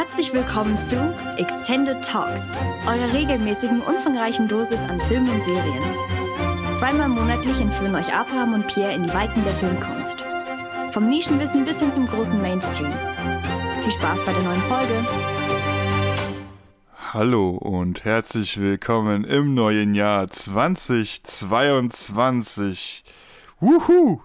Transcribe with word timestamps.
Herzlich 0.00 0.32
willkommen 0.32 0.78
zu 0.78 0.96
Extended 1.36 2.02
Talks, 2.02 2.54
eurer 2.86 3.12
regelmäßigen, 3.12 3.82
umfangreichen 3.82 4.48
Dosis 4.48 4.80
an 4.80 4.98
Filmen 5.02 5.28
und 5.28 5.44
Serien. 5.44 5.84
Zweimal 6.72 7.10
monatlich 7.10 7.60
entführen 7.60 7.94
euch 7.94 8.10
Abraham 8.10 8.54
und 8.54 8.66
Pierre 8.66 8.94
in 8.94 9.02
die 9.02 9.12
Weiten 9.12 9.44
der 9.44 9.52
Filmkunst. 9.52 10.24
Vom 10.92 11.06
Nischenwissen 11.06 11.66
bis 11.66 11.80
hin 11.80 11.92
zum 11.92 12.06
großen 12.06 12.40
Mainstream. 12.40 12.90
Viel 13.82 13.92
Spaß 13.92 14.24
bei 14.24 14.32
der 14.32 14.42
neuen 14.42 14.62
Folge. 14.62 15.04
Hallo 17.12 17.50
und 17.50 18.06
herzlich 18.06 18.58
willkommen 18.58 19.24
im 19.24 19.52
neuen 19.52 19.94
Jahr 19.94 20.28
2022. 20.28 23.04
Wuhu! 23.60 24.22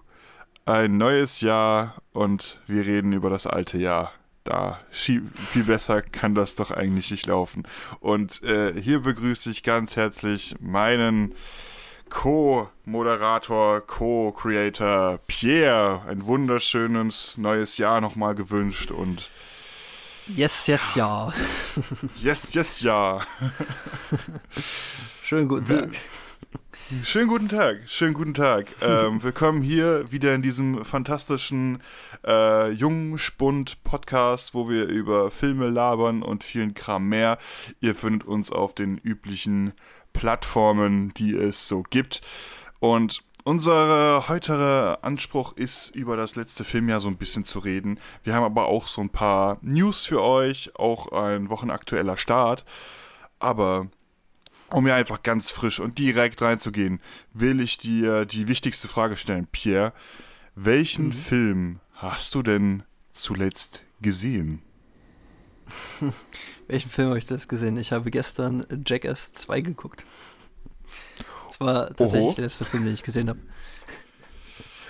Ein 0.65 0.95
neues 0.95 1.41
Jahr 1.41 1.95
und 2.13 2.61
wir 2.65 2.85
reden 2.85 3.11
über 3.11 3.29
das 3.29 3.45
alte 3.45 3.77
Jahr. 3.77 4.13
Da 4.45 4.79
viel 4.91 5.23
besser 5.65 6.03
kann 6.03 6.35
das 6.35 6.55
doch 6.55 6.69
eigentlich 6.69 7.09
nicht 7.09 7.25
laufen. 7.25 7.63
Und 7.99 8.43
äh, 8.43 8.79
hier 8.79 8.99
begrüße 8.99 9.49
ich 9.49 9.63
ganz 9.63 9.95
herzlich 9.95 10.55
meinen 10.59 11.33
Co-Moderator, 12.11 13.81
Co-Creator 13.81 15.19
Pierre. 15.25 16.03
Ein 16.07 16.25
wunderschönes 16.27 17.39
neues 17.39 17.79
Jahr 17.79 18.01
nochmal 18.01 18.35
gewünscht 18.35 18.91
und 18.91 19.31
Yes, 20.27 20.67
yes, 20.67 20.95
ja. 20.95 21.33
Yes, 22.21 22.53
yes, 22.53 22.81
ja. 22.81 23.25
Schönen 25.23 25.47
guten 25.47 25.65
Tag. 25.65 25.89
Schönen 27.03 27.29
guten 27.29 27.49
Tag, 27.49 27.79
schönen 27.87 28.13
guten 28.13 28.35
Tag. 28.35 28.67
Ähm, 28.81 29.23
willkommen 29.23 29.63
hier 29.63 30.11
wieder 30.11 30.35
in 30.35 30.43
diesem 30.43 30.85
fantastischen 30.85 31.81
äh, 32.23 32.69
Jungspund-Podcast, 32.69 34.53
wo 34.53 34.69
wir 34.69 34.85
über 34.85 35.31
Filme 35.31 35.69
labern 35.69 36.21
und 36.21 36.43
vielen 36.43 36.75
Kram 36.75 37.09
mehr. 37.09 37.39
Ihr 37.79 37.95
findet 37.95 38.27
uns 38.27 38.51
auf 38.51 38.75
den 38.75 38.99
üblichen 38.99 39.73
Plattformen, 40.13 41.11
die 41.15 41.33
es 41.35 41.67
so 41.67 41.81
gibt. 41.81 42.21
Und 42.79 43.23
unser 43.43 44.29
heutiger 44.29 45.03
Anspruch 45.03 45.53
ist, 45.53 45.89
über 45.95 46.15
das 46.15 46.35
letzte 46.35 46.63
Filmjahr 46.63 46.99
so 46.99 47.07
ein 47.07 47.17
bisschen 47.17 47.45
zu 47.45 47.57
reden. 47.57 47.99
Wir 48.23 48.35
haben 48.35 48.43
aber 48.43 48.67
auch 48.67 48.85
so 48.85 49.01
ein 49.01 49.09
paar 49.09 49.57
News 49.61 50.05
für 50.05 50.21
euch, 50.21 50.75
auch 50.75 51.11
ein 51.11 51.49
wochenaktueller 51.49 52.17
Start. 52.17 52.63
Aber 53.39 53.87
um 54.71 54.85
hier 54.85 54.95
einfach 54.95 55.23
ganz 55.23 55.49
frisch 55.49 55.79
und 55.79 55.97
direkt 55.97 56.41
reinzugehen, 56.41 56.99
will 57.33 57.59
ich 57.59 57.77
dir 57.77 58.25
die 58.25 58.47
wichtigste 58.47 58.87
Frage 58.87 59.17
stellen, 59.17 59.47
Pierre. 59.51 59.93
Welchen 60.55 61.07
mhm. 61.07 61.13
Film 61.13 61.79
hast 61.93 62.33
du 62.35 62.41
denn 62.41 62.83
zuletzt 63.11 63.83
gesehen? 64.01 64.61
Welchen 66.67 66.89
Film 66.89 67.09
habe 67.09 67.17
ich 67.17 67.25
das 67.25 67.47
gesehen? 67.47 67.77
Ich 67.77 67.91
habe 67.91 68.11
gestern 68.11 68.65
Jackass 68.85 69.33
2 69.33 69.61
geguckt. 69.61 70.05
Das 71.47 71.59
war 71.59 71.87
tatsächlich 71.87 72.29
Oho. 72.29 72.35
der 72.35 72.45
letzte 72.45 72.65
Film, 72.65 72.85
den 72.85 72.93
ich 72.93 73.03
gesehen 73.03 73.29
habe. 73.29 73.39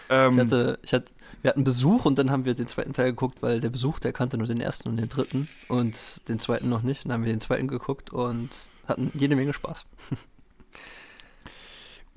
Ähm, 0.10 0.34
ich 0.34 0.40
hatte, 0.40 0.80
ich 0.84 0.94
hatte, 0.94 1.14
wir 1.42 1.50
hatten 1.50 1.64
Besuch 1.64 2.06
und 2.06 2.18
dann 2.18 2.32
haben 2.32 2.46
wir 2.46 2.54
den 2.54 2.68
zweiten 2.68 2.94
Teil 2.94 3.08
geguckt, 3.08 3.42
weil 3.42 3.62
der 3.62 3.70
Besuch, 3.70 4.00
der 4.00 4.14
kannte 4.14 4.38
nur 4.38 4.48
den 4.48 4.62
ersten 4.62 4.90
und 4.90 4.98
den 4.98 5.10
dritten 5.10 5.48
und 5.68 5.98
den 6.28 6.40
zweiten 6.40 6.70
noch 6.70 6.82
nicht. 6.82 7.06
Dann 7.06 7.14
haben 7.14 7.24
wir 7.24 7.32
den 7.32 7.42
zweiten 7.42 7.68
geguckt 7.68 8.12
und 8.12 8.50
hatten 8.88 9.12
jede 9.14 9.36
Menge 9.36 9.54
Spaß. 9.54 9.86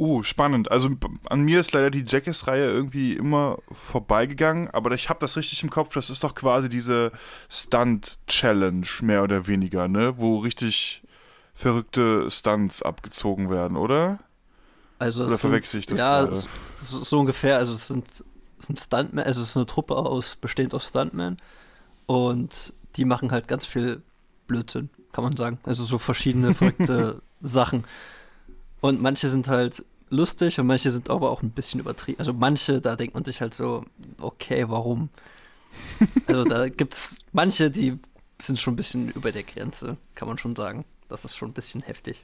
Uh, 0.00 0.22
spannend. 0.22 0.70
Also 0.70 0.90
an 1.28 1.40
mir 1.40 1.58
ist 1.58 1.72
leider 1.72 1.90
die 1.90 2.04
Jackass-Reihe 2.06 2.70
irgendwie 2.70 3.14
immer 3.14 3.58
vorbeigegangen, 3.72 4.70
aber 4.70 4.92
ich 4.92 5.08
habe 5.08 5.18
das 5.18 5.36
richtig 5.36 5.64
im 5.64 5.70
Kopf. 5.70 5.92
Das 5.92 6.08
ist 6.08 6.22
doch 6.22 6.36
quasi 6.36 6.68
diese 6.68 7.10
Stunt-Challenge, 7.48 8.86
mehr 9.00 9.24
oder 9.24 9.48
weniger, 9.48 9.88
ne? 9.88 10.16
Wo 10.16 10.38
richtig 10.38 11.02
verrückte 11.52 12.30
Stunts 12.30 12.80
abgezogen 12.80 13.50
werden, 13.50 13.76
oder? 13.76 14.20
Also 15.00 15.24
Oder 15.24 15.36
verwechsel 15.36 15.80
ich 15.80 15.86
das 15.86 15.98
Ja, 15.98 16.32
so, 16.80 17.02
so, 17.02 17.18
ungefähr. 17.18 17.56
Also 17.56 17.72
es 17.72 17.88
sind, 17.88 18.06
es 18.60 18.66
sind 18.66 18.78
Stuntmen, 18.78 19.24
also 19.24 19.40
es 19.40 19.48
ist 19.48 19.56
eine 19.56 19.66
Truppe 19.66 19.96
aus, 19.96 20.36
bestehend 20.36 20.74
aus 20.74 20.88
Stuntmen 20.88 21.38
und 22.06 22.72
die 22.96 23.04
machen 23.04 23.30
halt 23.32 23.48
ganz 23.48 23.66
viel 23.66 24.02
Blödsinn, 24.46 24.90
kann 25.12 25.24
man 25.24 25.36
sagen. 25.36 25.58
Also 25.64 25.84
so 25.84 25.98
verschiedene 25.98 26.54
verrückte 26.54 27.22
Sachen. 27.40 27.84
Und 28.80 29.00
manche 29.00 29.28
sind 29.28 29.48
halt 29.48 29.84
lustig 30.10 30.58
und 30.58 30.66
manche 30.66 30.90
sind 30.90 31.10
aber 31.10 31.30
auch 31.30 31.42
ein 31.42 31.50
bisschen 31.50 31.80
übertrieben. 31.80 32.18
Also 32.18 32.32
manche, 32.32 32.80
da 32.80 32.96
denkt 32.96 33.14
man 33.14 33.24
sich 33.24 33.40
halt 33.40 33.54
so, 33.54 33.84
okay, 34.20 34.68
warum? 34.68 35.10
Also 36.26 36.44
da 36.44 36.68
gibt's 36.68 37.16
manche, 37.32 37.70
die 37.70 37.98
sind 38.40 38.58
schon 38.58 38.74
ein 38.74 38.76
bisschen 38.76 39.10
über 39.10 39.32
der 39.32 39.42
Grenze, 39.42 39.96
kann 40.14 40.28
man 40.28 40.38
schon 40.38 40.54
sagen. 40.54 40.84
Das 41.08 41.24
ist 41.24 41.36
schon 41.36 41.50
ein 41.50 41.54
bisschen 41.54 41.82
heftig. 41.82 42.22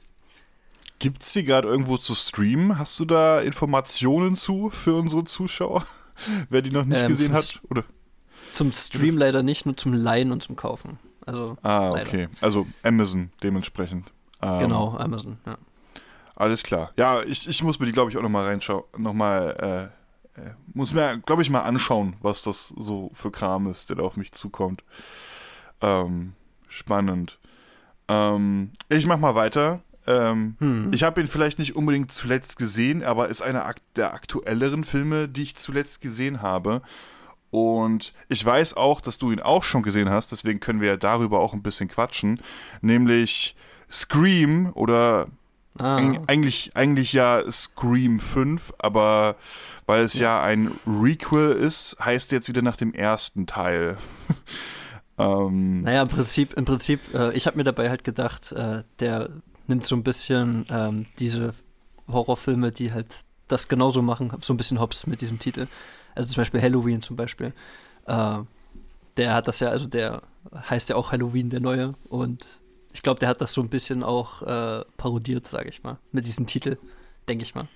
Gibt 0.99 1.23
es 1.23 1.33
die 1.33 1.43
gerade 1.43 1.67
irgendwo 1.67 1.97
zu 1.97 2.15
streamen? 2.15 2.79
Hast 2.79 2.99
du 2.99 3.05
da 3.05 3.41
Informationen 3.41 4.35
zu 4.35 4.69
für 4.69 4.95
unsere 4.95 5.25
Zuschauer? 5.25 5.85
Wer 6.49 6.61
die 6.61 6.71
noch 6.71 6.85
nicht 6.85 7.01
ähm, 7.01 7.09
gesehen 7.09 7.33
hat? 7.33 7.61
Oder? 7.69 7.83
Zum 8.51 8.71
Stream 8.71 9.17
leider 9.17 9.43
nicht, 9.43 9.65
nur 9.65 9.75
zum 9.75 9.93
Leihen 9.93 10.31
und 10.31 10.41
zum 10.41 10.55
Kaufen. 10.55 10.97
Also, 11.25 11.57
ah, 11.63 11.89
leider. 11.89 12.07
okay. 12.07 12.27
Also 12.41 12.67
Amazon 12.83 13.31
dementsprechend. 13.41 14.11
Ähm, 14.41 14.59
genau, 14.59 14.95
Amazon, 14.97 15.37
ja. 15.45 15.57
Alles 16.35 16.63
klar. 16.63 16.91
Ja, 16.97 17.21
ich, 17.23 17.47
ich 17.47 17.63
muss 17.63 17.79
mir 17.79 17.85
die, 17.85 17.93
glaube 17.93 18.11
ich, 18.11 18.17
auch 18.17 18.21
nochmal 18.21 18.45
reinschauen. 18.45 18.83
Nochmal, 18.97 19.91
äh, 20.35 20.41
äh, 20.41 20.51
muss 20.73 20.93
mir, 20.93 21.17
glaube 21.25 21.41
ich, 21.41 21.49
mal 21.49 21.61
anschauen, 21.61 22.17
was 22.21 22.41
das 22.41 22.73
so 22.77 23.09
für 23.13 23.31
Kram 23.31 23.67
ist, 23.67 23.89
der 23.89 23.97
da 23.97 24.03
auf 24.03 24.17
mich 24.17 24.33
zukommt. 24.33 24.83
Ähm, 25.81 26.33
spannend. 26.67 27.39
Ähm, 28.07 28.71
ich 28.89 29.07
mach 29.07 29.17
mal 29.17 29.35
weiter. 29.35 29.79
Ähm, 30.07 30.55
hm. 30.59 30.93
Ich 30.93 31.03
habe 31.03 31.21
ihn 31.21 31.27
vielleicht 31.27 31.57
nicht 31.57 31.75
unbedingt 31.75 32.11
zuletzt 32.11 32.57
gesehen, 32.57 33.03
aber 33.03 33.29
ist 33.29 33.41
einer 33.41 33.73
der 33.95 34.13
aktuelleren 34.13 34.83
Filme, 34.83 35.27
die 35.27 35.43
ich 35.43 35.55
zuletzt 35.55 36.01
gesehen 36.01 36.41
habe. 36.41 36.81
Und 37.55 38.13
ich 38.27 38.45
weiß 38.45 38.73
auch, 38.73 38.99
dass 38.99 39.17
du 39.17 39.31
ihn 39.31 39.39
auch 39.39 39.63
schon 39.63 39.81
gesehen 39.81 40.09
hast, 40.09 40.33
deswegen 40.33 40.59
können 40.59 40.81
wir 40.81 40.89
ja 40.89 40.97
darüber 40.97 41.39
auch 41.39 41.53
ein 41.53 41.61
bisschen 41.61 41.87
quatschen. 41.87 42.41
Nämlich 42.81 43.55
Scream 43.89 44.73
oder 44.73 45.27
ah. 45.79 45.95
eigentlich, 46.27 46.71
eigentlich 46.75 47.13
ja 47.13 47.49
Scream 47.49 48.19
5, 48.19 48.73
aber 48.77 49.37
weil 49.85 50.03
es 50.03 50.15
ja. 50.15 50.39
ja 50.39 50.43
ein 50.43 50.69
Requel 50.85 51.53
ist, 51.53 51.95
heißt 52.03 52.33
jetzt 52.33 52.49
wieder 52.49 52.61
nach 52.61 52.75
dem 52.75 52.93
ersten 52.93 53.47
Teil. 53.47 53.95
ähm, 55.17 55.83
naja, 55.83 56.01
im 56.01 56.09
Prinzip, 56.09 56.55
im 56.55 56.65
Prinzip, 56.65 56.99
äh, 57.13 57.31
ich 57.37 57.47
habe 57.47 57.55
mir 57.55 57.63
dabei 57.63 57.87
halt 57.87 58.03
gedacht, 58.03 58.51
äh, 58.51 58.83
der 58.99 59.29
nimmt 59.67 59.85
so 59.85 59.95
ein 59.95 60.03
bisschen 60.03 60.65
ähm, 60.69 61.05
diese 61.19 61.53
Horrorfilme, 62.09 62.71
die 62.71 62.91
halt 62.91 63.15
das 63.47 63.69
genauso 63.69 64.01
machen, 64.01 64.33
so 64.41 64.53
ein 64.53 64.57
bisschen 64.57 64.81
hops 64.81 65.07
mit 65.07 65.21
diesem 65.21 65.39
Titel. 65.39 65.67
Also 66.15 66.29
zum 66.33 66.41
Beispiel 66.41 66.61
Halloween 66.61 67.01
zum 67.01 67.15
Beispiel. 67.15 67.53
Äh, 68.07 68.37
der 69.17 69.33
hat 69.33 69.47
das 69.47 69.59
ja, 69.59 69.69
also 69.69 69.85
der 69.85 70.21
heißt 70.69 70.89
ja 70.89 70.95
auch 70.95 71.11
Halloween, 71.11 71.49
der 71.49 71.59
neue. 71.59 71.95
Und 72.09 72.59
ich 72.93 73.01
glaube, 73.01 73.19
der 73.19 73.29
hat 73.29 73.41
das 73.41 73.53
so 73.53 73.61
ein 73.61 73.69
bisschen 73.69 74.03
auch 74.03 74.41
äh, 74.41 74.83
parodiert, 74.97 75.47
sage 75.47 75.69
ich 75.69 75.83
mal, 75.83 75.97
mit 76.11 76.25
diesem 76.25 76.47
Titel, 76.47 76.77
denke 77.27 77.43
ich 77.43 77.55
mal. 77.55 77.67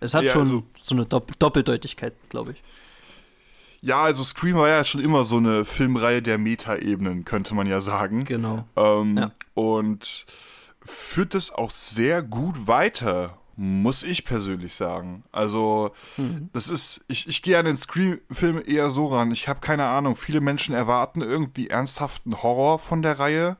Es 0.00 0.14
hat 0.14 0.24
ja, 0.24 0.32
schon 0.32 0.42
also, 0.42 0.62
so 0.82 0.94
eine 0.94 1.06
Dopp 1.06 1.38
Doppeldeutigkeit, 1.38 2.14
glaube 2.28 2.52
ich. 2.52 2.62
Ja, 3.80 4.02
also 4.02 4.22
Scream 4.22 4.56
war 4.56 4.68
ja 4.68 4.84
schon 4.84 5.00
immer 5.00 5.24
so 5.24 5.36
eine 5.38 5.64
Filmreihe 5.64 6.22
der 6.22 6.38
Metaebenen, 6.38 7.24
könnte 7.24 7.54
man 7.54 7.66
ja 7.66 7.80
sagen. 7.80 8.24
Genau. 8.24 8.64
Ähm, 8.76 9.18
ja. 9.18 9.32
Und 9.54 10.26
führt 10.84 11.34
es 11.34 11.52
auch 11.52 11.70
sehr 11.70 12.22
gut 12.22 12.66
weiter, 12.68 13.38
muss 13.56 14.02
ich 14.02 14.24
persönlich 14.24 14.74
sagen. 14.74 15.24
Also, 15.32 15.92
mhm. 16.16 16.48
das 16.52 16.68
ist, 16.68 17.04
ich, 17.08 17.28
ich 17.28 17.42
gehe 17.42 17.58
an 17.58 17.64
den 17.64 17.76
Scream-Film 17.76 18.62
eher 18.66 18.90
so 18.90 19.06
ran. 19.08 19.30
Ich 19.30 19.48
habe 19.48 19.60
keine 19.60 19.86
Ahnung, 19.86 20.16
viele 20.16 20.40
Menschen 20.40 20.74
erwarten 20.74 21.20
irgendwie 21.20 21.68
ernsthaften 21.68 22.42
Horror 22.42 22.78
von 22.78 23.02
der 23.02 23.18
Reihe. 23.18 23.56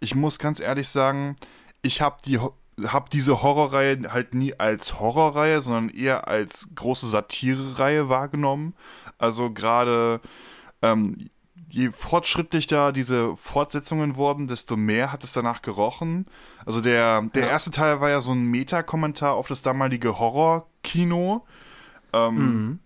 Ich 0.00 0.14
muss 0.14 0.38
ganz 0.38 0.60
ehrlich 0.60 0.88
sagen, 0.88 1.36
ich 1.82 2.00
habe 2.00 2.16
die 2.24 2.38
habe 2.84 3.10
diese 3.12 3.42
Horrorreihe 3.42 4.12
halt 4.12 4.34
nie 4.34 4.54
als 4.58 4.98
Horrorreihe, 4.98 5.60
sondern 5.60 5.90
eher 5.90 6.26
als 6.26 6.68
große 6.74 7.06
Satire-Reihe 7.06 8.08
wahrgenommen. 8.08 8.74
Also 9.18 9.50
gerade 9.50 10.20
ähm, 10.80 11.28
je 11.68 11.90
fortschrittlicher 11.90 12.92
diese 12.92 13.36
Fortsetzungen 13.36 14.16
wurden, 14.16 14.48
desto 14.48 14.76
mehr 14.76 15.12
hat 15.12 15.24
es 15.24 15.32
danach 15.32 15.62
gerochen. 15.62 16.26
Also 16.66 16.80
der, 16.80 17.22
der 17.34 17.44
ja. 17.44 17.48
erste 17.48 17.70
Teil 17.70 18.00
war 18.00 18.10
ja 18.10 18.20
so 18.20 18.32
ein 18.32 18.44
Meta-Kommentar 18.44 19.34
auf 19.34 19.48
das 19.48 19.62
damalige 19.62 20.18
Horror-Kino. 20.18 21.44
Ähm, 22.12 22.34
mhm. 22.34 22.78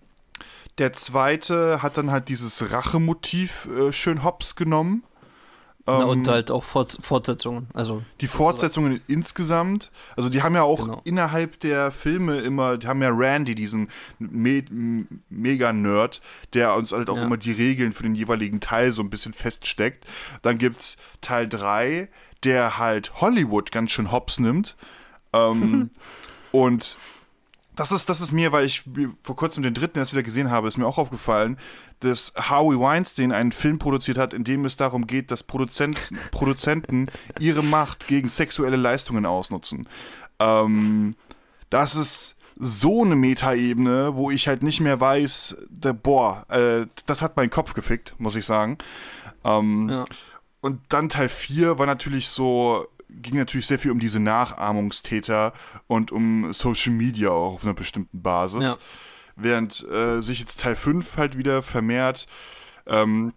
Der 0.78 0.92
zweite 0.92 1.82
hat 1.82 1.96
dann 1.96 2.10
halt 2.10 2.28
dieses 2.28 2.72
Rachemotiv 2.72 3.66
äh, 3.66 3.92
schön 3.92 4.22
hops 4.24 4.56
genommen. 4.56 5.04
Na, 5.86 6.04
und 6.04 6.26
ähm, 6.26 6.34
halt 6.34 6.50
auch 6.50 6.64
Fort 6.64 6.98
Fortsetzungen. 7.00 7.68
Also 7.72 8.02
die 8.20 8.26
Fortsetzungen 8.26 9.00
insgesamt, 9.06 9.92
also 10.16 10.28
die 10.28 10.42
haben 10.42 10.56
ja 10.56 10.62
auch 10.62 10.84
genau. 10.84 11.00
innerhalb 11.04 11.60
der 11.60 11.92
Filme 11.92 12.38
immer, 12.38 12.76
die 12.76 12.88
haben 12.88 13.00
ja 13.02 13.10
Randy, 13.10 13.54
diesen 13.54 13.88
Me 14.18 14.64
Mega-Nerd, 15.30 16.20
der 16.54 16.74
uns 16.74 16.90
halt 16.90 17.08
auch 17.08 17.16
ja. 17.16 17.22
immer 17.22 17.36
die 17.36 17.52
Regeln 17.52 17.92
für 17.92 18.02
den 18.02 18.16
jeweiligen 18.16 18.58
Teil 18.58 18.90
so 18.90 19.00
ein 19.00 19.10
bisschen 19.10 19.32
feststeckt. 19.32 20.04
Dann 20.42 20.58
gibt's 20.58 20.96
Teil 21.20 21.48
3, 21.48 22.08
der 22.44 22.78
halt 22.78 23.20
Hollywood 23.20 23.72
ganz 23.72 23.90
schön 23.90 24.12
hops 24.12 24.38
nimmt. 24.38 24.76
Ähm, 25.32 25.90
und 26.52 26.96
das 27.76 27.92
ist, 27.92 28.08
das 28.08 28.20
ist 28.20 28.32
mir, 28.32 28.52
weil 28.52 28.64
ich 28.64 28.84
vor 29.22 29.36
kurzem 29.36 29.62
den 29.62 29.74
dritten 29.74 29.98
erst 29.98 30.12
wieder 30.12 30.22
gesehen 30.22 30.50
habe, 30.50 30.66
ist 30.66 30.78
mir 30.78 30.86
auch 30.86 30.98
aufgefallen, 30.98 31.58
dass 32.00 32.32
Harvey 32.36 32.78
Weinstein 32.80 33.32
einen 33.32 33.52
Film 33.52 33.78
produziert 33.78 34.16
hat, 34.16 34.32
in 34.32 34.44
dem 34.44 34.64
es 34.64 34.76
darum 34.76 35.06
geht, 35.06 35.30
dass 35.30 35.42
Produzenten, 35.42 36.18
Produzenten 36.30 37.08
ihre 37.38 37.62
Macht 37.62 38.08
gegen 38.08 38.28
sexuelle 38.28 38.76
Leistungen 38.76 39.26
ausnutzen. 39.26 39.88
Ähm, 40.38 41.14
das 41.68 41.96
ist 41.96 42.36
so 42.58 43.04
eine 43.04 43.16
Metaebene, 43.16 44.14
wo 44.14 44.30
ich 44.30 44.48
halt 44.48 44.62
nicht 44.62 44.80
mehr 44.80 44.98
weiß, 44.98 45.56
der, 45.68 45.92
boah, 45.92 46.46
äh, 46.48 46.86
das 47.04 47.20
hat 47.20 47.36
meinen 47.36 47.50
Kopf 47.50 47.74
gefickt, 47.74 48.14
muss 48.18 48.36
ich 48.36 48.46
sagen. 48.46 48.78
Ähm, 49.44 49.88
ja. 49.90 50.04
Und 50.66 50.80
dann 50.88 51.08
Teil 51.08 51.28
4 51.28 51.78
war 51.78 51.86
natürlich 51.86 52.28
so 52.28 52.88
ging 53.08 53.36
natürlich 53.36 53.68
sehr 53.68 53.78
viel 53.78 53.92
um 53.92 54.00
diese 54.00 54.18
Nachahmungstäter 54.18 55.52
und 55.86 56.10
um 56.10 56.52
Social 56.52 56.92
Media 56.92 57.30
auch 57.30 57.54
auf 57.54 57.64
einer 57.64 57.72
bestimmten 57.72 58.20
Basis. 58.20 58.64
Ja. 58.64 58.76
Während 59.36 59.88
äh, 59.88 60.20
sich 60.20 60.40
jetzt 60.40 60.60
Teil 60.60 60.74
5 60.74 61.16
halt 61.16 61.38
wieder 61.38 61.62
vermehrt 61.62 62.26
ähm, 62.86 63.32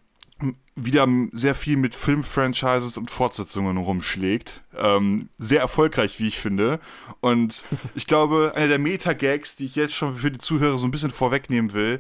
wieder 0.76 1.08
sehr 1.34 1.56
viel 1.56 1.78
mit 1.78 1.94
Filmfranchises 1.94 2.98
und 2.98 3.12
Fortsetzungen 3.12 3.78
rumschlägt. 3.78 4.62
Ähm, 4.76 5.30
sehr 5.38 5.60
erfolgreich, 5.60 6.20
wie 6.20 6.28
ich 6.28 6.40
finde. 6.40 6.80
Und 7.20 7.64
ich 7.96 8.08
glaube, 8.08 8.54
einer 8.56 8.70
der 8.70 8.80
Meta-Gags, 8.80 9.56
die 9.56 9.66
ich 9.66 9.76
jetzt 9.76 9.94
schon 9.94 10.16
für 10.16 10.32
die 10.32 10.40
Zuhörer 10.40 10.78
so 10.78 10.88
ein 10.88 10.92
bisschen 10.92 11.12
vorwegnehmen 11.12 11.74
will, 11.74 12.00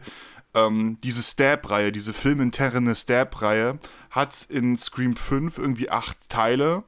ähm, 0.53 0.97
diese 1.03 1.23
Stab-Reihe, 1.23 1.91
diese 1.91 2.13
filminterne 2.13 2.95
Stab-Reihe, 2.95 3.79
hat 4.09 4.47
in 4.49 4.77
Scream 4.77 5.15
5 5.15 5.57
irgendwie 5.57 5.89
acht 5.89 6.17
Teile 6.29 6.83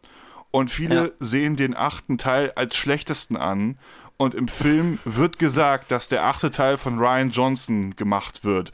und 0.52 0.70
viele 0.70 1.06
ja. 1.06 1.12
sehen 1.20 1.56
den 1.56 1.76
achten 1.76 2.18
Teil 2.18 2.52
als 2.56 2.76
schlechtesten 2.76 3.38
an. 3.38 3.78
Und 4.18 4.36
im 4.36 4.48
Film 4.48 5.00
wird 5.04 5.40
gesagt, 5.40 5.90
dass 5.90 6.08
der 6.08 6.26
achte 6.26 6.52
Teil 6.52 6.78
von 6.78 7.00
Ryan 7.00 7.32
Johnson 7.32 7.96
gemacht 7.96 8.44
wird. 8.44 8.72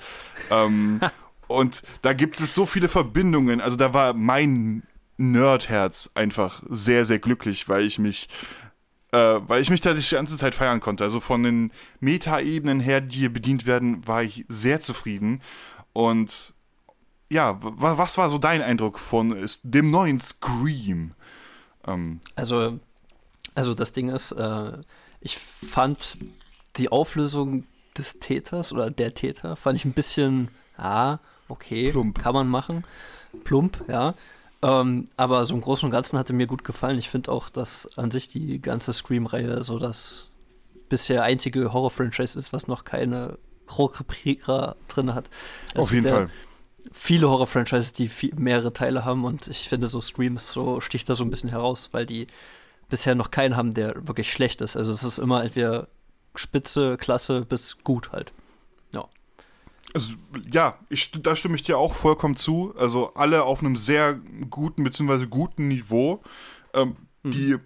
Ähm, 0.51 0.99
und 1.47 1.83
da 2.01 2.11
gibt 2.11 2.41
es 2.41 2.53
so 2.53 2.65
viele 2.65 2.89
Verbindungen. 2.89 3.61
Also 3.61 3.77
da 3.77 3.93
war 3.93 4.13
mein 4.13 4.83
Nerdherz 5.17 6.11
einfach 6.15 6.63
sehr, 6.67 7.05
sehr 7.05 7.19
glücklich, 7.19 7.69
weil 7.69 7.83
ich 7.83 7.97
mich 7.97 8.27
äh, 9.11 9.17
weil 9.17 9.61
ich 9.61 9.69
mich 9.69 9.81
da 9.81 9.93
die 9.93 10.09
ganze 10.09 10.37
Zeit 10.37 10.55
feiern 10.55 10.79
konnte. 10.79 11.03
Also 11.03 11.19
von 11.19 11.43
den 11.43 11.71
Meta-Ebenen 11.99 12.79
her, 12.79 13.01
die 13.01 13.19
hier 13.19 13.33
bedient 13.33 13.65
werden, 13.65 14.05
war 14.07 14.23
ich 14.23 14.45
sehr 14.49 14.81
zufrieden. 14.81 15.41
Und 15.93 16.53
ja, 17.29 17.57
was 17.61 18.17
war 18.17 18.29
so 18.29 18.37
dein 18.37 18.61
Eindruck 18.61 18.99
von 18.99 19.47
dem 19.63 19.91
neuen 19.91 20.19
Scream? 20.19 21.13
Ähm, 21.85 22.21
also, 22.35 22.79
also 23.55 23.73
das 23.73 23.93
Ding 23.93 24.09
ist, 24.09 24.31
äh, 24.31 24.77
ich 25.19 25.37
fand 25.37 26.19
die 26.77 26.89
Auflösung 26.89 27.65
des 27.97 28.19
Täters 28.19 28.71
oder 28.71 28.91
der 28.91 29.13
Täter 29.13 29.55
fand 29.55 29.77
ich 29.77 29.85
ein 29.85 29.93
bisschen, 29.93 30.49
ah, 30.77 31.17
okay, 31.47 31.91
Plump. 31.91 32.19
kann 32.19 32.33
man 32.33 32.47
machen. 32.47 32.85
Plump, 33.43 33.83
ja. 33.87 34.13
Ähm, 34.61 35.09
aber 35.17 35.45
so 35.45 35.53
im 35.53 35.61
Großen 35.61 35.85
und 35.85 35.91
Ganzen 35.91 36.17
hatte 36.17 36.33
mir 36.33 36.47
gut 36.47 36.63
gefallen. 36.63 36.97
Ich 36.97 37.09
finde 37.09 37.31
auch, 37.31 37.49
dass 37.49 37.97
an 37.97 38.11
sich 38.11 38.27
die 38.27 38.61
ganze 38.61 38.93
Scream-Reihe 38.93 39.63
so 39.63 39.77
das 39.77 40.27
bisher 40.89 41.23
einzige 41.23 41.73
Horror-Franchise 41.73 42.37
ist, 42.37 42.53
was 42.53 42.67
noch 42.67 42.83
keine 42.83 43.37
Rohrkrepierer 43.77 44.75
drin 44.87 45.13
hat. 45.13 45.29
Also 45.73 45.81
Auf 45.81 45.93
jeden 45.93 46.07
Fall 46.07 46.29
viele 46.91 47.29
Horror-Franchises, 47.29 47.93
die 47.93 48.07
viel, 48.07 48.33
mehrere 48.35 48.73
Teile 48.73 49.05
haben 49.05 49.25
und 49.25 49.47
ich 49.47 49.69
finde 49.69 49.87
so 49.87 50.01
Scream 50.01 50.37
so 50.37 50.81
sticht 50.81 51.09
da 51.09 51.15
so 51.15 51.23
ein 51.23 51.29
bisschen 51.29 51.49
heraus, 51.49 51.89
weil 51.91 52.05
die 52.05 52.27
bisher 52.89 53.15
noch 53.15 53.31
keinen 53.31 53.55
haben, 53.55 53.73
der 53.73 54.07
wirklich 54.07 54.31
schlecht 54.31 54.61
ist. 54.61 54.77
Also 54.77 54.93
es 54.93 55.03
ist 55.03 55.17
immer 55.17 55.43
entweder 55.43 55.87
spitze, 56.35 56.97
klasse 56.97 57.41
bis 57.41 57.77
gut 57.83 58.11
halt. 58.11 58.31
Ja. 59.87 59.93
Also, 59.93 60.15
ja, 60.51 60.77
ich, 60.89 61.11
da 61.11 61.35
stimme 61.35 61.55
ich 61.55 61.63
dir 61.63 61.77
auch 61.77 61.93
vollkommen 61.93 62.35
zu. 62.35 62.73
Also 62.77 63.13
alle 63.15 63.43
auf 63.43 63.61
einem 63.61 63.75
sehr 63.75 64.19
guten 64.49 64.83
bzw. 64.83 65.25
guten 65.25 65.67
Niveau. 65.67 66.21
Ähm, 66.73 66.95
mhm. 67.23 67.31
die, 67.31 67.57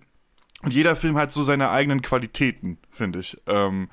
und 0.64 0.74
jeder 0.74 0.96
Film 0.96 1.18
hat 1.18 1.34
so 1.34 1.44
seine 1.44 1.70
eigenen 1.70 2.02
Qualitäten, 2.02 2.78
finde 2.92 3.20
ich. 3.20 3.38
Ähm, 3.48 3.90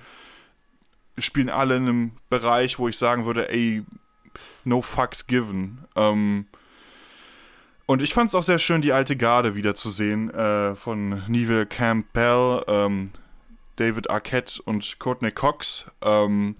spielen 1.17 1.49
alle 1.49 1.77
in 1.77 1.83
einem 1.83 2.13
Bereich, 2.29 2.79
wo 2.79 2.89
ich 2.89 2.97
sagen 2.97 3.25
würde, 3.25 3.51
ey, 3.51 3.85
no 4.65 4.83
fucks 4.83 5.27
given. 5.27 5.85
Ähm, 5.97 6.47
und 7.87 8.03
ich 8.03 8.13
fand 8.13 8.29
es 8.29 8.35
auch 8.35 8.43
sehr 8.43 8.59
schön, 8.59 8.83
die 8.83 8.93
alte 8.93 9.17
Garde 9.17 9.55
wiederzusehen 9.55 10.31
äh, 10.31 10.77
von 10.77 11.23
Neville 11.27 11.67
Campbell, 11.67 12.63
ähm, 12.69 13.11
David 13.77 14.11
Arquette 14.11 14.61
und 14.63 14.99
Courtney 14.99 15.31
Cox. 15.31 15.87
Ähm, 16.03 16.55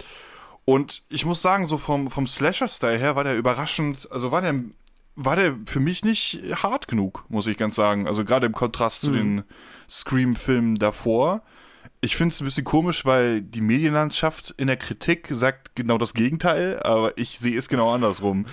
und 0.69 1.03
ich 1.09 1.25
muss 1.25 1.41
sagen, 1.41 1.65
so 1.65 1.79
vom, 1.79 2.11
vom 2.11 2.27
Slasher-Style 2.27 2.99
her 2.99 3.17
war 3.17 3.25
der 3.25 3.39
überraschend, 3.39 4.07
also 4.13 4.31
war 4.33 4.43
der, 4.43 4.61
war 5.17 5.35
der 5.35 5.57
für 5.65 5.81
mich 5.81 6.05
nicht 6.05 6.43
hart 6.63 6.89
genug, 6.89 7.25
muss 7.31 7.47
ich 7.47 7.57
ganz 7.57 7.75
sagen. 7.75 8.07
Also 8.07 8.23
gerade 8.23 8.45
im 8.45 8.53
Kontrast 8.53 9.03
mhm. 9.05 9.07
zu 9.07 9.13
den 9.15 9.45
Scream-Filmen 9.89 10.75
davor 10.75 11.43
ich 12.01 12.17
finde 12.17 12.33
es 12.33 12.41
ein 12.41 12.45
bisschen 12.45 12.65
komisch, 12.65 13.07
weil 13.07 13.41
die 13.41 13.63
Medienlandschaft 13.63 14.55
in 14.57 14.67
der 14.67 14.77
Kritik 14.77 15.29
sagt 15.31 15.75
genau 15.75 15.99
das 15.99 16.15
Gegenteil, 16.15 16.81
aber 16.83 17.17
ich 17.17 17.39
sehe 17.39 17.59
es 17.59 17.69
genau 17.69 17.93
andersrum. 17.93 18.47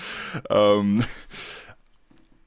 Ähm, 0.49 1.03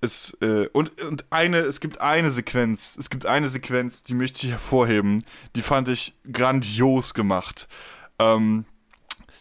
es, 0.00 0.36
äh, 0.40 0.66
und, 0.72 1.00
und 1.02 1.26
eine, 1.30 1.58
es 1.58 1.80
gibt 1.80 2.00
eine 2.00 2.30
Sequenz, 2.30 2.96
es 2.98 3.10
gibt 3.10 3.26
eine 3.26 3.48
Sequenz, 3.48 4.02
die 4.02 4.14
möchte 4.14 4.46
ich 4.46 4.52
hervorheben, 4.52 5.24
die 5.54 5.62
fand 5.62 5.88
ich 5.88 6.14
grandios 6.32 7.14
gemacht. 7.14 7.68
Ähm, 8.18 8.64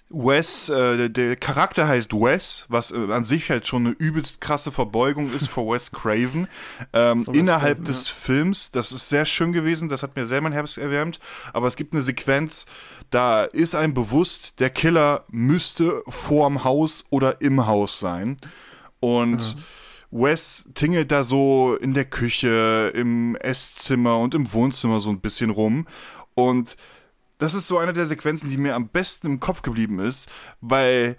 Wes, 0.10 0.70
äh, 0.70 1.10
der, 1.10 1.36
Charakter 1.36 1.88
heißt 1.88 2.14
Wes, 2.14 2.66
was 2.70 2.92
äh, 2.92 3.12
an 3.12 3.26
sich 3.26 3.50
halt 3.50 3.68
schon 3.68 3.88
eine 3.88 3.96
übelst 3.96 4.40
krasse 4.40 4.72
Verbeugung 4.72 5.34
ist 5.34 5.50
vor 5.50 5.74
Wes 5.74 5.92
Craven. 5.92 6.48
Ähm, 6.94 7.26
innerhalb 7.34 7.80
Craven, 7.80 7.86
des 7.86 8.08
ja. 8.08 8.14
Films, 8.14 8.72
das 8.72 8.94
ist 8.94 9.10
sehr 9.10 9.26
schön 9.26 9.52
gewesen, 9.52 9.90
das 9.90 10.04
hat 10.04 10.16
mir 10.16 10.26
sehr 10.26 10.40
mein 10.40 10.54
Herz 10.54 10.78
erwärmt, 10.78 11.20
aber 11.52 11.68
es 11.68 11.76
gibt 11.76 11.94
eine 11.94 12.02
Sequenz, 12.02 12.66
da 13.10 13.44
ist 13.44 13.76
einem 13.76 13.94
bewusst, 13.94 14.62
der 14.62 14.70
Killer 14.70 15.26
müsste 15.30 16.02
vorm 16.08 16.64
Haus 16.64 17.04
oder 17.10 17.42
im 17.42 17.68
Haus 17.68 18.00
sein. 18.00 18.38
Und 19.00 19.56
mhm. 19.56 19.64
Wes 20.10 20.70
tingelt 20.74 21.12
da 21.12 21.24
so 21.24 21.76
in 21.76 21.94
der 21.94 22.06
Küche, 22.06 22.92
im 22.96 23.36
Esszimmer 23.36 24.20
und 24.20 24.36
im 24.36 24.52
Wohnzimmer 24.54 25.00
so 25.02 25.10
ein 25.10 25.20
bisschen 25.20 25.50
rum. 25.50 25.86
Und 26.34 26.78
das 27.38 27.54
ist 27.54 27.68
so 27.68 27.78
eine 27.78 27.94
der 27.94 28.06
Sequenzen, 28.06 28.50
die 28.50 28.58
mir 28.58 28.76
am 28.76 28.90
besten 28.90 29.28
im 29.28 29.40
Kopf 29.40 29.62
geblieben 29.62 30.00
ist, 30.00 30.30
weil 30.62 31.18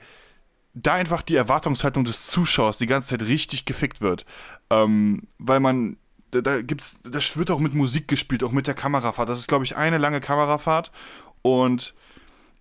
da 0.75 0.94
einfach 0.94 1.22
die 1.22 1.37
Erwartungshaltung 1.37 2.04
des 2.04 2.26
Zuschauers 2.26 2.78
die 2.78 2.87
ganze 2.87 3.10
Zeit 3.10 3.22
richtig 3.22 3.64
gefickt 3.64 4.00
wird. 4.00 4.25
Ähm, 4.70 5.25
weil 5.38 5.60
man, 5.60 5.96
da, 6.30 6.40
da 6.40 6.62
gibt's, 6.62 6.98
da 7.02 7.18
wird 7.34 7.50
auch 7.50 7.58
mit 7.58 7.75
Musik 7.75 8.08
gespielt, 8.08 8.42
auch 8.44 8.52
mit 8.52 8.66
der 8.66 8.75
Kamerafahrt. 8.75 9.28
Das 9.28 9.38
ist, 9.38 9.48
glaube 9.48 9.64
ich, 9.64 9.76
eine 9.76 9.98
lange 9.98 10.20
Kamerafahrt 10.20 10.92
und 11.42 11.94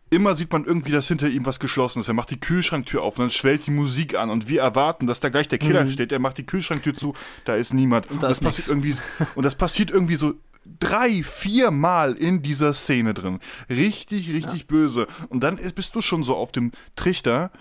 immer 0.09 0.35
sieht 0.35 0.51
man 0.53 0.63
irgendwie, 0.63 0.91
dass 0.91 1.07
hinter 1.07 1.27
ihm 1.27 1.45
was 1.45 1.59
geschlossen 1.59 1.99
ist. 1.99 2.07
Er 2.07 2.13
macht 2.13 2.31
die 2.31 2.39
Kühlschranktür 2.39 3.01
auf 3.03 3.17
und 3.17 3.23
dann 3.23 3.29
schwellt 3.29 3.67
die 3.67 3.71
Musik 3.71 4.15
an 4.15 4.29
und 4.29 4.47
wir 4.47 4.61
erwarten, 4.61 5.05
dass 5.05 5.19
da 5.19 5.29
gleich 5.29 5.47
der 5.47 5.59
Killer 5.59 5.83
mhm. 5.83 5.89
steht. 5.89 6.11
Er 6.11 6.19
macht 6.19 6.37
die 6.37 6.45
Kühlschranktür 6.45 6.95
zu, 6.95 7.13
da 7.45 7.55
ist 7.55 7.73
niemand. 7.73 8.09
Und, 8.09 8.23
das, 8.23 8.39
und 8.39 8.45
das 8.45 8.55
passiert 8.55 8.67
irgendwie 8.69 8.95
und 9.35 9.43
das 9.43 9.55
passiert 9.55 9.91
irgendwie 9.91 10.15
so 10.15 10.35
drei, 10.79 11.23
vier 11.23 11.71
Mal 11.71 12.13
in 12.13 12.41
dieser 12.41 12.73
Szene 12.73 13.13
drin. 13.13 13.39
Richtig, 13.69 14.31
richtig 14.31 14.61
ja. 14.61 14.65
böse. 14.67 15.07
Und 15.29 15.41
dann 15.43 15.57
bist 15.75 15.95
du 15.95 16.01
schon 16.01 16.23
so 16.23 16.35
auf 16.35 16.51
dem 16.51 16.71
Trichter. 16.95 17.51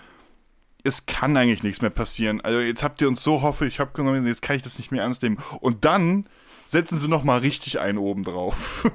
Es 0.83 1.05
kann 1.05 1.35
eigentlich 1.35 1.63
nichts 1.63 1.81
mehr 1.81 1.91
passieren. 1.91 2.41
Also 2.41 2.59
jetzt 2.59 2.83
habt 2.83 3.01
ihr 3.01 3.07
uns 3.07 3.23
so 3.23 3.41
hoffe, 3.41 3.65
ich 3.65 3.79
habe 3.79 3.91
genommen, 3.93 4.25
jetzt 4.25 4.41
kann 4.41 4.55
ich 4.55 4.63
das 4.63 4.77
nicht 4.77 4.91
mehr 4.91 5.03
ernst 5.03 5.23
nehmen. 5.23 5.37
Und 5.59 5.85
dann 5.85 6.25
setzen 6.69 6.97
sie 6.97 7.07
noch 7.07 7.23
mal 7.23 7.39
richtig 7.39 7.79
einen 7.79 7.97
oben 7.97 8.23
drauf. 8.23 8.89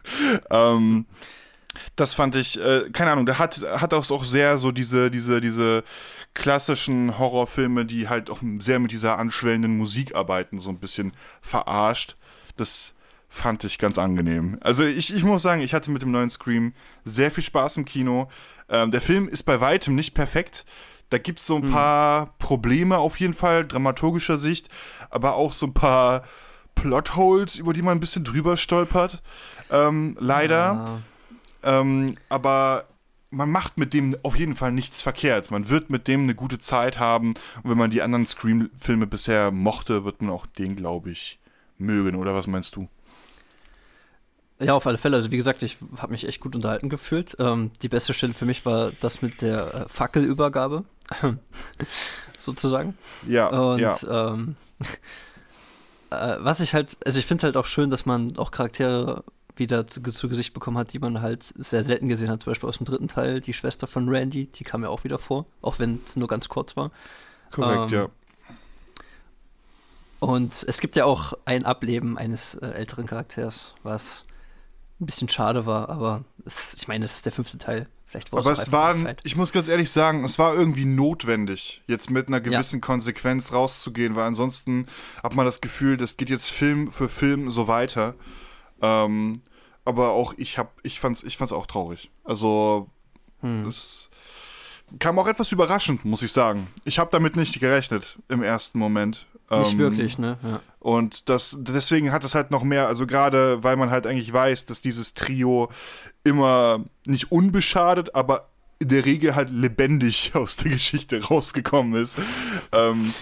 ähm, 0.50 1.06
das 1.96 2.14
fand 2.14 2.36
ich, 2.36 2.60
äh, 2.60 2.90
keine 2.92 3.12
Ahnung, 3.12 3.26
der 3.26 3.38
hat, 3.38 3.60
hat 3.60 3.94
auch, 3.94 4.10
auch 4.10 4.24
sehr 4.24 4.58
so 4.58 4.72
diese, 4.72 5.10
diese, 5.10 5.40
diese 5.40 5.84
klassischen 6.34 7.18
Horrorfilme, 7.18 7.84
die 7.84 8.08
halt 8.08 8.30
auch 8.30 8.40
sehr 8.58 8.78
mit 8.78 8.92
dieser 8.92 9.18
anschwellenden 9.18 9.76
Musik 9.76 10.14
arbeiten, 10.14 10.58
so 10.58 10.70
ein 10.70 10.78
bisschen 10.78 11.12
verarscht. 11.40 12.16
Das 12.56 12.94
fand 13.28 13.64
ich 13.64 13.78
ganz 13.78 13.98
angenehm. 13.98 14.58
Also 14.60 14.84
ich, 14.84 15.14
ich 15.14 15.24
muss 15.24 15.42
sagen, 15.42 15.60
ich 15.60 15.74
hatte 15.74 15.90
mit 15.90 16.02
dem 16.02 16.10
neuen 16.10 16.30
Scream 16.30 16.72
sehr 17.04 17.30
viel 17.30 17.44
Spaß 17.44 17.76
im 17.76 17.84
Kino. 17.84 18.28
Ähm, 18.68 18.90
der 18.90 19.00
Film 19.00 19.28
ist 19.28 19.42
bei 19.44 19.60
weitem 19.60 19.94
nicht 19.94 20.14
perfekt. 20.14 20.64
Da 21.10 21.18
gibt 21.18 21.40
es 21.40 21.46
so 21.46 21.56
ein 21.56 21.66
mhm. 21.66 21.70
paar 21.70 22.34
Probleme 22.38 22.98
auf 22.98 23.18
jeden 23.18 23.34
Fall, 23.34 23.66
dramaturgischer 23.66 24.38
Sicht, 24.38 24.68
aber 25.10 25.34
auch 25.34 25.52
so 25.52 25.66
ein 25.66 25.74
paar 25.74 26.24
Plotholes, 26.74 27.56
über 27.56 27.72
die 27.72 27.82
man 27.82 27.96
ein 27.96 28.00
bisschen 28.00 28.24
drüber 28.24 28.56
stolpert. 28.56 29.22
Ähm, 29.70 30.16
leider. 30.20 31.02
Ja. 31.62 31.80
Ähm, 31.80 32.16
aber 32.28 32.84
man 33.30 33.50
macht 33.50 33.78
mit 33.78 33.92
dem 33.92 34.16
auf 34.22 34.36
jeden 34.36 34.56
Fall 34.56 34.72
nichts 34.72 35.02
verkehrt. 35.02 35.50
Man 35.50 35.68
wird 35.68 35.90
mit 35.90 36.08
dem 36.08 36.22
eine 36.22 36.34
gute 36.34 36.58
Zeit 36.58 36.98
haben. 36.98 37.30
Und 37.62 37.70
wenn 37.70 37.78
man 37.78 37.90
die 37.90 38.02
anderen 38.02 38.26
Scream-Filme 38.26 39.06
bisher 39.06 39.50
mochte, 39.50 40.04
wird 40.04 40.22
man 40.22 40.30
auch 40.30 40.46
den, 40.46 40.76
glaube 40.76 41.10
ich, 41.10 41.38
mögen. 41.78 42.16
Oder 42.16 42.34
was 42.34 42.46
meinst 42.46 42.76
du? 42.76 42.88
Ja, 44.60 44.74
auf 44.74 44.86
alle 44.86 44.98
Fälle. 44.98 45.16
Also 45.16 45.30
wie 45.30 45.36
gesagt, 45.36 45.62
ich 45.62 45.78
habe 45.98 46.12
mich 46.12 46.26
echt 46.26 46.40
gut 46.40 46.56
unterhalten 46.56 46.88
gefühlt. 46.88 47.36
Ähm, 47.38 47.70
die 47.82 47.88
beste 47.88 48.12
Stelle 48.12 48.34
für 48.34 48.44
mich 48.44 48.66
war 48.66 48.92
das 49.00 49.22
mit 49.22 49.40
der 49.40 49.74
äh, 49.74 49.88
Fackelübergabe, 49.88 50.84
sozusagen. 52.38 52.96
Ja. 53.26 53.48
Und 53.48 53.80
ja. 53.80 53.94
Ähm, 54.32 54.56
äh, 56.10 56.36
was 56.40 56.60
ich 56.60 56.74
halt, 56.74 56.96
also 57.06 57.18
ich 57.18 57.26
finde 57.26 57.44
halt 57.44 57.56
auch 57.56 57.66
schön, 57.66 57.90
dass 57.90 58.04
man 58.04 58.36
auch 58.36 58.50
Charaktere 58.50 59.22
wieder 59.54 59.86
zu, 59.86 60.02
zu, 60.02 60.28
Gesicht 60.28 60.54
bekommen 60.54 60.78
hat, 60.78 60.92
die 60.92 60.98
man 60.98 61.20
halt 61.20 61.52
sehr 61.56 61.84
selten 61.84 62.08
gesehen 62.08 62.30
hat. 62.30 62.42
Zum 62.42 62.50
Beispiel 62.50 62.68
aus 62.68 62.78
dem 62.78 62.86
dritten 62.86 63.08
Teil, 63.08 63.40
die 63.40 63.52
Schwester 63.52 63.86
von 63.86 64.08
Randy, 64.08 64.46
die 64.46 64.64
kam 64.64 64.82
ja 64.82 64.88
auch 64.88 65.04
wieder 65.04 65.18
vor, 65.18 65.46
auch 65.62 65.78
wenn 65.78 66.00
es 66.06 66.16
nur 66.16 66.28
ganz 66.28 66.48
kurz 66.48 66.76
war. 66.76 66.90
Korrekt, 67.50 67.92
ähm, 67.92 67.98
ja. 67.98 68.08
Und 70.20 70.64
es 70.66 70.80
gibt 70.80 70.96
ja 70.96 71.04
auch 71.04 71.34
ein 71.44 71.64
Ableben 71.64 72.18
eines 72.18 72.54
äh, 72.54 72.66
älteren 72.66 73.06
Charakters, 73.06 73.74
was 73.84 74.24
ein 75.00 75.06
bisschen 75.06 75.28
schade 75.28 75.66
war, 75.66 75.88
aber 75.88 76.24
es, 76.44 76.74
ich 76.74 76.88
meine, 76.88 77.04
es 77.04 77.16
ist 77.16 77.26
der 77.26 77.32
fünfte 77.32 77.58
Teil. 77.58 77.86
Vielleicht 78.06 78.32
war 78.32 78.38
aber 78.40 78.52
es 78.52 78.72
war, 78.72 78.96
ich 79.22 79.36
muss 79.36 79.52
ganz 79.52 79.68
ehrlich 79.68 79.90
sagen, 79.90 80.24
es 80.24 80.38
war 80.38 80.54
irgendwie 80.54 80.86
notwendig, 80.86 81.82
jetzt 81.86 82.10
mit 82.10 82.28
einer 82.28 82.40
gewissen 82.40 82.76
ja. 82.76 82.86
Konsequenz 82.86 83.52
rauszugehen, 83.52 84.16
weil 84.16 84.24
ansonsten 84.24 84.86
hat 85.22 85.34
man 85.34 85.44
das 85.44 85.60
Gefühl, 85.60 85.98
das 85.98 86.16
geht 86.16 86.30
jetzt 86.30 86.48
Film 86.48 86.90
für 86.90 87.10
Film 87.10 87.50
so 87.50 87.68
weiter. 87.68 88.14
Ähm, 88.80 89.42
aber 89.84 90.10
auch 90.10 90.32
ich 90.38 90.56
hab, 90.56 90.78
ich 90.82 91.00
fand's, 91.00 91.22
ich 91.22 91.36
fand's 91.36 91.52
auch 91.52 91.66
traurig. 91.66 92.10
Also 92.24 92.88
hm. 93.40 93.66
es 93.66 94.08
kam 94.98 95.18
auch 95.18 95.26
etwas 95.26 95.52
überraschend, 95.52 96.06
muss 96.06 96.22
ich 96.22 96.32
sagen. 96.32 96.68
Ich 96.84 96.98
habe 96.98 97.10
damit 97.12 97.36
nicht 97.36 97.60
gerechnet 97.60 98.18
im 98.28 98.42
ersten 98.42 98.78
Moment. 98.78 99.26
Nicht 99.50 99.72
ähm, 99.72 99.78
wirklich, 99.78 100.18
ne? 100.18 100.36
Ja. 100.42 100.60
Und 100.78 101.28
das, 101.28 101.56
deswegen 101.60 102.12
hat 102.12 102.24
es 102.24 102.34
halt 102.34 102.50
noch 102.50 102.62
mehr, 102.62 102.86
also 102.86 103.06
gerade 103.06 103.62
weil 103.64 103.76
man 103.76 103.90
halt 103.90 104.06
eigentlich 104.06 104.32
weiß, 104.32 104.66
dass 104.66 104.80
dieses 104.80 105.14
Trio 105.14 105.70
immer 106.22 106.84
nicht 107.06 107.32
unbeschadet, 107.32 108.14
aber 108.14 108.48
in 108.78 108.88
der 108.88 109.04
Regel 109.04 109.34
halt 109.34 109.50
lebendig 109.50 110.32
aus 110.34 110.56
der 110.56 110.70
Geschichte 110.72 111.22
rausgekommen 111.24 112.00
ist. 112.00 112.18
ähm, 112.72 113.12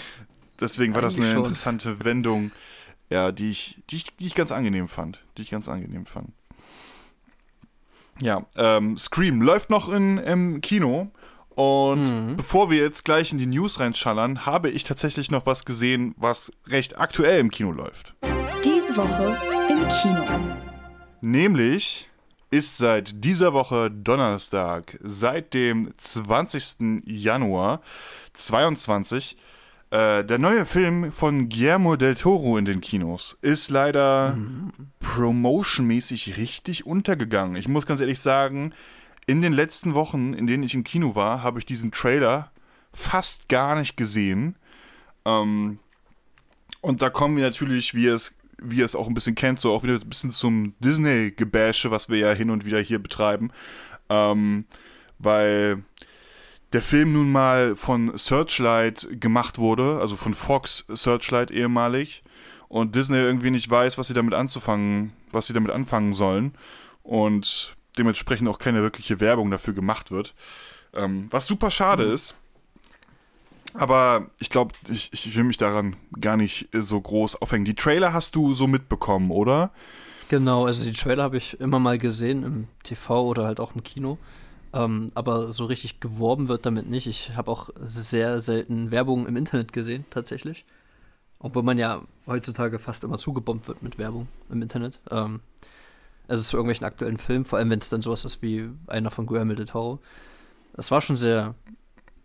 deswegen 0.60 0.94
war 0.94 1.02
das 1.02 1.16
eine 1.16 1.30
schon. 1.30 1.38
interessante 1.38 2.04
Wendung, 2.04 2.50
ja, 3.08 3.30
die 3.30 3.50
ich, 3.50 3.82
die 3.88 3.96
ich, 3.96 4.16
die 4.16 4.26
ich 4.26 4.34
ganz 4.34 4.52
angenehm 4.52 4.88
fand. 4.88 5.22
Die 5.36 5.42
ich 5.42 5.50
ganz 5.50 5.68
angenehm 5.68 6.06
fand. 6.06 6.30
Ja, 8.20 8.46
ähm, 8.56 8.98
Scream 8.98 9.42
läuft 9.42 9.70
noch 9.70 9.92
in, 9.92 10.18
im 10.18 10.60
Kino. 10.60 11.10
Und 11.56 12.04
mhm. 12.04 12.36
bevor 12.36 12.70
wir 12.70 12.76
jetzt 12.76 13.06
gleich 13.06 13.32
in 13.32 13.38
die 13.38 13.46
News 13.46 13.80
reinschallern, 13.80 14.44
habe 14.44 14.68
ich 14.68 14.84
tatsächlich 14.84 15.30
noch 15.30 15.46
was 15.46 15.64
gesehen, 15.64 16.14
was 16.18 16.52
recht 16.68 16.98
aktuell 16.98 17.40
im 17.40 17.50
Kino 17.50 17.72
läuft. 17.72 18.14
Diese 18.62 18.94
Woche 18.94 19.38
im 19.70 19.88
Kino. 19.88 20.22
Nämlich 21.22 22.10
ist 22.50 22.76
seit 22.76 23.24
dieser 23.24 23.54
Woche 23.54 23.90
Donnerstag, 23.90 24.98
seit 25.02 25.54
dem 25.54 25.94
20. 25.96 27.02
Januar 27.06 27.80
2022, 28.34 29.38
äh, 29.90 30.24
der 30.24 30.38
neue 30.38 30.66
Film 30.66 31.10
von 31.10 31.48
Guillermo 31.48 31.96
del 31.96 32.16
Toro 32.16 32.58
in 32.58 32.66
den 32.66 32.82
Kinos. 32.82 33.38
Ist 33.40 33.70
leider 33.70 34.34
mhm. 34.36 34.72
promotionmäßig 35.00 36.36
richtig 36.36 36.84
untergegangen. 36.84 37.56
Ich 37.56 37.66
muss 37.66 37.86
ganz 37.86 38.02
ehrlich 38.02 38.20
sagen, 38.20 38.74
in 39.26 39.42
den 39.42 39.52
letzten 39.52 39.94
Wochen, 39.94 40.32
in 40.32 40.46
denen 40.46 40.62
ich 40.62 40.74
im 40.74 40.84
Kino 40.84 41.14
war, 41.14 41.42
habe 41.42 41.58
ich 41.58 41.66
diesen 41.66 41.90
Trailer 41.90 42.50
fast 42.92 43.48
gar 43.48 43.76
nicht 43.76 43.96
gesehen. 43.96 44.56
Ähm, 45.24 45.78
und 46.80 47.02
da 47.02 47.10
kommen 47.10 47.36
wir 47.36 47.44
natürlich, 47.44 47.94
wie 47.94 48.04
ihr 48.04 48.14
es, 48.14 48.34
wie 48.58 48.76
ihr 48.76 48.84
es 48.84 48.94
auch 48.94 49.08
ein 49.08 49.14
bisschen 49.14 49.34
kennt, 49.34 49.60
so 49.60 49.72
auch 49.72 49.82
wieder 49.82 49.94
ein 49.94 50.08
bisschen 50.08 50.30
zum 50.30 50.74
Disney-Gebäsche, 50.78 51.90
was 51.90 52.08
wir 52.08 52.18
ja 52.18 52.32
hin 52.32 52.50
und 52.50 52.64
wieder 52.64 52.80
hier 52.80 53.00
betreiben. 53.00 53.50
Ähm, 54.08 54.64
weil 55.18 55.82
der 56.72 56.82
Film 56.82 57.12
nun 57.12 57.32
mal 57.32 57.74
von 57.74 58.16
Searchlight 58.16 59.08
gemacht 59.20 59.58
wurde, 59.58 59.98
also 60.00 60.16
von 60.16 60.34
Fox 60.34 60.84
Searchlight 60.88 61.50
ehemalig, 61.50 62.22
und 62.68 62.94
Disney 62.94 63.18
irgendwie 63.18 63.50
nicht 63.50 63.70
weiß, 63.70 63.98
was 63.98 64.08
sie 64.08 64.14
damit 64.14 64.34
anzufangen, 64.34 65.12
was 65.32 65.46
sie 65.46 65.52
damit 65.52 65.70
anfangen 65.70 66.12
sollen. 66.12 66.54
Und 67.02 67.75
dementsprechend 67.98 68.48
auch 68.48 68.58
keine 68.58 68.82
wirkliche 68.82 69.20
Werbung 69.20 69.50
dafür 69.50 69.74
gemacht 69.74 70.10
wird. 70.10 70.34
Ähm, 70.94 71.28
was 71.30 71.46
super 71.46 71.70
schade 71.70 72.06
mhm. 72.06 72.12
ist. 72.12 72.34
Aber 73.74 74.30
ich 74.38 74.48
glaube, 74.50 74.74
ich, 74.88 75.12
ich 75.12 75.36
will 75.36 75.44
mich 75.44 75.58
daran 75.58 75.96
gar 76.18 76.36
nicht 76.36 76.68
so 76.72 77.00
groß 77.00 77.42
aufhängen. 77.42 77.64
Die 77.64 77.74
Trailer 77.74 78.12
hast 78.12 78.34
du 78.34 78.54
so 78.54 78.66
mitbekommen, 78.66 79.30
oder? 79.30 79.70
Genau, 80.28 80.66
also 80.66 80.84
die 80.84 80.92
Trailer 80.92 81.22
habe 81.22 81.36
ich 81.36 81.60
immer 81.60 81.78
mal 81.78 81.98
gesehen 81.98 82.42
im 82.42 82.68
TV 82.82 83.24
oder 83.26 83.44
halt 83.44 83.60
auch 83.60 83.74
im 83.74 83.84
Kino. 83.84 84.18
Ähm, 84.72 85.10
aber 85.14 85.52
so 85.52 85.66
richtig 85.66 86.00
geworben 86.00 86.48
wird 86.48 86.66
damit 86.66 86.88
nicht. 86.88 87.06
Ich 87.06 87.36
habe 87.36 87.50
auch 87.50 87.70
sehr 87.80 88.40
selten 88.40 88.90
Werbung 88.90 89.26
im 89.26 89.36
Internet 89.36 89.72
gesehen, 89.72 90.04
tatsächlich. 90.10 90.64
Obwohl 91.38 91.62
man 91.62 91.78
ja 91.78 92.02
heutzutage 92.26 92.78
fast 92.78 93.04
immer 93.04 93.18
zugebombt 93.18 93.68
wird 93.68 93.82
mit 93.82 93.98
Werbung 93.98 94.26
im 94.50 94.62
Internet. 94.62 95.00
Ähm, 95.10 95.40
also 96.28 96.42
zu 96.42 96.56
irgendwelchen 96.56 96.86
aktuellen 96.86 97.18
Filmen, 97.18 97.44
vor 97.44 97.58
allem 97.58 97.70
wenn 97.70 97.78
es 97.78 97.88
dann 97.88 98.02
sowas 98.02 98.24
ist 98.24 98.42
wie 98.42 98.68
einer 98.86 99.10
von 99.10 99.26
Guillermo 99.26 99.54
del 99.54 99.66
Toro. 99.66 100.00
Das 100.74 100.90
war 100.90 101.00
schon 101.00 101.16
sehr, 101.16 101.54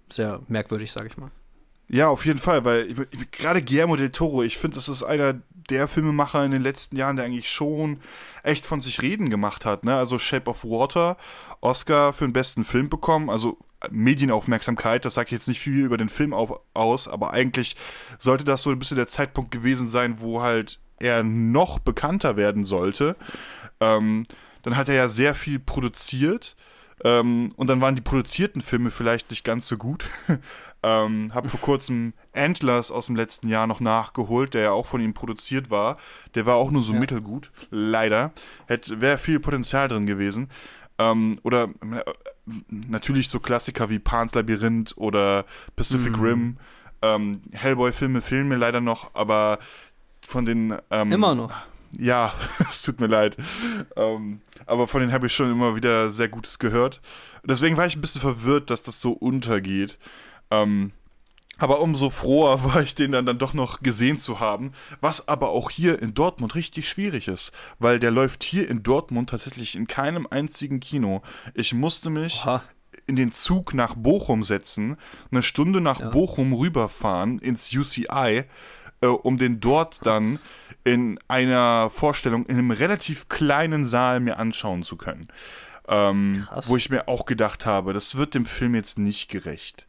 sehr 0.10 0.42
merkwürdig, 0.48 0.92
sage 0.92 1.08
ich 1.08 1.18
mal. 1.18 1.32
Ja, 1.88 2.08
auf 2.08 2.26
jeden 2.26 2.40
Fall, 2.40 2.64
weil 2.64 2.88
gerade 3.32 3.62
Guillermo 3.62 3.98
del 3.98 4.12
Toro, 4.12 4.44
ich 4.44 4.58
finde, 4.58 4.76
das 4.76 4.88
ist 4.88 5.04
einer 5.04 5.42
der 5.70 5.88
Filmemacher 5.88 6.44
in 6.44 6.52
den 6.52 6.62
letzten 6.62 6.96
Jahren, 6.96 7.16
der 7.16 7.26
eigentlich 7.26 7.50
schon 7.50 8.00
echt 8.44 8.66
von 8.66 8.82
sich 8.82 9.02
reden 9.02 9.30
gemacht 9.30 9.66
hat. 9.66 9.84
Ne? 9.84 9.96
Also 9.96 10.18
Shape 10.18 10.50
of 10.50 10.64
Water, 10.64 11.18
Oscar 11.60 12.14
für 12.14 12.26
den 12.26 12.34
besten 12.34 12.66
Film 12.66 12.90
bekommen, 12.90 13.30
also 13.30 13.58
Medienaufmerksamkeit, 13.90 15.06
das 15.06 15.16
sagt 15.16 15.32
jetzt 15.32 15.48
nicht 15.48 15.60
viel 15.60 15.84
über 15.84 15.98
den 15.98 16.10
Film 16.10 16.34
auf, 16.34 16.60
aus, 16.74 17.08
aber 17.08 17.32
eigentlich 17.32 17.76
sollte 18.20 18.46
das 18.46 18.62
so 18.62 18.70
ein 18.70 18.80
bisschen 18.80 18.98
der 18.98 19.08
Zeitpunkt 19.08 19.52
gewesen 19.52 19.90
sein, 19.90 20.20
wo 20.20 20.42
halt 20.42 20.80
er 21.00 21.24
noch 21.24 21.80
bekannter 21.80 22.38
werden 22.38 22.64
sollte. 22.64 23.16
Ähm, 23.82 24.24
dann 24.64 24.78
hat 24.78 24.88
er 24.88 24.96
ja 24.96 25.08
sehr 25.10 25.34
viel 25.34 25.60
produziert. 25.60 26.56
Ähm, 27.04 27.52
und 27.56 27.68
dann 27.68 27.82
waren 27.82 27.96
die 27.96 28.02
produzierten 28.02 28.62
Filme 28.62 28.92
vielleicht 28.92 29.32
nicht 29.32 29.44
ganz 29.44 29.68
so 29.68 29.78
gut. 29.78 30.08
ähm, 30.84 31.32
hab 31.34 31.50
vor 31.50 31.60
kurzem 31.60 32.14
Antlers 32.34 32.92
aus 32.92 33.08
dem 33.08 33.16
letzten 33.16 33.50
Jahr 33.50 33.66
noch 33.68 33.80
nachgeholt, 33.80 34.54
der 34.54 34.62
ja 34.62 34.72
auch 34.72 34.86
von 34.86 35.02
ihm 35.02 35.14
produziert 35.14 35.72
war. 35.72 35.98
Der 36.36 36.46
war 36.46 36.56
auch 36.56 36.70
nur 36.70 36.84
so 36.84 36.94
ja. 36.94 37.00
mittelgut, 37.00 37.52
leider. 37.72 38.32
Wäre 38.68 39.18
viel 39.18 39.40
Potenzial 39.40 39.88
drin 39.88 40.06
gewesen. 40.06 40.50
Ähm, 41.00 41.40
oder 41.42 41.70
äh, 41.82 42.04
natürlich 42.70 43.30
so 43.30 43.40
Klassiker 43.40 43.90
wie 43.90 44.00
Pan's 44.00 44.36
Labyrinth 44.36 44.96
oder 44.96 45.46
Pacific 45.76 46.18
mhm. 46.18 46.24
Rim. 46.24 46.58
Ähm, 47.02 47.42
Hellboy-Filme 47.52 48.22
fehlen 48.22 48.48
mir 48.48 48.58
leider 48.58 48.80
noch, 48.80 49.16
aber 49.16 49.58
von 50.24 50.46
den. 50.46 50.78
Ähm, 50.92 51.12
Immer 51.12 51.34
noch 51.34 51.52
ja, 51.98 52.34
es 52.70 52.82
tut 52.82 53.00
mir 53.00 53.08
leid. 53.08 53.38
Ähm, 53.96 54.42
aber 54.66 54.88
von 54.88 55.02
denen 55.02 55.14
habe 55.14 55.28
ich 55.28 55.34
schon 55.34 55.52
immer 55.52 55.76
wieder 55.76 56.10
sehr 56.10 56.30
Gutes 56.30 56.60
gehört. 56.60 57.02
Deswegen 57.44 57.78
war 57.78 57.86
ich 57.86 57.96
ein 57.96 58.02
bisschen 58.02 58.22
verwirrt, 58.22 58.70
dass 58.70 58.84
das 58.84 59.02
so 59.02 59.12
untergeht. 59.12 59.98
Ähm, 60.50 60.92
aber 61.58 61.80
umso 61.80 62.10
froher 62.10 62.64
war 62.64 62.82
ich, 62.82 62.96
den 62.96 63.12
dann, 63.12 63.26
dann 63.26 63.38
doch 63.38 63.54
noch 63.54 63.82
gesehen 63.82 64.20
zu 64.20 64.40
haben. 64.40 64.72
Was 65.00 65.28
aber 65.28 65.50
auch 65.50 65.70
hier 65.70 66.02
in 66.02 66.14
Dortmund 66.14 66.56
richtig 66.56 66.90
schwierig 66.90 67.28
ist. 67.28 67.52
Weil 67.80 68.00
der 68.00 68.12
läuft 68.12 68.44
hier 68.44 68.70
in 68.70 68.84
Dortmund 68.84 69.30
tatsächlich 69.30 69.76
in 69.76 69.88
keinem 69.88 70.28
einzigen 70.30 70.80
Kino. 70.80 71.22
Ich 71.54 71.74
musste 71.74 72.10
mich 72.10 72.42
Oha. 72.44 72.64
in 73.06 73.16
den 73.16 73.32
Zug 73.32 73.74
nach 73.74 73.96
Bochum 73.96 74.44
setzen, 74.44 74.98
eine 75.32 75.44
Stunde 75.44 75.82
nach 75.82 76.00
ja. 76.00 76.10
Bochum 76.10 76.54
rüberfahren 76.54 77.38
ins 77.40 77.72
UCI, 77.76 78.46
äh, 79.02 79.08
um 79.08 79.38
den 79.38 79.60
dort 79.60 80.06
dann 80.06 80.40
in 80.84 81.20
einer 81.28 81.90
Vorstellung 81.90 82.46
in 82.46 82.58
einem 82.58 82.72
relativ 82.72 83.30
kleinen 83.30 83.86
Saal 83.86 84.20
mir 84.20 84.38
anschauen 84.38 84.84
zu 84.84 84.96
können. 84.96 85.28
Ähm, 85.88 86.48
wo 86.68 86.78
ich 86.78 86.90
mir 86.90 87.08
auch 87.08 87.26
gedacht 87.26 87.66
habe, 87.66 87.92
das 87.92 88.16
wird 88.16 88.34
dem 88.34 88.46
Film 88.46 88.76
jetzt 88.76 88.98
nicht 88.98 89.30
gerecht. 89.30 89.88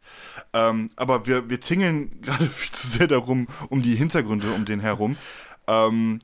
Ähm, 0.51 0.89
aber 0.95 1.27
wir, 1.27 1.49
wir 1.49 1.61
tingeln 1.61 2.19
gerade 2.21 2.47
viel 2.47 2.71
zu 2.71 2.87
sehr 2.87 3.07
darum, 3.07 3.47
um 3.69 3.81
die 3.81 3.95
Hintergründe 3.95 4.51
um 4.51 4.65
den 4.65 4.79
herum. 4.79 5.15
Ähm, 5.67 6.19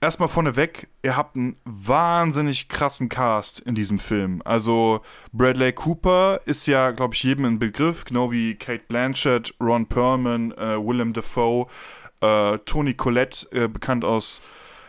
erstmal 0.00 0.28
vorneweg, 0.28 0.88
ihr 1.02 1.16
habt 1.16 1.36
einen 1.36 1.56
wahnsinnig 1.64 2.68
krassen 2.68 3.08
Cast 3.08 3.60
in 3.60 3.74
diesem 3.74 3.98
Film. 3.98 4.42
Also 4.44 5.00
Bradley 5.32 5.72
Cooper 5.72 6.40
ist 6.44 6.66
ja, 6.66 6.90
glaube 6.90 7.14
ich, 7.14 7.22
jedem 7.22 7.44
ein 7.44 7.58
Begriff, 7.58 8.04
genau 8.04 8.30
wie 8.30 8.54
Kate 8.54 8.84
Blanchett, 8.88 9.54
Ron 9.60 9.86
Perlman, 9.86 10.52
äh, 10.52 10.76
Willem 10.76 11.12
Dafoe, 11.12 11.66
äh, 12.20 12.58
Tony 12.64 12.94
Collette, 12.94 13.46
äh, 13.52 13.68
bekannt 13.68 14.04
aus 14.04 14.40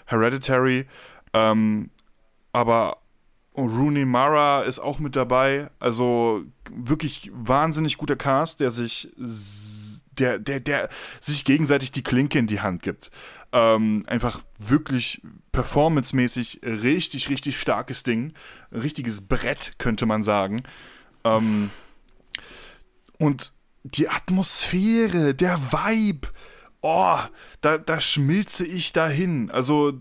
Hereditary. 0.06 0.86
Ähm, 1.34 1.90
aber 2.54 2.98
Rooney 3.56 4.06
Mara 4.06 4.62
ist 4.64 4.80
auch 4.80 5.00
mit 5.00 5.16
dabei. 5.16 5.70
Also 5.80 6.44
wirklich 6.70 7.32
wahnsinnig 7.34 7.98
guter 7.98 8.16
Cast, 8.16 8.60
der 8.60 8.72
sich, 8.72 9.10
der, 10.12 10.40
der, 10.40 10.60
der 10.60 10.90
sich 11.20 11.44
gegenseitig 11.44 11.92
die 11.92 12.04
Klinke 12.04 12.40
in 12.40 12.48
die 12.48 12.62
Hand 12.62 12.84
gibt. 12.84 13.12
Ähm, 13.54 14.04
einfach 14.08 14.42
wirklich 14.60 15.22
performancemäßig 15.52 16.62
richtig, 16.64 17.30
richtig 17.30 17.60
starkes 17.60 18.04
Ding. 18.04 18.34
Ein 18.72 18.82
richtiges 18.82 19.28
Brett, 19.28 19.74
könnte 19.78 20.06
man 20.06 20.22
sagen. 20.22 20.64
Ähm, 21.24 21.70
und 23.20 23.54
die 23.84 24.10
Atmosphäre, 24.10 25.34
der 25.34 25.58
Vibe, 25.72 26.28
oh, 26.82 27.20
da, 27.62 27.78
da 27.78 28.00
schmilze 28.00 28.66
ich 28.66 28.94
dahin. 28.94 29.50
Also, 29.52 29.94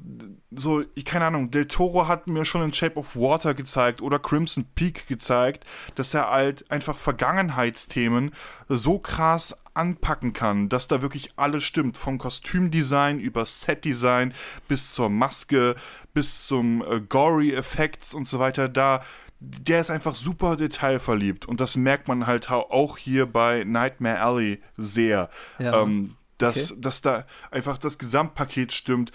so, 0.50 0.84
ich 0.94 1.04
keine 1.04 1.26
Ahnung, 1.26 1.50
Del 1.50 1.66
Toro 1.66 2.08
hat 2.08 2.26
mir 2.26 2.44
schon 2.44 2.62
in 2.62 2.72
Shape 2.72 2.96
of 2.96 3.16
Water 3.16 3.54
gezeigt 3.54 4.02
oder 4.02 4.18
Crimson 4.18 4.66
Peak 4.74 5.06
gezeigt, 5.06 5.64
dass 5.94 6.14
er 6.14 6.30
halt 6.30 6.70
einfach 6.70 6.96
Vergangenheitsthemen 6.96 8.32
so 8.68 8.98
krass 8.98 9.56
anpacken 9.76 10.32
kann, 10.32 10.68
dass 10.68 10.88
da 10.88 11.02
wirklich 11.02 11.30
alles 11.36 11.64
stimmt. 11.64 11.98
Vom 11.98 12.18
Kostümdesign 12.18 13.18
über 13.18 13.44
Setdesign 13.44 14.34
bis 14.68 14.92
zur 14.92 15.08
Maske, 15.08 15.76
bis 16.14 16.46
zum 16.46 16.82
äh, 16.82 17.00
Gory-Effekts 17.00 18.14
und 18.14 18.26
so 18.26 18.38
weiter. 18.38 18.68
Da, 18.68 19.02
der 19.40 19.80
ist 19.80 19.90
einfach 19.90 20.14
super 20.14 20.56
detailverliebt 20.56 21.46
und 21.46 21.60
das 21.60 21.76
merkt 21.76 22.08
man 22.08 22.26
halt 22.26 22.50
auch 22.50 22.96
hier 22.96 23.26
bei 23.26 23.64
Nightmare 23.64 24.20
Alley 24.20 24.62
sehr. 24.76 25.30
Ja. 25.58 25.82
Ähm, 25.82 26.16
dass, 26.38 26.72
okay. 26.72 26.80
dass 26.82 27.00
da 27.00 27.26
einfach 27.50 27.78
das 27.78 27.98
Gesamtpaket 27.98 28.72
stimmt. 28.72 29.10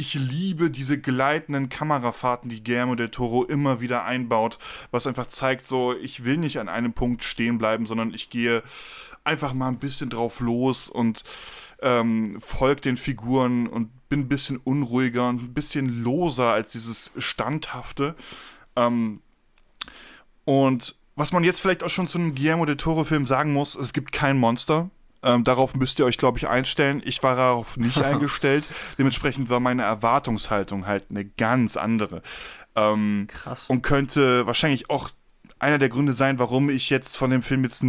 Ich 0.00 0.14
liebe 0.14 0.70
diese 0.70 0.96
gleitenden 0.96 1.68
Kamerafahrten, 1.70 2.48
die 2.48 2.62
Guillermo 2.62 2.94
del 2.94 3.08
Toro 3.08 3.42
immer 3.42 3.80
wieder 3.80 4.04
einbaut, 4.04 4.60
was 4.92 5.08
einfach 5.08 5.26
zeigt, 5.26 5.66
so, 5.66 5.92
ich 5.92 6.24
will 6.24 6.36
nicht 6.36 6.60
an 6.60 6.68
einem 6.68 6.92
Punkt 6.92 7.24
stehen 7.24 7.58
bleiben, 7.58 7.84
sondern 7.84 8.14
ich 8.14 8.30
gehe 8.30 8.62
einfach 9.24 9.54
mal 9.54 9.66
ein 9.66 9.80
bisschen 9.80 10.08
drauf 10.08 10.38
los 10.38 10.88
und 10.88 11.24
ähm, 11.82 12.40
folge 12.40 12.82
den 12.82 12.96
Figuren 12.96 13.66
und 13.66 13.90
bin 14.08 14.20
ein 14.20 14.28
bisschen 14.28 14.58
unruhiger 14.58 15.28
und 15.28 15.42
ein 15.42 15.52
bisschen 15.52 16.04
loser 16.04 16.52
als 16.52 16.70
dieses 16.70 17.10
Standhafte. 17.18 18.14
Ähm, 18.76 19.20
und 20.44 20.94
was 21.16 21.32
man 21.32 21.42
jetzt 21.42 21.60
vielleicht 21.60 21.82
auch 21.82 21.90
schon 21.90 22.06
zu 22.06 22.18
einem 22.18 22.36
Guillermo 22.36 22.66
del 22.66 22.76
Toro-Film 22.76 23.26
sagen 23.26 23.52
muss, 23.52 23.74
es 23.74 23.92
gibt 23.92 24.12
kein 24.12 24.38
Monster. 24.38 24.90
Ähm, 25.22 25.44
darauf 25.44 25.74
müsst 25.74 25.98
ihr 25.98 26.04
euch, 26.04 26.18
glaube 26.18 26.38
ich, 26.38 26.48
einstellen. 26.48 27.02
Ich 27.04 27.22
war 27.22 27.36
darauf 27.36 27.76
nicht 27.76 27.98
eingestellt. 28.02 28.64
Dementsprechend 28.98 29.50
war 29.50 29.60
meine 29.60 29.82
Erwartungshaltung 29.82 30.86
halt 30.86 31.06
eine 31.10 31.24
ganz 31.24 31.76
andere. 31.76 32.22
Ähm, 32.76 33.26
Krass. 33.28 33.66
Und 33.68 33.82
könnte 33.82 34.46
wahrscheinlich 34.46 34.90
auch 34.90 35.10
einer 35.58 35.78
der 35.78 35.88
Gründe 35.88 36.12
sein, 36.12 36.38
warum 36.38 36.70
ich 36.70 36.90
jetzt 36.90 37.16
von 37.16 37.30
dem 37.30 37.42
Film 37.42 37.64
jetzt, 37.64 37.84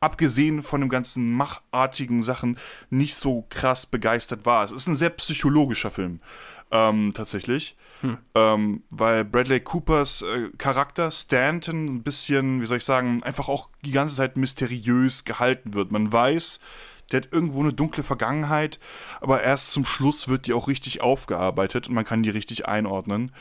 abgesehen 0.00 0.62
von 0.62 0.80
den 0.80 0.88
ganzen 0.88 1.32
machartigen 1.32 2.22
Sachen, 2.22 2.58
nicht 2.90 3.14
so 3.14 3.44
krass 3.50 3.86
begeistert 3.86 4.46
war. 4.46 4.64
Es 4.64 4.72
ist 4.72 4.86
ein 4.86 4.96
sehr 4.96 5.10
psychologischer 5.10 5.90
Film. 5.90 6.20
Ähm, 6.70 7.12
tatsächlich. 7.14 7.76
Hm. 8.02 8.18
Ähm, 8.34 8.82
weil 8.90 9.24
Bradley 9.24 9.60
Coopers 9.60 10.22
äh, 10.22 10.50
Charakter 10.58 11.10
Stanton 11.10 11.86
ein 11.86 12.02
bisschen, 12.02 12.60
wie 12.60 12.66
soll 12.66 12.76
ich 12.76 12.84
sagen, 12.84 13.22
einfach 13.22 13.48
auch 13.48 13.70
die 13.84 13.92
ganze 13.92 14.16
Zeit 14.16 14.36
mysteriös 14.36 15.24
gehalten 15.24 15.72
wird. 15.72 15.92
Man 15.92 16.12
weiß, 16.12 16.60
der 17.10 17.22
hat 17.22 17.32
irgendwo 17.32 17.60
eine 17.60 17.72
dunkle 17.72 18.02
Vergangenheit, 18.02 18.78
aber 19.20 19.42
erst 19.42 19.70
zum 19.70 19.86
Schluss 19.86 20.28
wird 20.28 20.46
die 20.46 20.52
auch 20.52 20.68
richtig 20.68 21.00
aufgearbeitet 21.00 21.88
und 21.88 21.94
man 21.94 22.04
kann 22.04 22.22
die 22.22 22.28
richtig 22.30 22.68
einordnen. 22.68 23.32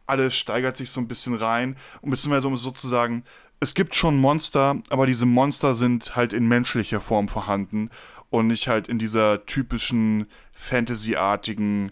alles 0.05 0.35
steigert 0.35 0.77
sich 0.77 0.91
so 0.91 0.99
ein 0.99 1.07
bisschen 1.07 1.35
rein. 1.35 1.77
Und 2.01 2.09
beziehungsweise 2.09 2.47
um 2.47 2.53
es 2.53 2.61
sozusagen, 2.61 3.23
es 3.59 3.73
gibt 3.73 3.95
schon 3.95 4.17
Monster, 4.17 4.77
aber 4.89 5.05
diese 5.05 5.25
Monster 5.25 5.73
sind 5.73 6.15
halt 6.15 6.33
in 6.33 6.47
menschlicher 6.47 6.99
Form 6.99 7.29
vorhanden 7.29 7.89
und 8.29 8.47
nicht 8.47 8.67
halt 8.67 8.87
in 8.87 8.99
dieser 8.99 9.45
typischen 9.45 10.27
Fantasy-artigen 10.53 11.91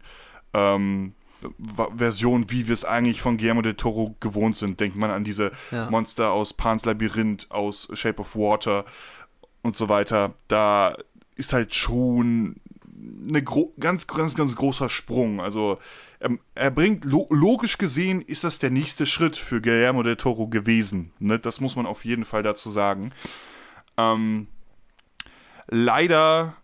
ähm, 0.53 1.13
Version, 1.95 2.51
wie 2.51 2.67
wir 2.67 2.73
es 2.73 2.85
eigentlich 2.85 3.21
von 3.21 3.37
Guillermo 3.37 3.61
del 3.61 3.75
Toro 3.75 4.15
gewohnt 4.19 4.57
sind. 4.57 4.79
Denkt 4.79 4.97
man 4.97 5.09
an 5.11 5.23
diese 5.23 5.51
ja. 5.71 5.89
Monster 5.89 6.31
aus 6.31 6.53
Pan's 6.53 6.85
Labyrinth, 6.85 7.49
aus 7.49 7.87
Shape 7.93 8.21
of 8.21 8.35
Water 8.35 8.85
und 9.61 9.75
so 9.75 9.89
weiter. 9.89 10.33
Da 10.47 10.97
ist 11.35 11.53
halt 11.53 11.73
schon 11.73 12.57
eine 13.29 13.43
ganz, 13.79 14.07
ganz, 14.07 14.35
ganz 14.35 14.55
großer 14.55 14.89
Sprung. 14.89 15.41
Also 15.41 15.79
er, 16.19 16.31
er 16.55 16.71
bringt, 16.71 17.05
lo 17.05 17.27
logisch 17.29 17.77
gesehen, 17.77 18.21
ist 18.21 18.43
das 18.43 18.59
der 18.59 18.69
nächste 18.69 19.05
Schritt 19.05 19.37
für 19.37 19.61
Guillermo 19.61 20.03
del 20.03 20.17
Toro 20.17 20.47
gewesen. 20.47 21.11
Ne? 21.19 21.39
Das 21.39 21.61
muss 21.61 21.75
man 21.75 21.85
auf 21.85 22.05
jeden 22.05 22.25
Fall 22.25 22.43
dazu 22.43 22.69
sagen. 22.69 23.11
Ähm, 23.97 24.47
leider, 25.67 26.55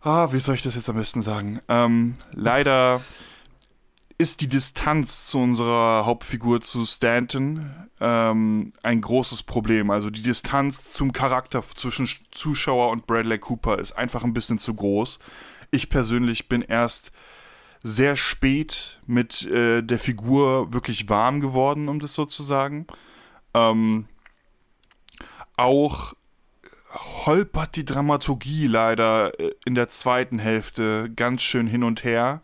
ah, 0.00 0.32
wie 0.32 0.40
soll 0.40 0.54
ich 0.54 0.62
das 0.62 0.74
jetzt 0.74 0.88
am 0.88 0.96
besten 0.96 1.22
sagen? 1.22 1.60
Ähm, 1.68 2.16
leider 2.32 3.02
ist 4.22 4.40
die 4.40 4.48
Distanz 4.48 5.26
zu 5.26 5.40
unserer 5.40 6.06
Hauptfigur, 6.06 6.60
zu 6.60 6.84
Stanton, 6.84 7.88
ähm, 8.00 8.72
ein 8.84 9.00
großes 9.00 9.42
Problem. 9.42 9.90
Also 9.90 10.10
die 10.10 10.22
Distanz 10.22 10.92
zum 10.92 11.12
Charakter 11.12 11.60
zwischen 11.74 12.08
Zuschauer 12.30 12.90
und 12.90 13.08
Bradley 13.08 13.38
Cooper 13.38 13.80
ist 13.80 13.92
einfach 13.92 14.22
ein 14.22 14.32
bisschen 14.32 14.60
zu 14.60 14.74
groß. 14.74 15.18
Ich 15.72 15.88
persönlich 15.88 16.48
bin 16.48 16.62
erst 16.62 17.10
sehr 17.82 18.14
spät 18.14 19.00
mit 19.08 19.44
äh, 19.46 19.82
der 19.82 19.98
Figur 19.98 20.72
wirklich 20.72 21.08
warm 21.08 21.40
geworden, 21.40 21.88
um 21.88 21.98
das 21.98 22.14
so 22.14 22.24
zu 22.24 22.44
sagen. 22.44 22.86
Ähm, 23.54 24.06
auch 25.56 26.14
holpert 27.26 27.74
die 27.74 27.84
Dramaturgie 27.84 28.68
leider 28.68 29.38
äh, 29.40 29.50
in 29.64 29.74
der 29.74 29.88
zweiten 29.88 30.38
Hälfte 30.38 31.10
ganz 31.10 31.42
schön 31.42 31.66
hin 31.66 31.82
und 31.82 32.04
her. 32.04 32.40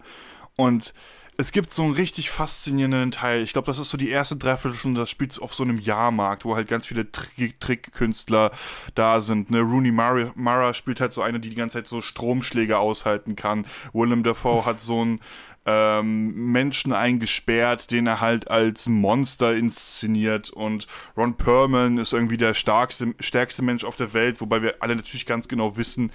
Und 0.57 0.93
es 1.40 1.53
gibt 1.53 1.72
so 1.72 1.85
einen 1.85 1.92
richtig 1.92 2.31
faszinierenden 2.31 3.12
Teil. 3.12 3.42
Ich 3.42 3.53
glaube, 3.53 3.66
das 3.66 3.79
ist 3.79 3.90
so 3.90 3.96
die 3.96 4.11
erste 4.11 4.37
Dreiviertelstunde, 4.37 5.01
das 5.01 5.09
spielt 5.09 5.40
auf 5.40 5.55
so 5.55 5.62
einem 5.62 5.79
Jahrmarkt, 5.79 6.44
wo 6.44 6.57
halt 6.57 6.66
ganz 6.66 6.85
viele 6.85 7.07
Trickkünstler 7.12 8.51
da 8.96 9.20
sind. 9.20 9.48
Ne? 9.48 9.61
Rooney 9.61 9.92
Mara, 9.92 10.74
spielt 10.74 11.01
halt 11.01 11.12
so 11.12 11.22
eine, 11.22 11.38
die 11.38 11.51
die 11.51 11.55
ganze 11.55 11.79
Zeit 11.79 11.87
so 11.87 12.03
Stromschläge 12.03 12.79
aushalten 12.79 13.37
kann. 13.37 13.66
Willem 13.92 14.24
Dafoe 14.24 14.66
hat 14.66 14.81
so 14.81 15.01
einen 15.01 15.20
ähm, 15.64 16.51
Menschen 16.51 16.92
eingesperrt, 16.92 17.92
den 17.92 18.09
er 18.09 18.20
halt 18.20 18.51
als 18.51 18.88
Monster 18.88 19.55
inszeniert. 19.55 20.51
Und 20.51 20.88
Ron 21.16 21.37
Perlman 21.37 21.98
ist 21.98 22.12
irgendwie 22.12 22.37
der 22.37 22.55
stärkste, 22.55 23.14
stärkste 23.20 23.62
Mensch 23.62 23.85
auf 23.85 23.94
der 23.94 24.12
Welt, 24.12 24.40
wobei 24.40 24.61
wir 24.61 24.77
alle 24.81 24.96
natürlich 24.96 25.27
ganz 25.27 25.46
genau 25.46 25.77
wissen, 25.77 26.11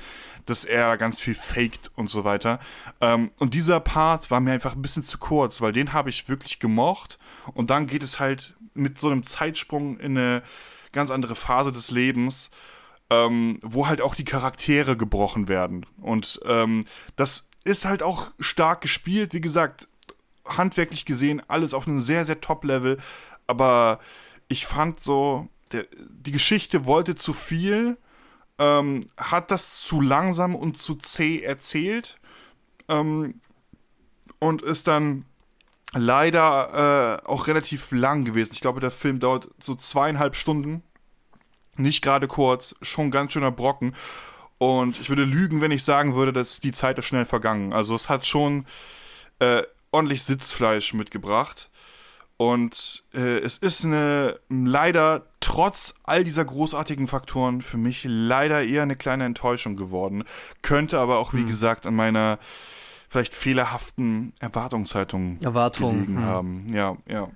dass 0.46 0.66
er 0.66 0.98
ganz 0.98 1.20
viel 1.20 1.36
faked 1.36 1.92
und 1.96 2.10
so 2.10 2.24
weiter. 2.24 2.60
Ähm, 3.02 3.32
und 3.40 3.54
dieser 3.54 3.80
Part 3.80 4.32
war 4.32 4.40
mir 4.40 4.52
einfach 4.52 4.76
ein 4.76 4.82
bisschen 4.82 5.04
zu 5.04 5.18
kurz, 5.18 5.62
weil 5.62 5.72
den 5.72 5.94
habe 5.94 6.10
ich 6.10 6.30
wirklich 6.30 6.60
gemocht. 6.60 7.18
Und 7.54 7.70
dann 7.70 7.88
geht 7.88 8.04
es 8.04 8.20
halt 8.20 8.56
mit 8.74 9.00
so 9.00 9.10
einem 9.10 9.24
Zeitsprung 9.24 10.00
in 10.00 10.18
eine 10.18 10.44
ganz 10.92 11.12
andere 11.12 11.36
Phase 11.36 11.72
des 11.72 11.92
Lebens, 11.92 12.52
ähm, 13.10 13.60
wo 13.62 13.88
halt 13.88 14.02
auch 14.02 14.16
die 14.16 14.26
Charaktere 14.26 14.98
gebrochen 14.98 15.48
werden. 15.48 15.86
Und 16.02 16.40
ähm, 16.46 16.86
das 17.16 17.50
ist 17.64 17.86
halt 17.86 18.04
auch 18.04 18.32
stark 18.40 18.82
gespielt. 18.82 19.34
Wie 19.34 19.42
gesagt, 19.42 19.88
handwerklich 20.46 21.06
gesehen, 21.06 21.42
alles 21.48 21.74
auf 21.74 21.88
einem 21.88 22.00
sehr, 22.00 22.26
sehr 22.26 22.42
Top-Level. 22.42 22.98
Aber 23.48 24.00
ich 24.48 24.66
fand 24.66 25.00
so, 25.00 25.48
der, 25.72 25.86
die 25.98 26.32
Geschichte 26.32 26.86
wollte 26.86 27.16
zu 27.16 27.34
viel 27.34 27.98
ähm, 28.60 29.08
hat 29.18 29.52
das 29.52 29.82
zu 29.82 30.02
langsam 30.02 30.56
und 30.56 30.78
zu 30.78 30.96
zäh 30.96 31.42
erzählt 31.42 32.18
ähm, 32.88 33.42
und 34.40 34.62
ist 34.62 34.88
dann 34.88 35.26
leider 35.94 37.22
äh, 37.24 37.28
auch 37.28 37.48
relativ 37.48 37.92
lang 37.92 38.26
gewesen. 38.26 38.52
Ich 38.54 38.62
glaube, 38.62 38.80
der 38.80 38.92
Film 38.92 39.20
dauert 39.20 39.50
so 39.60 39.76
zweieinhalb 39.76 40.36
Stunden. 40.36 40.84
Nicht 41.76 42.04
gerade 42.04 42.28
kurz, 42.28 42.76
schon 42.82 43.12
ganz 43.12 43.34
schöner 43.34 43.52
Brocken. 43.52 43.96
Und 44.58 45.00
ich 45.00 45.10
würde 45.10 45.24
lügen, 45.24 45.62
wenn 45.62 45.72
ich 45.72 45.84
sagen 45.84 46.16
würde, 46.16 46.32
dass 46.32 46.60
die 46.60 46.72
Zeit 46.72 46.98
ist 46.98 47.06
schnell 47.06 47.26
vergangen. 47.26 47.74
Also 47.74 47.96
es 47.96 48.10
hat 48.10 48.26
schon 48.26 48.66
äh, 49.40 49.64
ordentlich 49.92 50.24
Sitzfleisch 50.24 50.94
mitgebracht. 50.94 51.70
Und 52.38 53.04
äh, 53.14 53.40
es 53.40 53.58
ist 53.58 53.86
eine 53.86 54.40
leider 54.50 55.28
trotz 55.40 55.94
all 56.04 56.24
dieser 56.24 56.44
großartigen 56.44 57.08
Faktoren 57.08 57.62
für 57.62 57.78
mich 57.78 58.06
leider 58.08 58.64
eher 58.64 58.84
eine 58.84 58.96
kleine 58.96 59.26
Enttäuschung 59.26 59.76
geworden. 59.76 60.24
Könnte 60.62 61.00
aber 61.00 61.20
auch, 61.20 61.34
wie 61.34 61.42
hm. 61.42 61.48
gesagt, 61.48 61.88
an 61.88 61.96
meiner 61.96 62.40
vielleicht 63.10 63.36
fehlerhaften 63.36 64.34
Erwartungshaltung 64.40 65.40
Erwartung, 65.42 65.92
gelegen 65.92 66.18
hm. 66.18 66.26
haben. 66.26 66.68
Ja, 66.74 66.98
ja. 67.08 67.28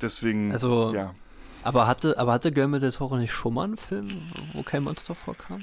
Deswegen, 0.00 0.50
also, 0.50 0.92
ja. 0.92 1.14
Aber 1.62 1.86
hatte, 1.86 2.18
aber 2.18 2.32
hatte 2.32 2.50
Guillermo 2.50 2.78
del 2.78 2.90
Toro 2.90 3.16
nicht 3.16 3.32
schon 3.32 3.54
mal 3.54 3.64
einen 3.64 3.76
Film, 3.76 4.22
wo 4.54 4.62
kein 4.62 4.82
Monster 4.82 5.14
vorkam? 5.14 5.60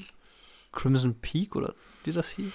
Crimson 0.72 1.15
Peak 1.15 1.56
oder 1.56 1.74
wie 2.08 2.13
das 2.13 2.30
hieß? 2.30 2.54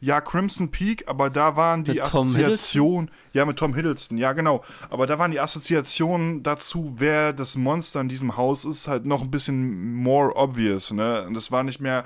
Ja, 0.00 0.20
Crimson 0.20 0.70
Peak, 0.70 1.04
aber 1.08 1.28
da 1.28 1.56
waren 1.56 1.84
die 1.84 2.00
Assoziationen. 2.00 3.10
Ja, 3.32 3.44
mit 3.44 3.58
Tom 3.58 3.74
Hiddleston, 3.74 4.16
ja, 4.16 4.32
genau. 4.32 4.64
Aber 4.88 5.06
da 5.06 5.18
waren 5.18 5.32
die 5.32 5.40
Assoziationen 5.40 6.42
dazu, 6.42 6.94
wer 6.96 7.32
das 7.32 7.56
Monster 7.56 8.00
in 8.00 8.08
diesem 8.08 8.36
Haus 8.36 8.64
ist, 8.64 8.88
halt 8.88 9.04
noch 9.04 9.22
ein 9.22 9.30
bisschen 9.30 9.94
more 9.94 10.34
obvious, 10.36 10.92
ne? 10.92 11.24
Und 11.26 11.34
das 11.34 11.50
war 11.52 11.62
nicht 11.64 11.80
mehr, 11.80 12.04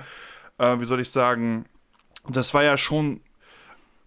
äh, 0.57 0.79
wie 0.79 0.85
soll 0.85 0.99
ich 0.99 1.09
sagen, 1.09 1.65
das 2.27 2.53
war 2.53 2.63
ja 2.63 2.77
schon 2.77 3.21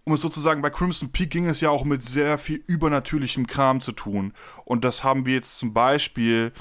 um 0.03 0.13
es 0.13 0.21
sozusagen, 0.21 0.63
bei 0.63 0.71
Crimson 0.71 1.11
Peak 1.11 1.29
ging 1.29 1.47
es 1.47 1.61
ja 1.61 1.69
auch 1.69 1.83
mit 1.83 2.03
sehr 2.03 2.39
viel 2.39 2.63
übernatürlichem 2.65 3.45
Kram 3.45 3.81
zu 3.81 3.91
tun. 3.91 4.33
Und 4.65 4.83
das 4.83 5.03
haben 5.03 5.27
wir 5.27 5.35
jetzt 5.35 5.59
zum 5.59 5.73
Beispiel 5.73 6.51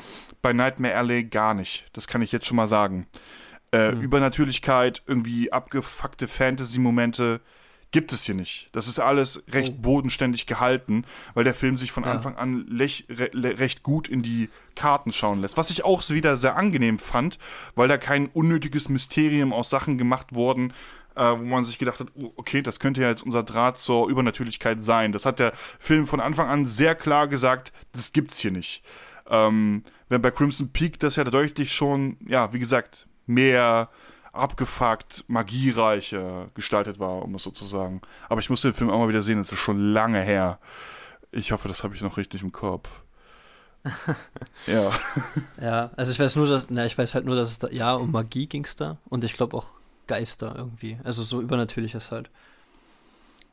bei 0.42 0.52
Nightmare 0.52 0.94
Alley 0.94 1.24
gar 1.24 1.54
nicht. 1.54 1.86
Das 1.94 2.06
kann 2.06 2.20
ich 2.20 2.32
jetzt 2.32 2.46
schon 2.46 2.58
mal 2.58 2.68
sagen. 2.68 3.06
Äh, 3.72 3.92
mhm. 3.92 4.00
Übernatürlichkeit, 4.00 5.02
irgendwie 5.06 5.52
abgefuckte 5.52 6.26
Fantasy-Momente 6.26 7.40
gibt 7.92 8.12
es 8.12 8.24
hier 8.24 8.34
nicht. 8.34 8.68
Das 8.72 8.86
ist 8.86 9.00
alles 9.00 9.42
recht 9.50 9.74
oh. 9.78 9.82
bodenständig 9.82 10.46
gehalten, 10.46 11.04
weil 11.34 11.44
der 11.44 11.54
Film 11.54 11.76
sich 11.76 11.92
von 11.92 12.04
ja. 12.04 12.12
Anfang 12.12 12.36
an 12.36 12.66
lech, 12.68 13.06
re, 13.08 13.30
recht 13.34 13.82
gut 13.82 14.08
in 14.08 14.22
die 14.22 14.48
Karten 14.76 15.12
schauen 15.12 15.40
lässt. 15.40 15.56
Was 15.56 15.70
ich 15.70 15.84
auch 15.84 16.08
wieder 16.10 16.36
sehr 16.36 16.56
angenehm 16.56 16.98
fand, 16.98 17.38
weil 17.74 17.88
da 17.88 17.98
kein 17.98 18.28
unnötiges 18.28 18.88
Mysterium 18.88 19.52
aus 19.52 19.70
Sachen 19.70 19.98
gemacht 19.98 20.34
wurden, 20.34 20.72
äh, 21.16 21.22
wo 21.22 21.44
man 21.44 21.64
sich 21.64 21.78
gedacht 21.78 22.00
hat, 22.00 22.08
oh, 22.14 22.32
okay, 22.36 22.62
das 22.62 22.78
könnte 22.78 23.02
ja 23.02 23.08
jetzt 23.08 23.22
unser 23.22 23.42
Draht 23.42 23.78
zur 23.78 24.08
Übernatürlichkeit 24.08 24.84
sein. 24.84 25.12
Das 25.12 25.26
hat 25.26 25.38
der 25.38 25.52
Film 25.78 26.06
von 26.06 26.20
Anfang 26.20 26.48
an 26.48 26.66
sehr 26.66 26.94
klar 26.94 27.26
gesagt, 27.26 27.72
das 27.92 28.12
gibt's 28.12 28.38
hier 28.38 28.52
nicht. 28.52 28.84
Ähm, 29.28 29.84
wenn 30.08 30.22
bei 30.22 30.30
Crimson 30.30 30.72
Peak 30.72 30.98
das 31.00 31.16
ja 31.16 31.24
deutlich 31.24 31.72
schon, 31.72 32.16
ja, 32.26 32.52
wie 32.52 32.58
gesagt, 32.58 33.06
mehr 33.30 33.88
abgefuckt, 34.32 35.24
magiereicher 35.28 36.50
gestaltet 36.54 36.98
war, 36.98 37.22
um 37.22 37.34
es 37.34 37.42
so 37.42 37.50
zu 37.50 37.64
sagen. 37.64 38.00
Aber 38.28 38.40
ich 38.40 38.50
muss 38.50 38.62
den 38.62 38.74
Film 38.74 38.90
auch 38.90 38.98
mal 38.98 39.08
wieder 39.08 39.22
sehen, 39.22 39.38
das 39.38 39.52
ist 39.52 39.58
schon 39.58 39.92
lange 39.92 40.20
her. 40.20 40.58
Ich 41.32 41.52
hoffe, 41.52 41.68
das 41.68 41.82
habe 41.84 41.94
ich 41.94 42.02
noch 42.02 42.16
richtig 42.16 42.42
im 42.42 42.52
Kopf. 42.52 42.88
ja. 44.66 44.92
Ja, 45.60 45.90
also 45.96 46.12
ich 46.12 46.20
weiß 46.20 46.36
nur, 46.36 46.46
dass, 46.46 46.68
na, 46.70 46.84
ich 46.84 46.96
weiß 46.96 47.14
halt 47.14 47.24
nur, 47.24 47.36
dass 47.36 47.50
es 47.50 47.58
da, 47.58 47.68
ja, 47.68 47.94
um 47.94 48.10
Magie 48.10 48.46
ging 48.46 48.64
es 48.64 48.76
da 48.76 48.98
und 49.08 49.24
ich 49.24 49.32
glaube 49.32 49.56
auch 49.56 49.66
Geister 50.06 50.54
irgendwie. 50.56 50.98
Also 51.02 51.22
so 51.22 51.40
übernatürliches 51.40 52.10
halt. 52.10 52.30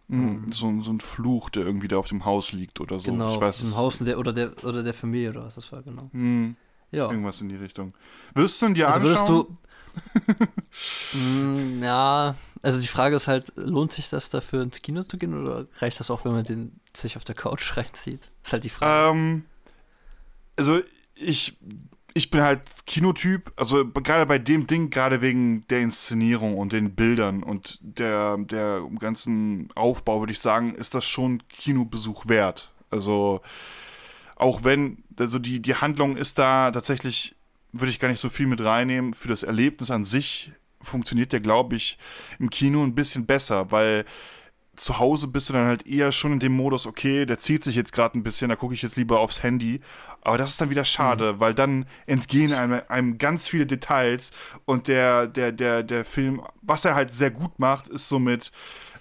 Mhm, 0.09 0.51
so, 0.51 0.81
so 0.81 0.91
ein 0.91 1.01
Fluch, 1.01 1.49
der 1.49 1.65
irgendwie 1.65 1.87
da 1.87 1.97
auf 1.97 2.07
dem 2.07 2.23
Haus 2.23 2.53
liegt 2.53 2.79
oder 2.79 2.99
so. 2.99 3.11
Genau, 3.11 3.35
ich 3.35 3.41
weiß, 3.41 3.63
auf 3.63 3.69
dem 3.69 3.75
Haus 3.75 3.97
der, 3.99 4.17
oder, 4.17 4.31
der, 4.31 4.63
oder 4.63 4.83
der 4.83 4.93
Familie 4.93 5.31
oder 5.31 5.45
was 5.45 5.55
das 5.55 5.71
war, 5.71 5.81
genau. 5.81 6.09
Mhm. 6.13 6.55
Ja. 6.91 7.09
Irgendwas 7.09 7.41
in 7.41 7.49
die 7.49 7.55
Richtung. 7.55 7.93
Wirst 8.33 8.61
du 8.61 8.67
ihn 8.67 8.73
dir 8.73 8.87
also 8.87 8.99
anschauen? 8.99 9.27
Würdest 9.27 9.29
du, 9.29 9.57
mm, 11.13 11.83
ja, 11.83 12.35
also 12.61 12.79
die 12.79 12.87
Frage 12.87 13.15
ist 13.15 13.27
halt, 13.27 13.51
lohnt 13.55 13.91
sich 13.91 14.09
das 14.09 14.29
dafür 14.29 14.63
ins 14.63 14.81
Kino 14.81 15.03
zu 15.03 15.17
gehen 15.17 15.39
oder 15.39 15.65
reicht 15.79 15.99
das 15.99 16.11
auch, 16.11 16.25
wenn 16.25 16.33
man 16.33 16.43
den 16.43 16.79
sich 16.95 17.17
auf 17.17 17.23
der 17.23 17.35
Couch 17.35 17.77
reinzieht? 17.77 18.29
Ist 18.43 18.53
halt 18.53 18.63
die 18.63 18.69
Frage. 18.69 19.17
Ähm, 19.17 19.45
also 20.55 20.81
ich 21.15 21.57
ich 22.17 22.31
bin 22.31 22.41
halt 22.41 22.61
Kinotyp, 22.87 23.53
also 23.57 23.87
gerade 23.87 24.25
bei 24.25 24.39
dem 24.39 24.65
Ding, 24.65 24.89
gerade 24.89 25.21
wegen 25.21 25.67
der 25.67 25.81
Inszenierung 25.81 26.57
und 26.57 26.73
den 26.73 26.95
Bildern 26.95 27.43
und 27.43 27.77
der, 27.81 28.37
der 28.37 28.81
ganzen 28.97 29.69
Aufbau, 29.75 30.19
würde 30.19 30.33
ich 30.33 30.39
sagen, 30.39 30.73
ist 30.73 30.95
das 30.95 31.05
schon 31.05 31.43
Kinobesuch 31.47 32.27
wert. 32.27 32.71
Also 32.89 33.41
auch 34.35 34.63
wenn, 34.63 35.03
also 35.19 35.37
die, 35.37 35.61
die 35.61 35.75
Handlung 35.75 36.17
ist 36.17 36.39
da 36.39 36.71
tatsächlich, 36.71 37.35
würde 37.79 37.91
ich 37.91 37.99
gar 37.99 38.09
nicht 38.09 38.19
so 38.19 38.29
viel 38.29 38.47
mit 38.47 38.63
reinnehmen. 38.63 39.13
Für 39.13 39.27
das 39.27 39.43
Erlebnis 39.43 39.91
an 39.91 40.05
sich 40.05 40.51
funktioniert 40.81 41.33
der, 41.33 41.39
glaube 41.39 41.75
ich, 41.75 41.97
im 42.39 42.49
Kino 42.49 42.83
ein 42.83 42.95
bisschen 42.95 43.25
besser, 43.25 43.71
weil 43.71 44.05
zu 44.77 44.99
Hause 44.99 45.27
bist 45.27 45.49
du 45.49 45.53
dann 45.53 45.65
halt 45.65 45.87
eher 45.87 46.11
schon 46.11 46.33
in 46.33 46.39
dem 46.39 46.55
Modus, 46.55 46.85
okay, 46.85 47.25
der 47.25 47.39
zieht 47.39 47.63
sich 47.63 47.75
jetzt 47.75 47.91
gerade 47.91 48.17
ein 48.17 48.23
bisschen, 48.23 48.49
da 48.49 48.55
gucke 48.55 48.75
ich 48.75 48.83
jetzt 48.83 48.95
lieber 48.95 49.19
aufs 49.19 49.43
Handy. 49.43 49.81
Aber 50.21 50.37
das 50.37 50.51
ist 50.51 50.61
dann 50.61 50.69
wieder 50.69 50.85
schade, 50.85 51.33
mhm. 51.33 51.39
weil 51.39 51.53
dann 51.55 51.85
entgehen 52.05 52.53
einem, 52.53 52.81
einem, 52.87 53.17
ganz 53.17 53.47
viele 53.47 53.65
Details 53.65 54.31
und 54.65 54.87
der, 54.87 55.27
der, 55.27 55.51
der, 55.51 55.83
der 55.83 56.05
Film, 56.05 56.41
was 56.61 56.85
er 56.85 56.95
halt 56.95 57.11
sehr 57.11 57.31
gut 57.31 57.57
macht, 57.59 57.87
ist 57.87 58.07
so 58.07 58.19
mit, 58.19 58.51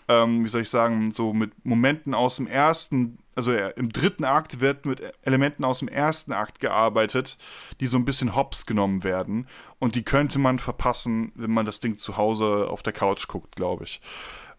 ähm, 0.09 0.45
wie 0.45 0.49
soll 0.49 0.63
ich 0.63 0.71
sagen, 0.71 1.13
so 1.13 1.33
mit 1.33 1.53
Momenten 1.65 2.15
aus 2.15 2.37
dem 2.37 2.47
ersten, 2.47 3.19
also 3.37 3.53
im 3.53 3.91
dritten 3.91 4.25
Akt 4.25 4.61
wird 4.61 4.87
mit 4.87 5.03
Elementen 5.23 5.63
aus 5.63 5.81
dem 5.81 5.89
ersten 5.89 6.33
Akt 6.33 6.59
gearbeitet, 6.59 7.37
die 7.81 7.87
so 7.87 7.99
ein 7.99 8.07
bisschen 8.07 8.35
hops 8.35 8.65
genommen 8.65 9.05
werden. 9.05 9.47
Und 9.79 9.95
die 9.95 10.03
könnte 10.03 10.39
man 10.39 10.59
verpassen, 10.59 11.33
wenn 11.35 11.51
man 11.51 11.67
das 11.67 11.79
Ding 11.79 11.99
zu 11.99 12.17
Hause 12.17 12.67
auf 12.71 12.83
der 12.83 12.95
Couch 12.95 13.29
guckt, 13.29 13.55
glaube 13.55 13.85
ich. 13.85 14.01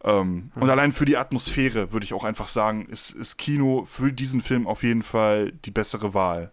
Ähm, 0.04 0.52
mhm. 0.54 0.62
Und 0.62 0.70
allein 0.70 0.92
für 0.92 1.06
die 1.06 1.18
Atmosphäre 1.18 1.92
würde 1.92 2.04
ich 2.04 2.14
auch 2.14 2.24
einfach 2.24 2.50
sagen, 2.50 2.86
ist, 2.86 3.10
ist 3.10 3.38
Kino 3.38 3.84
für 3.86 4.14
diesen 4.14 4.42
Film 4.42 4.68
auf 4.68 4.84
jeden 4.84 5.02
Fall 5.02 5.54
die 5.66 5.72
bessere 5.72 6.14
Wahl. 6.14 6.52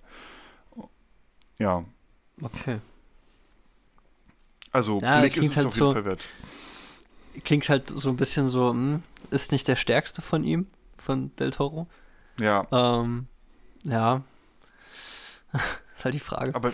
Ja. 1.59 1.85
Okay. 2.41 2.81
Also, 4.73 4.99
ja, 5.01 5.21
Blick 5.21 5.37
ist 5.37 5.51
es 5.51 5.57
halt 5.57 5.67
auf 5.67 5.75
jeden 5.75 5.89
so, 5.89 5.93
Fall 5.93 6.05
wert. 6.07 6.27
Klingt 7.45 7.69
halt 7.69 7.93
so 7.95 8.09
ein 8.09 8.17
bisschen 8.17 8.49
so, 8.49 8.71
hm, 8.71 9.03
ist 9.31 9.53
nicht 9.53 9.69
der 9.69 9.77
stärkste 9.77 10.23
von 10.23 10.43
ihm, 10.43 10.69
von 10.97 11.37
Del 11.37 11.51
Toro. 11.51 11.87
Ja. 12.41 12.67
Ähm, 12.73 13.27
ja. 13.85 14.23
ist 15.97 16.05
halt 16.05 16.15
die 16.15 16.21
Frage. 16.21 16.55
Aber, 16.55 16.73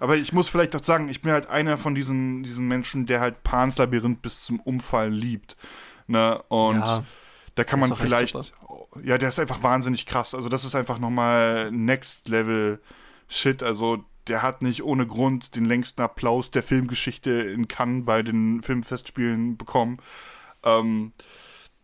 aber 0.00 0.16
ich 0.16 0.32
muss 0.32 0.48
vielleicht 0.48 0.74
auch 0.76 0.82
sagen, 0.82 1.08
ich 1.08 1.22
bin 1.22 1.32
halt 1.32 1.46
einer 1.48 1.76
von 1.76 1.94
diesen, 1.94 2.42
diesen 2.42 2.66
Menschen, 2.68 3.06
der 3.06 3.20
halt 3.20 3.42
Pans 3.42 3.78
Labyrinth 3.78 4.22
bis 4.22 4.44
zum 4.44 4.60
Umfallen 4.60 5.12
liebt. 5.12 5.56
Ne? 6.06 6.42
Und 6.48 6.80
ja, 6.80 7.04
da 7.54 7.64
kann 7.64 7.80
man 7.80 7.94
vielleicht. 7.96 8.36
Ja, 9.02 9.18
der 9.18 9.28
ist 9.28 9.38
einfach 9.38 9.62
wahnsinnig 9.62 10.06
krass. 10.06 10.34
Also, 10.34 10.48
das 10.48 10.64
ist 10.64 10.74
einfach 10.74 10.98
nochmal 10.98 11.70
Next 11.70 12.28
Level 12.28 12.80
Shit. 13.28 13.62
Also, 13.62 14.04
der 14.28 14.42
hat 14.42 14.62
nicht 14.62 14.82
ohne 14.82 15.06
Grund 15.06 15.54
den 15.56 15.64
längsten 15.64 16.02
Applaus 16.02 16.50
der 16.50 16.62
Filmgeschichte 16.62 17.30
in 17.30 17.68
Cannes 17.68 18.04
bei 18.04 18.22
den 18.22 18.62
Filmfestspielen 18.62 19.56
bekommen. 19.56 19.98
Ähm, 20.64 21.12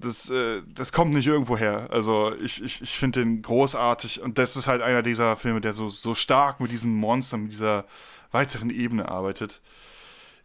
das, 0.03 0.31
äh, 0.31 0.63
das 0.67 0.93
kommt 0.93 1.15
nicht 1.15 1.27
irgendwo 1.27 1.57
her. 1.57 1.89
Also 1.91 2.35
ich, 2.37 2.63
ich, 2.63 2.83
ich 2.83 2.99
finde 2.99 3.21
den 3.21 3.43
großartig 3.43 4.23
und 4.23 4.39
das 4.39 4.57
ist 4.57 4.67
halt 4.67 4.83
einer 4.83 5.03
dieser 5.03 5.37
Filme, 5.37 5.61
der 5.61 5.73
so, 5.73 5.89
so 5.89 6.15
stark 6.15 6.61
mit 6.61 6.71
diesen 6.71 6.95
Monstern, 6.95 7.45
mit 7.45 7.53
dieser 7.53 7.85
weiteren 8.31 8.71
Ebene 8.71 9.09
arbeitet. 9.09 9.61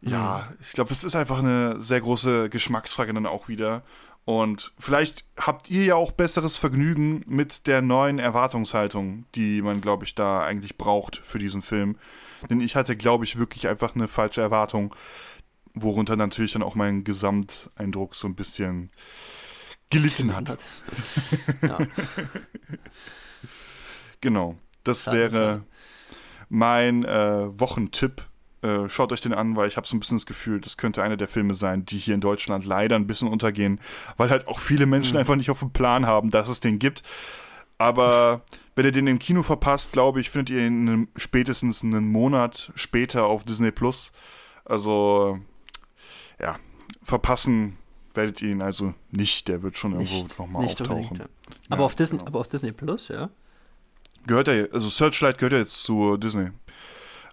Ja, 0.02 0.50
mhm. 0.50 0.58
ich 0.62 0.72
glaube, 0.74 0.90
das 0.90 1.04
ist 1.04 1.16
einfach 1.16 1.40
eine 1.40 1.80
sehr 1.82 2.02
große 2.02 2.50
Geschmacksfrage 2.50 3.14
dann 3.14 3.26
auch 3.26 3.48
wieder. 3.48 3.84
Und 4.26 4.74
vielleicht 4.78 5.24
habt 5.38 5.70
ihr 5.70 5.86
ja 5.86 5.96
auch 5.96 6.12
besseres 6.12 6.58
Vergnügen 6.58 7.22
mit 7.28 7.66
der 7.66 7.82
neuen 7.82 8.20
Erwartungshaltung, 8.20 9.26
die 9.36 9.62
man, 9.62 9.80
glaube 9.80 10.04
ich, 10.04 10.16
da 10.16 10.44
eigentlich 10.44 10.78
braucht 10.78 11.16
für 11.16 11.40
diesen 11.40 11.62
Film. 11.62 11.96
Denn 12.50 12.60
ich 12.60 12.76
hatte, 12.76 12.98
glaube 12.98 13.24
ich, 13.24 13.40
wirklich 13.40 13.70
einfach 13.70 13.96
eine 13.96 14.10
falsche 14.10 14.42
Erwartung, 14.42 14.94
worunter 15.74 16.18
natürlich 16.18 16.52
dann 16.52 16.64
auch 16.64 16.76
mein 16.76 17.04
Gesamteindruck 17.06 18.16
so 18.16 18.28
ein 18.28 18.36
bisschen 18.36 18.92
gelitten 19.90 20.36
hat. 20.36 20.50
ja. 21.62 21.80
genau. 24.22 24.58
Das 24.84 25.08
wäre 25.08 25.64
mein 26.50 27.04
äh, 27.04 27.60
Wochentipp 27.60 28.26
äh, 28.64 28.90
schaut 28.90 29.12
euch 29.12 29.22
den 29.22 29.34
an, 29.34 29.56
weil 29.56 29.68
ich 29.68 29.78
habe 29.78 29.86
so 29.86 29.96
ein 29.96 30.00
bisschen 30.00 30.18
das 30.18 30.26
Gefühl, 30.26 30.60
das 30.60 30.78
könnte 30.78 31.04
einer 31.04 31.18
der 31.18 31.28
Filme 31.28 31.54
sein, 31.54 31.86
die 31.86 31.98
hier 31.98 32.16
in 32.16 32.22
Deutschland 32.22 32.66
leider 32.66 32.96
ein 32.96 33.06
bisschen 33.06 33.28
untergehen, 33.28 33.80
weil 34.18 34.30
halt 34.32 34.48
auch 34.48 34.60
viele 34.60 34.88
Menschen 34.88 35.14
mhm. 35.14 35.20
einfach 35.20 35.36
nicht 35.36 35.52
auf 35.52 35.60
dem 35.60 35.72
Plan 35.72 36.08
haben, 36.08 36.32
dass 36.32 36.50
es 36.50 36.60
den 36.60 36.80
gibt. 36.80 37.04
Aber 37.78 38.42
wenn 38.76 38.86
ihr 38.86 38.92
den 38.92 39.06
im 39.06 39.20
Kino 39.20 39.44
verpasst, 39.44 39.92
glaube 39.92 40.20
ich, 40.20 40.32
findet 40.32 40.50
ihr 40.50 40.66
ihn 40.66 41.08
spätestens 41.16 41.84
einen 41.84 42.08
Monat 42.08 42.72
später 42.76 43.26
auf 43.26 43.44
Disney 43.44 43.72
Plus. 43.72 44.12
Also, 44.66 45.40
ja, 46.42 46.58
verpassen 47.04 47.78
werdet 48.18 48.42
ihr 48.42 48.50
ihn 48.50 48.62
also 48.62 48.94
nicht. 49.12 49.48
Der 49.48 49.64
wird 49.64 49.78
schon 49.78 49.94
irgendwo 49.94 50.28
nochmal 50.38 50.66
auftauchen. 50.66 51.18
Ja. 51.18 51.26
Aber, 51.70 51.82
ja, 51.82 51.86
auf 51.86 51.96
Disney, 51.96 52.18
genau. 52.18 52.28
aber 52.28 52.40
auf 52.42 52.50
Disney 52.50 52.74
Plus, 52.74 53.08
ja? 53.08 53.30
Gehört 54.26 54.50
er, 54.50 54.68
also 54.74 54.90
Searchlight 54.90 55.38
gehört 55.38 55.54
ja 55.54 55.60
jetzt 55.60 55.84
zu 55.84 56.18
Disney. 56.18 56.50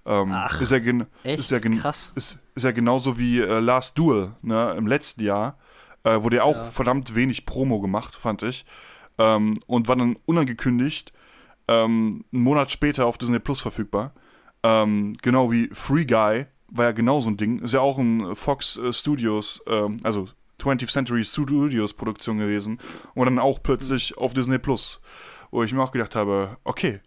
Ähm, 0.06 0.30
Ach, 0.32 0.60
ist, 0.60 0.70
ja 0.70 0.78
echt? 0.78 1.40
Ist, 1.40 1.50
ja 1.50 1.58
Krass. 1.58 2.12
Ist, 2.14 2.38
ist 2.54 2.62
ja 2.62 2.70
genauso 2.70 3.18
wie 3.18 3.40
äh, 3.40 3.58
Last 3.58 3.98
Duel 3.98 4.32
ne, 4.42 4.74
im 4.78 4.86
letzten 4.86 5.24
Jahr. 5.24 5.58
Äh, 6.04 6.22
wurde 6.22 6.36
ja 6.36 6.42
auch 6.44 6.56
ja. 6.56 6.70
verdammt 6.70 7.14
wenig 7.14 7.46
Promo 7.46 7.80
gemacht, 7.80 8.14
fand 8.14 8.42
ich. 8.42 8.64
ähm, 9.18 9.58
und 9.66 9.88
war 9.88 9.96
dann 9.96 10.16
unangekündigt 10.26 11.12
ähm, 11.68 12.24
einen 12.32 12.42
Monat 12.42 12.70
später 12.70 13.06
auf 13.06 13.18
Disney 13.18 13.38
Plus 13.38 13.60
verfügbar. 13.60 14.12
Ähm, 14.62 15.16
genau 15.22 15.50
wie 15.50 15.68
Free 15.72 16.04
Guy 16.04 16.46
war 16.68 16.86
ja 16.86 16.92
genau 16.92 17.20
so 17.20 17.30
ein 17.30 17.36
Ding. 17.36 17.60
Ist 17.60 17.74
ja 17.74 17.80
auch 17.80 17.98
ein 17.98 18.34
Fox 18.34 18.76
äh, 18.76 18.92
Studios, 18.92 19.62
ähm, 19.66 19.96
also 20.02 20.28
20th 20.60 20.90
Century 20.90 21.24
Studios 21.24 21.94
Produktion 21.94 22.38
gewesen 22.38 22.80
und 23.14 23.26
dann 23.26 23.38
auch 23.38 23.62
plötzlich 23.62 24.16
auf 24.16 24.34
Disney 24.34 24.58
Plus, 24.58 25.00
wo 25.50 25.62
ich 25.62 25.72
mir 25.72 25.82
auch 25.82 25.92
gedacht 25.92 26.14
habe, 26.14 26.56
okay, 26.64 27.00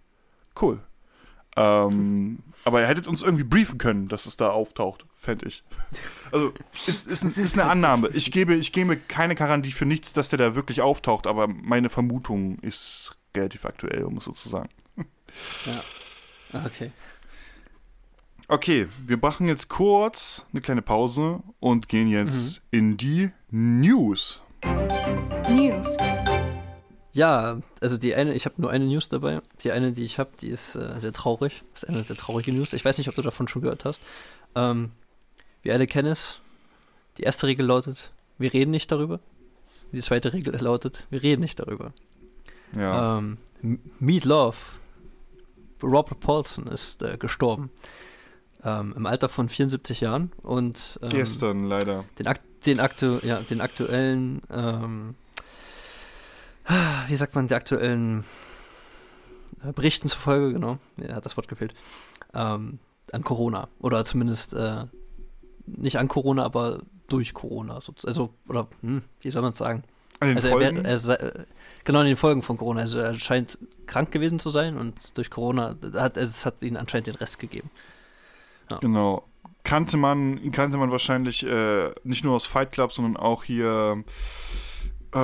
cool. 0.61 0.79
Ähm, 1.55 2.39
aber 2.65 2.81
ihr 2.81 2.87
hättet 2.87 3.07
uns 3.07 3.21
irgendwie 3.21 3.43
briefen 3.43 3.77
können, 3.77 4.07
dass 4.09 4.25
es 4.25 4.37
da 4.37 4.49
auftaucht, 4.49 5.05
fände 5.15 5.47
ich. 5.47 5.63
Also, 6.31 6.53
ist, 6.73 7.07
ist, 7.07 7.23
ist 7.23 7.57
eine 7.57 7.69
Annahme. 7.69 8.09
Ich 8.09 8.31
gebe, 8.31 8.53
ich 8.53 8.73
gebe 8.73 8.97
keine 8.97 9.33
Garantie 9.33 9.71
für 9.71 9.85
nichts, 9.85 10.13
dass 10.13 10.29
der 10.29 10.37
da 10.37 10.55
wirklich 10.55 10.81
auftaucht, 10.81 11.25
aber 11.25 11.47
meine 11.47 11.89
Vermutung 11.89 12.59
ist 12.59 13.17
relativ 13.35 13.65
aktuell, 13.65 14.03
um 14.03 14.17
es 14.17 14.25
so 14.25 14.33
zu 14.33 14.49
sagen. 14.49 14.69
Ja. 15.65 15.83
Okay. 16.65 16.91
Okay, 18.49 18.87
wir 19.05 19.17
machen 19.17 19.47
jetzt 19.47 19.67
kurz 19.67 20.45
eine 20.53 20.61
kleine 20.61 20.81
Pause 20.81 21.43
und 21.59 21.89
gehen 21.89 22.07
jetzt 22.07 22.61
mhm. 22.71 22.77
in 22.79 22.97
die 22.97 23.29
News. 23.51 24.41
News. 25.49 25.97
Ja, 27.11 27.59
also 27.81 27.97
die 27.97 28.15
eine, 28.15 28.33
ich 28.33 28.45
habe 28.45 28.55
nur 28.61 28.71
eine 28.71 28.85
News 28.85 29.09
dabei. 29.09 29.41
Die 29.63 29.73
eine, 29.73 29.91
die 29.91 30.05
ich 30.05 30.17
habe, 30.17 30.29
die 30.39 30.47
ist 30.47 30.75
äh, 30.75 30.97
sehr 30.97 31.11
traurig. 31.11 31.63
Das 31.73 31.83
ist 31.83 31.89
eine 31.89 32.01
sehr 32.03 32.15
traurige 32.15 32.53
News. 32.53 32.71
Ich 32.71 32.85
weiß 32.85 32.97
nicht, 32.97 33.09
ob 33.09 33.15
du 33.15 33.21
davon 33.21 33.49
schon 33.49 33.63
gehört 33.63 33.83
hast. 33.83 33.99
Ähm, 34.55 34.91
wir 35.61 35.73
alle 35.73 35.85
kennen 35.85 36.13
es. 36.13 36.39
Die 37.17 37.23
erste 37.23 37.47
Regel 37.47 37.65
lautet, 37.65 38.13
wir 38.37 38.53
reden 38.53 38.71
nicht 38.71 38.89
darüber. 38.93 39.19
Die 39.91 39.99
zweite 39.99 40.31
Regel 40.31 40.55
lautet, 40.55 41.05
wir 41.09 41.21
reden 41.21 41.41
nicht 41.41 41.59
darüber. 41.59 41.91
Ja. 42.77 43.17
Ähm, 43.17 43.39
Meat 43.99 44.23
Love, 44.23 44.55
Robert 45.83 46.21
Paulson 46.21 46.67
ist 46.67 47.01
äh, 47.01 47.17
gestorben. 47.17 47.71
Ähm, 48.67 48.93
Im 48.97 49.05
Alter 49.05 49.29
von 49.29 49.47
74 49.47 50.01
Jahren 50.01 50.33
und 50.43 50.99
ähm, 51.01 51.09
gestern 51.09 51.63
leider. 51.63 52.03
Den, 52.19 52.27
Ak 52.27 52.41
den, 52.65 52.81
aktu 52.81 53.19
ja, 53.23 53.39
den 53.39 53.61
aktuellen, 53.61 54.41
ähm, 54.51 55.15
wie 57.07 57.15
sagt 57.15 57.33
man, 57.33 57.47
der 57.47 57.57
aktuellen 57.57 58.25
äh, 59.63 59.71
Berichten 59.71 60.09
zufolge, 60.09 60.51
genau, 60.51 60.79
er 60.97 61.15
hat 61.15 61.25
das 61.25 61.37
Wort 61.37 61.47
gefehlt, 61.47 61.73
ähm, 62.33 62.79
an 63.13 63.23
Corona. 63.23 63.69
Oder 63.79 64.03
zumindest 64.03 64.53
äh, 64.53 64.83
nicht 65.65 65.97
an 65.97 66.09
Corona, 66.09 66.43
aber 66.43 66.81
durch 67.07 67.33
Corona. 67.33 67.79
Also, 68.03 68.33
oder 68.49 68.67
hm, 68.81 69.01
wie 69.21 69.31
soll 69.31 69.43
man 69.43 69.53
es 69.53 69.59
sagen? 69.59 69.83
An 70.19 70.27
den 70.27 70.37
also 70.37 70.49
Folgen? 70.49 70.83
Er, 70.83 70.91
er, 70.91 71.19
er, 71.21 71.45
genau 71.85 72.01
in 72.01 72.07
den 72.07 72.17
Folgen 72.17 72.41
von 72.41 72.57
Corona. 72.57 72.81
Also 72.81 72.97
er 72.97 73.13
scheint 73.13 73.57
krank 73.85 74.11
gewesen 74.11 74.39
zu 74.39 74.49
sein 74.49 74.75
und 74.75 75.17
durch 75.17 75.29
Corona 75.29 75.75
hat 75.93 76.17
es 76.17 76.45
hat 76.45 76.63
ihn 76.63 76.75
anscheinend 76.75 77.07
den 77.07 77.15
Rest 77.15 77.39
gegeben. 77.39 77.69
Ja. 78.69 78.77
Genau. 78.77 79.23
Kannte 79.63 79.97
man, 79.97 80.51
kannte 80.51 80.77
man 80.77 80.91
wahrscheinlich 80.91 81.45
äh, 81.45 81.91
nicht 82.03 82.23
nur 82.23 82.35
aus 82.35 82.45
Fight 82.45 82.71
Club, 82.71 82.93
sondern 82.93 83.17
auch 83.17 83.43
hier 83.43 84.03
äh, 85.13 85.17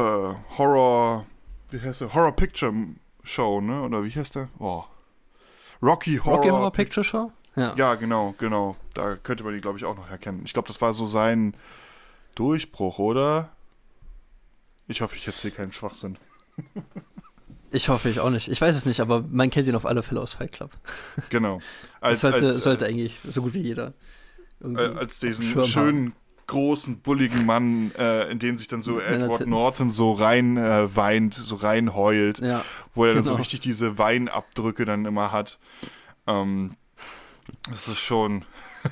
Horror, 0.58 1.25
wie 1.69 1.79
heißt 1.79 2.01
der? 2.01 2.13
Horror 2.13 2.34
Picture 2.34 2.73
Show, 3.23 3.62
ne? 3.62 3.84
Oder 3.84 4.03
wie 4.03 4.12
heißt 4.12 4.36
der? 4.36 4.49
Oh. 4.60 4.84
Rocky 5.82 6.17
Horror. 6.17 6.38
Rocky 6.38 6.49
Horror 6.49 6.71
Picture 6.71 7.03
Show? 7.03 7.32
Ja. 7.56 7.73
ja, 7.77 7.95
genau, 7.95 8.34
genau. 8.38 8.75
Da 8.93 9.15
könnte 9.15 9.43
man 9.43 9.53
die, 9.53 9.62
glaube 9.62 9.77
ich, 9.77 9.86
auch 9.86 9.95
noch 9.95 10.10
erkennen. 10.10 10.41
Ich 10.45 10.53
glaube, 10.53 10.67
das 10.67 10.82
war 10.82 10.93
so 10.93 11.06
sein 11.06 11.56
Durchbruch, 12.36 12.99
oder? 12.99 13.49
Ich 14.88 15.01
hoffe, 15.01 15.15
ich 15.15 15.27
erzähle 15.27 15.53
keinen 15.53 15.71
Schwachsinn. 15.71 16.17
Ich 17.73 17.89
hoffe, 17.89 18.09
ich 18.09 18.19
auch 18.19 18.29
nicht. 18.29 18.47
Ich 18.49 18.62
weiß 18.62 18.75
es 18.75 18.86
nicht, 18.86 18.99
aber 18.99 19.23
man 19.29 19.49
kennt 19.49 19.67
ihn 19.67 19.75
auf 19.75 19.86
alle 19.86 20.03
Fälle 20.03 20.21
aus 20.21 20.33
Fight 20.33 20.51
Club. 20.51 20.71
Genau. 21.29 21.59
Als, 21.99 22.21
das 22.21 22.31
sollte, 22.31 22.45
als, 22.45 22.57
äh, 22.57 22.62
sollte 22.62 22.86
eigentlich 22.86 23.19
so 23.27 23.41
gut 23.41 23.53
wie 23.53 23.62
jeder. 23.62 23.93
Äh, 24.63 24.77
als 24.77 25.19
diesen 25.19 25.65
schönen, 25.65 26.13
großen, 26.47 26.99
bulligen 26.99 27.45
Mann, 27.45 27.91
äh, 27.97 28.29
in 28.29 28.39
den 28.39 28.57
sich 28.57 28.67
dann 28.67 28.81
so 28.81 28.99
Edward 28.99 29.47
Norton 29.47 29.91
so 29.91 30.12
rein 30.12 30.57
äh, 30.57 30.95
weint, 30.95 31.33
so 31.33 31.55
rein 31.55 31.95
heult, 31.95 32.39
ja, 32.39 32.63
wo 32.93 33.05
er 33.05 33.09
genau. 33.09 33.15
dann 33.15 33.23
so 33.23 33.29
genau. 33.31 33.39
richtig 33.39 33.62
diese 33.62 33.97
Weinabdrücke 33.97 34.86
dann 34.86 35.05
immer 35.05 35.31
hat. 35.31 35.59
Ähm, 36.27 36.75
das 37.69 37.88
ist 37.88 37.99
schon 37.99 38.45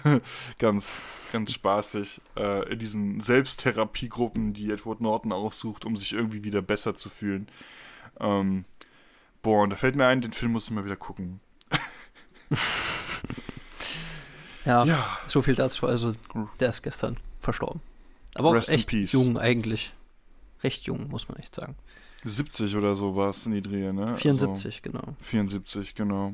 ganz, 0.58 1.00
ganz 1.32 1.54
spaßig 1.54 2.22
äh, 2.36 2.72
in 2.72 2.80
diesen 2.80 3.22
Selbsttherapiegruppen, 3.22 4.54
die 4.54 4.72
Edward 4.72 5.02
Norton 5.02 5.32
aufsucht, 5.32 5.86
um 5.86 5.96
sich 5.98 6.14
irgendwie 6.14 6.44
wieder 6.44 6.62
besser 6.62 6.94
zu 6.94 7.10
fühlen. 7.10 7.48
Ähm, 8.22 8.66
boah, 9.42 9.64
und 9.64 9.72
da 9.72 9.76
fällt 9.76 9.96
mir 9.96 10.06
ein, 10.08 10.22
den 10.22 10.34
Film 10.34 10.54
muss 10.54 10.66
ich 10.66 10.72
mal 10.72 10.86
wieder 10.86 10.96
gucken. 10.96 11.40
ja, 14.66 14.84
ja, 14.84 15.18
so 15.28 15.42
viel 15.42 15.56
dazu. 15.56 15.88
Also, 15.88 16.14
der 16.60 16.70
ist 16.70 16.82
gestern 16.82 17.18
verstorben. 17.40 17.82
Aber 18.36 18.50
auch 18.50 18.56
echt 18.56 18.92
jung 18.92 19.38
eigentlich. 19.38 19.94
Recht 20.64 20.84
jung, 20.84 21.10
muss 21.10 21.28
man 21.28 21.38
echt 21.38 21.56
sagen. 21.56 21.76
70 22.24 22.76
oder 22.76 22.96
so 22.96 23.16
war 23.16 23.30
es 23.30 23.46
in 23.46 23.54
die 23.54 23.64
Dreh, 23.64 23.92
ne? 23.92 24.16
74, 24.16 24.82
also, 24.86 25.00
genau. 25.00 25.16
74, 25.22 25.96
genau. 25.96 26.34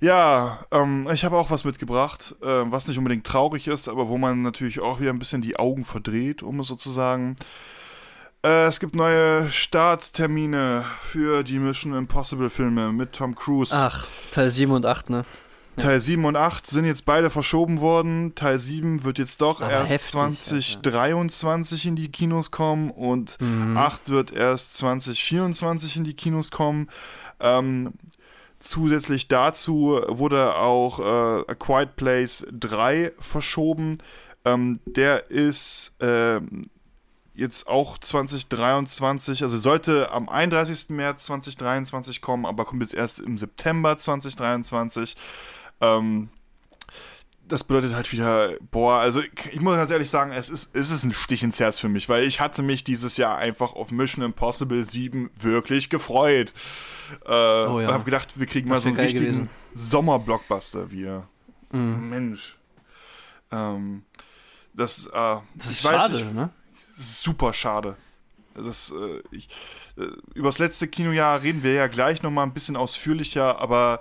Ja, 0.00 0.66
ähm, 0.72 1.08
ich 1.12 1.24
habe 1.24 1.36
auch 1.36 1.50
was 1.50 1.64
mitgebracht, 1.64 2.34
äh, 2.42 2.46
was 2.46 2.88
nicht 2.88 2.98
unbedingt 2.98 3.24
traurig 3.24 3.68
ist, 3.68 3.88
aber 3.88 4.08
wo 4.08 4.18
man 4.18 4.42
natürlich 4.42 4.80
auch 4.80 5.00
wieder 5.00 5.10
ein 5.10 5.18
bisschen 5.20 5.42
die 5.42 5.56
Augen 5.56 5.84
verdreht, 5.84 6.42
um 6.42 6.60
es 6.60 6.66
so 6.66 6.74
zu 6.74 6.90
sagen. 6.90 7.36
Äh, 7.38 7.44
es 8.44 8.78
gibt 8.78 8.94
neue 8.94 9.50
Starttermine 9.50 10.84
für 11.00 11.42
die 11.42 11.58
Mission 11.58 11.94
Impossible 11.94 12.50
Filme 12.50 12.92
mit 12.92 13.12
Tom 13.12 13.34
Cruise. 13.34 13.74
Ach, 13.74 14.06
Teil 14.32 14.50
7 14.50 14.70
und 14.70 14.84
8, 14.84 15.08
ne? 15.08 15.22
Ja. 15.76 15.82
Teil 15.82 16.00
7 16.00 16.24
und 16.24 16.36
8 16.36 16.66
sind 16.66 16.84
jetzt 16.84 17.06
beide 17.06 17.30
verschoben 17.30 17.80
worden. 17.80 18.34
Teil 18.34 18.58
7 18.58 19.02
wird 19.02 19.18
jetzt 19.18 19.40
doch 19.40 19.60
Aber 19.62 19.72
erst 19.72 19.92
heftig, 19.92 20.10
2023 20.42 21.84
ja. 21.84 21.88
in 21.88 21.96
die 21.96 22.12
Kinos 22.12 22.50
kommen 22.50 22.90
und 22.90 23.40
mhm. 23.40 23.76
8 23.76 24.10
wird 24.10 24.32
erst 24.32 24.76
2024 24.76 25.96
in 25.96 26.04
die 26.04 26.14
Kinos 26.14 26.50
kommen. 26.50 26.90
Ähm, 27.40 27.94
zusätzlich 28.60 29.26
dazu 29.28 30.00
wurde 30.06 30.54
auch 30.56 31.00
äh, 31.00 31.50
A 31.50 31.54
Quiet 31.54 31.96
Place 31.96 32.46
3 32.52 33.12
verschoben. 33.18 33.98
Ähm, 34.44 34.80
der 34.84 35.30
ist 35.30 35.94
äh, 36.00 36.40
jetzt 37.34 37.66
auch 37.66 37.98
2023, 37.98 39.42
also 39.42 39.56
sollte 39.56 40.10
am 40.12 40.28
31. 40.28 40.90
März 40.90 41.26
2023 41.26 42.20
kommen, 42.20 42.46
aber 42.46 42.64
kommt 42.64 42.82
jetzt 42.82 42.94
erst 42.94 43.18
im 43.18 43.36
September 43.38 43.98
2023. 43.98 45.16
Ähm, 45.80 46.28
das 47.46 47.64
bedeutet 47.64 47.94
halt 47.94 48.10
wieder, 48.12 48.54
boah, 48.70 49.00
also 49.00 49.20
ich, 49.20 49.30
ich, 49.52 49.60
muss 49.60 49.76
ganz 49.76 49.90
ehrlich 49.90 50.08
sagen, 50.08 50.32
es 50.32 50.48
ist, 50.48 50.74
es 50.74 50.90
ist 50.90 51.04
ein 51.04 51.12
Stich 51.12 51.42
ins 51.42 51.60
Herz 51.60 51.78
für 51.78 51.90
mich, 51.90 52.08
weil 52.08 52.24
ich 52.24 52.40
hatte 52.40 52.62
mich 52.62 52.84
dieses 52.84 53.16
Jahr 53.16 53.36
einfach 53.36 53.74
auf 53.74 53.90
Mission 53.90 54.24
Impossible 54.24 54.84
7 54.84 55.30
wirklich 55.36 55.90
gefreut. 55.90 56.54
Äh, 57.26 57.30
oh 57.30 57.80
ja. 57.80 57.92
Hab 57.92 58.04
gedacht, 58.06 58.38
wir 58.38 58.46
kriegen 58.46 58.68
das 58.68 58.76
mal 58.76 58.80
so 58.80 58.88
einen 58.88 58.98
richtigen 58.98 59.50
Sommerblockbuster 59.74 60.90
wieder. 60.90 61.28
Mhm. 61.70 62.08
Mensch. 62.08 62.56
Ähm, 63.50 64.04
das, 64.72 65.06
äh, 65.06 65.10
das 65.54 65.66
ist 65.66 65.82
schade, 65.82 66.14
nicht, 66.14 66.34
ne? 66.34 66.50
Super 66.94 67.52
schade. 67.52 67.96
Das, 68.54 68.92
äh, 68.92 69.22
ich, 69.32 69.48
äh, 69.96 70.06
über 70.34 70.48
das 70.48 70.58
letzte 70.58 70.86
Kinojahr 70.86 71.42
reden 71.42 71.62
wir 71.62 71.72
ja 71.72 71.88
gleich 71.88 72.22
nochmal 72.22 72.46
ein 72.46 72.54
bisschen 72.54 72.76
ausführlicher, 72.76 73.60
aber 73.60 74.00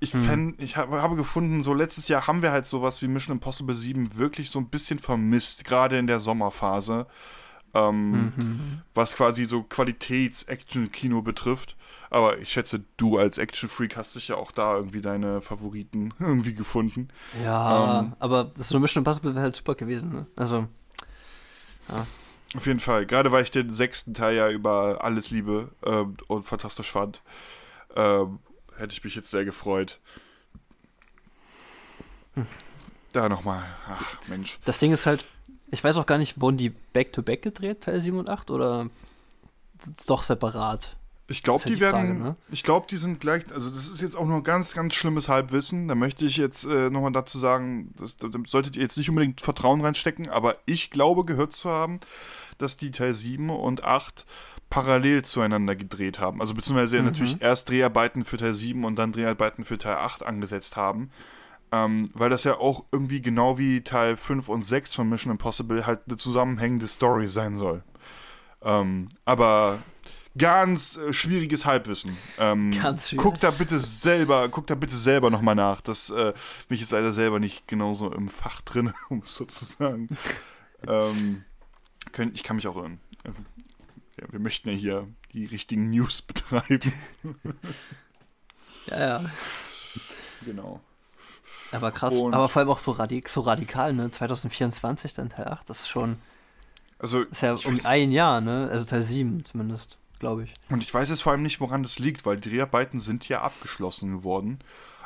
ich, 0.00 0.12
hm. 0.12 0.24
fänd, 0.24 0.62
ich 0.62 0.76
hab, 0.76 0.90
habe 0.90 1.16
gefunden, 1.16 1.64
so 1.64 1.72
letztes 1.72 2.08
Jahr 2.08 2.26
haben 2.26 2.42
wir 2.42 2.52
halt 2.52 2.66
sowas 2.66 3.00
wie 3.00 3.08
Mission 3.08 3.36
Impossible 3.36 3.74
7 3.74 4.16
wirklich 4.16 4.50
so 4.50 4.58
ein 4.58 4.68
bisschen 4.68 4.98
vermisst, 4.98 5.64
gerade 5.64 5.98
in 5.98 6.06
der 6.06 6.20
Sommerphase. 6.20 7.06
Ähm, 7.72 8.32
mhm. 8.36 8.82
Was 8.94 9.16
quasi 9.16 9.44
so 9.46 9.64
Qualitäts-Action-Kino 9.64 11.22
betrifft. 11.22 11.74
Aber 12.08 12.38
ich 12.38 12.52
schätze, 12.52 12.84
du 12.96 13.18
als 13.18 13.36
Action-Freak 13.36 13.96
hast 13.96 14.14
dich 14.14 14.28
ja 14.28 14.36
auch 14.36 14.52
da 14.52 14.76
irgendwie 14.76 15.00
deine 15.00 15.40
Favoriten 15.40 16.14
irgendwie 16.20 16.54
gefunden. 16.54 17.08
Ja, 17.42 18.00
ähm, 18.00 18.12
aber 18.20 18.44
das 18.44 18.68
so 18.68 18.78
Mission 18.78 19.00
Impossible 19.00 19.34
wäre 19.34 19.42
halt 19.42 19.56
super 19.56 19.74
gewesen, 19.74 20.12
ne? 20.12 20.26
Also, 20.36 20.68
ja. 21.88 22.06
Auf 22.54 22.66
jeden 22.66 22.80
Fall. 22.80 23.06
Gerade 23.06 23.32
weil 23.32 23.42
ich 23.42 23.50
den 23.50 23.72
sechsten 23.72 24.14
Teil 24.14 24.36
ja 24.36 24.48
über 24.50 25.02
alles 25.02 25.30
liebe 25.30 25.70
äh, 25.82 26.04
und 26.28 26.44
fantastisch 26.44 26.90
fand, 26.90 27.22
äh, 27.96 28.24
hätte 28.76 28.92
ich 28.92 29.02
mich 29.02 29.14
jetzt 29.14 29.30
sehr 29.30 29.44
gefreut. 29.44 29.98
Hm. 32.34 32.46
Da 33.12 33.28
nochmal. 33.28 33.64
Ach, 33.88 34.18
Mensch. 34.28 34.58
Das 34.64 34.78
Ding 34.78 34.92
ist 34.92 35.06
halt, 35.06 35.24
ich 35.70 35.82
weiß 35.82 35.96
auch 35.98 36.06
gar 36.06 36.18
nicht, 36.18 36.40
wurden 36.40 36.56
die 36.56 36.70
Back-to-Back 36.70 37.40
-back 37.40 37.42
gedreht, 37.42 37.80
Teil 37.82 38.00
7 38.00 38.18
und 38.18 38.28
8, 38.28 38.50
oder 38.50 38.90
doch 40.06 40.22
separat? 40.22 40.96
Ich 41.26 41.42
glaube, 41.42 41.62
halt 41.62 41.70
die, 41.70 41.76
die, 41.76 41.80
werden, 41.80 42.00
Frage, 42.00 42.14
ne? 42.14 42.36
ich 42.50 42.62
glaube, 42.62 42.86
die 42.90 42.98
sind 42.98 43.18
gleich, 43.18 43.44
also 43.52 43.70
das 43.70 43.88
ist 43.88 44.02
jetzt 44.02 44.14
auch 44.14 44.26
nur 44.26 44.42
ganz, 44.42 44.74
ganz 44.74 44.92
schlimmes 44.94 45.28
Halbwissen. 45.28 45.88
Da 45.88 45.94
möchte 45.94 46.26
ich 46.26 46.36
jetzt 46.36 46.64
äh, 46.64 46.90
nochmal 46.90 47.12
dazu 47.12 47.38
sagen, 47.38 47.94
das, 47.98 48.16
da 48.18 48.28
solltet 48.46 48.76
ihr 48.76 48.82
jetzt 48.82 48.98
nicht 48.98 49.08
unbedingt 49.08 49.40
Vertrauen 49.40 49.80
reinstecken, 49.80 50.28
aber 50.28 50.58
ich 50.66 50.90
glaube 50.90 51.24
gehört 51.24 51.54
zu 51.54 51.70
haben, 51.70 52.00
dass 52.58 52.76
die 52.76 52.90
Teil 52.90 53.14
7 53.14 53.50
und 53.50 53.84
8 53.84 54.26
parallel 54.70 55.22
zueinander 55.24 55.76
gedreht 55.76 56.18
haben. 56.18 56.40
Also 56.40 56.54
beziehungsweise 56.54 56.98
mhm. 56.98 57.06
natürlich 57.06 57.40
erst 57.40 57.70
Dreharbeiten 57.70 58.24
für 58.24 58.36
Teil 58.36 58.54
7 58.54 58.84
und 58.84 58.96
dann 58.96 59.12
Dreharbeiten 59.12 59.64
für 59.64 59.78
Teil 59.78 59.96
8 59.96 60.24
angesetzt 60.24 60.76
haben. 60.76 61.10
Ähm, 61.72 62.08
weil 62.12 62.30
das 62.30 62.44
ja 62.44 62.58
auch 62.58 62.84
irgendwie 62.92 63.20
genau 63.20 63.58
wie 63.58 63.82
Teil 63.82 64.16
5 64.16 64.48
und 64.48 64.64
6 64.64 64.94
von 64.94 65.08
Mission 65.08 65.32
Impossible 65.32 65.86
halt 65.86 66.00
eine 66.06 66.16
zusammenhängende 66.16 66.86
Story 66.86 67.28
sein 67.28 67.56
soll. 67.56 67.82
Ähm, 68.62 69.08
aber 69.24 69.80
ganz 70.36 70.96
äh, 70.96 71.12
schwieriges 71.12 71.66
Halbwissen. 71.66 72.16
Ähm, 72.38 72.72
ganz 72.72 73.08
schwierig. 73.08 73.22
Guck 73.22 73.40
da 73.40 73.50
bitte 73.50 73.78
selber, 73.78 74.48
guck 74.48 74.66
da 74.66 74.74
bitte 74.74 74.96
selber 74.96 75.30
nochmal 75.30 75.54
nach. 75.54 75.80
Das 75.80 76.10
äh, 76.10 76.32
bin 76.68 76.74
ich 76.74 76.80
jetzt 76.80 76.92
leider 76.92 77.12
selber 77.12 77.38
nicht 77.38 77.68
genauso 77.68 78.12
im 78.12 78.28
Fach 78.28 78.60
drin, 78.62 78.92
um 79.08 79.22
es 79.24 79.34
so 79.36 79.44
zu 79.44 79.64
sagen. 79.64 80.08
ähm, 80.88 81.44
könnt, 82.14 82.34
ich 82.34 82.42
kann 82.42 82.56
mich 82.56 82.66
auch 82.66 82.76
irren. 82.76 83.00
Ähm, 83.24 83.34
ja, 84.18 84.26
wir 84.30 84.40
möchten 84.40 84.70
ja 84.70 84.74
hier 84.74 85.08
die 85.32 85.44
richtigen 85.44 85.90
News 85.90 86.22
betreiben. 86.26 86.92
ja, 88.86 88.98
ja. 88.98 89.30
Genau. 90.44 90.80
Aber 91.72 91.90
krass, 91.90 92.14
Und 92.14 92.34
aber 92.34 92.48
vor 92.48 92.60
allem 92.60 92.70
auch 92.70 92.78
so, 92.78 92.92
radik 92.92 93.28
so 93.28 93.40
radikal, 93.40 93.92
ne? 93.92 94.10
2024 94.10 95.12
dann 95.12 95.28
Teil 95.28 95.48
8, 95.48 95.68
das 95.68 95.80
ist 95.80 95.88
schon. 95.88 96.18
Also, 96.98 97.22
ist 97.22 97.42
ja 97.42 97.54
um 97.54 97.80
ein 97.84 98.12
Jahr, 98.12 98.40
ne? 98.40 98.68
Also 98.70 98.84
Teil 98.84 99.02
7 99.02 99.44
zumindest 99.44 99.98
glaube 100.24 100.44
ich. 100.44 100.54
Und 100.70 100.82
ich 100.82 100.92
weiß 100.92 101.10
jetzt 101.10 101.22
vor 101.22 101.32
allem 101.32 101.42
nicht, 101.42 101.60
woran 101.60 101.82
das 101.82 101.98
liegt, 101.98 102.24
weil 102.24 102.38
die 102.38 102.48
Dreharbeiten 102.48 102.98
sind 102.98 103.28
ja 103.28 103.42
abgeschlossen 103.42 104.10
geworden. 104.10 104.58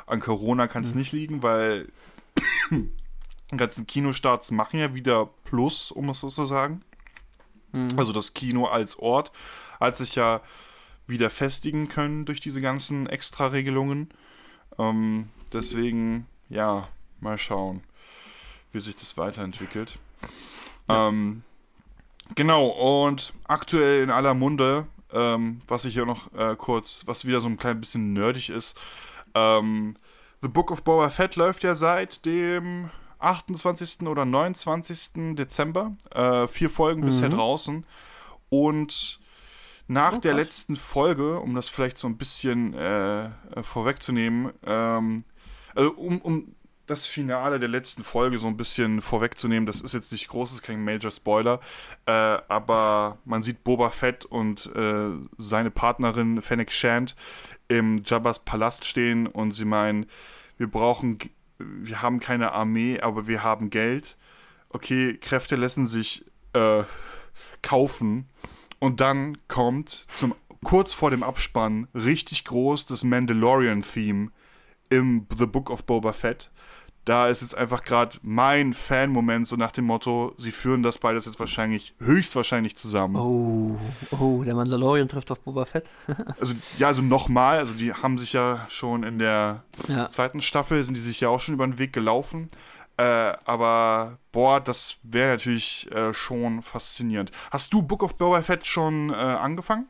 An 0.05 0.21
Corona 0.21 0.67
kann 0.67 0.83
es 0.83 0.93
mhm. 0.93 0.99
nicht 0.99 1.11
liegen, 1.11 1.43
weil 1.43 1.89
die 2.71 3.57
ganzen 3.57 3.85
Kinostarts 3.85 4.51
machen 4.51 4.79
ja 4.79 4.93
wieder 4.93 5.29
Plus, 5.43 5.91
um 5.91 6.07
es 6.09 6.21
so 6.21 6.29
zu 6.29 6.45
sagen. 6.45 6.83
Mhm. 7.71 7.97
Also 7.97 8.13
das 8.13 8.33
Kino 8.33 8.65
als 8.65 8.97
Ort 8.97 9.31
hat 9.79 9.97
sich 9.97 10.15
ja 10.15 10.41
wieder 11.07 11.29
festigen 11.29 11.87
können 11.87 12.25
durch 12.25 12.39
diese 12.39 12.61
ganzen 12.61 13.07
Extra-Regelungen. 13.07 14.09
Ähm, 14.77 15.29
deswegen, 15.51 16.27
ja, 16.49 16.87
mal 17.19 17.37
schauen, 17.37 17.81
wie 18.71 18.79
sich 18.79 18.95
das 18.95 19.17
weiterentwickelt. 19.17 19.97
Ja. 20.87 21.07
Ähm, 21.07 21.43
genau, 22.35 22.67
und 22.67 23.33
aktuell 23.47 24.03
in 24.03 24.11
aller 24.11 24.33
Munde 24.33 24.87
ähm, 25.13 25.61
was 25.67 25.85
ich 25.85 25.93
hier 25.93 26.05
noch 26.05 26.33
äh, 26.33 26.55
kurz, 26.55 27.03
was 27.05 27.25
wieder 27.25 27.41
so 27.41 27.47
ein 27.47 27.57
klein 27.57 27.79
bisschen 27.79 28.13
nerdig 28.13 28.49
ist. 28.49 28.79
Ähm, 29.33 29.95
The 30.41 30.47
Book 30.47 30.71
of 30.71 30.83
Boba 30.83 31.09
Fett 31.09 31.35
läuft 31.35 31.63
ja 31.63 31.75
seit 31.75 32.25
dem 32.25 32.89
28. 33.19 34.07
oder 34.07 34.25
29. 34.25 35.35
Dezember. 35.35 35.95
Äh, 36.13 36.47
vier 36.47 36.69
Folgen 36.69 37.01
mhm. 37.01 37.05
bisher 37.05 37.29
draußen. 37.29 37.85
Und 38.49 39.19
nach 39.87 40.17
oh, 40.17 40.19
der 40.19 40.33
letzten 40.33 40.75
Folge, 40.75 41.39
um 41.39 41.55
das 41.55 41.67
vielleicht 41.67 41.97
so 41.97 42.07
ein 42.07 42.17
bisschen 42.17 42.73
äh, 42.73 43.25
äh 43.25 43.29
vorwegzunehmen, 43.61 44.51
ähm, 44.65 45.23
also 45.75 45.91
um, 45.93 46.21
um 46.21 46.55
das 46.89 47.05
Finale 47.05 47.59
der 47.59 47.69
letzten 47.69 48.03
Folge 48.03 48.39
so 48.39 48.47
ein 48.47 48.57
bisschen 48.57 49.01
vorwegzunehmen. 49.01 49.65
Das 49.65 49.81
ist 49.81 49.93
jetzt 49.93 50.11
nicht 50.11 50.27
groß, 50.27 50.53
ist 50.53 50.63
kein 50.63 50.83
Major 50.83 51.11
Spoiler, 51.11 51.59
äh, 52.05 52.11
aber 52.11 53.19
man 53.25 53.43
sieht 53.43 53.63
Boba 53.63 53.89
Fett 53.89 54.25
und 54.25 54.71
äh, 54.75 55.11
seine 55.37 55.71
Partnerin 55.71 56.41
Fennec 56.41 56.71
Shand 56.71 57.15
im 57.67 58.01
Jabba's 58.03 58.39
Palast 58.39 58.85
stehen 58.85 59.27
und 59.27 59.51
sie 59.51 59.65
meinen, 59.65 60.07
wir 60.57 60.69
brauchen, 60.69 61.19
wir 61.59 62.01
haben 62.01 62.19
keine 62.19 62.53
Armee, 62.53 62.99
aber 62.99 63.27
wir 63.27 63.43
haben 63.43 63.69
Geld. 63.69 64.17
Okay, 64.69 65.17
Kräfte 65.17 65.55
lassen 65.55 65.87
sich 65.87 66.25
äh, 66.53 66.83
kaufen 67.61 68.29
und 68.79 69.01
dann 69.01 69.37
kommt 69.47 69.89
zum 69.89 70.33
kurz 70.63 70.93
vor 70.93 71.09
dem 71.09 71.23
Abspann 71.23 71.87
richtig 71.93 72.45
groß 72.45 72.85
das 72.85 73.03
Mandalorian-Theme 73.03 74.31
im 74.89 75.27
The 75.37 75.45
Book 75.45 75.69
of 75.69 75.85
Boba 75.85 76.13
Fett 76.13 76.51
da 77.09 77.27
ist 77.27 77.41
jetzt 77.41 77.57
einfach 77.57 77.83
gerade 77.83 78.17
mein 78.21 78.71
Fan-Moment, 78.73 79.47
so 79.47 79.55
nach 79.55 79.71
dem 79.71 79.85
Motto, 79.85 80.35
sie 80.37 80.51
führen 80.51 80.83
das 80.83 80.99
beides 80.99 81.25
jetzt 81.25 81.39
wahrscheinlich, 81.39 81.95
höchstwahrscheinlich 81.99 82.77
zusammen. 82.77 83.15
Oh, 83.15 83.79
oh, 84.15 84.43
der 84.43 84.53
Mandalorian 84.53 85.07
trifft 85.07 85.31
auf 85.31 85.39
Boba 85.39 85.65
Fett. 85.65 85.89
also, 86.39 86.53
ja, 86.77 86.85
also 86.85 87.01
nochmal, 87.01 87.57
also 87.57 87.73
die 87.73 87.93
haben 87.93 88.19
sich 88.19 88.33
ja 88.33 88.67
schon 88.69 89.01
in 89.01 89.17
der 89.17 89.63
ja. 89.87 90.07
zweiten 90.11 90.39
Staffel, 90.39 90.83
sind 90.83 90.97
die 90.97 91.01
sich 91.01 91.19
ja 91.19 91.29
auch 91.29 91.39
schon 91.39 91.55
über 91.55 91.65
den 91.65 91.79
Weg 91.79 91.93
gelaufen. 91.93 92.51
Äh, 92.97 93.33
aber, 93.43 94.19
boah, 94.31 94.59
das 94.59 94.97
wäre 95.01 95.31
natürlich 95.31 95.91
äh, 95.91 96.13
schon 96.13 96.61
faszinierend. 96.61 97.31
Hast 97.49 97.73
du 97.73 97.81
Book 97.81 98.03
of 98.03 98.17
Boba 98.19 98.43
Fett 98.43 98.67
schon 98.67 99.09
äh, 99.09 99.13
angefangen? 99.13 99.87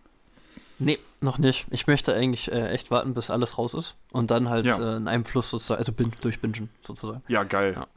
Nee, 0.79 0.97
noch 1.21 1.37
nicht. 1.37 1.67
Ich 1.71 1.87
möchte 1.87 2.13
eigentlich 2.13 2.51
äh, 2.51 2.69
echt 2.69 2.89
warten, 2.89 3.13
bis 3.13 3.29
alles 3.29 3.57
raus 3.57 3.73
ist 3.73 3.95
und 4.11 4.31
dann 4.31 4.49
halt 4.49 4.65
ja. 4.65 4.77
äh, 4.77 4.97
in 4.97 5.07
einem 5.07 5.25
Fluss 5.25 5.49
sozusagen, 5.49 5.79
also 5.79 5.91
bin, 5.91 6.11
durchbingen 6.21 6.69
sozusagen. 6.83 7.21
Ja, 7.27 7.43
geil. 7.43 7.73
Ja. 7.75 7.87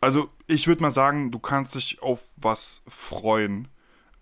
Also 0.00 0.28
ich 0.46 0.66
würde 0.66 0.82
mal 0.82 0.92
sagen, 0.92 1.30
du 1.30 1.38
kannst 1.38 1.74
dich 1.74 2.02
auf 2.02 2.22
was 2.36 2.82
freuen. 2.86 3.68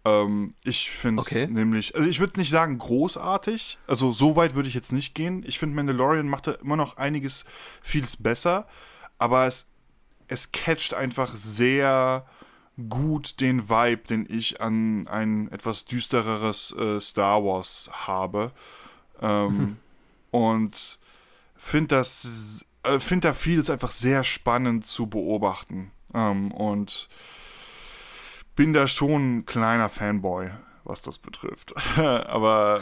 Ähm, 0.05 0.55
ich 0.65 0.91
finde 0.91 1.23
es 1.23 1.29
okay. 1.29 1.47
nämlich, 1.47 1.95
also 1.95 2.09
ich 2.09 2.19
würde 2.19 2.39
nicht 2.39 2.51
sagen 2.51 2.79
großartig, 2.79 3.79
also 3.87 4.13
so 4.13 4.37
weit 4.37 4.55
würde 4.55 4.69
ich 4.69 4.75
jetzt 4.75 4.93
nicht 4.93 5.15
gehen. 5.15 5.45
Ich 5.47 5.59
finde 5.59 5.77
Mandalorian 5.77 6.29
macht 6.29 6.47
da 6.47 6.53
immer 6.53 6.77
noch 6.77 6.97
einiges, 6.97 7.45
vieles 7.83 8.17
besser, 8.17 8.67
aber 9.19 9.47
es, 9.47 9.67
es 10.29 10.51
catcht 10.51 10.95
einfach 10.95 11.35
sehr 11.37 12.27
gut 12.89 13.41
den 13.41 13.69
Vibe, 13.69 14.03
den 14.09 14.27
ich 14.29 14.61
an 14.61 15.07
ein 15.09 15.51
etwas 15.51 15.85
düstereres 15.85 16.75
äh, 16.77 17.01
Star 17.01 17.45
Wars 17.45 17.91
habe. 17.93 18.53
Ähm, 19.21 19.57
mhm. 19.57 19.77
Und 20.31 20.99
finde 21.57 21.97
das, 21.97 22.65
äh, 22.83 22.99
finde 22.99 23.29
da 23.29 23.35
vieles 23.35 23.71
einfach 23.71 23.93
sehr 23.93 24.25
spannend 24.25 24.87
zu 24.87 25.07
beobachten. 25.07 25.93
Ähm, 26.15 26.53
und 26.53 27.09
bin 28.57 28.73
da 28.73 28.87
schon 28.87 29.39
ein 29.39 29.47
kleiner 29.47 29.89
Fanboy 29.89 30.51
was 30.85 31.03
das 31.03 31.19
betrifft. 31.19 31.75
Aber 31.97 32.81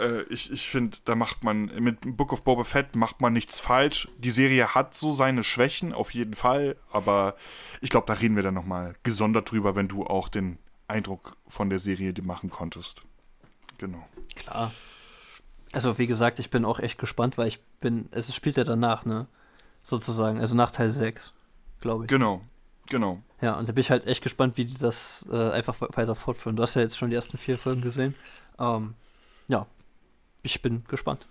äh, 0.00 0.22
ich, 0.24 0.50
ich 0.50 0.68
finde, 0.68 0.98
da 1.04 1.14
macht 1.14 1.44
man, 1.44 1.66
mit 1.80 2.16
Book 2.16 2.32
of 2.32 2.44
Boba 2.44 2.64
Fett 2.64 2.96
macht 2.96 3.20
man 3.20 3.32
nichts 3.32 3.60
falsch. 3.60 4.08
Die 4.18 4.30
Serie 4.30 4.74
hat 4.74 4.94
so 4.94 5.14
seine 5.14 5.44
Schwächen, 5.44 5.92
auf 5.92 6.12
jeden 6.12 6.34
Fall, 6.34 6.76
aber 6.92 7.34
ich 7.80 7.90
glaube, 7.90 8.06
da 8.06 8.14
reden 8.14 8.36
wir 8.36 8.42
dann 8.42 8.54
nochmal 8.54 8.94
gesondert 9.02 9.50
drüber, 9.50 9.76
wenn 9.76 9.88
du 9.88 10.04
auch 10.04 10.28
den 10.28 10.58
Eindruck 10.88 11.36
von 11.48 11.70
der 11.70 11.78
Serie 11.78 12.12
machen 12.22 12.50
konntest. 12.50 13.02
Genau. 13.78 14.04
Klar. 14.36 14.72
Also, 15.72 15.98
wie 15.98 16.06
gesagt, 16.06 16.38
ich 16.38 16.50
bin 16.50 16.64
auch 16.64 16.80
echt 16.80 16.98
gespannt, 16.98 17.38
weil 17.38 17.48
ich 17.48 17.60
bin, 17.80 18.08
es 18.10 18.34
spielt 18.34 18.56
ja 18.56 18.64
danach, 18.64 19.04
ne? 19.04 19.26
Sozusagen, 19.82 20.40
also 20.40 20.54
nach 20.54 20.72
Teil 20.72 20.90
6, 20.90 21.32
glaube 21.80 22.04
ich. 22.04 22.08
Genau, 22.08 22.42
Genau. 22.90 23.22
Ja, 23.40 23.54
und 23.54 23.68
da 23.68 23.72
bin 23.72 23.80
ich 23.80 23.90
halt 23.90 24.06
echt 24.06 24.22
gespannt, 24.22 24.58
wie 24.58 24.66
die 24.66 24.76
das 24.76 25.24
äh, 25.32 25.50
einfach 25.50 25.80
weiter 25.80 26.14
fortführen. 26.14 26.56
Du 26.56 26.62
hast 26.62 26.74
ja 26.74 26.82
jetzt 26.82 26.98
schon 26.98 27.08
die 27.08 27.16
ersten 27.16 27.38
vier 27.38 27.56
Folgen 27.56 27.80
gesehen. 27.80 28.14
Ähm, 28.58 28.94
ja, 29.48 29.66
ich 30.42 30.60
bin 30.60 30.84
gespannt. 30.88 31.26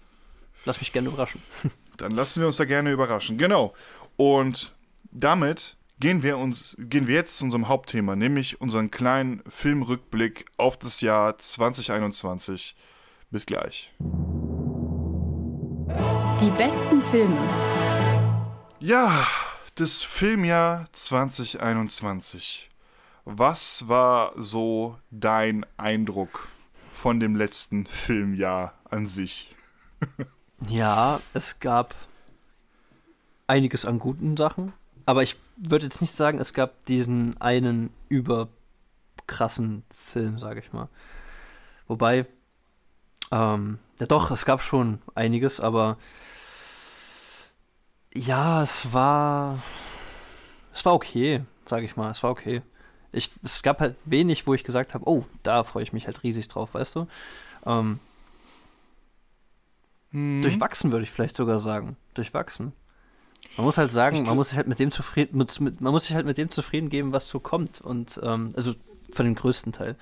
Lass 0.66 0.80
mich 0.80 0.92
gerne 0.92 1.10
überraschen. 1.10 1.44
Dann 1.98 2.12
lassen 2.12 2.40
wir 2.40 2.48
uns 2.48 2.58
da 2.58 2.66
gerne 2.66 2.92
überraschen. 2.92 3.38
Genau. 3.38 3.74
Und 4.16 4.74
damit 5.12 5.76
gehen 6.00 6.24
wir, 6.24 6.38
uns, 6.38 6.78
gehen 6.80 7.08
wir 7.08 7.16
jetzt 7.16 7.38
zu 7.38 7.44
unserem 7.44 7.68
Hauptthema, 7.68 8.16
nämlich 8.16 8.62
unseren 8.62 8.90
kleinen 8.90 9.44
Filmrückblick 9.50 10.46
auf 10.56 10.78
das 10.78 11.02
Jahr 11.02 11.38
2021. 11.38 12.76
Bis 13.32 13.46
gleich. 13.46 13.92
Die 16.42 16.50
besten 16.58 17.02
Filme. 17.12 17.38
Ja, 18.80 19.28
das 19.80 20.04
Filmjahr 20.04 20.88
2021. 20.92 22.70
Was 23.24 23.88
war 23.88 24.34
so 24.36 24.98
dein 25.10 25.66
Eindruck 25.78 26.50
von 26.92 27.22
dem 27.22 27.38
letzten 27.38 27.86
Filmjahr 27.86 28.74
an 28.90 29.06
sich? 29.06 29.56
ja, 30.68 31.22
es 31.34 31.62
gab 31.62 31.96
einiges 33.48 33.86
an 33.86 34.00
guten 34.00 34.36
Sachen, 34.36 34.74
aber 35.06 35.24
ich 35.24 35.38
würde 35.56 35.86
jetzt 35.86 36.02
nicht 36.02 36.14
sagen, 36.14 36.40
es 36.40 36.54
gab 36.54 36.86
diesen 36.86 37.40
einen 37.40 37.94
überkrassen 38.10 39.84
Film, 39.96 40.40
sage 40.40 40.60
ich 40.60 40.74
mal. 40.74 40.90
Wobei, 41.88 42.26
ähm, 43.32 43.80
ja 43.98 44.08
doch, 44.08 44.30
es 44.30 44.44
gab 44.44 44.62
schon 44.62 45.02
einiges, 45.16 45.62
aber 45.62 45.98
ja, 48.20 48.64
es 48.64 48.92
war. 48.94 49.60
Es 50.74 50.86
war 50.86 50.94
okay, 50.94 51.42
sag 51.68 51.84
ich 51.84 51.96
mal. 51.96 52.12
Es 52.12 52.22
war 52.24 52.32
okay. 52.32 52.62
Ich, 53.12 53.32
es 53.44 53.64
gab 53.64 53.80
halt 53.80 53.96
wenig, 54.06 54.46
wo 54.46 54.54
ich 54.54 54.64
gesagt 54.64 54.94
habe, 54.94 55.08
oh, 55.08 55.26
da 55.42 55.64
freue 55.64 55.84
ich 55.84 55.94
mich 55.94 56.06
halt 56.06 56.22
riesig 56.24 56.48
drauf, 56.48 56.74
weißt 56.74 56.96
du? 56.96 57.08
Ähm, 57.66 58.00
mhm. 60.12 60.42
Durchwachsen 60.42 60.92
würde 60.92 61.04
ich 61.04 61.12
vielleicht 61.12 61.36
sogar 61.36 61.60
sagen. 61.60 61.98
Durchwachsen. 62.14 62.74
Man 63.58 63.66
muss 63.66 63.78
halt 63.78 63.90
sagen, 63.90 64.26
man 64.26 64.36
muss 64.36 64.50
sich 64.50 64.58
halt 64.58 64.68
mit 64.68 64.80
dem 64.80 64.92
zufrieden, 64.92 65.38
mit, 65.38 65.60
mit, 65.60 65.82
man 65.82 65.92
muss 65.92 66.06
sich 66.06 66.16
halt 66.16 66.26
mit 66.26 66.38
dem 66.38 66.52
zufrieden 66.52 66.90
geben, 66.90 67.14
was 67.14 67.30
so 67.30 67.40
kommt. 67.40 67.82
Und 67.82 68.20
ähm, 68.22 68.50
also 68.56 68.76
von 69.12 69.26
dem 69.26 69.36
größten 69.36 69.72
Teil. 69.72 69.96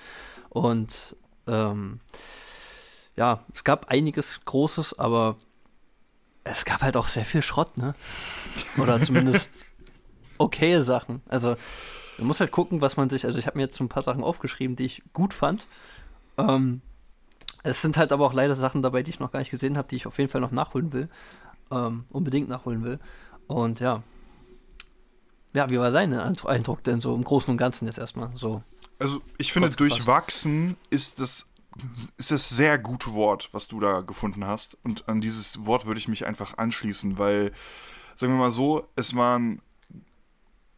Und 0.50 1.16
ähm, 1.46 2.00
ja, 3.16 3.44
es 3.54 3.64
gab 3.64 3.88
einiges 3.90 4.44
Großes, 4.44 4.98
aber 4.98 5.36
es 6.50 6.64
gab 6.64 6.82
halt 6.82 6.96
auch 6.96 7.08
sehr 7.08 7.24
viel 7.24 7.42
Schrott, 7.42 7.76
ne? 7.76 7.94
Oder 8.76 9.00
zumindest 9.02 9.50
okaye 10.38 10.82
Sachen. 10.82 11.22
Also 11.28 11.56
man 12.18 12.26
muss 12.26 12.40
halt 12.40 12.52
gucken, 12.52 12.80
was 12.80 12.96
man 12.96 13.10
sich, 13.10 13.24
also 13.24 13.38
ich 13.38 13.46
habe 13.46 13.56
mir 13.56 13.64
jetzt 13.64 13.76
so 13.76 13.84
ein 13.84 13.88
paar 13.88 14.02
Sachen 14.02 14.24
aufgeschrieben, 14.24 14.76
die 14.76 14.86
ich 14.86 15.02
gut 15.12 15.34
fand. 15.34 15.66
Ähm, 16.36 16.82
es 17.62 17.82
sind 17.82 17.96
halt 17.96 18.12
aber 18.12 18.26
auch 18.26 18.32
leider 18.32 18.54
Sachen 18.54 18.82
dabei, 18.82 19.02
die 19.02 19.10
ich 19.10 19.20
noch 19.20 19.32
gar 19.32 19.40
nicht 19.40 19.50
gesehen 19.50 19.76
habe, 19.76 19.88
die 19.88 19.96
ich 19.96 20.06
auf 20.06 20.18
jeden 20.18 20.30
Fall 20.30 20.40
noch 20.40 20.50
nachholen 20.50 20.92
will. 20.92 21.08
Ähm, 21.70 22.04
unbedingt 22.10 22.48
nachholen 22.48 22.82
will. 22.82 22.98
Und 23.46 23.80
ja. 23.80 24.02
Ja, 25.54 25.70
wie 25.70 25.78
war 25.78 25.90
dein 25.90 26.12
Eindruck 26.12 26.84
denn 26.84 27.00
so 27.00 27.14
im 27.14 27.24
Großen 27.24 27.50
und 27.50 27.56
Ganzen 27.56 27.86
jetzt 27.86 27.98
erstmal 27.98 28.30
so? 28.36 28.62
Also 28.98 29.20
ich 29.38 29.52
finde, 29.52 29.70
durchwachsen 29.70 30.76
ist 30.90 31.20
das 31.20 31.46
ist 32.16 32.30
das 32.30 32.48
sehr 32.48 32.78
gute 32.78 33.14
Wort, 33.14 33.50
was 33.52 33.68
du 33.68 33.80
da 33.80 34.00
gefunden 34.00 34.46
hast. 34.46 34.76
Und 34.84 35.08
an 35.08 35.20
dieses 35.20 35.66
Wort 35.66 35.86
würde 35.86 35.98
ich 35.98 36.08
mich 36.08 36.26
einfach 36.26 36.58
anschließen, 36.58 37.18
weil, 37.18 37.52
sagen 38.14 38.32
wir 38.32 38.38
mal 38.38 38.50
so, 38.50 38.88
es 38.96 39.14
waren, 39.14 39.62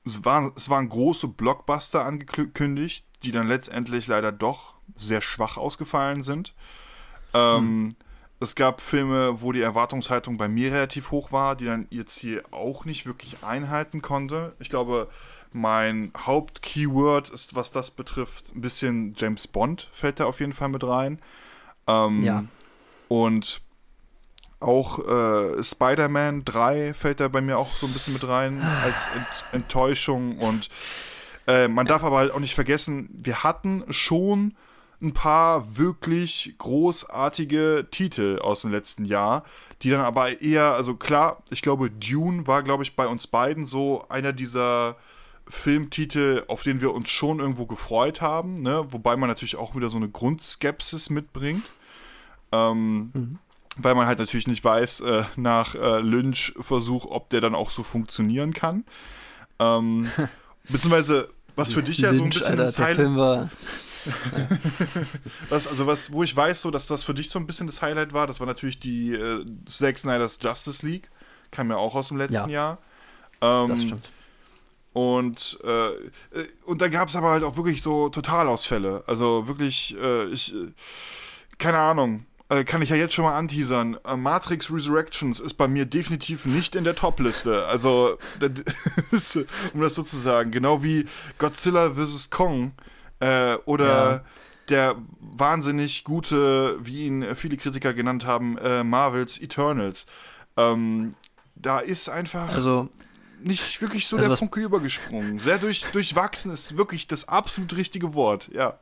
es 0.05 0.25
waren, 0.25 0.53
es 0.57 0.69
waren 0.69 0.89
große 0.89 1.29
Blockbuster 1.29 2.05
angekündigt, 2.05 3.07
die 3.23 3.33
dann 3.33 3.49
letztendlich 3.49 4.07
leider 4.07 4.33
doch 4.33 4.75
sehr 4.97 5.21
schwach 5.21 5.57
ausgefallen 5.57 6.23
sind. 6.23 6.55
Ähm, 7.35 7.59
hm. 7.59 7.89
Es 8.43 8.55
gab 8.55 8.81
Filme, 8.81 9.43
wo 9.43 9.53
die 9.53 9.61
Erwartungshaltung 9.61 10.39
bei 10.39 10.49
mir 10.49 10.73
relativ 10.73 11.11
hoch 11.11 11.31
war, 11.31 11.55
die 11.57 11.67
dann 11.67 11.87
ihr 11.91 12.07
Ziel 12.07 12.43
auch 12.51 12.87
nicht 12.87 13.05
wirklich 13.05 13.45
einhalten 13.45 14.01
konnte. 14.01 14.55
Ich 14.59 14.71
glaube, 14.71 15.09
mein 15.53 16.11
Hauptkeyword 16.17 17.29
ist, 17.29 17.55
was 17.55 17.71
das 17.71 17.91
betrifft, 17.91 18.55
ein 18.55 18.63
bisschen 18.63 19.15
James 19.17 19.47
Bond 19.47 19.91
fällt 19.93 20.21
da 20.21 20.25
auf 20.25 20.41
jeden 20.41 20.55
Fall 20.55 20.71
mit 20.71 20.85
rein. 20.85 21.19
Ähm, 21.87 22.23
ja. 22.23 22.45
Und 23.09 23.61
auch 24.61 24.99
äh, 25.01 25.63
Spider-Man 25.63 26.45
3 26.45 26.95
fällt 26.95 27.21
da 27.21 27.29
bei 27.29 27.41
mir 27.41 27.59
auch 27.59 27.73
so 27.73 27.87
ein 27.87 27.93
bisschen 27.93 28.15
mit 28.15 28.27
rein 28.27 28.63
als 28.83 29.07
Ent 29.15 29.45
Enttäuschung. 29.53 30.39
Und 30.39 30.71
äh, 31.47 31.69
man 31.69 31.87
darf 31.87 32.05
aber 32.05 32.19
halt 32.19 32.33
auch 32.33 32.41
nicht 32.41 32.55
vergessen, 32.55 33.09
wir 33.13 33.43
hatten 33.43 33.85
schon 33.91 34.55
ein 35.03 35.15
paar 35.15 35.77
wirklich 35.77 36.55
großartige 36.59 37.87
Titel 37.91 38.39
aus 38.41 38.63
dem 38.63 38.71
letzten 38.71 39.05
Jahr, 39.05 39.45
die 39.83 39.91
dann 39.91 40.01
aber 40.01 40.43
eher, 40.43 40.75
also 40.75 40.95
klar, 40.95 41.43
ich 41.51 41.63
glaube, 41.63 41.91
Dune 41.91 42.47
war, 42.47 42.63
glaube 42.63 42.83
ich, 42.83 42.97
bei 42.97 43.07
uns 43.07 43.27
beiden 43.27 43.65
so 43.65 44.05
einer 44.09 44.33
dieser 44.33 44.97
Filmtitel, 45.49 46.45
auf 46.49 46.63
den 46.63 46.81
wir 46.81 46.93
uns 46.93 47.11
schon 47.11 47.41
irgendwo 47.41 47.67
gefreut 47.67 48.21
haben, 48.21 48.55
ne? 48.55 48.87
wobei 48.91 49.17
man 49.17 49.29
natürlich 49.29 49.57
auch 49.57 49.75
wieder 49.75 49.91
so 49.91 49.97
eine 49.97 50.09
Grundskepsis 50.09 51.11
mitbringt. 51.11 51.65
Ähm, 52.53 53.11
mhm. 53.13 53.39
Weil 53.77 53.95
man 53.95 54.07
halt 54.07 54.19
natürlich 54.19 54.49
nicht 54.49 54.65
weiß, 54.65 55.01
äh, 55.01 55.25
nach 55.37 55.75
äh, 55.75 56.01
Lynch-Versuch, 56.01 57.07
ob 57.07 57.31
der 57.31 57.41
dann 57.41 57.55
auch 57.55 57.71
so 57.71 57.83
funktionieren 57.83 58.53
kann. 58.53 58.85
Ähm, 59.59 60.11
beziehungsweise, 60.69 61.29
was 61.55 61.73
für 61.73 61.83
dich 61.83 61.99
ja 61.99 62.11
Lynch, 62.11 62.19
so 62.19 62.25
ein 62.25 62.31
bisschen 62.31 62.61
Alter, 62.61 62.87
das 62.87 62.97
Film 62.97 63.17
war. 63.17 63.49
Was, 65.49 65.67
also 65.67 65.87
was, 65.87 66.13
wo 66.13 66.23
ich 66.23 66.35
weiß, 66.35 66.63
so, 66.63 66.71
dass 66.71 66.87
das 66.87 67.03
für 67.03 67.15
dich 67.15 67.31
so 67.31 67.39
ein 67.39 67.47
bisschen 67.47 67.67
das 67.67 67.83
Highlight 67.83 68.13
war, 68.13 68.27
das 68.27 68.41
war 68.41 68.47
natürlich 68.47 68.81
die 68.81 69.15
äh, 69.15 69.45
Zack 69.67 69.99
Snyder's 69.99 70.39
Justice 70.41 70.85
League. 70.85 71.11
Kam 71.51 71.71
ja 71.71 71.77
auch 71.77 71.95
aus 71.95 72.09
dem 72.09 72.17
letzten 72.17 72.49
ja, 72.51 72.79
Jahr. 72.79 72.79
Ähm, 73.41 73.69
das 73.69 73.83
stimmt. 73.83 74.11
Und, 74.93 75.59
äh, 75.63 75.91
und 76.65 76.83
da 76.83 76.89
gab 76.89 77.09
es 77.09 77.17
aber 77.17 77.31
halt 77.31 77.45
auch 77.45 77.57
wirklich 77.57 77.83
so 77.83 78.09
Totalausfälle. 78.09 79.05
Also 79.07 79.47
wirklich, 79.47 79.97
äh, 80.01 80.27
ich, 80.27 80.55
äh, 80.55 80.73
keine 81.59 81.79
Ahnung, 81.79 82.27
äh, 82.49 82.65
kann 82.65 82.83
ich 82.83 82.89
ja 82.89 82.97
jetzt 82.97 83.15
schon 83.15 83.25
mal 83.25 83.37
anteasern. 83.37 83.99
Äh, 84.05 84.17
Matrix 84.17 84.73
Resurrections 84.73 85.39
ist 85.39 85.55
bei 85.55 85.69
mir 85.69 85.87
definitiv 85.87 86.45
nicht 86.45 86.75
in 86.75 86.83
der 86.83 86.97
Top-Liste. 86.97 87.67
Also, 87.67 88.19
um 89.73 89.81
das 89.81 89.95
so 89.95 90.03
zu 90.03 90.17
sagen, 90.17 90.51
genau 90.51 90.83
wie 90.83 91.07
Godzilla 91.39 91.93
vs. 91.93 92.31
Kong 92.31 92.73
äh, 93.21 93.55
oder 93.65 94.11
ja. 94.11 94.25
der 94.69 94.97
wahnsinnig 95.21 96.05
gute, 96.05 96.79
wie 96.85 97.07
ihn 97.07 97.37
viele 97.37 97.57
Kritiker 97.57 97.95
genannt 97.95 98.27
haben, 98.27 98.59
Marvels 98.85 99.39
Eternals. 99.41 100.07
Ähm, 100.57 101.13
da 101.55 101.79
ist 101.81 102.09
einfach. 102.09 102.53
Also 102.53 102.89
nicht 103.43 103.81
wirklich 103.81 104.07
so 104.07 104.17
also 104.17 104.29
der 104.29 104.37
Funke 104.37 104.61
übergesprungen. 104.61 105.39
Sehr 105.39 105.59
durch, 105.59 105.85
durchwachsen 105.93 106.53
ist 106.53 106.77
wirklich 106.77 107.09
das 107.09 107.29
absolut 107.29 107.77
richtige 107.77 108.15
Wort, 108.15 108.51
ja. 108.53 108.79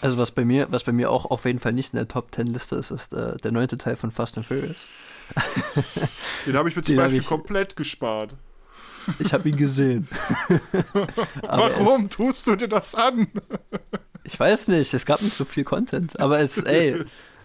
Also 0.00 0.18
was 0.18 0.30
bei 0.30 0.44
mir, 0.44 0.68
was 0.70 0.84
bei 0.84 0.92
mir 0.92 1.10
auch 1.10 1.26
auf 1.26 1.44
jeden 1.44 1.58
Fall 1.58 1.72
nicht 1.72 1.92
in 1.92 1.96
der 1.96 2.08
Top 2.08 2.30
Ten 2.32 2.46
Liste 2.48 2.76
ist, 2.76 2.90
ist 2.90 3.12
äh, 3.12 3.36
der 3.38 3.52
neunte 3.52 3.78
Teil 3.78 3.96
von 3.96 4.10
Fast 4.10 4.36
and 4.36 4.46
Furious. 4.46 4.76
Den 6.46 6.56
habe 6.56 6.68
ich 6.68 6.76
mir 6.76 6.82
zum 6.84 6.96
Beispiel 6.96 7.22
komplett 7.22 7.76
gespart. 7.76 8.36
Ich 9.18 9.32
habe 9.32 9.48
ihn 9.48 9.56
gesehen. 9.56 10.08
Warum 11.42 12.04
es, 12.04 12.10
tust 12.10 12.46
du 12.46 12.56
dir 12.56 12.68
das 12.68 12.94
an? 12.94 13.28
ich 14.24 14.38
weiß 14.38 14.68
nicht, 14.68 14.92
es 14.92 15.06
gab 15.06 15.22
nicht 15.22 15.36
so 15.36 15.44
viel 15.44 15.64
Content, 15.64 16.18
aber 16.18 16.40
es, 16.40 16.58
ey, 16.58 17.04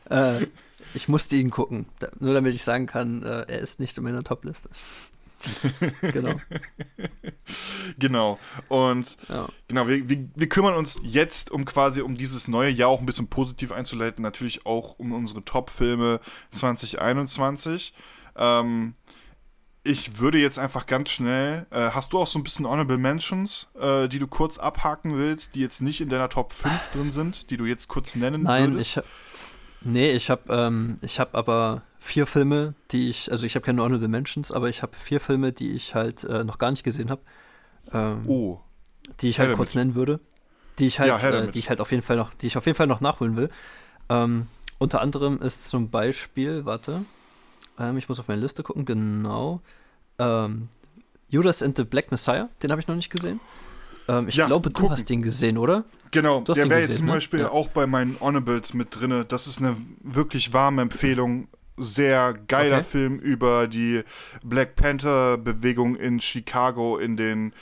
äh, 0.10 0.48
ich 0.94 1.08
musste 1.08 1.36
ihn 1.36 1.50
gucken, 1.50 1.86
nur 2.20 2.34
damit 2.34 2.54
ich 2.54 2.64
sagen 2.64 2.88
kann, 2.88 3.24
äh, 3.24 3.46
er 3.48 3.60
ist 3.60 3.80
nicht 3.80 3.98
in 3.98 4.04
meiner 4.04 4.24
Top-Liste 4.24 4.70
genau. 6.02 6.40
genau. 7.98 8.40
Und 8.68 9.18
ja. 9.28 9.48
genau, 9.68 9.88
wir, 9.88 10.08
wir, 10.08 10.30
wir, 10.36 10.50
kümmern 10.50 10.76
uns 10.76 11.00
jetzt 11.04 11.52
um 11.52 11.66
quasi 11.66 12.02
um 12.02 12.16
dieses 12.16 12.48
neue 12.48 12.70
Jahr 12.70 12.90
auch 12.90 13.00
ein 13.00 13.06
bisschen 13.06 13.28
positiv 13.28 13.72
einzuleiten, 13.72 14.22
natürlich 14.22 14.66
auch 14.66 15.00
um 15.00 15.12
unsere 15.14 15.44
Top-Filme 15.44 16.20
2021. 16.52 17.94
Ähm, 18.36 18.94
ich 19.84 20.20
würde 20.20 20.38
jetzt 20.38 20.60
einfach 20.60 20.86
ganz 20.86 21.10
schnell, 21.10 21.66
äh, 21.72 21.90
hast 21.92 22.14
du 22.14 22.20
auch 22.20 22.28
so 22.28 22.38
ein 22.38 22.44
bisschen 22.44 22.68
Honorable 22.68 22.98
Mentions, 22.98 23.68
äh, 23.80 24.08
die 24.08 24.20
du 24.20 24.28
kurz 24.28 24.58
abhaken 24.60 25.18
willst, 25.18 25.56
die 25.56 25.62
jetzt 25.62 25.82
nicht 25.82 26.02
in 26.02 26.10
deiner 26.10 26.30
Top 26.30 26.54
5 26.54 26.90
drin 26.92 27.12
sind, 27.12 27.50
die 27.50 27.58
du 27.58 27.66
jetzt 27.66 27.88
kurz 27.88 28.16
nennen 28.16 28.44
Nein, 28.44 28.74
würdest? 28.74 28.98
Nein, 28.98 29.06
ich, 29.82 29.88
nee, 29.88 30.12
ich 30.12 30.30
habe 30.30 30.54
ähm, 30.54 31.00
hab 31.04 31.36
aber 31.36 31.82
vier 31.98 32.28
Filme, 32.28 32.76
die 32.92 33.10
ich, 33.10 33.32
also 33.32 33.46
ich 33.46 33.56
habe 33.56 33.66
keine 33.66 33.82
Honorable 33.82 34.08
Mentions, 34.08 34.52
aber 34.52 34.70
ich 34.70 34.84
habe 34.84 34.96
vier 34.96 35.20
Filme, 35.20 35.52
die 35.52 35.72
ich 35.72 35.96
halt 35.96 36.24
äh, 36.26 36.44
noch 36.44 36.60
gar 36.60 36.70
nicht 36.70 36.84
gesehen 36.84 37.10
habe. 37.10 37.22
Ähm, 37.92 38.24
oh. 38.28 38.60
Die 39.20 39.30
ich 39.30 39.40
halt 39.40 39.56
kurz 39.56 39.74
nennen 39.74 39.96
würde. 39.96 40.20
Die 40.78 40.86
ich 40.86 41.00
halt, 41.00 41.10
ja, 41.10 41.30
äh, 41.30 41.50
die 41.50 41.60
ich 41.60 41.70
halt 41.70 41.82
auf 41.82 41.92
jeden 41.92 42.04
Fall 42.04 42.18
noch, 42.18 42.34
die 42.36 42.48
ich 42.48 42.56
auf 42.56 42.66
jeden 42.66 42.76
Fall 42.76 42.88
noch 42.88 43.02
nachholen 43.02 43.36
will. 43.36 43.50
Ähm, 44.10 44.48
unter 44.78 45.02
anderem 45.02 45.42
ist 45.42 45.70
zum 45.70 45.90
Beispiel, 45.90 46.66
warte, 46.66 47.06
ähm, 47.82 47.98
ich 47.98 48.08
muss 48.08 48.20
auf 48.20 48.28
meine 48.28 48.42
Liste 48.42 48.64
gucken, 48.64 48.86
genau. 48.86 49.62
Ähm, 50.20 50.70
Judas 51.30 51.64
and 51.64 51.78
the 51.78 51.84
Black 51.84 52.12
Messiah, 52.12 52.50
den 52.62 52.72
habe 52.72 52.82
ich 52.82 52.88
noch 52.88 52.96
nicht 52.96 53.10
gesehen. 53.10 53.40
Ähm, 54.08 54.28
ich 54.28 54.36
ja, 54.36 54.48
glaube, 54.48 54.70
du 54.70 54.90
hast 54.92 55.10
den 55.10 55.22
gesehen, 55.22 55.58
oder? 55.58 55.86
Genau, 56.12 56.42
der 56.42 56.70
wäre 56.70 56.82
jetzt 56.82 56.98
zum 56.98 57.08
ne? 57.08 57.14
Beispiel 57.14 57.40
ja. 57.42 57.52
auch 57.52 57.70
bei 57.70 57.88
meinen 57.88 58.20
Honorables 58.20 58.74
mit 58.74 59.00
drin. 59.00 59.26
Das 59.28 59.48
ist 59.48 59.60
eine 59.60 59.78
wirklich 60.02 60.54
warme 60.54 60.82
Empfehlung 60.82 61.48
sehr 61.78 62.34
geiler 62.48 62.80
okay. 62.80 62.88
Film 62.92 63.18
über 63.20 63.68
die 63.68 64.04
Black 64.44 64.76
Panther-Bewegung 64.76 65.96
in 65.96 66.20
Chicago 66.20 66.98
in 66.98 67.18
den 67.18 67.54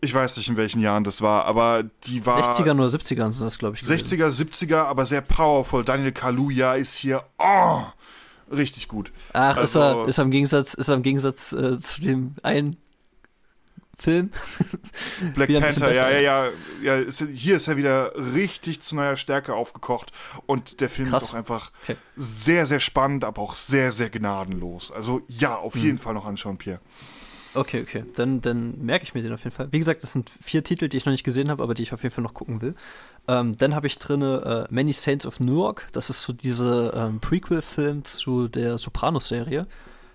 ich 0.00 0.12
weiß 0.12 0.36
nicht, 0.36 0.48
in 0.48 0.56
welchen 0.56 0.80
Jahren 0.82 1.04
das 1.04 1.22
war, 1.22 1.46
aber 1.46 1.84
die 2.04 2.24
war. 2.26 2.38
60er 2.38 2.74
oder 2.74 2.88
70er 2.88 3.32
sind 3.32 3.46
das, 3.46 3.58
glaube 3.58 3.76
ich. 3.76 3.82
60er, 3.82 4.28
70er, 4.28 4.84
aber 4.84 5.06
sehr 5.06 5.22
powerful. 5.22 5.84
Daniel 5.84 6.12
Kaluuya 6.12 6.74
ist 6.74 6.96
hier, 6.96 7.24
oh, 7.38 7.82
richtig 8.50 8.88
gut. 8.88 9.12
Ach, 9.32 9.56
also, 9.56 9.62
ist, 9.62 9.76
er, 9.76 10.08
ist 10.08 10.18
er 10.18 10.24
im 10.24 10.30
Gegensatz, 10.30 10.74
ist 10.74 10.88
er 10.88 10.94
im 10.94 11.02
Gegensatz 11.02 11.52
äh, 11.52 11.78
zu 11.78 12.00
dem 12.00 12.34
einen 12.42 12.76
Film. 13.98 14.30
Black 15.34 15.48
Panther, 15.48 15.94
ja, 15.94 16.10
ja, 16.10 16.20
ja, 16.20 16.50
ja. 16.82 16.96
Ist, 16.96 17.24
hier 17.32 17.56
ist 17.56 17.66
er 17.66 17.76
wieder 17.78 18.12
richtig 18.34 18.82
zu 18.82 18.94
neuer 18.94 19.16
Stärke 19.16 19.54
aufgekocht. 19.54 20.12
Und 20.44 20.80
der 20.80 20.90
Film 20.90 21.08
Krass. 21.08 21.24
ist 21.24 21.30
auch 21.30 21.34
einfach 21.34 21.72
okay. 21.84 21.96
sehr, 22.16 22.66
sehr 22.66 22.80
spannend, 22.80 23.24
aber 23.24 23.40
auch 23.40 23.56
sehr, 23.56 23.92
sehr 23.92 24.10
gnadenlos. 24.10 24.92
Also 24.92 25.22
ja, 25.28 25.56
auf 25.56 25.74
hm. 25.74 25.82
jeden 25.82 25.98
Fall 25.98 26.12
noch 26.14 26.26
anschauen, 26.26 26.58
Pierre. 26.58 26.80
Okay, 27.56 27.82
okay. 27.82 28.04
Dann, 28.14 28.40
dann 28.40 28.84
merke 28.84 29.04
ich 29.04 29.14
mir 29.14 29.22
den 29.22 29.32
auf 29.32 29.42
jeden 29.44 29.54
Fall. 29.54 29.68
Wie 29.72 29.78
gesagt, 29.78 30.02
das 30.02 30.12
sind 30.12 30.30
vier 30.30 30.62
Titel, 30.62 30.88
die 30.88 30.96
ich 30.96 31.06
noch 31.06 31.12
nicht 31.12 31.24
gesehen 31.24 31.50
habe, 31.50 31.62
aber 31.62 31.74
die 31.74 31.82
ich 31.82 31.92
auf 31.92 32.02
jeden 32.02 32.14
Fall 32.14 32.22
noch 32.22 32.34
gucken 32.34 32.60
will. 32.60 32.74
Ähm, 33.28 33.56
dann 33.56 33.74
habe 33.74 33.86
ich 33.86 33.98
drin 33.98 34.22
äh, 34.22 34.66
Many 34.70 34.92
Saints 34.92 35.26
of 35.26 35.40
Newark. 35.40 35.88
Das 35.92 36.10
ist 36.10 36.22
so 36.22 36.32
dieser 36.32 36.94
ähm, 36.94 37.20
Prequel-Film 37.20 38.04
zu 38.04 38.48
der 38.48 38.78
Sopranos-Serie. 38.78 39.66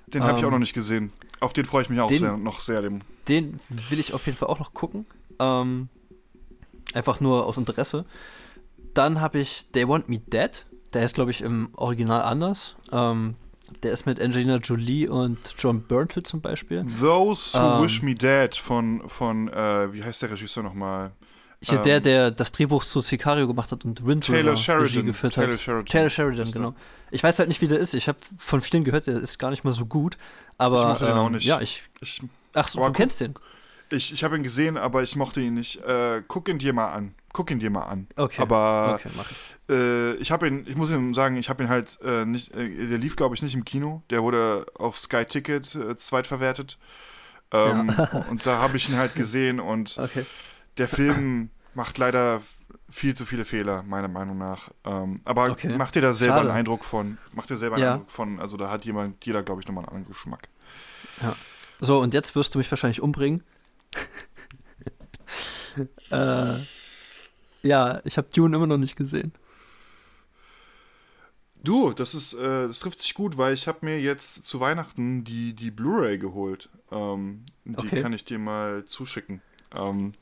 Den 0.08 0.24
habe 0.24 0.38
ich 0.38 0.44
auch 0.44 0.48
ähm, 0.48 0.54
noch 0.54 0.60
nicht 0.60 0.74
gesehen. 0.74 1.12
Auf 1.40 1.54
den 1.54 1.66
freue 1.66 1.82
ich 1.84 1.90
mich 1.90 2.00
auch 2.00 2.08
den, 2.08 2.20
sehr, 2.20 2.38
noch 2.38 2.60
sehr. 2.60 2.82
Dem. 2.82 3.00
Den 3.28 3.60
will 3.90 4.00
ich 4.00 4.14
auf 4.14 4.26
jeden 4.26 4.38
Fall 4.38 4.50
auch 4.50 4.60
noch 4.60 4.74
gucken. 4.74 5.06
Ähm, 5.40 5.90
einfach 6.94 7.20
nur 7.20 7.46
aus 7.46 7.58
Interesse. 7.58 8.06
Dann 8.94 9.22
habe 9.22 9.40
ich 9.40 9.68
They 9.72 9.88
Want 9.88 10.10
Me 10.10 10.20
Dead. 10.20 10.66
Der 10.94 11.04
ist, 11.04 11.16
glaube 11.16 11.32
ich, 11.32 11.42
im 11.42 11.70
Original 11.76 12.22
anders. 12.22 12.76
Ähm, 12.92 13.36
der 13.84 13.92
ist 13.92 14.06
mit 14.06 14.22
Angelina 14.22 14.58
Jolie 14.58 15.08
und 15.08 15.38
John 15.58 15.82
Burntle 15.82 16.24
zum 16.24 16.42
Beispiel. 16.42 16.86
Those 17.00 17.58
Who 17.58 17.78
ähm, 17.78 17.84
Wish 17.84 18.02
Me 18.02 18.16
Dead 18.16 18.56
von, 18.56 19.08
von 19.08 19.48
äh, 19.50 19.94
wie 19.94 20.04
heißt 20.04 20.22
der 20.22 20.32
Regisseur 20.32 20.64
nochmal? 20.64 21.12
Hier 21.64 21.78
ähm, 21.78 21.84
der, 21.84 22.00
der 22.00 22.32
das 22.32 22.52
Drehbuch 22.52 22.84
zu 22.84 23.02
Sicario 23.02 23.48
gemacht 23.48 23.72
hat 23.72 23.86
und 23.86 24.06
Winter 24.06 24.34
Taylor 24.34 24.58
Sheridan, 24.58 24.88
Regie 24.88 25.04
geführt 25.04 25.34
Taylor 25.36 25.54
hat. 25.54 25.60
Sheridan. 25.60 25.86
Taylor 25.86 26.10
Sheridan, 26.10 26.52
genau. 26.52 26.74
Ich 27.12 27.22
weiß 27.22 27.38
halt 27.38 27.50
nicht, 27.50 27.62
wie 27.62 27.68
der 27.68 27.78
ist. 27.78 27.94
Ich 27.94 28.08
habe 28.08 28.18
von 28.38 28.62
vielen 28.62 28.84
gehört, 28.84 29.06
der 29.06 29.18
ist 29.18 29.38
gar 29.38 29.52
nicht 29.52 29.64
mal 29.64 29.74
so 29.74 29.86
gut. 29.86 30.18
Aber 30.58 30.80
ich 30.80 30.88
mochte 30.88 31.06
ähm, 31.06 31.12
den 31.12 31.18
auch 31.18 31.30
nicht. 31.30 31.46
Ja, 31.46 31.62
ich. 31.62 31.84
ich 32.02 32.22
ach, 32.54 32.68
so, 32.68 32.84
du 32.84 32.92
kennst 32.92 33.22
den. 33.22 33.36
Ich, 33.92 34.12
ich 34.12 34.24
habe 34.24 34.38
ihn 34.38 34.44
gesehen, 34.44 34.78
aber 34.78 35.04
ich 35.04 35.16
mochte 35.16 35.42
ihn 35.42 35.54
nicht. 35.54 35.84
Äh, 35.86 36.24
guck 36.28 36.50
ihn 36.50 36.58
dir 36.58 36.74
mal 36.74 36.94
an. 36.94 37.14
Guck 37.34 37.52
ihn 37.52 37.60
dir 37.60 37.70
mal 37.70 37.84
an. 37.84 38.08
Okay. 38.16 38.42
Aber 38.42 38.96
okay, 38.96 39.10
mach 39.16 39.30
ich. 39.32 39.38
Äh, 39.70 40.14
ich 40.16 40.32
habe 40.32 40.48
ihn, 40.48 40.66
ich 40.68 40.76
muss 40.76 40.92
ihm 40.92 41.14
sagen, 41.14 41.38
ich 41.38 41.50
habe 41.50 41.64
ihn 41.64 41.70
halt 41.70 42.00
äh, 42.04 42.26
nicht, 42.26 42.54
äh, 42.54 42.88
der 42.88 42.98
lief 42.98 43.16
glaube 43.16 43.36
ich 43.36 43.42
nicht 43.42 43.54
im 43.54 43.64
Kino. 43.64 44.04
Der 44.10 44.22
wurde 44.24 44.66
auf 44.76 44.98
Sky 45.00 45.26
Ticket 45.26 45.74
äh, 45.76 45.96
zweitverwertet. 45.96 46.78
Ähm, 47.52 47.94
ja. 47.98 48.26
und 48.30 48.46
da 48.46 48.60
habe 48.60 48.78
ich 48.78 48.90
ihn 48.90 48.98
halt 48.98 49.16
gesehen 49.16 49.60
und 49.60 49.98
okay. 49.98 50.26
der 50.78 50.88
Film 50.88 51.50
macht 51.74 51.98
leider 51.98 52.42
viel 52.90 53.16
zu 53.16 53.26
viele 53.26 53.46
Fehler, 53.46 53.84
meiner 53.84 54.08
Meinung 54.08 54.38
nach. 54.38 54.70
Ähm, 54.84 55.22
aber 55.24 55.50
okay. 55.50 55.76
macht 55.76 55.96
dir 55.96 56.02
da 56.02 56.14
selber 56.14 56.36
Schade. 56.36 56.50
einen 56.50 56.60
Eindruck 56.60 56.84
von? 56.84 57.18
Macht 57.34 57.50
dir 57.50 57.58
selber 57.58 57.78
einen 57.78 57.86
ja. 57.86 57.94
Eindruck 57.94 58.12
von? 58.12 58.40
Also 58.40 58.58
da 58.58 58.70
hat 58.70 58.86
jemand, 58.86 59.26
jeder, 59.26 59.44
glaube 59.44 59.62
ich, 59.62 59.68
nochmal 59.68 59.86
einen 59.86 59.96
anderen 59.96 60.14
Geschmack. 60.14 60.50
Ja. 61.22 61.36
So, 61.80 62.00
und 62.00 62.14
jetzt 62.14 62.36
wirst 62.36 62.54
du 62.54 62.60
mich 62.60 62.70
wahrscheinlich 62.70 63.02
umbringen. 63.02 63.44
äh, 66.12 66.60
ja, 67.62 68.02
ich 68.04 68.18
habe 68.18 68.28
Dune 68.34 68.56
immer 68.56 68.68
noch 68.68 68.78
nicht 68.78 68.96
gesehen. 68.96 69.34
Du, 71.64 71.94
das 71.94 72.16
ist, 72.16 72.34
äh, 72.34 72.68
das 72.68 72.80
trifft 72.80 73.02
sich 73.02 73.14
gut, 73.14 73.38
weil 73.38 73.54
ich 73.54 73.68
habe 73.68 73.80
mir 73.86 74.02
jetzt 74.02 74.46
zu 74.46 74.60
Weihnachten 74.60 75.24
die, 75.24 75.54
die 75.54 75.70
Blu-ray 75.70 76.18
geholt. 76.18 76.70
Ähm, 76.92 77.46
die 77.66 77.78
okay. 77.78 78.02
kann 78.02 78.14
ich 78.14 78.26
dir 78.26 78.40
mal 78.40 78.84
zuschicken. 78.86 79.42
Ähm, 79.76 80.14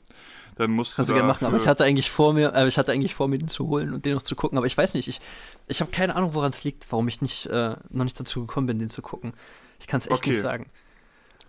dann 0.56 0.72
musst 0.72 0.96
Kannst 0.96 1.10
du 1.10 1.14
gerne 1.14 1.26
machen, 1.26 1.46
aber 1.46 1.56
ich 1.56 1.66
hatte 1.66 1.84
eigentlich 1.84 2.10
vor 2.10 2.34
mir, 2.34 2.54
äh, 2.54 2.68
ich 2.68 2.76
hatte 2.76 2.92
eigentlich 2.92 3.14
vor 3.14 3.28
mir 3.28 3.38
den 3.38 3.48
zu 3.48 3.68
holen 3.68 3.94
und 3.94 4.04
den 4.04 4.14
noch 4.14 4.22
zu 4.22 4.36
gucken, 4.36 4.58
aber 4.58 4.66
ich 4.66 4.76
weiß 4.76 4.92
nicht, 4.92 5.08
ich, 5.08 5.20
ich 5.68 5.80
habe 5.80 5.90
keine 5.90 6.14
Ahnung, 6.16 6.34
woran 6.34 6.50
es 6.50 6.62
liegt, 6.64 6.90
warum 6.92 7.08
ich 7.08 7.22
nicht, 7.22 7.46
äh, 7.46 7.76
noch 7.88 8.04
nicht 8.04 8.20
dazu 8.20 8.42
gekommen 8.42 8.66
bin, 8.66 8.78
den 8.78 8.90
zu 8.90 9.00
gucken. 9.00 9.32
Ich 9.78 9.86
kann 9.86 10.00
es 10.00 10.06
echt 10.06 10.18
okay. 10.18 10.30
nicht 10.30 10.40
sagen. 10.40 10.66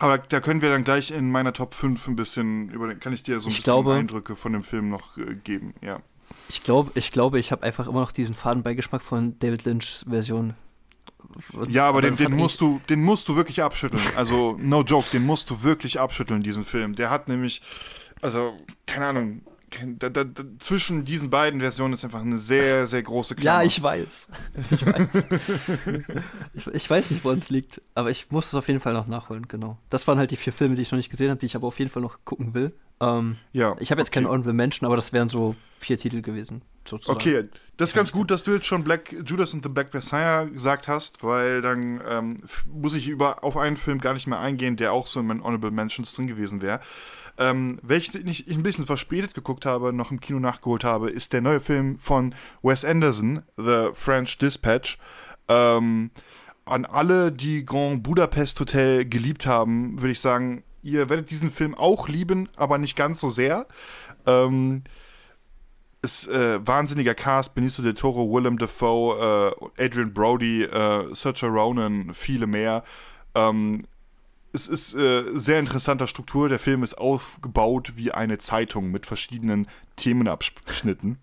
Aber 0.01 0.17
da 0.17 0.39
können 0.39 0.63
wir 0.63 0.69
dann 0.69 0.83
gleich 0.83 1.11
in 1.11 1.29
meiner 1.29 1.53
Top 1.53 1.75
5 1.75 2.07
ein 2.07 2.15
bisschen 2.15 2.69
über 2.69 2.93
kann 2.95 3.13
ich 3.13 3.21
dir 3.21 3.39
so 3.39 3.47
ein 3.47 3.51
ich 3.51 3.57
bisschen 3.57 3.71
glaube, 3.71 3.93
Eindrücke 3.93 4.35
von 4.35 4.51
dem 4.51 4.63
Film 4.63 4.89
noch 4.89 5.15
äh, 5.17 5.35
geben, 5.35 5.75
ja. 5.81 6.01
Ich 6.49 6.63
glaube, 6.63 6.91
ich 6.95 7.11
glaube, 7.11 7.37
ich 7.37 7.51
habe 7.51 7.61
einfach 7.61 7.87
immer 7.87 8.01
noch 8.01 8.11
diesen 8.11 8.33
Fadenbeigeschmack 8.33 9.03
von 9.03 9.37
David 9.37 9.63
Lynch's 9.65 10.03
Version. 10.09 10.55
Ja, 11.69 11.83
aber, 11.83 11.99
aber 11.99 12.01
den, 12.01 12.15
den 12.15 12.35
musst 12.35 12.61
du, 12.61 12.81
den 12.89 13.03
musst 13.03 13.29
du 13.29 13.35
wirklich 13.35 13.61
abschütteln. 13.61 14.01
Also, 14.15 14.57
no 14.59 14.81
joke, 14.81 15.05
den 15.11 15.23
musst 15.23 15.51
du 15.51 15.61
wirklich 15.61 15.99
abschütteln, 15.99 16.41
diesen 16.41 16.63
Film. 16.63 16.95
Der 16.95 17.11
hat 17.11 17.27
nämlich, 17.27 17.61
also, 18.21 18.57
keine 18.87 19.05
Ahnung, 19.05 19.41
da, 19.99 20.09
da, 20.09 20.25
zwischen 20.59 21.05
diesen 21.05 21.29
beiden 21.29 21.59
Versionen 21.61 21.93
ist 21.93 22.03
einfach 22.03 22.21
eine 22.21 22.37
sehr, 22.37 22.87
sehr 22.87 23.01
große 23.03 23.35
Klammer. 23.35 23.61
Ja, 23.61 23.65
ich 23.65 23.81
weiß. 23.81 24.29
Ich 24.71 24.85
weiß. 24.85 25.27
ich, 26.53 26.67
ich, 26.67 26.89
weiß 26.89 27.11
nicht, 27.11 27.23
wo 27.23 27.31
es 27.31 27.49
liegt, 27.49 27.81
aber 27.95 28.09
ich 28.11 28.31
muss 28.31 28.47
es 28.47 28.55
auf 28.55 28.67
jeden 28.67 28.79
Fall 28.79 28.93
noch 28.93 29.07
nachholen, 29.07 29.47
genau. 29.47 29.77
Das 29.89 30.07
waren 30.07 30.17
halt 30.17 30.31
die 30.31 30.37
vier 30.37 30.53
Filme, 30.53 30.75
die 30.75 30.81
ich 30.81 30.91
noch 30.91 30.97
nicht 30.97 31.09
gesehen 31.09 31.29
habe, 31.29 31.39
die 31.39 31.45
ich 31.45 31.55
aber 31.55 31.67
auf 31.67 31.79
jeden 31.79 31.91
Fall 31.91 32.01
noch 32.01 32.19
gucken 32.25 32.53
will. 32.53 32.73
Ähm, 33.01 33.37
ja. 33.51 33.75
Ich 33.79 33.91
habe 33.91 33.99
jetzt 33.99 34.09
okay. 34.09 34.19
keine 34.19 34.29
Honorable 34.29 34.53
Menschen, 34.53 34.85
aber 34.85 34.95
das 34.95 35.11
wären 35.11 35.27
so 35.27 35.55
vier 35.79 35.97
Titel 35.97 36.21
gewesen, 36.21 36.61
sozusagen. 36.87 37.17
Okay, 37.17 37.49
das 37.77 37.89
ist 37.89 37.95
ganz 37.95 38.11
gut, 38.11 38.29
dass 38.29 38.43
du 38.43 38.51
jetzt 38.51 38.67
schon 38.67 38.83
Black 38.83 39.15
Judas 39.25 39.53
and 39.53 39.63
the 39.63 39.69
Black 39.69 39.93
Messiah 39.93 40.43
gesagt 40.43 40.87
hast, 40.87 41.23
weil 41.23 41.61
dann 41.61 41.99
ähm, 42.07 42.43
muss 42.67 42.93
ich 42.93 43.07
über, 43.07 43.43
auf 43.43 43.57
einen 43.57 43.77
Film 43.77 43.99
gar 43.99 44.13
nicht 44.13 44.27
mehr 44.27 44.39
eingehen, 44.39 44.77
der 44.77 44.93
auch 44.93 45.07
so 45.07 45.19
in 45.19 45.25
meinen 45.25 45.43
Honorable 45.43 45.71
Mentions 45.71 46.13
drin 46.13 46.27
gewesen 46.27 46.61
wäre. 46.61 46.79
Ähm, 47.41 47.79
welchen 47.81 48.27
ich 48.27 48.47
ein 48.47 48.61
bisschen 48.61 48.85
verspätet 48.85 49.33
geguckt 49.33 49.65
habe, 49.65 49.91
noch 49.91 50.11
im 50.11 50.19
Kino 50.19 50.39
nachgeholt 50.39 50.83
habe, 50.83 51.09
ist 51.09 51.33
der 51.33 51.41
neue 51.41 51.59
Film 51.59 51.97
von 51.97 52.35
Wes 52.61 52.85
Anderson, 52.85 53.41
The 53.57 53.89
French 53.93 54.37
Dispatch. 54.37 54.99
Ähm, 55.47 56.11
an 56.65 56.85
alle, 56.85 57.31
die 57.31 57.65
Grand 57.65 58.03
Budapest 58.03 58.59
Hotel 58.59 59.05
geliebt 59.05 59.47
haben, 59.47 59.99
würde 59.99 60.11
ich 60.11 60.19
sagen, 60.19 60.63
ihr 60.83 61.09
werdet 61.09 61.31
diesen 61.31 61.49
Film 61.49 61.73
auch 61.73 62.07
lieben, 62.07 62.47
aber 62.57 62.77
nicht 62.77 62.95
ganz 62.95 63.19
so 63.19 63.31
sehr. 63.31 63.65
Ähm, 64.27 64.83
ist 66.03 66.27
äh, 66.27 66.59
wahnsinniger 66.65 67.15
Cast, 67.15 67.55
Benicio 67.55 67.83
del 67.83 67.95
Toro, 67.95 68.31
Willem 68.31 68.59
Dafoe, 68.59 69.55
äh, 69.77 69.83
Adrian 69.83 70.13
Brody, 70.13 70.61
äh, 70.61 71.13
Saoirse 71.15 71.47
Ronan, 71.47 72.11
viele 72.13 72.45
mehr. 72.45 72.83
Ähm, 73.33 73.87
es 74.53 74.67
ist 74.67 74.93
äh, 74.93 75.23
sehr 75.33 75.59
interessanter 75.59 76.07
Struktur. 76.07 76.49
Der 76.49 76.59
Film 76.59 76.83
ist 76.83 76.97
aufgebaut 76.97 77.93
wie 77.95 78.11
eine 78.11 78.37
Zeitung 78.37 78.91
mit 78.91 79.05
verschiedenen 79.05 79.67
Themenabschnitten. 79.95 81.17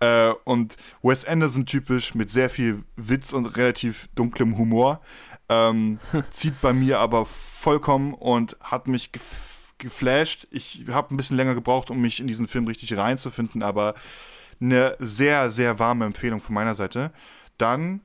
äh, 0.00 0.30
und 0.44 0.76
Wes 1.02 1.24
Anderson 1.24 1.66
typisch 1.66 2.14
mit 2.14 2.30
sehr 2.30 2.50
viel 2.50 2.84
Witz 2.96 3.32
und 3.32 3.46
relativ 3.46 4.08
dunklem 4.14 4.56
Humor. 4.58 5.00
Ähm, 5.48 5.98
zieht 6.30 6.60
bei 6.60 6.72
mir 6.72 7.00
aber 7.00 7.26
vollkommen 7.26 8.14
und 8.14 8.56
hat 8.60 8.88
mich 8.88 9.12
gef 9.12 9.22
geflasht. 9.78 10.48
Ich 10.50 10.86
habe 10.88 11.14
ein 11.14 11.16
bisschen 11.16 11.36
länger 11.36 11.54
gebraucht, 11.54 11.90
um 11.90 12.00
mich 12.00 12.18
in 12.18 12.26
diesen 12.26 12.48
Film 12.48 12.66
richtig 12.66 12.96
reinzufinden, 12.96 13.62
aber 13.62 13.94
eine 14.60 14.96
sehr, 14.98 15.52
sehr 15.52 15.78
warme 15.78 16.04
Empfehlung 16.04 16.40
von 16.40 16.52
meiner 16.52 16.74
Seite. 16.74 17.12
Dann 17.58 18.00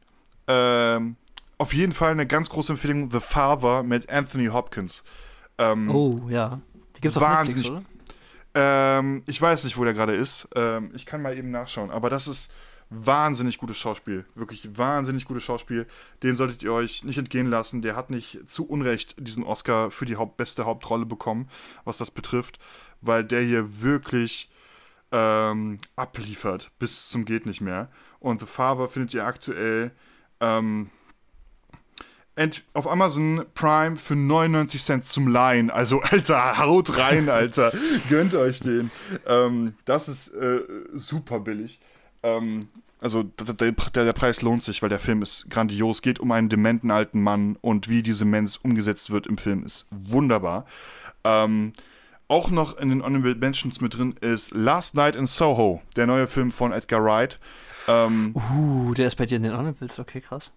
ähm, 0.47 1.15
auf 1.57 1.73
jeden 1.73 1.93
Fall 1.93 2.11
eine 2.11 2.27
ganz 2.27 2.49
große 2.49 2.73
Empfehlung: 2.73 3.11
The 3.11 3.19
Father 3.19 3.83
mit 3.83 4.09
Anthony 4.09 4.47
Hopkins. 4.47 5.03
Ähm, 5.57 5.89
oh, 5.89 6.27
ja. 6.29 6.61
Die 6.95 7.01
gibt's 7.01 7.17
auf 7.17 7.43
Netflix, 7.43 7.69
oder? 7.69 7.83
Ähm, 8.55 9.23
ich 9.25 9.41
weiß 9.41 9.63
nicht, 9.63 9.77
wo 9.77 9.83
der 9.83 9.93
gerade 9.93 10.15
ist. 10.15 10.47
Ähm, 10.55 10.91
ich 10.93 11.05
kann 11.05 11.21
mal 11.21 11.37
eben 11.37 11.51
nachschauen. 11.51 11.91
Aber 11.91 12.09
das 12.09 12.27
ist 12.27 12.51
wahnsinnig 12.89 13.57
gutes 13.57 13.77
Schauspiel. 13.77 14.25
Wirklich 14.35 14.77
wahnsinnig 14.77 15.25
gutes 15.25 15.43
Schauspiel. 15.43 15.87
Den 16.21 16.35
solltet 16.35 16.61
ihr 16.61 16.71
euch 16.71 17.03
nicht 17.03 17.17
entgehen 17.17 17.49
lassen. 17.49 17.81
Der 17.81 17.95
hat 17.95 18.09
nicht 18.09 18.49
zu 18.49 18.67
Unrecht 18.67 19.15
diesen 19.17 19.43
Oscar 19.43 19.89
für 19.89 20.05
die 20.05 20.17
Haupt 20.17 20.37
beste 20.37 20.65
Hauptrolle 20.65 21.05
bekommen, 21.05 21.49
was 21.83 21.97
das 21.97 22.11
betrifft. 22.11 22.59
Weil 23.01 23.23
der 23.23 23.41
hier 23.41 23.81
wirklich 23.81 24.51
ähm, 25.11 25.79
abliefert 25.95 26.71
bis 26.79 27.09
zum 27.09 27.25
geht 27.25 27.45
nicht 27.45 27.61
mehr. 27.61 27.89
Und 28.19 28.39
The 28.39 28.45
Father 28.45 28.87
findet 28.87 29.13
ihr 29.13 29.25
aktuell 29.25 29.91
ähm, 30.39 30.89
auf 32.73 32.87
Amazon 32.87 33.45
Prime 33.53 33.97
für 33.97 34.15
99 34.15 34.81
Cent 34.81 35.05
zum 35.05 35.27
Leihen. 35.27 35.69
Also, 35.69 36.01
Alter, 36.11 36.57
haut 36.57 36.97
rein, 36.97 37.29
Alter. 37.29 37.71
Gönnt 38.09 38.35
euch 38.35 38.59
den. 38.59 38.91
Ähm, 39.27 39.75
das 39.85 40.07
ist 40.07 40.29
äh, 40.29 40.61
super 40.93 41.39
billig. 41.39 41.79
Ähm, 42.23 42.67
also, 42.99 43.23
der, 43.23 43.71
der, 43.73 44.13
Preis 44.13 44.41
lohnt 44.41 44.63
sich, 44.63 44.81
weil 44.81 44.89
der 44.89 44.99
Film 44.99 45.21
ist 45.21 45.49
grandios. 45.49 46.01
Geht 46.01 46.19
um 46.19 46.31
einen 46.31 46.49
dementen 46.49 46.89
alten 46.89 47.21
Mann 47.21 47.57
und 47.61 47.89
wie 47.89 48.01
diese 48.01 48.23
Demenz 48.23 48.55
umgesetzt 48.55 49.11
wird 49.11 49.27
im 49.27 49.37
Film 49.37 49.63
ist 49.63 49.85
wunderbar. 49.91 50.65
Ähm, 51.23 51.73
auch 52.29 52.49
noch 52.49 52.77
in 52.77 52.89
den 52.89 53.03
Honorable 53.03 53.35
Mentions 53.35 53.81
mit 53.81 53.97
drin 53.97 54.15
ist 54.21 54.51
Last 54.51 54.95
Night 54.95 55.15
in 55.15 55.25
Soho, 55.25 55.81
der 55.95 56.07
neue 56.07 56.27
Film 56.27 56.51
von 56.51 56.71
Edgar 56.71 57.03
Wright. 57.03 57.37
Ähm, 57.87 58.33
uh, 58.35 58.93
der 58.93 59.07
ist 59.07 59.17
bei 59.17 59.25
dir 59.25 59.35
in 59.35 59.43
den 59.43 59.55
Honorables, 59.55 59.99
okay, 59.99 60.21
krass. 60.21 60.51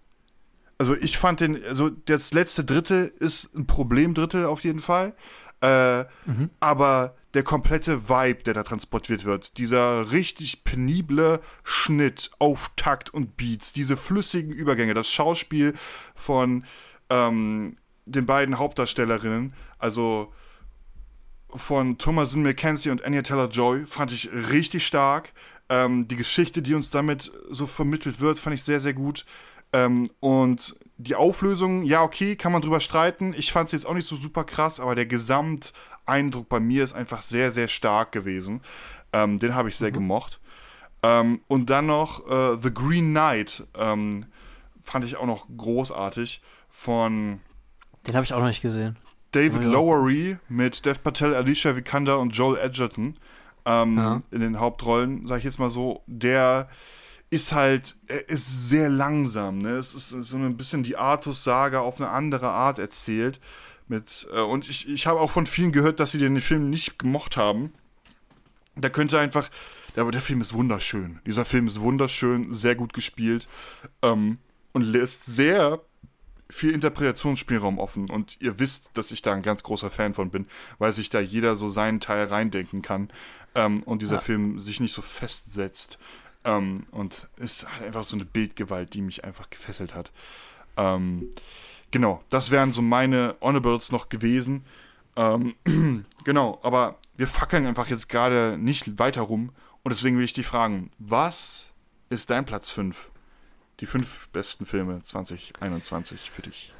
Also 0.77 0.95
ich 0.95 1.17
fand 1.17 1.39
den, 1.39 1.63
also 1.65 1.89
das 1.89 2.33
letzte 2.33 2.63
Drittel 2.63 3.11
ist 3.19 3.55
ein 3.55 3.65
Problemdrittel 3.65 4.45
auf 4.45 4.63
jeden 4.63 4.79
Fall. 4.79 5.15
Äh, 5.61 6.03
mhm. 6.25 6.51
Aber 6.59 7.15
der 7.33 7.43
komplette 7.43 8.09
Vibe, 8.09 8.43
der 8.43 8.53
da 8.53 8.63
transportiert 8.63 9.25
wird, 9.25 9.57
dieser 9.57 10.11
richtig 10.11 10.63
penible 10.63 11.39
Schnitt 11.63 12.31
auf 12.39 12.71
Takt 12.75 13.13
und 13.13 13.37
Beats, 13.37 13.73
diese 13.73 13.97
flüssigen 13.97 14.51
Übergänge, 14.51 14.93
das 14.93 15.09
Schauspiel 15.09 15.73
von 16.15 16.63
ähm, 17.09 17.77
den 18.05 18.25
beiden 18.25 18.57
Hauptdarstellerinnen, 18.57 19.53
also 19.77 20.33
von 21.49 21.97
Thomasin 21.97 22.43
McKenzie 22.43 22.91
und 22.91 23.03
Anya 23.03 23.21
Taylor-Joy, 23.21 23.85
fand 23.85 24.11
ich 24.11 24.31
richtig 24.31 24.85
stark. 24.85 25.31
Ähm, 25.69 26.07
die 26.07 26.15
Geschichte, 26.15 26.61
die 26.61 26.75
uns 26.75 26.91
damit 26.91 27.31
so 27.49 27.67
vermittelt 27.67 28.19
wird, 28.19 28.39
fand 28.39 28.53
ich 28.53 28.63
sehr, 28.63 28.79
sehr 28.79 28.93
gut. 28.93 29.25
Ähm, 29.77 30.09
und 30.19 30.75
die 30.97 31.13
Auflösung, 31.13 31.83
ja, 31.83 32.01
okay, 32.01 32.35
kann 32.35 32.51
man 32.51 32.63
drüber 32.63 32.79
streiten. 32.79 33.35
Ich 33.37 33.51
fand 33.51 33.67
es 33.67 33.73
jetzt 33.73 33.85
auch 33.85 33.93
nicht 33.93 34.07
so 34.07 34.15
super 34.15 34.43
krass, 34.43 34.79
aber 34.79 34.95
der 34.95 35.05
Gesamteindruck 35.05 36.49
bei 36.49 36.59
mir 36.59 36.83
ist 36.83 36.93
einfach 36.93 37.21
sehr, 37.21 37.51
sehr 37.51 37.67
stark 37.67 38.11
gewesen. 38.11 38.61
Ähm, 39.13 39.37
den 39.37 39.53
habe 39.53 39.69
ich 39.69 39.77
sehr 39.77 39.91
mhm. 39.91 39.95
gemocht. 39.95 40.39
Ähm, 41.03 41.41
und 41.47 41.69
dann 41.69 41.85
noch 41.85 42.27
äh, 42.27 42.57
The 42.61 42.73
Green 42.73 43.11
Knight 43.11 43.67
ähm, 43.77 44.25
fand 44.83 45.05
ich 45.05 45.15
auch 45.17 45.27
noch 45.27 45.45
großartig 45.55 46.41
von. 46.71 47.39
Den 48.07 48.15
habe 48.15 48.23
ich 48.23 48.33
auch 48.33 48.39
noch 48.39 48.47
nicht 48.47 48.63
gesehen. 48.63 48.97
David 49.31 49.63
ja. 49.63 49.69
Lowery 49.69 50.37
mit 50.49 50.85
Dev 50.85 51.01
Patel, 51.03 51.35
Alicia 51.35 51.75
Vikander 51.75 52.17
und 52.17 52.31
Joel 52.31 52.57
Edgerton 52.57 53.13
ähm, 53.65 53.97
ja. 53.97 54.21
in 54.31 54.39
den 54.39 54.59
Hauptrollen, 54.59 55.27
sage 55.27 55.39
ich 55.39 55.45
jetzt 55.45 55.59
mal 55.59 55.69
so. 55.69 56.01
Der 56.07 56.67
ist 57.29 57.51
halt, 57.51 57.95
er 58.07 58.29
ist 58.29 58.69
sehr 58.69 58.89
langsam, 58.89 59.57
ne? 59.57 59.71
Es 59.71 59.93
ist 59.93 60.09
so 60.09 60.37
ein 60.37 60.57
bisschen 60.57 60.83
die 60.83 60.95
Artus-Saga 60.95 61.79
auf 61.79 61.99
eine 61.99 62.09
andere 62.09 62.49
Art 62.49 62.79
erzählt. 62.79 63.39
Mit, 63.87 64.27
äh, 64.33 64.39
und 64.39 64.69
ich, 64.69 64.89
ich 64.89 65.07
habe 65.07 65.19
auch 65.19 65.31
von 65.31 65.47
vielen 65.47 65.71
gehört, 65.71 65.99
dass 65.99 66.11
sie 66.11 66.19
den 66.19 66.39
Film 66.41 66.69
nicht 66.69 66.99
gemocht 66.99 67.37
haben. 67.37 67.73
da 68.75 68.89
könnte 68.89 69.19
einfach, 69.19 69.49
aber 69.95 70.11
der 70.11 70.21
Film 70.21 70.41
ist 70.41 70.53
wunderschön. 70.53 71.19
Dieser 71.25 71.45
Film 71.45 71.67
ist 71.67 71.81
wunderschön, 71.81 72.53
sehr 72.53 72.75
gut 72.75 72.93
gespielt 72.93 73.47
ähm, 74.01 74.37
und 74.71 74.83
lässt 74.83 75.25
sehr 75.25 75.81
viel 76.49 76.71
Interpretationsspielraum 76.71 77.79
offen. 77.79 78.09
Und 78.09 78.37
ihr 78.39 78.59
wisst, 78.59 78.91
dass 78.93 79.11
ich 79.11 79.21
da 79.21 79.33
ein 79.33 79.41
ganz 79.41 79.63
großer 79.63 79.89
Fan 79.89 80.13
von 80.13 80.29
bin, 80.29 80.47
weil 80.77 80.93
sich 80.93 81.09
da 81.09 81.19
jeder 81.19 81.55
so 81.55 81.67
seinen 81.67 81.99
Teil 81.99 82.25
reindenken 82.25 82.81
kann 82.81 83.09
ähm, 83.55 83.83
und 83.83 84.01
dieser 84.01 84.15
ja. 84.15 84.21
Film 84.21 84.59
sich 84.59 84.79
nicht 84.79 84.93
so 84.93 85.01
festsetzt. 85.01 85.97
Ähm, 86.47 86.87
und 86.91 87.27
ist 87.35 87.69
halt 87.69 87.83
einfach 87.83 88.05
so 88.05 88.15
eine 88.15 88.25
Bildgewalt, 88.25 88.93
die 88.93 89.01
mich 89.01 89.25
einfach 89.25 89.49
gefesselt 89.49 89.93
hat. 89.93 90.11
Ähm, 90.77 91.29
genau, 91.91 92.23
das 92.29 92.51
wären 92.51 92.71
so 92.71 92.81
meine 92.81 93.35
Honorables 93.41 93.91
noch 93.91 94.07
gewesen. 94.07 94.65
Ähm, 95.17 95.55
genau, 96.23 96.59
aber 96.63 96.95
wir 97.17 97.27
fackeln 97.27 97.65
einfach 97.65 97.89
jetzt 97.89 98.07
gerade 98.07 98.57
nicht 98.57 98.97
weiter 98.97 99.23
rum. 99.23 99.51
Und 99.83 99.91
deswegen 99.91 100.17
will 100.17 100.25
ich 100.25 100.33
dich 100.33 100.47
fragen, 100.47 100.89
was 100.99 101.71
ist 102.09 102.29
dein 102.29 102.45
Platz 102.45 102.69
5? 102.69 103.11
Die 103.81 103.85
fünf 103.85 104.29
besten 104.29 104.65
Filme 104.65 105.01
2021 105.03 106.31
für 106.31 106.43
dich. 106.43 106.73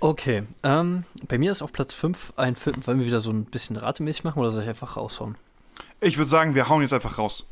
Okay, 0.00 0.44
ähm, 0.62 1.04
bei 1.26 1.38
mir 1.38 1.52
ist 1.52 1.62
auf 1.62 1.72
Platz 1.72 1.94
5 1.94 2.34
ein 2.36 2.54
Film, 2.56 2.86
wollen 2.86 2.98
wir 2.98 3.06
wieder 3.06 3.20
so 3.20 3.30
ein 3.30 3.44
bisschen 3.44 3.76
ratemäßig 3.76 4.24
machen 4.24 4.38
oder 4.40 4.50
soll 4.50 4.62
ich 4.62 4.68
einfach 4.68 4.96
raushauen? 4.96 5.36
Ich 6.00 6.18
würde 6.18 6.30
sagen, 6.30 6.54
wir 6.54 6.68
hauen 6.68 6.82
jetzt 6.82 6.92
einfach 6.92 7.18
raus. 7.18 7.46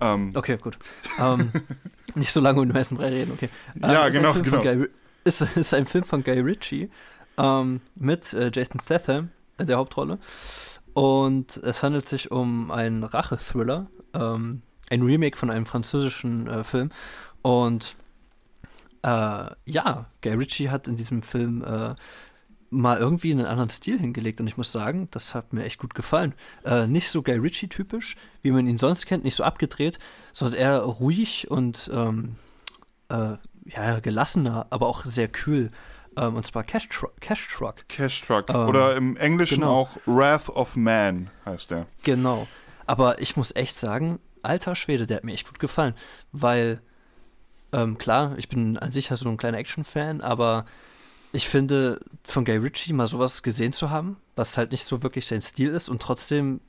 Ähm. 0.00 0.32
Okay, 0.34 0.56
gut. 0.56 0.78
ähm, 1.18 1.50
nicht 2.14 2.32
so 2.32 2.40
lange 2.40 2.60
um 2.60 2.68
den 2.68 2.76
heißen 2.76 2.96
Brei 2.96 3.08
reden, 3.08 3.32
okay. 3.32 3.50
Ähm, 3.82 3.90
ja, 3.90 4.08
genau, 4.08 4.34
genau. 4.34 4.62
Guy, 4.62 4.88
ist, 5.24 5.40
ist 5.56 5.74
ein 5.74 5.86
Film 5.86 6.04
von 6.04 6.24
Guy 6.24 6.40
Ritchie 6.40 6.90
ähm, 7.38 7.80
mit 7.98 8.32
äh, 8.32 8.50
Jason 8.52 8.80
Statham 8.80 9.30
in 9.58 9.66
der 9.66 9.78
Hauptrolle. 9.78 10.18
Und 10.94 11.56
es 11.58 11.82
handelt 11.82 12.08
sich 12.08 12.30
um 12.30 12.70
einen 12.70 13.04
Rache-Thriller, 13.04 13.86
ähm, 14.14 14.62
ein 14.90 15.02
Remake 15.02 15.36
von 15.36 15.50
einem 15.50 15.66
französischen 15.66 16.46
äh, 16.46 16.64
Film. 16.64 16.90
Und 17.42 17.96
äh, 19.02 19.46
ja, 19.64 20.06
Guy 20.22 20.34
Ritchie 20.34 20.70
hat 20.70 20.88
in 20.88 20.96
diesem 20.96 21.22
Film 21.22 21.62
äh, 21.64 21.94
mal 22.70 22.98
irgendwie 22.98 23.32
einen 23.32 23.46
anderen 23.46 23.68
Stil 23.68 23.98
hingelegt 23.98 24.40
und 24.40 24.46
ich 24.46 24.56
muss 24.56 24.72
sagen, 24.72 25.08
das 25.10 25.34
hat 25.34 25.52
mir 25.52 25.64
echt 25.64 25.78
gut 25.78 25.94
gefallen. 25.94 26.34
Äh, 26.64 26.86
nicht 26.86 27.08
so 27.08 27.22
Guy 27.22 27.36
Ritchie-typisch, 27.36 28.16
wie 28.42 28.52
man 28.52 28.66
ihn 28.66 28.78
sonst 28.78 29.06
kennt, 29.06 29.24
nicht 29.24 29.34
so 29.34 29.44
abgedreht, 29.44 29.98
sondern 30.32 30.60
eher 30.60 30.78
ruhig 30.78 31.50
und 31.50 31.90
ähm, 31.92 32.36
äh, 33.08 33.36
ja, 33.66 34.00
gelassener, 34.00 34.66
aber 34.70 34.86
auch 34.86 35.04
sehr 35.04 35.28
kühl. 35.28 35.70
Ähm, 36.16 36.36
und 36.36 36.46
zwar 36.46 36.62
Cash, 36.64 36.88
Tru 36.88 37.08
Cash 37.20 37.48
Truck. 37.48 37.88
Cash 37.88 38.20
Truck. 38.22 38.50
Ähm, 38.50 38.68
Oder 38.68 38.96
im 38.96 39.16
Englischen 39.16 39.60
genau. 39.60 39.80
auch 39.80 39.96
Wrath 40.06 40.48
of 40.48 40.76
Man 40.76 41.30
heißt 41.44 41.72
der. 41.72 41.86
Genau. 42.04 42.46
Aber 42.86 43.20
ich 43.20 43.36
muss 43.36 43.54
echt 43.54 43.76
sagen, 43.76 44.18
alter 44.42 44.74
Schwede, 44.74 45.06
der 45.06 45.18
hat 45.18 45.24
mir 45.24 45.32
echt 45.32 45.46
gut 45.46 45.58
gefallen, 45.58 45.94
weil 46.32 46.80
ähm, 47.72 47.98
klar, 47.98 48.34
ich 48.36 48.48
bin 48.48 48.78
an 48.78 48.90
sich 48.90 49.08
so 49.08 49.28
ein 49.28 49.36
kleiner 49.36 49.58
Action-Fan, 49.58 50.20
aber 50.20 50.64
ich 51.32 51.48
finde, 51.48 52.00
von 52.24 52.44
Guy 52.44 52.56
Ritchie 52.56 52.92
mal 52.92 53.06
sowas 53.06 53.42
gesehen 53.42 53.72
zu 53.72 53.90
haben, 53.90 54.16
was 54.36 54.58
halt 54.58 54.72
nicht 54.72 54.84
so 54.84 55.02
wirklich 55.02 55.26
sein 55.26 55.42
Stil 55.42 55.70
ist 55.70 55.88
und 55.88 56.02
trotzdem 56.02 56.60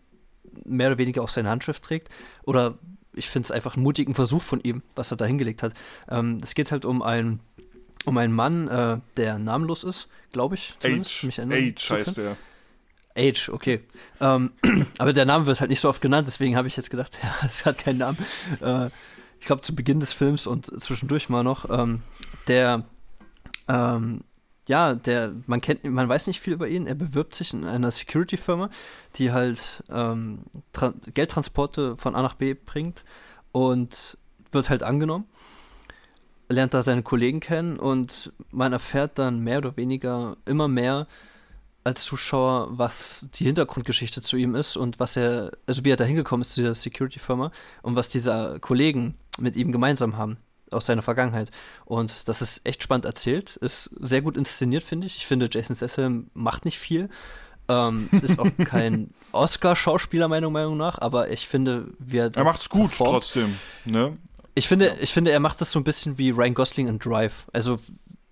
mehr 0.66 0.88
oder 0.88 0.97
weniger 0.97 1.24
auch 1.24 1.30
seine 1.30 1.49
Handschrift 1.49 1.84
trägt, 1.84 2.09
oder 2.43 2.78
ich 3.14 3.30
finde 3.30 3.47
es 3.47 3.51
einfach 3.51 3.76
einen 3.76 3.84
mutigen 3.84 4.16
Versuch 4.16 4.41
von 4.41 4.62
ihm, 4.62 4.84
was 4.95 5.12
er 5.12 5.18
da 5.18 5.26
hingelegt 5.26 5.64
hat. 5.64 5.74
Ähm, 6.09 6.39
es 6.43 6.55
geht 6.55 6.72
halt 6.72 6.86
um 6.86 7.01
einen, 7.01 7.39
um 8.05 8.18
einen 8.18 8.34
Mann, 8.34 8.68
äh, 8.68 8.99
der 9.18 9.38
namenlos 9.38 9.84
ist, 9.84 10.07
glaube 10.32 10.55
ich. 10.55 10.76
Age. 10.84 11.24
Mich 11.24 11.39
Age 11.39 11.89
heißt 11.89 12.18
der. 12.18 12.38
Age, 13.16 13.49
okay. 13.49 13.82
Ähm, 14.22 14.51
aber 14.97 15.14
der 15.14 15.26
Name 15.26 15.45
wird 15.45 15.59
halt 15.59 15.70
nicht 15.70 15.82
so 15.82 15.89
oft 15.89 16.01
genannt, 16.01 16.28
deswegen 16.28 16.55
habe 16.55 16.68
ich 16.68 16.78
jetzt 16.78 16.89
gedacht, 16.89 17.20
ja, 17.24 17.47
es 17.47 17.66
hat 17.66 17.78
keinen 17.78 17.97
Namen. 17.97 18.18
Äh, 18.62 18.89
ich 19.39 19.47
glaube 19.47 19.62
zu 19.62 19.76
Beginn 19.76 19.99
des 19.99 20.14
Films 20.14 20.47
und 20.47 20.66
zwischendurch 20.82 21.28
mal 21.28 21.43
noch, 21.43 21.70
ähm, 21.70 22.01
der, 22.47 22.86
ähm, 23.68 24.22
ja, 24.72 24.95
der, 24.95 25.34
man 25.47 25.59
kennt, 25.59 25.84
man 25.84 26.07
weiß 26.07 26.28
nicht 26.28 26.39
viel 26.39 26.53
über 26.53 26.69
ihn. 26.69 26.88
Er 26.88 26.95
bewirbt 26.95 27.36
sich 27.36 27.53
in 27.53 27.65
einer 27.65 27.91
Security-Firma, 27.91 28.69
die 29.17 29.34
halt 29.34 29.84
ähm, 29.91 30.43
Geldtransporte 31.13 31.97
von 31.97 32.15
A 32.15 32.22
nach 32.22 32.36
B 32.36 32.53
bringt 32.53 33.03
und 33.51 34.17
wird 34.53 34.69
halt 34.69 34.84
angenommen. 34.84 35.26
Lernt 36.47 36.74
da 36.74 36.82
seine 36.84 37.03
Kollegen 37.03 37.41
kennen 37.41 37.78
und 37.78 38.32
man 38.49 38.72
erfährt 38.72 39.19
dann 39.19 39.39
mehr 39.39 39.57
oder 39.57 39.76
weniger 39.76 40.38
immer 40.45 40.69
mehr 40.69 41.05
als 41.84 42.05
Zuschauer, 42.05 42.69
was 42.72 43.28
die 43.34 43.43
Hintergrundgeschichte 43.43 44.22
zu 44.22 44.38
ihm 44.38 44.55
ist 44.55 44.78
und 44.78 45.01
was 45.01 45.17
er, 45.17 45.51
also 45.67 45.84
wie 45.84 45.91
er 45.91 45.97
da 45.97 46.05
hingekommen 46.05 46.43
ist 46.43 46.53
zu 46.53 46.61
dieser 46.61 46.76
Security-Firma 46.76 47.51
und 47.82 47.97
was 47.97 48.07
diese 48.07 48.57
Kollegen 48.61 49.15
mit 49.38 49.57
ihm 49.57 49.74
gemeinsam 49.74 50.15
haben 50.15 50.38
aus 50.74 50.86
seiner 50.86 51.01
Vergangenheit. 51.01 51.51
Und 51.86 52.28
das 52.28 52.41
ist 52.41 52.61
echt 52.65 52.84
spannend 52.84 53.05
erzählt, 53.05 53.57
ist 53.57 53.91
sehr 53.99 54.22
gut 54.22 54.38
inszeniert, 54.38 54.84
finde 54.84 55.07
ich. 55.07 55.17
Ich 55.17 55.28
finde, 55.28 55.49
Jason 55.51 55.76
Statham 55.76 56.30
macht 56.34 56.65
nicht 56.65 56.80
viel, 56.80 57.09
ähm, 57.67 58.09
ist 58.22 58.39
auch 58.39 58.49
kein 58.65 59.11
Oscar-Schauspieler, 59.32 60.28
meiner 60.28 60.49
Meinung 60.49 60.78
nach, 60.78 60.99
aber 60.99 61.30
ich 61.30 61.47
finde, 61.47 61.88
wie 61.99 62.17
er 62.17 62.32
Er 62.36 62.43
macht's 62.43 62.69
gut 62.69 62.89
performt. 62.89 63.11
trotzdem, 63.11 63.57
ne? 63.86 64.13
Ich 64.53 64.67
finde, 64.67 64.88
ja. 64.88 64.93
ich 64.99 65.13
finde, 65.13 65.32
er 65.32 65.39
macht 65.39 65.61
das 65.61 65.72
so 65.72 65.80
ein 65.80 65.86
bisschen 65.86 66.17
wie 66.17 66.32
Ryan 66.32 66.53
Gosling 66.53 66.88
in 66.88 66.99
Drive. 66.99 67.45
Also 67.53 67.80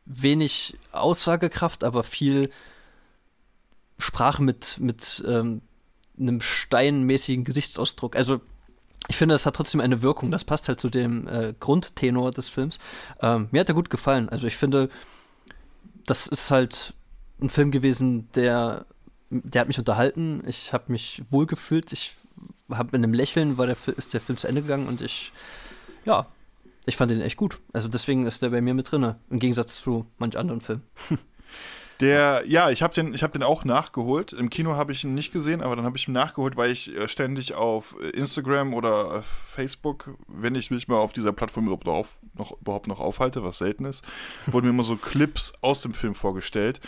wenig 0.06 0.78
Aussagekraft, 0.92 1.84
aber 1.84 2.04
viel 2.04 2.50
Sprache 4.00 4.42
mit, 4.42 4.78
mit 4.80 5.24
ähm, 5.26 5.62
einem 6.20 6.42
steinmäßigen 6.42 7.44
Gesichtsausdruck. 7.46 8.16
Also 8.16 8.42
ich 9.08 9.18
finde, 9.18 9.36
es 9.36 9.46
hat 9.46 9.56
trotzdem 9.56 9.82
eine 9.82 10.02
Wirkung. 10.02 10.32
Das 10.32 10.44
passt 10.44 10.68
halt 10.68 10.80
zu 10.80 10.90
dem 10.90 11.28
äh, 11.28 11.54
Grundtenor 11.60 12.32
des 12.32 12.50
Films. 12.50 12.80
Ähm, 13.22 13.48
mir 13.52 13.62
hat 13.62 13.70
er 13.70 13.76
gut 13.76 13.90
gefallen. 13.90 14.30
Also 14.30 14.46
ich 14.46 14.58
finde, 14.58 14.90
das 16.06 16.28
ist 16.28 16.52
halt 16.52 16.94
ein 17.42 17.50
Film 17.50 17.72
gewesen, 17.72 18.30
der, 18.34 18.86
der 19.30 19.62
hat 19.62 19.68
mich 19.68 19.80
unterhalten. 19.80 20.44
Ich 20.46 20.74
habe 20.74 20.92
mich 20.92 21.24
wohlgefühlt. 21.30 21.92
Ich 21.94 22.16
habe 22.70 22.90
mit 22.92 22.96
einem 22.96 23.14
Lächeln 23.14 23.58
war 23.58 23.66
der, 23.66 23.78
ist 23.98 24.14
der 24.14 24.22
Film 24.22 24.38
zu 24.38 24.48
Ende 24.48 24.62
gegangen 24.62 24.88
und 24.88 25.02
ich, 25.02 25.32
ja, 26.06 26.28
ich 26.86 26.98
fand 26.98 27.12
ihn 27.12 27.22
echt 27.22 27.38
gut. 27.38 27.60
Also 27.74 27.88
deswegen 27.88 28.26
ist 28.26 28.42
der 28.42 28.50
bei 28.50 28.62
mir 28.62 28.74
mit 28.74 28.92
drin, 28.92 29.16
im 29.30 29.40
Gegensatz 29.40 29.82
zu 29.82 30.06
manch 30.18 30.38
anderen 30.38 30.62
Filmen. 30.62 30.84
Der, 32.00 32.44
ja, 32.46 32.70
ich 32.70 32.82
habe 32.82 32.94
den, 32.94 33.14
hab 33.14 33.34
den 33.34 33.44
auch 33.44 33.66
nachgeholt. 33.66 34.32
Im 34.32 34.50
Kino 34.50 34.76
habe 34.76 34.94
ich 34.94 35.04
ihn 35.04 35.16
nicht 35.16 35.34
gesehen, 35.34 35.62
aber 35.62 35.76
dann 35.76 35.84
habe 35.84 35.98
ich 35.98 36.08
ihn 36.08 36.14
nachgeholt, 36.14 36.56
weil 36.56 36.72
ich 36.72 36.96
äh, 36.96 37.08
ständig 37.10 37.54
auf 37.54 37.96
Instagram 38.14 38.74
oder 38.74 39.18
äh, 39.18 39.22
Facebook, 39.50 40.12
wenn 40.28 40.56
ich 40.56 40.72
mich 40.72 40.88
mal 40.88 40.98
auf 40.98 41.12
dieser 41.12 41.34
Plattform 41.34 41.66
überhaupt 41.66 41.86
noch, 41.86 41.96
auf, 41.96 42.18
noch, 42.36 42.62
überhaupt 42.62 42.88
noch 42.88 43.02
aufhalte, 43.02 43.44
was 43.44 43.58
selten 43.58 43.84
ist, 43.84 44.06
wurden 44.46 44.68
mir 44.68 44.72
immer 44.72 44.84
so 44.84 44.96
Clips 44.96 45.54
aus 45.62 45.82
dem 45.82 45.94
Film 45.94 46.16
vorgestellt. 46.16 46.80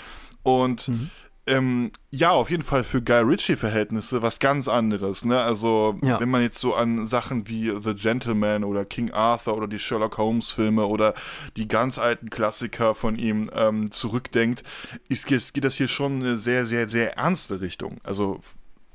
Und 0.43 0.87
mhm 0.87 1.09
ähm, 1.51 1.91
ja, 2.09 2.31
auf 2.31 2.49
jeden 2.49 2.63
Fall 2.63 2.83
für 2.83 3.01
Guy 3.01 3.21
Ritchie-Verhältnisse 3.21 4.21
was 4.21 4.39
ganz 4.39 4.67
anderes. 4.67 5.25
Ne? 5.25 5.39
Also, 5.39 5.97
ja. 6.01 6.19
wenn 6.19 6.29
man 6.29 6.41
jetzt 6.41 6.59
so 6.59 6.73
an 6.73 7.05
Sachen 7.05 7.47
wie 7.47 7.73
The 7.83 7.93
Gentleman 7.93 8.63
oder 8.63 8.85
King 8.85 9.11
Arthur 9.11 9.57
oder 9.57 9.67
die 9.67 9.79
Sherlock 9.79 10.17
Holmes-Filme 10.17 10.85
oder 10.85 11.13
die 11.57 11.67
ganz 11.67 11.99
alten 11.99 12.29
Klassiker 12.29 12.95
von 12.95 13.17
ihm 13.17 13.49
ähm, 13.53 13.91
zurückdenkt, 13.91 14.63
ist, 15.09 15.27
geht 15.27 15.63
das 15.63 15.75
hier 15.75 15.87
schon 15.87 16.21
eine 16.21 16.37
sehr, 16.37 16.65
sehr, 16.65 16.87
sehr 16.87 17.17
ernste 17.17 17.61
Richtung. 17.61 17.99
Also 18.03 18.39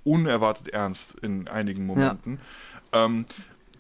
unerwartet 0.05 0.69
ernst 0.69 1.17
in 1.21 1.49
einigen 1.49 1.85
Momenten. 1.85 2.39
Ja. 2.93 3.05
Ähm, 3.05 3.27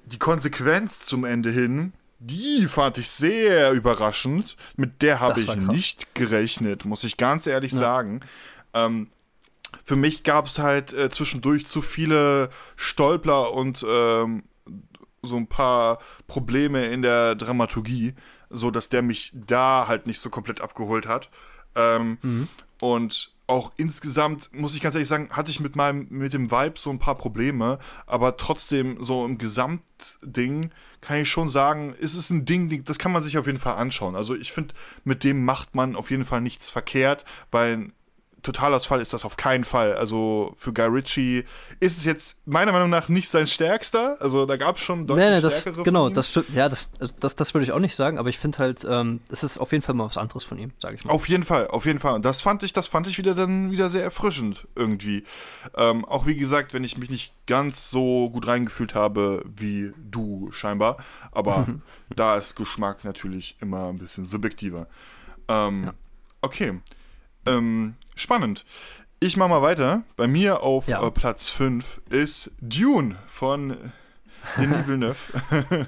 die 0.07 0.19
Konsequenz 0.19 1.01
zum 1.01 1.25
Ende 1.25 1.51
hin, 1.51 1.93
die 2.19 2.67
fand 2.67 2.99
ich 2.99 3.11
sehr 3.11 3.73
überraschend. 3.73 4.57
Mit 4.77 5.03
der 5.03 5.21
habe 5.21 5.41
ich 5.41 5.55
nicht 5.57 6.15
gerechnet, 6.15 6.85
muss 6.85 7.05
ich 7.05 7.17
ganz 7.17 7.47
ehrlich 7.47 7.73
ja. 7.73 7.79
sagen. 7.79 8.21
Ähm, 8.77 9.09
für 9.85 9.97
mich 9.97 10.23
gab 10.23 10.47
es 10.47 10.59
halt 10.59 10.93
äh, 10.93 11.11
zwischendurch 11.11 11.67
zu 11.67 11.83
viele 11.83 12.51
Stolpler 12.77 13.53
und 13.53 13.85
ähm, 13.89 14.45
so 15.23 15.37
ein 15.37 15.49
paar 15.49 15.99
Probleme 16.27 16.87
in 16.87 17.03
der 17.03 17.35
Dramaturgie, 17.35 18.15
so 18.51 18.71
dass 18.71 18.89
der 18.89 19.03
mich 19.03 19.33
da 19.35 19.87
halt 19.89 20.07
nicht 20.07 20.21
so 20.21 20.31
komplett 20.31 20.61
abgeholt 20.61 21.07
hat. 21.07 21.31
Ähm, 21.75 22.19
mhm. 22.23 22.49
Und 22.81 23.33
auch 23.49 23.73
insgesamt, 23.77 24.53
muss 24.53 24.75
ich 24.75 24.81
ganz 24.81 24.95
ehrlich 24.95 25.09
sagen, 25.09 25.29
hatte 25.31 25.51
ich 25.51 25.61
mit 25.61 25.77
meinem, 25.77 26.09
mit 26.11 26.33
dem 26.33 26.51
Vibe 26.51 26.79
so 26.79 26.91
ein 26.91 26.99
paar 26.99 27.15
Probleme, 27.15 27.79
aber 28.07 28.37
trotzdem, 28.37 29.03
so 29.03 29.25
im 29.25 29.39
Gesamtding 29.39 30.71
kann 31.01 31.19
ich 31.19 31.31
schon 31.31 31.49
sagen, 31.49 31.95
ist 31.95 32.17
es 32.17 32.31
ein 32.31 32.45
Ding, 32.45 32.85
das 32.85 32.99
kann 32.99 33.13
man 33.13 33.23
sich 33.23 33.39
auf 33.39 33.47
jeden 33.47 33.59
Fall 33.59 33.77
anschauen. 33.77 34.17
Also 34.17 34.35
ich 34.35 34.53
finde, 34.53 34.75
mit 35.05 35.23
dem 35.23 35.45
macht 35.45 35.77
man 35.77 35.95
auf 35.95 36.11
jeden 36.11 36.25
Fall 36.25 36.41
nichts 36.41 36.71
verkehrt, 36.71 37.25
weil 37.53 37.93
Totalausfall 38.47 39.01
ist 39.01 39.13
das 39.13 39.25
auf 39.25 39.37
keinen 39.37 39.65
Fall. 39.65 39.95
Also 39.95 40.55
für 40.57 40.73
Guy 40.73 40.87
Ritchie 40.87 41.45
ist 41.81 41.99
es 41.99 42.05
jetzt 42.05 42.47
meiner 42.47 42.73
Meinung 42.73 42.91
nach 42.91 43.09
nicht 43.09 43.29
sein 43.29 43.47
stärkster. 43.47 44.17
Also 44.21 44.47
da 44.47 44.57
gab 44.57 44.77
es 44.77 44.83
schon 44.83 45.07
deutlich 45.07 45.27
nee, 45.27 45.35
nee, 45.35 45.41
das, 45.41 45.65
Genau, 45.85 46.09
das 46.09 46.31
stimmt. 46.31 46.51
Ja, 46.55 46.69
das, 46.69 46.91
das, 47.21 47.35
das 47.35 47.55
würde 47.55 47.65
ich 47.65 47.73
auch 47.73 47.81
nicht 47.81 47.97
sagen, 47.97 48.19
aber 48.19 48.29
ich 48.29 48.39
finde 48.39 48.59
halt, 48.59 48.87
ähm, 48.89 49.21
es 49.29 49.43
ist 49.43 49.59
auf 49.59 49.73
jeden 49.73 49.83
Fall 49.83 49.95
mal 49.95 50.07
was 50.07 50.17
anderes 50.17 50.45
von 50.45 50.59
ihm, 50.59 50.71
sage 50.79 50.95
ich 50.95 51.05
mal. 51.05 51.13
Auf 51.13 51.29
jeden 51.29 51.43
Fall, 51.43 51.67
auf 51.69 51.87
jeden 51.87 51.99
Fall. 51.99 52.15
Und 52.15 52.25
das 52.25 52.41
fand 52.41 52.63
ich, 52.63 52.73
das 52.73 52.87
fand 52.87 53.09
ich 53.09 53.19
wieder 53.19 53.35
dann 53.35 53.71
wieder 53.71 53.91
sehr 53.91 54.03
erfrischend 54.03 54.67
irgendwie. 54.77 55.25
Ähm, 55.77 56.05
auch 56.05 56.27
wie 56.27 56.37
gesagt, 56.37 56.73
wenn 56.73 56.85
ich 56.85 56.97
mich 56.97 57.11
nicht 57.11 57.35
ganz 57.47 57.91
so 57.91 58.31
gut 58.31 58.47
reingefühlt 58.47 58.95
habe 58.95 59.43
wie 59.45 59.93
du 59.99 60.51
scheinbar, 60.53 60.99
aber 61.33 61.67
da 62.15 62.37
ist 62.37 62.55
Geschmack 62.55 63.05
natürlich 63.05 63.57
immer 63.61 63.89
ein 63.89 63.99
bisschen 63.99 64.27
subjektiver. 64.27 64.87
Ähm, 65.49 65.85
ja. 65.85 65.95
Okay. 66.43 66.81
Ähm, 67.47 67.95
spannend. 68.15 68.65
Ich 69.19 69.37
mache 69.37 69.49
mal 69.49 69.63
weiter. 69.63 70.03
Bei 70.17 70.27
mir 70.27 70.63
auf 70.63 70.89
ja. 70.89 71.07
äh, 71.07 71.11
Platz 71.11 71.49
5 71.49 72.03
ist 72.11 72.51
Dune 72.61 73.17
von 73.29 73.77
Denis 74.59 74.79
Villeneuve. 74.87 75.17
ähm, 75.71 75.87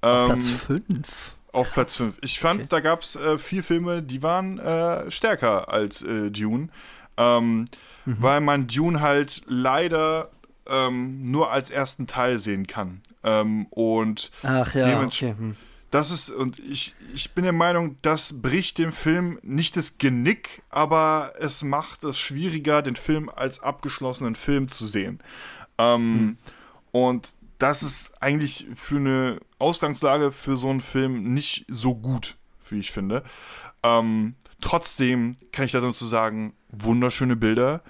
Platz 0.00 0.50
5? 0.50 1.34
Auf 1.52 1.72
Platz 1.72 1.94
5. 1.96 2.16
Ich 2.22 2.38
fand, 2.38 2.60
okay. 2.60 2.68
da 2.70 2.80
gab 2.80 3.02
es 3.02 3.16
äh, 3.16 3.38
vier 3.38 3.62
Filme, 3.62 4.02
die 4.02 4.22
waren 4.22 4.58
äh, 4.58 5.10
stärker 5.10 5.68
als 5.68 6.02
äh, 6.02 6.30
Dune. 6.30 6.68
Ähm, 7.16 7.66
mhm. 8.04 8.16
Weil 8.20 8.40
man 8.40 8.66
Dune 8.66 9.00
halt 9.00 9.42
leider 9.46 10.30
ähm, 10.66 11.30
nur 11.30 11.50
als 11.50 11.70
ersten 11.70 12.06
Teil 12.06 12.38
sehen 12.38 12.66
kann. 12.66 13.02
Ähm, 13.24 13.66
und 13.66 14.30
Ach 14.42 14.74
ja, 14.74 15.02
okay. 15.02 15.34
Hm 15.36 15.56
das 15.90 16.10
ist, 16.10 16.30
und 16.30 16.58
ich, 16.58 16.94
ich 17.14 17.32
bin 17.32 17.44
der 17.44 17.52
Meinung, 17.52 17.96
das 18.02 18.42
bricht 18.42 18.78
dem 18.78 18.92
Film 18.92 19.38
nicht 19.42 19.76
das 19.76 19.96
Genick, 19.98 20.62
aber 20.68 21.32
es 21.38 21.64
macht 21.64 22.04
es 22.04 22.18
schwieriger, 22.18 22.82
den 22.82 22.96
Film 22.96 23.30
als 23.30 23.60
abgeschlossenen 23.60 24.34
Film 24.34 24.68
zu 24.68 24.86
sehen. 24.86 25.20
Ähm, 25.78 26.12
mhm. 26.12 26.38
Und 26.92 27.34
das 27.58 27.82
ist 27.82 28.10
eigentlich 28.22 28.66
für 28.74 28.96
eine 28.96 29.40
Ausgangslage 29.58 30.30
für 30.30 30.56
so 30.56 30.68
einen 30.68 30.80
Film 30.80 31.32
nicht 31.32 31.64
so 31.68 31.94
gut, 31.94 32.36
wie 32.68 32.78
ich 32.78 32.92
finde. 32.92 33.24
Ähm, 33.82 34.34
trotzdem 34.60 35.36
kann 35.52 35.64
ich 35.64 35.72
dazu 35.72 36.04
sagen, 36.04 36.54
wunderschöne 36.70 37.36
Bilder, 37.36 37.82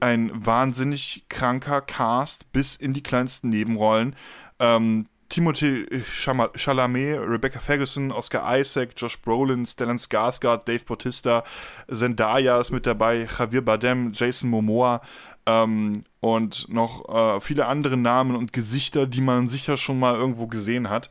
ein 0.00 0.30
wahnsinnig 0.34 1.24
kranker 1.28 1.80
Cast 1.80 2.50
bis 2.52 2.74
in 2.74 2.92
die 2.92 3.02
kleinsten 3.02 3.50
Nebenrollen. 3.50 4.16
Ähm, 4.58 5.06
Timothée 5.28 5.86
Chalamet, 6.04 7.18
Rebecca 7.18 7.58
Ferguson, 7.58 8.12
Oscar 8.12 8.58
Isaac, 8.58 8.90
Josh 8.96 9.20
Brolin, 9.20 9.66
Stellan 9.66 9.98
Skarsgård, 9.98 10.64
Dave 10.66 10.84
Bautista, 10.84 11.44
Zendaya 11.88 12.60
ist 12.60 12.70
mit 12.70 12.86
dabei, 12.86 13.26
Javier 13.38 13.62
Bardem, 13.62 14.12
Jason 14.12 14.50
Momoa 14.50 15.02
ähm, 15.46 16.04
und 16.20 16.68
noch 16.68 17.08
äh, 17.08 17.40
viele 17.40 17.66
andere 17.66 17.96
Namen 17.96 18.36
und 18.36 18.52
Gesichter, 18.52 19.06
die 19.06 19.20
man 19.20 19.48
sicher 19.48 19.76
schon 19.76 19.98
mal 19.98 20.14
irgendwo 20.14 20.46
gesehen 20.46 20.88
hat. 20.90 21.10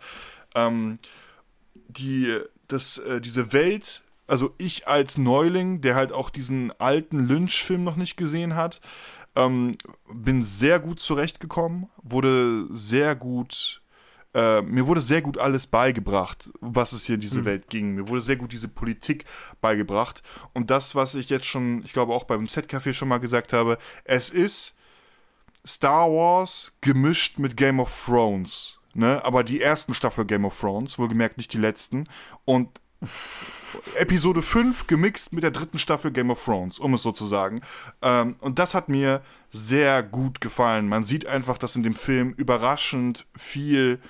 Ähm, 0.54 0.96
die, 1.88 2.40
das, 2.68 2.98
äh, 3.00 3.22
diese 3.22 3.54
Welt, 3.54 4.02
also 4.28 4.54
ich 4.58 4.88
als 4.88 5.18
Neuling, 5.18 5.82
der 5.82 5.96
halt 5.96 6.12
auch 6.12 6.30
diesen 6.30 6.72
alten 6.80 7.28
Lynch-Film 7.28 7.84
noch 7.84 7.96
nicht 7.96 8.18
gesehen 8.18 8.56
hat, 8.56 8.82
ähm, 9.36 9.78
bin 10.12 10.44
sehr 10.44 10.80
gut 10.80 11.00
zurechtgekommen, 11.00 11.90
wurde 12.02 12.66
sehr 12.70 13.16
gut 13.16 13.82
äh, 14.36 14.62
mir 14.62 14.86
wurde 14.86 15.00
sehr 15.00 15.22
gut 15.22 15.38
alles 15.38 15.66
beigebracht, 15.66 16.50
was 16.60 16.92
es 16.92 17.06
hier 17.06 17.16
in 17.16 17.22
diese 17.22 17.40
mhm. 17.40 17.46
Welt 17.46 17.70
ging. 17.70 17.96
Mir 17.96 18.10
wurde 18.10 18.22
sehr 18.22 18.36
gut 18.36 18.52
diese 18.52 18.68
Politik 18.68 19.24
beigebracht. 19.62 20.22
Und 20.54 20.70
das, 20.70 20.94
was 20.94 21.16
ich 21.16 21.30
jetzt 21.30 21.46
schon, 21.46 21.82
ich 21.86 21.94
glaube 21.94 22.14
auch 22.14 22.26
beim 22.26 22.48
Z-Café 22.48 22.94
schon 22.94 23.08
mal 23.08 23.20
gesagt 23.20 23.54
habe, 23.54 23.78
es 24.04 24.30
ist 24.30 24.76
Star 25.66 26.12
Wars 26.12 26.74
gemischt 26.82 27.40
mit 27.40 27.56
Game 27.56 27.80
of 27.80 28.06
Thrones. 28.06 28.78
Ne? 28.94 29.24
Aber 29.24 29.46
die 29.46 29.62
ersten 29.62 29.94
Staffel 29.94 30.26
Game 30.26 30.44
of 30.44 30.60
Thrones, 30.60 31.00
wohlgemerkt 31.00 31.38
nicht 31.38 31.54
die 31.54 31.58
letzten. 31.58 32.04
Und 32.44 32.82
Episode 33.96 34.42
5 34.42 34.88
gemixt 34.88 35.32
mit 35.32 35.44
der 35.44 35.52
dritten 35.52 35.80
Staffel 35.80 36.12
Game 36.12 36.30
of 36.30 36.44
Thrones, 36.44 36.78
um 36.78 36.94
es 36.94 37.04
so 37.04 37.14
zu 37.14 37.26
sagen. 37.26 37.62
Ähm, 38.02 38.36
und 38.42 38.60
das 38.60 38.74
hat 38.74 38.90
mir 38.90 39.22
sehr 39.50 40.04
gut 40.04 40.42
gefallen. 40.42 40.90
Man 40.90 41.06
sieht 41.06 41.26
einfach, 41.26 41.58
dass 41.58 41.78
in 41.78 41.84
dem 41.84 41.96
Film 41.96 42.34
überraschend 42.34 43.28
viel 43.38 44.02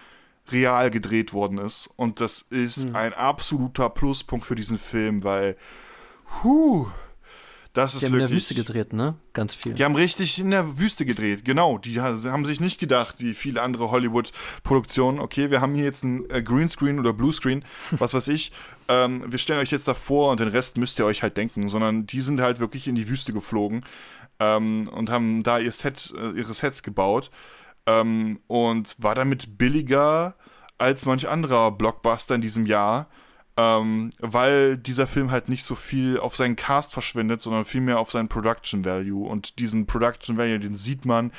real 0.52 0.92
gedreht 0.92 1.34
worden 1.34 1.58
ist. 1.58 1.90
Und 1.96 2.22
das 2.22 2.46
ist 2.50 2.90
mhm. 2.90 2.96
ein 2.96 3.14
absoluter 3.14 3.90
Pluspunkt 3.90 4.46
für 4.46 4.56
diesen 4.56 4.78
Film, 4.78 5.24
weil, 5.24 5.58
huh, 6.44 6.88
das 7.76 7.94
ist 7.94 8.02
die 8.02 8.06
haben 8.06 8.14
wirklich, 8.14 8.24
in 8.24 8.28
der 8.30 8.36
Wüste 8.38 8.56
gedreht, 8.56 8.94
ne? 8.94 9.16
Ganz 9.34 9.54
viel. 9.54 9.74
Die 9.74 9.84
haben 9.84 9.96
richtig 9.96 10.40
in 10.40 10.50
der 10.50 10.80
Wüste 10.80 11.06
gedreht, 11.06 11.44
genau. 11.44 11.78
Die 11.78 12.00
haben 12.00 12.46
sich 12.46 12.62
nicht 12.62 12.80
gedacht, 12.80 13.16
wie 13.20 13.34
viele 13.34 13.62
andere 13.62 13.92
Hollywood-Produktionen, 13.92 15.20
okay, 15.20 15.52
wir 15.52 15.60
haben 15.60 15.76
hier 15.76 15.84
jetzt 15.84 16.04
ein 16.04 16.30
äh, 16.30 16.42
Greenscreen 16.42 17.00
oder 17.00 17.12
Bluescreen, 17.12 17.66
was 17.92 18.14
weiß 18.14 18.30
ich. 18.30 18.54
Ähm, 18.88 19.26
wir 19.28 19.40
stellen 19.40 19.60
euch 19.60 19.72
jetzt 19.72 19.90
davor 19.90 20.32
und 20.32 20.40
den 20.40 20.48
Rest 20.48 20.78
müsst 20.78 21.00
ihr 21.00 21.06
euch 21.06 21.22
halt 21.22 21.36
denken, 21.36 21.68
sondern 21.68 22.08
die 22.08 22.22
sind 22.22 22.40
halt 22.40 22.62
wirklich 22.62 22.88
in 22.88 22.96
die 22.96 23.10
Wüste 23.10 23.34
geflogen 23.34 23.84
ähm, 24.40 24.88
und 24.88 25.10
haben 25.10 25.44
da 25.44 25.60
ihr 25.60 25.74
Set, 25.74 26.14
äh, 26.18 26.32
ihre 26.32 26.54
Sets 26.54 26.82
gebaut 26.82 27.30
ähm, 27.86 28.40
und 28.48 28.96
war 29.00 29.16
damit 29.16 29.58
billiger 29.58 30.36
als 30.78 31.06
manch 31.06 31.28
anderer 31.28 31.72
Blockbuster 31.72 32.36
in 32.36 32.42
diesem 32.42 32.66
Jahr, 32.66 33.08
ähm, 33.58 34.10
weil 34.20 34.78
dieser 34.78 35.08
Film 35.08 35.32
halt 35.32 35.48
nicht 35.48 35.64
so 35.64 35.76
viel 35.76 36.20
auf 36.20 36.36
seinen 36.36 36.58
Cast 36.58 36.92
verschwendet, 36.92 37.42
sondern 37.42 37.64
vielmehr 37.64 38.00
auf 38.00 38.12
seinen 38.12 38.28
Production 38.28 38.84
Value. 38.84 39.28
Und 39.28 39.60
diesen 39.60 39.86
Production 39.86 40.38
Value, 40.38 40.60
den 40.60 40.76
sieht 40.76 41.06
man. 41.06 41.32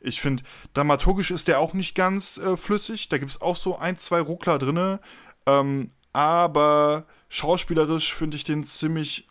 Ich 0.00 0.20
finde, 0.20 0.44
dramaturgisch 0.74 1.32
ist 1.32 1.48
der 1.48 1.58
auch 1.58 1.74
nicht 1.74 1.94
ganz 1.96 2.38
äh, 2.38 2.56
flüssig. 2.56 3.08
Da 3.08 3.18
gibt 3.18 3.32
es 3.32 3.40
auch 3.40 3.56
so 3.56 3.76
ein, 3.76 3.96
zwei 3.96 4.20
Ruckler 4.20 4.58
drin. 4.58 4.98
Ähm, 5.46 5.90
aber 6.12 7.06
schauspielerisch 7.28 8.14
finde 8.14 8.36
ich 8.36 8.44
den 8.44 8.64
ziemlich 8.64 9.26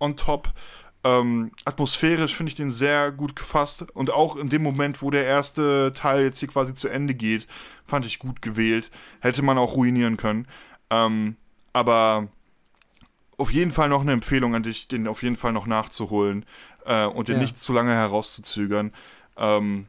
on 0.00 0.16
top. 0.16 0.52
Ähm, 1.02 1.52
atmosphärisch 1.64 2.34
finde 2.34 2.50
ich 2.50 2.56
den 2.56 2.70
sehr 2.70 3.10
gut 3.10 3.34
gefasst 3.34 3.86
und 3.94 4.10
auch 4.10 4.36
in 4.36 4.50
dem 4.50 4.62
Moment, 4.62 5.00
wo 5.00 5.10
der 5.10 5.24
erste 5.24 5.92
Teil 5.94 6.24
jetzt 6.24 6.40
hier 6.40 6.48
quasi 6.48 6.74
zu 6.74 6.88
Ende 6.88 7.14
geht, 7.14 7.46
fand 7.86 8.04
ich 8.04 8.18
gut 8.18 8.42
gewählt. 8.42 8.90
Hätte 9.20 9.42
man 9.42 9.56
auch 9.56 9.76
ruinieren 9.76 10.18
können. 10.18 10.46
Ähm, 10.90 11.36
aber 11.72 12.28
auf 13.38 13.50
jeden 13.50 13.70
Fall 13.70 13.88
noch 13.88 14.02
eine 14.02 14.12
Empfehlung 14.12 14.54
an 14.54 14.62
dich, 14.62 14.88
den 14.88 15.08
auf 15.08 15.22
jeden 15.22 15.36
Fall 15.36 15.52
noch 15.52 15.66
nachzuholen 15.66 16.44
äh, 16.84 17.06
und 17.06 17.28
den 17.28 17.36
ja. 17.36 17.42
nicht 17.42 17.58
zu 17.58 17.72
lange 17.72 17.94
herauszuzögern. 17.94 18.92
Ähm, 19.38 19.86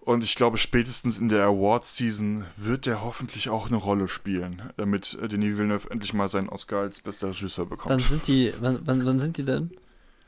und 0.00 0.24
ich 0.24 0.34
glaube, 0.34 0.58
spätestens 0.58 1.18
in 1.18 1.28
der 1.28 1.44
Awards-Season 1.44 2.46
wird 2.56 2.86
der 2.86 3.02
hoffentlich 3.02 3.50
auch 3.50 3.68
eine 3.68 3.76
Rolle 3.76 4.08
spielen, 4.08 4.62
damit 4.76 5.18
Denis 5.20 5.58
Villeneuve 5.58 5.90
endlich 5.90 6.14
mal 6.14 6.28
seinen 6.28 6.48
Oscar 6.48 6.80
als 6.80 7.00
bester 7.02 7.28
Regisseur 7.28 7.66
bekommt. 7.66 7.90
Wann 7.90 8.00
sind 8.00 8.26
die, 8.26 8.52
wann, 8.60 8.80
wann, 8.84 9.04
wann 9.04 9.20
sind 9.20 9.36
die 9.36 9.44
denn? 9.44 9.70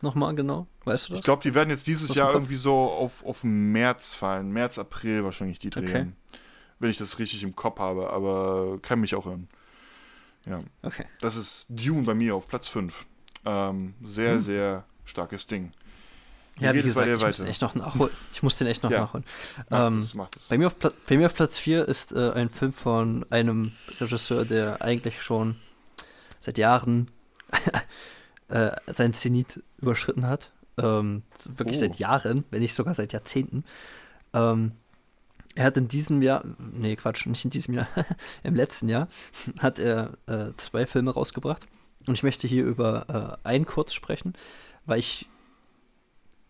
Nochmal 0.02 0.34
genau? 0.34 0.66
Weißt 0.84 1.08
du 1.08 1.10
das? 1.10 1.20
Ich 1.20 1.24
glaube, 1.24 1.42
die 1.42 1.54
werden 1.54 1.70
jetzt 1.70 1.86
dieses 1.86 2.14
Jahr 2.14 2.32
irgendwie 2.32 2.56
so 2.56 2.74
auf, 2.74 3.24
auf 3.24 3.44
März 3.44 4.14
fallen. 4.14 4.52
März, 4.52 4.78
April 4.78 5.24
wahrscheinlich 5.24 5.60
die 5.60 5.70
drehen. 5.70 5.84
Okay. 5.84 6.38
Wenn 6.80 6.90
ich 6.90 6.98
das 6.98 7.18
richtig 7.20 7.44
im 7.44 7.54
Kopf 7.54 7.78
habe, 7.78 8.10
aber 8.10 8.78
kann 8.82 9.00
mich 9.00 9.14
auch 9.14 9.26
hören. 9.26 9.48
Ja. 10.44 10.58
Okay. 10.82 11.04
Das 11.20 11.36
ist 11.36 11.66
Dune 11.68 12.02
bei 12.02 12.14
mir 12.14 12.34
auf 12.34 12.48
Platz 12.48 12.66
5. 12.66 13.06
Ähm, 13.44 13.94
sehr, 14.02 14.32
hm. 14.32 14.40
sehr 14.40 14.84
starkes 15.04 15.46
Ding. 15.46 15.72
Ja, 16.60 16.74
wie 16.74 16.82
gesagt, 16.82 17.08
ich 17.08 17.20
muss, 17.20 17.36
den 17.38 17.46
echt 17.46 17.62
noch 17.62 17.74
nachholen. 17.74 18.12
ich 18.32 18.42
muss 18.42 18.56
den 18.56 18.66
echt 18.66 18.82
noch 18.82 18.90
ja. 18.90 19.00
nachholen. 19.00 19.24
Ähm, 19.70 19.96
das, 19.96 20.14
das. 20.34 20.48
Bei, 20.48 20.58
mir 20.58 20.66
auf 20.66 20.76
bei 20.76 21.16
mir 21.16 21.26
auf 21.26 21.34
Platz 21.34 21.58
4 21.58 21.88
ist 21.88 22.12
äh, 22.12 22.32
ein 22.32 22.50
Film 22.50 22.72
von 22.72 23.24
einem 23.30 23.72
Regisseur, 24.00 24.44
der 24.44 24.82
eigentlich 24.82 25.22
schon 25.22 25.56
seit 26.40 26.58
Jahren 26.58 27.10
äh, 28.48 28.70
sein 28.86 29.12
Zenit 29.12 29.62
überschritten 29.78 30.26
hat. 30.26 30.52
Ähm, 30.78 31.22
wirklich 31.48 31.78
oh. 31.78 31.80
seit 31.80 31.98
Jahren, 31.98 32.44
wenn 32.50 32.60
nicht 32.60 32.74
sogar 32.74 32.94
seit 32.94 33.12
Jahrzehnten. 33.12 33.64
Ähm, 34.34 34.72
er 35.54 35.64
hat 35.64 35.76
in 35.76 35.88
diesem 35.88 36.22
Jahr, 36.22 36.44
nee, 36.58 36.96
Quatsch, 36.96 37.26
nicht 37.26 37.44
in 37.44 37.50
diesem 37.50 37.74
Jahr, 37.74 37.88
im 38.42 38.54
letzten 38.54 38.88
Jahr 38.88 39.08
hat 39.60 39.78
er 39.78 40.14
äh, 40.26 40.52
zwei 40.56 40.86
Filme 40.86 41.12
rausgebracht. 41.12 41.62
Und 42.06 42.14
ich 42.14 42.22
möchte 42.22 42.48
hier 42.48 42.64
über 42.64 43.38
äh, 43.44 43.48
einen 43.48 43.66
kurz 43.66 43.92
sprechen, 43.94 44.34
weil 44.86 44.98
ich 44.98 45.28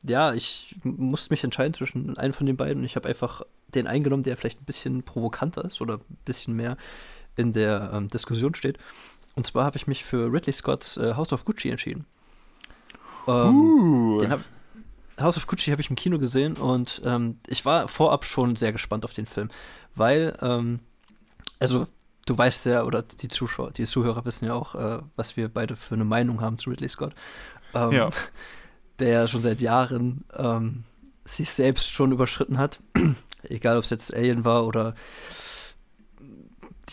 ja, 0.04 0.34
ich 0.34 0.76
musste 0.82 1.32
mich 1.32 1.44
entscheiden 1.44 1.74
zwischen 1.74 2.16
einem 2.18 2.32
von 2.32 2.46
den 2.46 2.56
beiden. 2.56 2.84
Ich 2.84 2.96
habe 2.96 3.08
einfach 3.08 3.42
den 3.74 3.86
eingenommen, 3.86 4.22
der 4.22 4.36
vielleicht 4.36 4.60
ein 4.60 4.66
bisschen 4.66 5.02
provokanter 5.02 5.64
ist 5.64 5.80
oder 5.80 5.94
ein 5.94 6.18
bisschen 6.24 6.54
mehr 6.54 6.76
in 7.36 7.52
der 7.52 7.90
ähm, 7.92 8.08
Diskussion 8.08 8.54
steht. 8.54 8.78
Und 9.34 9.46
zwar 9.46 9.64
habe 9.64 9.76
ich 9.76 9.86
mich 9.86 10.04
für 10.04 10.30
Ridley 10.30 10.52
Scott's 10.52 10.96
äh, 10.96 11.14
House 11.14 11.32
of 11.32 11.44
Gucci 11.44 11.70
entschieden. 11.70 12.04
Ähm, 13.26 13.54
uh. 13.54 14.28
hab, 14.28 14.40
House 15.20 15.36
of 15.36 15.46
Gucci 15.46 15.70
habe 15.70 15.80
ich 15.80 15.90
im 15.90 15.96
Kino 15.96 16.18
gesehen 16.18 16.56
und 16.56 17.00
ähm, 17.04 17.38
ich 17.46 17.64
war 17.64 17.88
vorab 17.88 18.24
schon 18.24 18.56
sehr 18.56 18.72
gespannt 18.72 19.04
auf 19.04 19.12
den 19.12 19.26
Film, 19.26 19.50
weil, 19.94 20.36
ähm, 20.42 20.80
also 21.60 21.86
du 22.26 22.36
weißt 22.36 22.66
ja, 22.66 22.84
oder 22.84 23.02
die 23.02 23.28
Zuschauer, 23.28 23.70
die 23.70 23.84
Zuhörer 23.84 24.24
wissen 24.24 24.46
ja 24.46 24.54
auch, 24.54 24.74
äh, 24.74 24.98
was 25.16 25.36
wir 25.36 25.48
beide 25.48 25.76
für 25.76 25.94
eine 25.94 26.04
Meinung 26.04 26.40
haben 26.40 26.58
zu 26.58 26.70
Ridley 26.70 26.88
Scott. 26.88 27.14
ähm, 27.74 27.92
ja. 27.92 28.10
der 28.98 29.08
ja 29.08 29.26
schon 29.26 29.42
seit 29.42 29.60
Jahren 29.60 30.24
ähm, 30.36 30.84
sich 31.24 31.50
selbst 31.50 31.90
schon 31.90 32.12
überschritten 32.12 32.58
hat. 32.58 32.80
Egal, 33.48 33.76
ob 33.76 33.84
es 33.84 33.90
jetzt 33.90 34.14
Alien 34.14 34.44
war 34.44 34.66
oder 34.66 34.94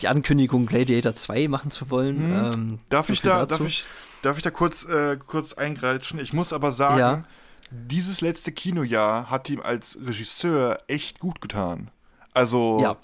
die 0.00 0.08
Ankündigung, 0.08 0.66
Gladiator 0.66 1.14
2 1.14 1.48
machen 1.48 1.70
zu 1.70 1.90
wollen. 1.90 2.28
Mhm. 2.28 2.52
Ähm, 2.52 2.78
darf, 2.88 3.08
ich 3.08 3.22
da, 3.22 3.46
darf, 3.46 3.60
ich, 3.60 3.86
darf 4.22 4.36
ich 4.36 4.42
da 4.42 4.50
kurz, 4.50 4.84
äh, 4.84 5.16
kurz 5.16 5.52
eingreifen? 5.52 6.18
Ich 6.18 6.32
muss 6.32 6.52
aber 6.52 6.72
sagen, 6.72 6.98
ja. 6.98 7.24
dieses 7.70 8.20
letzte 8.20 8.52
Kinojahr 8.52 9.30
hat 9.30 9.50
ihm 9.50 9.60
als 9.60 9.98
Regisseur 10.04 10.78
echt 10.86 11.20
gut 11.20 11.40
getan. 11.40 11.90
Also 12.32 12.80
ja, 12.80 12.96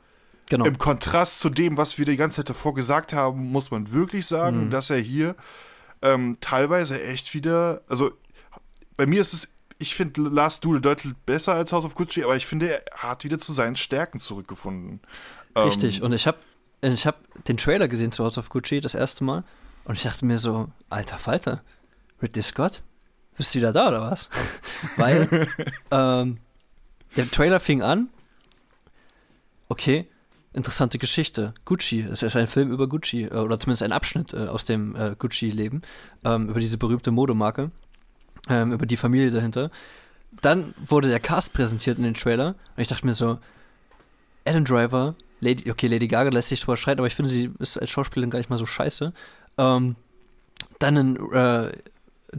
genau. 0.46 0.64
im 0.64 0.78
Kontrast 0.78 1.40
zu 1.40 1.50
dem, 1.50 1.76
was 1.76 1.98
wir 1.98 2.04
die 2.04 2.16
ganze 2.16 2.36
Zeit 2.36 2.50
davor 2.50 2.74
gesagt 2.74 3.12
haben, 3.12 3.50
muss 3.50 3.70
man 3.70 3.92
wirklich 3.92 4.26
sagen, 4.26 4.66
mhm. 4.66 4.70
dass 4.70 4.90
er 4.90 4.98
hier 4.98 5.34
ähm, 6.02 6.38
teilweise 6.40 7.02
echt 7.02 7.34
wieder, 7.34 7.82
also 7.88 8.12
bei 8.96 9.06
mir 9.06 9.20
ist 9.20 9.32
es 9.32 9.52
ich 9.78 9.94
finde 9.94 10.22
Last 10.22 10.64
Duel 10.64 10.80
deutlich 10.80 11.14
besser 11.26 11.54
als 11.54 11.72
House 11.72 11.84
of 11.84 11.94
Gucci, 11.94 12.24
aber 12.24 12.36
ich 12.36 12.46
finde, 12.46 12.70
er 12.70 12.82
hat 12.96 13.24
wieder 13.24 13.38
zu 13.38 13.52
seinen 13.52 13.76
Stärken 13.76 14.20
zurückgefunden. 14.20 15.00
Richtig, 15.56 15.98
ähm, 15.98 16.04
und 16.04 16.12
ich 16.12 16.26
habe 16.26 16.38
ich 16.82 17.06
hab 17.06 17.44
den 17.44 17.56
Trailer 17.56 17.88
gesehen 17.88 18.12
zu 18.12 18.24
House 18.24 18.38
of 18.38 18.48
Gucci 18.48 18.80
das 18.80 18.94
erste 18.94 19.24
Mal 19.24 19.44
und 19.84 19.96
ich 19.96 20.02
dachte 20.02 20.24
mir 20.24 20.38
so, 20.38 20.68
alter 20.90 21.18
Falter, 21.18 21.62
Ridley 22.22 22.42
Scott, 22.42 22.82
bist 23.36 23.54
du 23.54 23.58
wieder 23.58 23.72
da 23.72 23.88
oder 23.88 24.00
was? 24.02 24.28
Weil 24.96 25.48
ähm, 25.90 26.38
der 27.16 27.30
Trailer 27.30 27.60
fing 27.60 27.82
an, 27.82 28.08
okay, 29.68 30.08
interessante 30.52 30.98
Geschichte. 30.98 31.52
Gucci, 31.64 32.00
es 32.00 32.22
ist 32.22 32.36
ein 32.36 32.48
Film 32.48 32.72
über 32.72 32.88
Gucci, 32.88 33.24
äh, 33.24 33.34
oder 33.34 33.58
zumindest 33.58 33.82
ein 33.82 33.92
Abschnitt 33.92 34.32
äh, 34.32 34.46
aus 34.46 34.64
dem 34.64 34.96
äh, 34.96 35.14
Gucci-Leben, 35.18 35.82
ähm, 36.24 36.48
über 36.48 36.60
diese 36.60 36.78
berühmte 36.78 37.10
Modemarke 37.10 37.70
ähm, 38.48 38.72
über 38.72 38.86
die 38.86 38.96
Familie 38.96 39.30
dahinter. 39.30 39.70
Dann 40.42 40.74
wurde 40.84 41.08
der 41.08 41.20
Cast 41.20 41.52
präsentiert 41.52 41.98
in 41.98 42.04
den 42.04 42.14
Trailer 42.14 42.54
und 42.76 42.82
ich 42.82 42.88
dachte 42.88 43.06
mir 43.06 43.14
so, 43.14 43.38
Adam 44.44 44.64
Driver, 44.64 45.14
Lady, 45.40 45.70
okay, 45.70 45.86
Lady 45.86 46.08
Gaga 46.08 46.30
lässt 46.30 46.48
sich 46.48 46.60
drüber 46.60 46.76
streiten, 46.76 47.00
aber 47.00 47.06
ich 47.06 47.14
finde, 47.14 47.30
sie 47.30 47.50
ist 47.58 47.78
als 47.78 47.90
Schauspielerin 47.90 48.30
gar 48.30 48.38
nicht 48.38 48.50
mal 48.50 48.58
so 48.58 48.66
scheiße. 48.66 49.12
Ähm, 49.58 49.96
dann 50.78 50.96
ein 50.96 51.32
äh, 51.32 51.72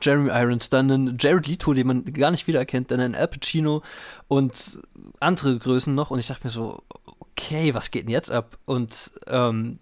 Jeremy 0.01 0.29
Irons, 0.29 0.69
dann 0.69 0.89
ein 0.89 1.17
Jared 1.19 1.47
Leto, 1.47 1.73
den 1.73 1.87
man 1.87 2.05
gar 2.05 2.31
nicht 2.31 2.47
wiedererkennt, 2.47 2.91
dann 2.91 2.99
ein 2.99 3.15
Al 3.15 3.27
Pacino 3.27 3.83
und 4.27 4.77
andere 5.19 5.57
Größen 5.57 5.93
noch. 5.93 6.11
Und 6.11 6.19
ich 6.19 6.27
dachte 6.27 6.45
mir 6.45 6.51
so, 6.51 6.83
okay, 7.19 7.73
was 7.73 7.91
geht 7.91 8.03
denn 8.03 8.11
jetzt 8.11 8.31
ab? 8.31 8.57
Und 8.65 9.11
ähm, 9.27 9.79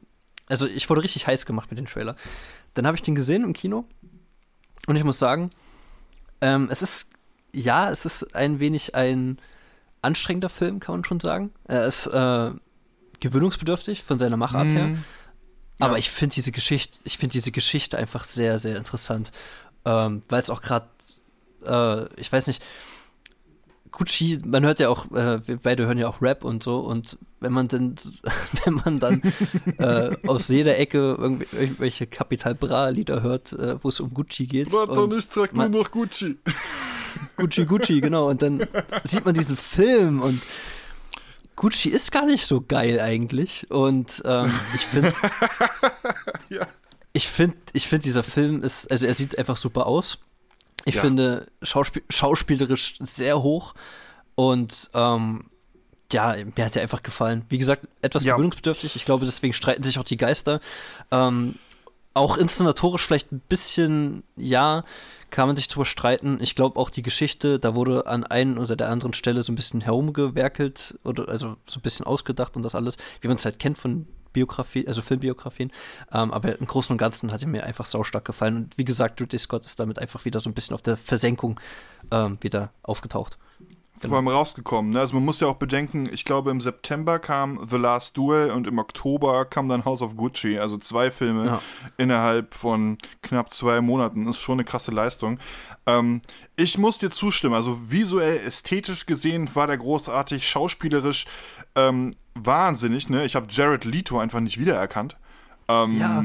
also 0.48 0.68
ich 0.68 0.90
wurde 0.90 1.04
richtig 1.04 1.28
heiß 1.28 1.46
gemacht 1.46 1.70
mit 1.72 1.80
dem 1.80 1.88
Trailer. 1.88 2.16
Dann 2.74 2.86
habe 2.86 2.96
ich 2.96 3.02
den 3.02 3.16
gesehen 3.16 3.44
im 3.44 3.54
Kino 3.54 3.86
und 4.88 4.96
ich 4.96 5.04
muss 5.04 5.20
sagen, 5.20 5.50
ähm, 6.42 6.68
es 6.72 6.82
ist, 6.82 7.10
ja, 7.54 7.90
es 7.90 8.06
ist 8.06 8.36
ein 8.36 8.60
wenig 8.60 8.96
ein 8.96 9.40
anstrengender 10.02 10.50
Film, 10.50 10.80
kann 10.80 10.96
man 10.96 11.04
schon 11.04 11.20
sagen. 11.20 11.52
Er 11.68 11.86
ist 11.86 12.08
äh, 12.08 12.52
gewöhnungsbedürftig 13.20 14.04
von 14.04 14.20
seiner 14.20 14.38
Machart 14.38 14.68
mm, 14.68 14.72
her. 14.72 14.88
Mhm. 14.88 15.04
Aber 15.80 15.94
ja. 15.94 16.00
ich 16.00 16.10
finde 16.10 16.36
diese 16.36 16.52
Geschichte, 16.52 17.00
ich 17.04 17.18
finde 17.18 17.34
diese 17.34 17.52
Geschichte 17.52 17.98
einfach 17.98 18.24
sehr, 18.24 18.60
sehr 18.60 18.78
interessant. 18.78 19.32
Ähm, 19.84 20.24
Weil 20.30 20.42
es 20.42 20.50
auch 20.50 20.62
gerade, 20.62 20.88
äh, 21.66 22.06
ich 22.20 22.32
weiß 22.32 22.48
nicht, 22.48 22.64
Gucci, 23.96 24.42
man 24.46 24.66
hört 24.66 24.82
ja 24.82 24.90
auch, 24.90 25.10
äh, 25.12 25.48
wir 25.48 25.56
beide 25.56 25.86
hören 25.86 25.98
ja 25.98 26.10
auch 26.10 26.22
Rap 26.22 26.44
und 26.44 26.62
so 26.62 26.80
und 26.80 27.18
wenn 27.40 27.54
man 27.54 27.70
dann, 27.70 27.96
wenn 28.66 28.74
man 28.74 29.00
dann 29.00 29.22
äh, 29.78 30.16
aus 30.28 30.50
jeder 30.50 30.78
Ecke 30.78 31.18
irgendwelche 31.18 32.06
Capital 32.06 32.56
Bra 32.56 32.90
Lieder 32.90 33.22
hört, 33.22 33.54
äh, 33.54 33.82
wo 33.82 33.88
es 33.88 34.02
um 34.02 34.14
Gucci 34.14 34.48
geht. 34.48 34.74
Warte, 34.74 35.16
ich 35.18 35.30
trage 35.30 35.56
nur 35.56 35.70
noch 35.70 35.92
Gucci. 35.92 36.38
Gucci, 37.38 37.66
Gucci, 37.66 38.02
genau. 38.02 38.30
Und 38.30 38.42
dann 38.42 38.68
sieht 39.06 39.24
man 39.24 39.34
diesen 39.34 39.56
Film 39.56 40.22
und 40.22 40.42
Gucci 41.56 41.88
ist 41.88 42.12
gar 42.12 42.26
nicht 42.26 42.46
so 42.46 42.60
geil 42.60 43.00
eigentlich. 43.00 43.72
Und 43.72 44.22
ähm, 44.26 44.52
ich 44.74 44.82
finde, 44.82 45.14
ja. 46.50 46.68
ich 47.14 47.30
finde, 47.30 47.56
ich 47.72 47.88
finde, 47.88 48.04
dieser 48.04 48.24
Film 48.24 48.62
ist, 48.62 48.92
also 48.92 49.06
er 49.06 49.14
sieht 49.14 49.38
einfach 49.38 49.56
super 49.56 49.86
aus. 49.86 50.18
Ich 50.86 50.96
ja. 50.96 51.02
finde 51.02 51.48
Schauspiel 51.62 52.04
schauspielerisch 52.10 52.96
sehr 53.00 53.42
hoch 53.42 53.74
und 54.36 54.90
ähm, 54.94 55.46
ja, 56.12 56.36
mir 56.56 56.66
hat 56.66 56.76
er 56.76 56.84
einfach 56.84 57.02
gefallen. 57.02 57.44
Wie 57.50 57.58
gesagt, 57.58 57.88
etwas 58.02 58.24
ja. 58.24 58.36
gewöhnungsbedürftig. 58.36 58.96
Ich 58.96 59.06
glaube, 59.06 59.26
deswegen 59.26 59.54
streiten 59.54 59.84
sich 59.84 59.98
auch 59.98 60.04
die 60.04 60.18
Geister. 60.18 60.62
Ähm, 61.12 61.56
auch 62.14 62.38
inszenatorisch 62.38 63.02
vielleicht 63.02 63.32
ein 63.32 63.42
bisschen, 63.50 64.24
ja, 64.38 64.84
kann 65.32 65.48
man 65.48 65.56
sich 65.58 65.68
drüber 65.68 65.86
streiten. 65.86 66.38
Ich 66.42 66.56
glaube 66.56 66.80
auch 66.80 66.90
die 66.90 67.02
Geschichte, 67.02 67.60
da 67.60 67.76
wurde 67.76 68.08
an 68.08 68.24
einen 68.24 68.58
oder 68.58 68.76
der 68.76 68.90
anderen 68.90 69.14
Stelle 69.14 69.44
so 69.44 69.52
ein 69.52 69.56
bisschen 69.56 69.82
herumgewerkelt 69.82 70.98
oder 71.04 71.28
also 71.28 71.58
so 71.68 71.80
ein 71.80 71.82
bisschen 71.82 72.06
ausgedacht 72.06 72.56
und 72.56 72.64
das 72.64 72.76
alles, 72.76 72.98
wie 73.22 73.28
man 73.28 73.36
es 73.36 73.44
halt 73.44 73.60
kennt 73.60 73.78
von 73.78 74.08
Biografie, 74.36 74.88
also 74.88 75.02
Filmbiografien. 75.02 75.72
Ähm, 76.12 76.32
aber 76.32 76.60
im 76.60 76.68
Großen 76.68 76.94
und 76.94 76.98
Ganzen 76.98 77.32
hat 77.32 77.42
er 77.42 77.48
mir 77.48 77.64
einfach 77.64 77.86
saustark 77.86 78.26
gefallen. 78.26 78.58
Und 78.58 78.78
wie 78.78 78.86
gesagt, 78.86 79.20
Ridley 79.20 79.40
Scott 79.40 79.66
ist 79.66 79.80
damit 79.80 79.98
einfach 79.98 80.26
wieder 80.26 80.40
so 80.40 80.50
ein 80.50 80.54
bisschen 80.54 80.76
auf 80.76 80.82
der 80.82 80.98
Versenkung 80.98 81.60
ähm, 82.12 82.38
wieder 82.42 82.72
aufgetaucht. 82.84 83.38
Genau. 84.02 84.10
Vor 84.10 84.18
allem 84.18 84.28
rausgekommen. 84.28 84.92
Ne? 84.92 85.00
Also 85.00 85.16
man 85.16 85.24
muss 85.24 85.40
ja 85.40 85.48
auch 85.48 85.56
bedenken, 85.56 86.08
ich 86.12 86.26
glaube 86.26 86.52
im 86.52 86.60
September 86.60 87.18
kam 87.18 87.66
The 87.70 87.78
Last 87.78 88.18
Duel 88.18 88.52
und 88.52 88.68
im 88.68 88.78
Oktober 88.78 89.46
kam 89.46 89.70
dann 89.70 89.86
House 89.86 90.02
of 90.02 90.18
Gucci. 90.18 90.60
Also 90.60 90.78
zwei 90.78 91.12
Filme 91.12 91.46
ja. 91.46 91.62
innerhalb 91.98 92.54
von 92.54 92.98
knapp 93.22 93.54
zwei 93.54 93.80
Monaten. 93.80 94.26
Das 94.26 94.36
ist 94.36 94.42
schon 94.42 94.56
eine 94.56 94.66
krasse 94.66 94.92
Leistung. 94.92 95.40
Ähm, 95.86 96.22
ich 96.58 96.78
muss 96.78 96.98
dir 96.98 97.10
zustimmen. 97.10 97.56
Also 97.56 97.90
visuell, 97.90 98.46
ästhetisch 98.46 99.06
gesehen 99.06 99.50
war 99.56 99.68
der 99.68 99.78
großartig, 99.78 100.48
schauspielerisch 100.48 101.26
ähm, 101.76 102.16
wahnsinnig, 102.34 103.10
ne? 103.10 103.24
Ich 103.24 103.36
habe 103.36 103.48
Jared 103.50 103.86
Leto 103.86 104.20
einfach 104.20 104.40
nicht 104.42 104.60
wiedererkannt. 104.60 105.16
Ähm, 105.68 106.00
ja. 106.00 106.24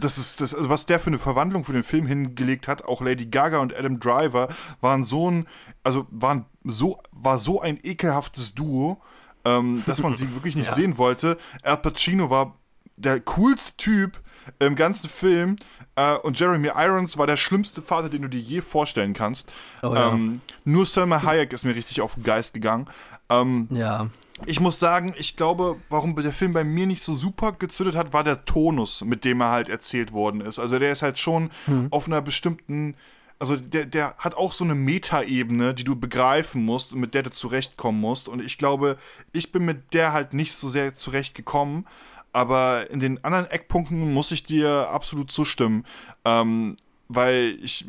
Das 0.00 0.18
ist 0.18 0.40
das, 0.40 0.54
also 0.54 0.68
was 0.68 0.86
der 0.86 1.00
für 1.00 1.08
eine 1.08 1.18
Verwandlung 1.18 1.64
für 1.64 1.72
den 1.72 1.82
Film 1.82 2.06
hingelegt 2.06 2.68
hat. 2.68 2.84
Auch 2.84 3.00
Lady 3.00 3.26
Gaga 3.26 3.58
und 3.58 3.76
Adam 3.76 4.00
Driver 4.00 4.48
waren 4.80 5.04
so 5.04 5.30
ein, 5.30 5.46
also 5.82 6.06
waren 6.10 6.46
so, 6.64 7.00
war 7.12 7.38
so 7.38 7.60
ein 7.60 7.78
ekelhaftes 7.82 8.54
Duo, 8.54 9.00
ähm, 9.44 9.82
dass 9.86 10.02
man 10.02 10.14
sie 10.14 10.32
wirklich 10.34 10.56
nicht 10.56 10.68
ja. 10.68 10.74
sehen 10.74 10.98
wollte. 10.98 11.36
Al 11.62 11.78
Pacino 11.78 12.30
war 12.30 12.56
der 12.96 13.20
coolste 13.20 13.76
Typ 13.76 14.20
im 14.58 14.74
ganzen 14.76 15.08
Film 15.08 15.56
äh, 15.94 16.14
und 16.16 16.38
Jeremy 16.38 16.70
Irons 16.74 17.18
war 17.18 17.26
der 17.26 17.36
schlimmste 17.36 17.82
Vater, 17.82 18.08
den 18.08 18.22
du 18.22 18.28
dir 18.28 18.40
je 18.40 18.60
vorstellen 18.60 19.12
kannst. 19.12 19.52
Oh, 19.82 19.94
ja. 19.94 20.12
ähm, 20.12 20.40
nur 20.64 20.86
Selma 20.86 21.22
Hayek 21.22 21.52
ist 21.52 21.64
mir 21.64 21.74
richtig 21.74 22.00
auf 22.00 22.14
den 22.14 22.22
Geist 22.24 22.54
gegangen. 22.54 22.88
Ähm, 23.28 23.68
ja 23.70 24.08
ich 24.46 24.60
muss 24.60 24.78
sagen, 24.78 25.14
ich 25.18 25.36
glaube, 25.36 25.76
warum 25.88 26.14
der 26.16 26.32
Film 26.32 26.52
bei 26.52 26.64
mir 26.64 26.86
nicht 26.86 27.02
so 27.02 27.14
super 27.14 27.52
gezündet 27.52 27.96
hat, 27.96 28.12
war 28.12 28.24
der 28.24 28.44
Tonus, 28.44 29.02
mit 29.02 29.24
dem 29.24 29.40
er 29.40 29.50
halt 29.50 29.68
erzählt 29.68 30.12
worden 30.12 30.40
ist. 30.40 30.58
Also 30.58 30.78
der 30.78 30.92
ist 30.92 31.02
halt 31.02 31.18
schon 31.18 31.50
hm. 31.66 31.88
auf 31.90 32.06
einer 32.06 32.22
bestimmten, 32.22 32.94
also 33.38 33.56
der, 33.56 33.86
der 33.86 34.14
hat 34.18 34.34
auch 34.34 34.52
so 34.52 34.64
eine 34.64 34.74
Metaebene, 34.74 35.74
die 35.74 35.84
du 35.84 35.96
begreifen 35.96 36.64
musst 36.64 36.92
und 36.92 37.00
mit 37.00 37.14
der 37.14 37.24
du 37.24 37.30
zurechtkommen 37.30 38.00
musst. 38.00 38.28
Und 38.28 38.42
ich 38.42 38.58
glaube, 38.58 38.96
ich 39.32 39.52
bin 39.52 39.64
mit 39.64 39.94
der 39.94 40.12
halt 40.12 40.34
nicht 40.34 40.54
so 40.54 40.68
sehr 40.68 40.94
zurechtgekommen. 40.94 41.86
Aber 42.32 42.90
in 42.90 43.00
den 43.00 43.24
anderen 43.24 43.46
Eckpunkten 43.50 44.12
muss 44.12 44.30
ich 44.30 44.44
dir 44.44 44.90
absolut 44.90 45.32
zustimmen. 45.32 45.84
Ähm, 46.24 46.76
weil 47.08 47.58
ich, 47.62 47.86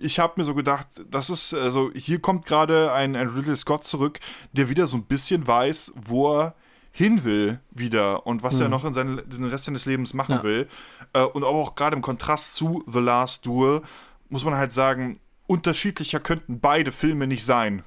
ich 0.00 0.18
habe 0.18 0.34
mir 0.36 0.44
so 0.44 0.54
gedacht, 0.54 0.86
das 1.10 1.28
ist, 1.28 1.52
also 1.52 1.90
hier 1.94 2.20
kommt 2.20 2.46
gerade 2.46 2.92
ein, 2.92 3.16
ein 3.16 3.28
Ridley 3.28 3.56
Scott 3.56 3.84
zurück, 3.84 4.20
der 4.52 4.68
wieder 4.68 4.86
so 4.86 4.96
ein 4.96 5.04
bisschen 5.04 5.46
weiß, 5.46 5.92
wo 5.96 6.38
er 6.38 6.54
hin 6.92 7.24
will 7.24 7.60
wieder 7.70 8.26
und 8.26 8.42
was 8.42 8.56
mhm. 8.56 8.62
er 8.62 8.68
noch 8.68 8.84
in 8.84 8.94
seinen, 8.94 9.28
den 9.28 9.44
Rest 9.44 9.64
seines 9.64 9.86
Lebens 9.86 10.14
machen 10.14 10.36
ja. 10.36 10.42
will. 10.42 10.68
Äh, 11.12 11.22
und 11.22 11.44
auch 11.44 11.74
gerade 11.74 11.96
im 11.96 12.02
Kontrast 12.02 12.54
zu 12.54 12.84
The 12.86 13.00
Last 13.00 13.46
Duel 13.46 13.82
muss 14.28 14.44
man 14.44 14.54
halt 14.54 14.72
sagen, 14.72 15.20
unterschiedlicher 15.46 16.20
könnten 16.20 16.60
beide 16.60 16.92
Filme 16.92 17.26
nicht 17.26 17.44
sein. 17.44 17.82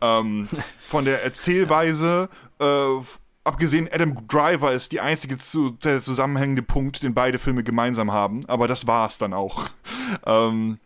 Ähm, 0.00 0.48
von 0.78 1.04
der 1.04 1.24
Erzählweise, 1.24 2.28
äh, 2.60 2.88
abgesehen, 3.48 3.88
Adam 3.92 4.26
Driver 4.28 4.72
ist 4.72 4.92
die 4.92 5.00
einzige 5.00 5.38
zu, 5.38 5.70
der 5.70 6.00
zusammenhängende 6.00 6.62
Punkt, 6.62 7.02
den 7.02 7.14
beide 7.14 7.38
Filme 7.38 7.64
gemeinsam 7.64 8.12
haben. 8.12 8.46
Aber 8.46 8.68
das 8.68 8.86
war 8.86 9.06
es 9.06 9.18
dann 9.18 9.32
auch. 9.32 9.68
ähm, 10.26 10.78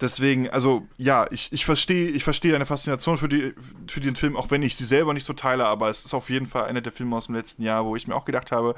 deswegen, 0.00 0.50
also 0.50 0.86
ja, 0.96 1.26
ich, 1.30 1.52
ich 1.52 1.64
verstehe 1.64 2.10
ich 2.10 2.24
versteh 2.24 2.54
eine 2.54 2.66
Faszination 2.66 3.18
für, 3.18 3.28
die, 3.28 3.54
für 3.88 4.00
den 4.00 4.16
Film, 4.16 4.36
auch 4.36 4.50
wenn 4.50 4.62
ich 4.62 4.76
sie 4.76 4.84
selber 4.84 5.14
nicht 5.14 5.24
so 5.24 5.32
teile, 5.32 5.66
aber 5.66 5.88
es 5.88 6.04
ist 6.04 6.14
auf 6.14 6.28
jeden 6.28 6.46
Fall 6.46 6.64
einer 6.64 6.80
der 6.80 6.92
Filme 6.92 7.16
aus 7.16 7.26
dem 7.26 7.34
letzten 7.34 7.62
Jahr, 7.62 7.84
wo 7.84 7.96
ich 7.96 8.06
mir 8.06 8.14
auch 8.14 8.24
gedacht 8.24 8.52
habe, 8.52 8.74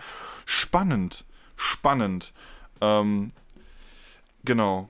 spannend, 0.46 1.24
spannend. 1.56 2.32
Ähm, 2.80 3.28
genau. 4.44 4.88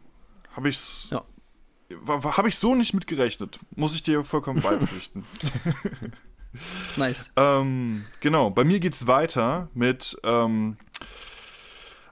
Habe 0.55 0.69
ich's. 0.69 1.09
Ja. 1.11 1.25
Habe 2.07 2.49
ich 2.49 2.59
so 2.59 2.75
nicht 2.75 2.93
mitgerechnet. 2.93 3.59
Muss 3.75 3.95
ich 3.95 4.03
dir 4.03 4.23
vollkommen 4.23 4.61
beipflichten. 4.61 5.25
Nice. 6.97 7.31
ähm, 7.37 8.05
genau, 8.21 8.51
bei 8.51 8.65
mir 8.65 8.81
geht 8.81 8.95
es 8.95 9.07
weiter 9.07 9.69
mit 9.75 10.19
ähm, 10.25 10.77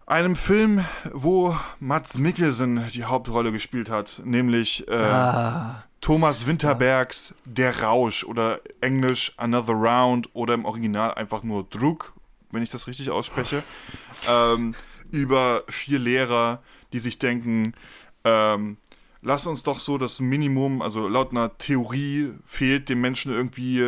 einem 0.06 0.36
Film, 0.36 0.84
wo 1.12 1.56
Mats 1.80 2.18
Mikkelsen 2.18 2.88
die 2.92 3.04
Hauptrolle 3.04 3.50
gespielt 3.52 3.90
hat, 3.90 4.22
nämlich 4.24 4.86
äh, 4.88 4.94
ah. 4.94 5.84
Thomas 6.00 6.46
Winterbergs 6.46 7.34
Der 7.44 7.82
Rausch 7.82 8.24
oder 8.24 8.60
Englisch 8.80 9.32
Another 9.36 9.74
Round 9.74 10.28
oder 10.34 10.54
im 10.54 10.64
Original 10.64 11.14
einfach 11.14 11.42
nur 11.42 11.64
Druck, 11.64 12.12
wenn 12.52 12.62
ich 12.62 12.70
das 12.70 12.86
richtig 12.86 13.10
ausspreche, 13.10 13.62
ähm, 14.28 14.74
über 15.10 15.64
vier 15.68 15.98
Lehrer, 15.98 16.62
die 16.92 16.98
sich 16.98 17.18
denken, 17.18 17.74
ähm, 18.24 18.76
lass 19.26 19.46
uns 19.48 19.64
doch 19.64 19.80
so 19.80 19.98
das 19.98 20.20
Minimum, 20.20 20.80
also 20.80 21.08
laut 21.08 21.32
einer 21.32 21.58
Theorie 21.58 22.32
fehlt 22.44 22.88
dem 22.88 23.00
Menschen 23.00 23.32
irgendwie 23.32 23.80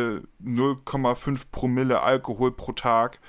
0,5 0.43 1.43
Promille 1.49 2.01
Alkohol 2.01 2.51
pro 2.51 2.73
Tag 2.73 3.21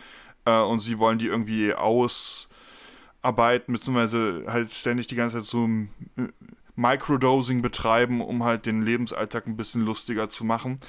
äh, 0.45 0.61
und 0.61 0.81
sie 0.81 0.99
wollen 0.99 1.19
die 1.19 1.29
irgendwie 1.29 1.73
ausarbeiten, 1.73 3.73
beziehungsweise 3.73 4.43
halt 4.49 4.75
ständig 4.75 5.07
die 5.07 5.15
ganze 5.15 5.37
Zeit 5.37 5.45
so 5.45 5.69
äh, 5.69 6.27
Microdosing 6.75 7.63
betreiben, 7.63 8.23
um 8.23 8.43
halt 8.43 8.67
den 8.67 8.83
Lebensalltag 8.83 9.47
ein 9.47 9.57
bisschen 9.57 9.85
lustiger 9.85 10.29
zu 10.29 10.45
machen. 10.45 10.81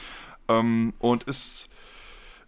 Ähm, 0.48 0.96
und 0.98 1.26
ist, 1.26 1.70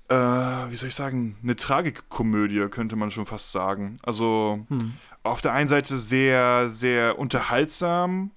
äh, 0.10 0.16
wie 0.16 0.78
soll 0.78 0.90
ich 0.90 0.96
sagen, 0.96 1.38
eine 1.44 1.56
Tragikkomödie, 1.56 2.68
könnte 2.70 2.96
man 2.96 3.12
schon 3.12 3.28
fast 3.28 3.52
sagen. 3.52 3.98
Also 4.02 4.66
hm. 4.70 4.94
auf 5.22 5.42
der 5.42 5.54
einen 5.54 5.70
Seite 5.70 6.00
sehr, 6.00 6.72
sehr 6.72 7.20
unterhaltsam 7.20 8.32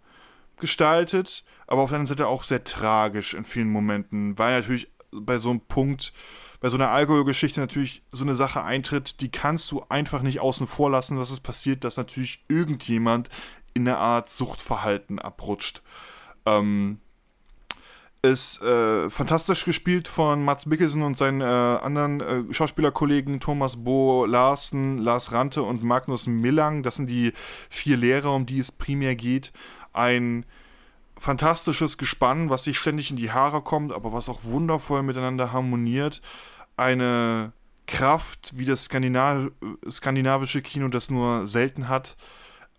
gestaltet, 0.57 1.45
aber 1.67 1.83
auf 1.83 1.91
der 1.91 1.99
anderen 1.99 2.15
Seite 2.17 2.29
auch 2.29 2.43
sehr 2.43 2.65
tragisch 2.65 3.35
in 3.35 3.45
vielen 3.45 3.71
Momenten, 3.71 4.39
weil 4.39 4.55
natürlich 4.55 4.89
bei 5.13 5.39
so 5.39 5.51
einem 5.51 5.61
Punkt, 5.61 6.13
bei 6.61 6.69
so 6.69 6.77
einer 6.77 6.91
Alkoholgeschichte 6.91 7.61
natürlich 7.61 8.03
so 8.11 8.25
eine 8.25 8.35
Sache 8.35 8.63
eintritt, 8.63 9.21
die 9.21 9.31
kannst 9.31 9.71
du 9.71 9.85
einfach 9.89 10.23
nicht 10.23 10.41
außen 10.41 10.67
vor 10.67 10.91
lassen, 10.91 11.17
dass 11.17 11.31
es 11.31 11.41
passiert, 11.41 11.85
dass 11.85 11.97
natürlich 11.97 12.45
irgendjemand 12.49 13.29
in 13.75 13.87
eine 13.87 13.99
Art 13.99 14.31
Suchtverhalten 14.31 15.19
abrutscht. 15.19 15.83
Ähm, 16.47 17.01
ist 18.23 18.61
äh, 18.63 19.09
fantastisch 19.11 19.65
gespielt 19.65 20.09
von 20.09 20.45
Mats 20.45 20.67
Mikkelsen 20.67 21.03
und 21.03 21.17
seinen 21.17 21.41
äh, 21.41 21.45
anderen 21.45 22.21
äh, 22.21 22.55
Schauspielerkollegen 22.55 23.41
Thomas 23.41 23.85
Bo 23.85 24.25
Larsen, 24.27 24.99
Lars 24.99 25.33
Rante 25.33 25.63
und 25.63 25.83
Magnus 25.83 26.27
Millang. 26.27 26.83
Das 26.83 26.97
sind 26.97 27.09
die 27.09 27.33
vier 27.71 27.97
Lehrer, 27.97 28.35
um 28.35 28.47
die 28.47 28.59
es 28.59 28.73
primär 28.73 29.15
geht. 29.15 29.53
Ein 29.97 30.45
fantastisches 31.19 31.99
Gespann, 31.99 32.51
was 32.51 32.65
sich 32.65 32.79
ständig 32.79 33.11
in 33.11 33.17
die 33.17 33.33
Haare 33.33 33.63
kommt, 33.63 33.93
aber 33.93 34.13
was 34.13 34.29
auch 34.29 34.45
wundervoll 34.45 35.03
miteinander 35.03 35.53
harmoniert. 35.53 36.21
Eine 36.77 37.53
Kraft, 37.87 38.53
wie 38.57 38.67
das 38.67 38.85
Skandinav 38.85 39.51
skandinavische 39.89 40.61
Kino 40.61 40.89
das 40.89 41.11
nur 41.11 41.47
selten 41.47 41.89
hat. 41.89 42.17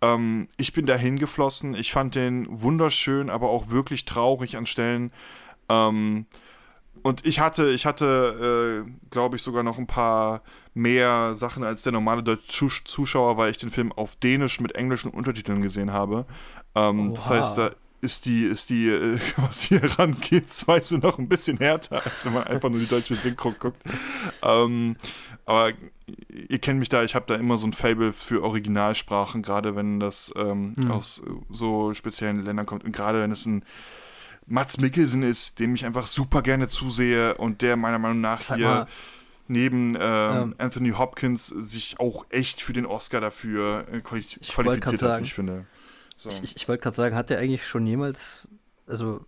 Ähm, 0.00 0.48
ich 0.56 0.72
bin 0.72 0.86
dahin 0.86 1.18
geflossen. 1.18 1.74
Ich 1.74 1.92
fand 1.92 2.14
den 2.14 2.46
wunderschön, 2.48 3.30
aber 3.30 3.48
auch 3.50 3.70
wirklich 3.70 4.04
traurig 4.04 4.56
an 4.56 4.66
Stellen. 4.66 5.12
Ähm, 5.68 6.26
und 7.02 7.24
ich 7.24 7.40
hatte, 7.40 7.70
ich 7.70 7.86
hatte, 7.86 8.84
äh, 8.86 8.90
glaube 9.10 9.36
ich, 9.36 9.42
sogar 9.42 9.62
noch 9.62 9.78
ein 9.78 9.86
paar 9.86 10.42
mehr 10.74 11.34
Sachen 11.34 11.64
als 11.64 11.82
der 11.82 11.92
normale 11.92 12.22
deutsche 12.22 12.68
Zuschauer, 12.84 13.36
weil 13.36 13.50
ich 13.50 13.58
den 13.58 13.70
Film 13.70 13.92
auf 13.92 14.16
Dänisch 14.16 14.60
mit 14.60 14.74
englischen 14.76 15.10
Untertiteln 15.10 15.62
gesehen 15.62 15.92
habe. 15.92 16.26
Ähm, 16.74 17.14
das 17.14 17.30
heißt, 17.30 17.58
da 17.58 17.70
ist 18.00 18.26
die, 18.26 18.44
ist 18.44 18.70
die, 18.70 18.88
äh, 18.88 19.18
was 19.36 19.62
hier 19.62 19.82
rangeht, 19.98 20.46
noch 21.02 21.18
ein 21.18 21.28
bisschen 21.28 21.58
härter, 21.58 21.96
als 22.04 22.24
wenn 22.24 22.32
man 22.32 22.44
einfach 22.44 22.70
nur 22.70 22.78
die 22.78 22.86
deutsche 22.86 23.14
Synchro 23.14 23.52
guckt. 23.52 23.82
Ähm, 24.42 24.96
aber 25.46 25.72
ihr 26.48 26.58
kennt 26.58 26.78
mich 26.78 26.88
da, 26.88 27.02
ich 27.02 27.14
habe 27.14 27.26
da 27.26 27.34
immer 27.34 27.56
so 27.58 27.66
ein 27.66 27.72
Fable 27.72 28.12
für 28.12 28.42
Originalsprachen, 28.42 29.42
gerade 29.42 29.76
wenn 29.76 29.98
das 30.00 30.32
ähm, 30.36 30.74
mhm. 30.76 30.90
aus 30.90 31.22
so 31.50 31.94
speziellen 31.94 32.44
Ländern 32.44 32.66
kommt 32.66 32.84
und 32.84 32.92
gerade 32.92 33.22
wenn 33.22 33.32
es 33.32 33.46
ein 33.46 33.64
Mats 34.46 34.78
Mikkelsen 34.78 35.22
ist, 35.22 35.58
dem 35.58 35.74
ich 35.74 35.84
einfach 35.84 36.06
super 36.06 36.42
gerne 36.42 36.68
zusehe 36.68 37.34
und 37.36 37.60
der 37.60 37.76
meiner 37.76 37.98
Meinung 37.98 38.20
nach 38.20 38.42
Sag 38.42 38.56
hier 38.56 38.66
mal, 38.66 38.86
neben 39.46 39.94
ähm, 39.94 40.00
ähm, 40.00 40.54
Anthony 40.58 40.90
Hopkins 40.90 41.46
sich 41.46 42.00
auch 42.00 42.24
echt 42.30 42.62
für 42.62 42.72
den 42.72 42.86
Oscar 42.86 43.20
dafür 43.20 43.86
äh, 43.92 44.00
qualifiziert 44.00 45.02
hat, 45.02 45.22
ich 45.22 45.34
finde. 45.34 45.66
So. 46.18 46.30
Ich, 46.42 46.56
ich 46.56 46.68
wollte 46.68 46.82
gerade 46.82 46.96
sagen, 46.96 47.14
hat 47.14 47.30
der 47.30 47.38
eigentlich 47.38 47.64
schon 47.64 47.86
jemals, 47.86 48.48
also, 48.88 49.24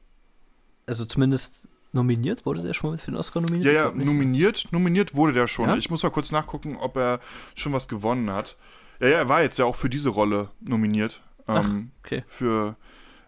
also 0.86 1.04
zumindest 1.04 1.68
nominiert? 1.92 2.44
Wurde 2.44 2.62
der 2.62 2.74
schon 2.74 2.90
mal 2.90 2.98
für 2.98 3.12
den 3.12 3.16
Oscar 3.16 3.40
nominiert? 3.40 3.72
Ja, 3.72 3.88
ja, 3.88 3.92
nominiert, 3.92 4.66
nominiert 4.72 5.14
wurde 5.14 5.32
der 5.32 5.46
schon. 5.46 5.68
Ja? 5.68 5.76
Ich 5.76 5.88
muss 5.88 6.02
mal 6.02 6.10
kurz 6.10 6.32
nachgucken, 6.32 6.76
ob 6.76 6.96
er 6.96 7.20
schon 7.54 7.72
was 7.72 7.86
gewonnen 7.86 8.30
hat. 8.30 8.56
Ja, 8.98 9.06
ja, 9.06 9.18
er 9.18 9.28
war 9.28 9.40
jetzt 9.40 9.58
ja 9.58 9.66
auch 9.66 9.76
für 9.76 9.88
diese 9.88 10.08
Rolle 10.08 10.50
nominiert. 10.60 11.22
Ach, 11.46 11.64
ähm, 11.64 11.92
okay. 12.00 12.24
Für, 12.26 12.76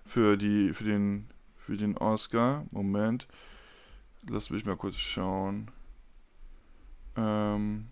für, 0.04 0.36
die, 0.36 0.72
für, 0.74 0.84
den, 0.84 1.28
für 1.56 1.76
den 1.76 1.96
Oscar. 1.96 2.66
Moment. 2.72 3.28
Lass 4.28 4.50
mich 4.50 4.64
mal 4.64 4.76
kurz 4.76 4.96
schauen. 4.96 5.70
Ähm. 7.16 7.86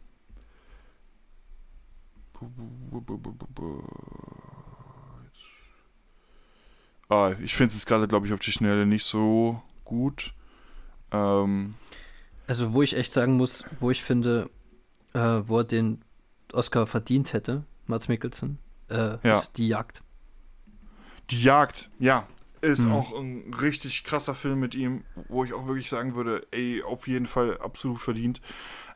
Ah, 7.11 7.33
ich 7.43 7.55
finde 7.57 7.75
es 7.75 7.87
gerade, 7.87 8.07
glaube 8.07 8.27
ich, 8.27 8.33
auf 8.33 8.39
die 8.39 8.53
Schnelle 8.53 8.87
nicht 8.87 9.05
so 9.05 9.61
gut. 9.85 10.33
Ähm, 11.11 11.75
also, 12.47 12.73
wo 12.73 12.83
ich 12.83 12.97
echt 12.97 13.13
sagen 13.13 13.37
muss, 13.37 13.65
wo 13.81 13.91
ich 13.91 14.03
finde, 14.03 14.49
äh, 15.13 15.19
wo 15.45 15.59
er 15.59 15.65
den 15.65 16.03
Oscar 16.53 16.87
verdient 16.87 17.33
hätte, 17.33 17.65
Mats 17.87 18.09
Mikkelsen, 18.09 18.59
äh, 18.89 19.19
ja. 19.23 19.33
ist 19.33 19.59
Die 19.59 19.69
Jagd. 19.69 20.03
Die 21.31 21.43
Jagd, 21.43 21.91
ja. 21.99 22.27
Ist 22.61 22.85
mhm. 22.85 22.93
auch 22.93 23.19
ein 23.19 23.55
richtig 23.55 24.05
krasser 24.05 24.35
Film 24.35 24.61
mit 24.61 24.75
ihm, 24.75 25.05
wo 25.29 25.45
ich 25.45 25.53
auch 25.53 25.67
wirklich 25.67 25.89
sagen 25.89 26.15
würde, 26.15 26.47
ey, 26.53 26.83
auf 26.83 27.09
jeden 27.09 27.27
Fall 27.27 27.59
absolut 27.59 28.01
verdient. 28.01 28.41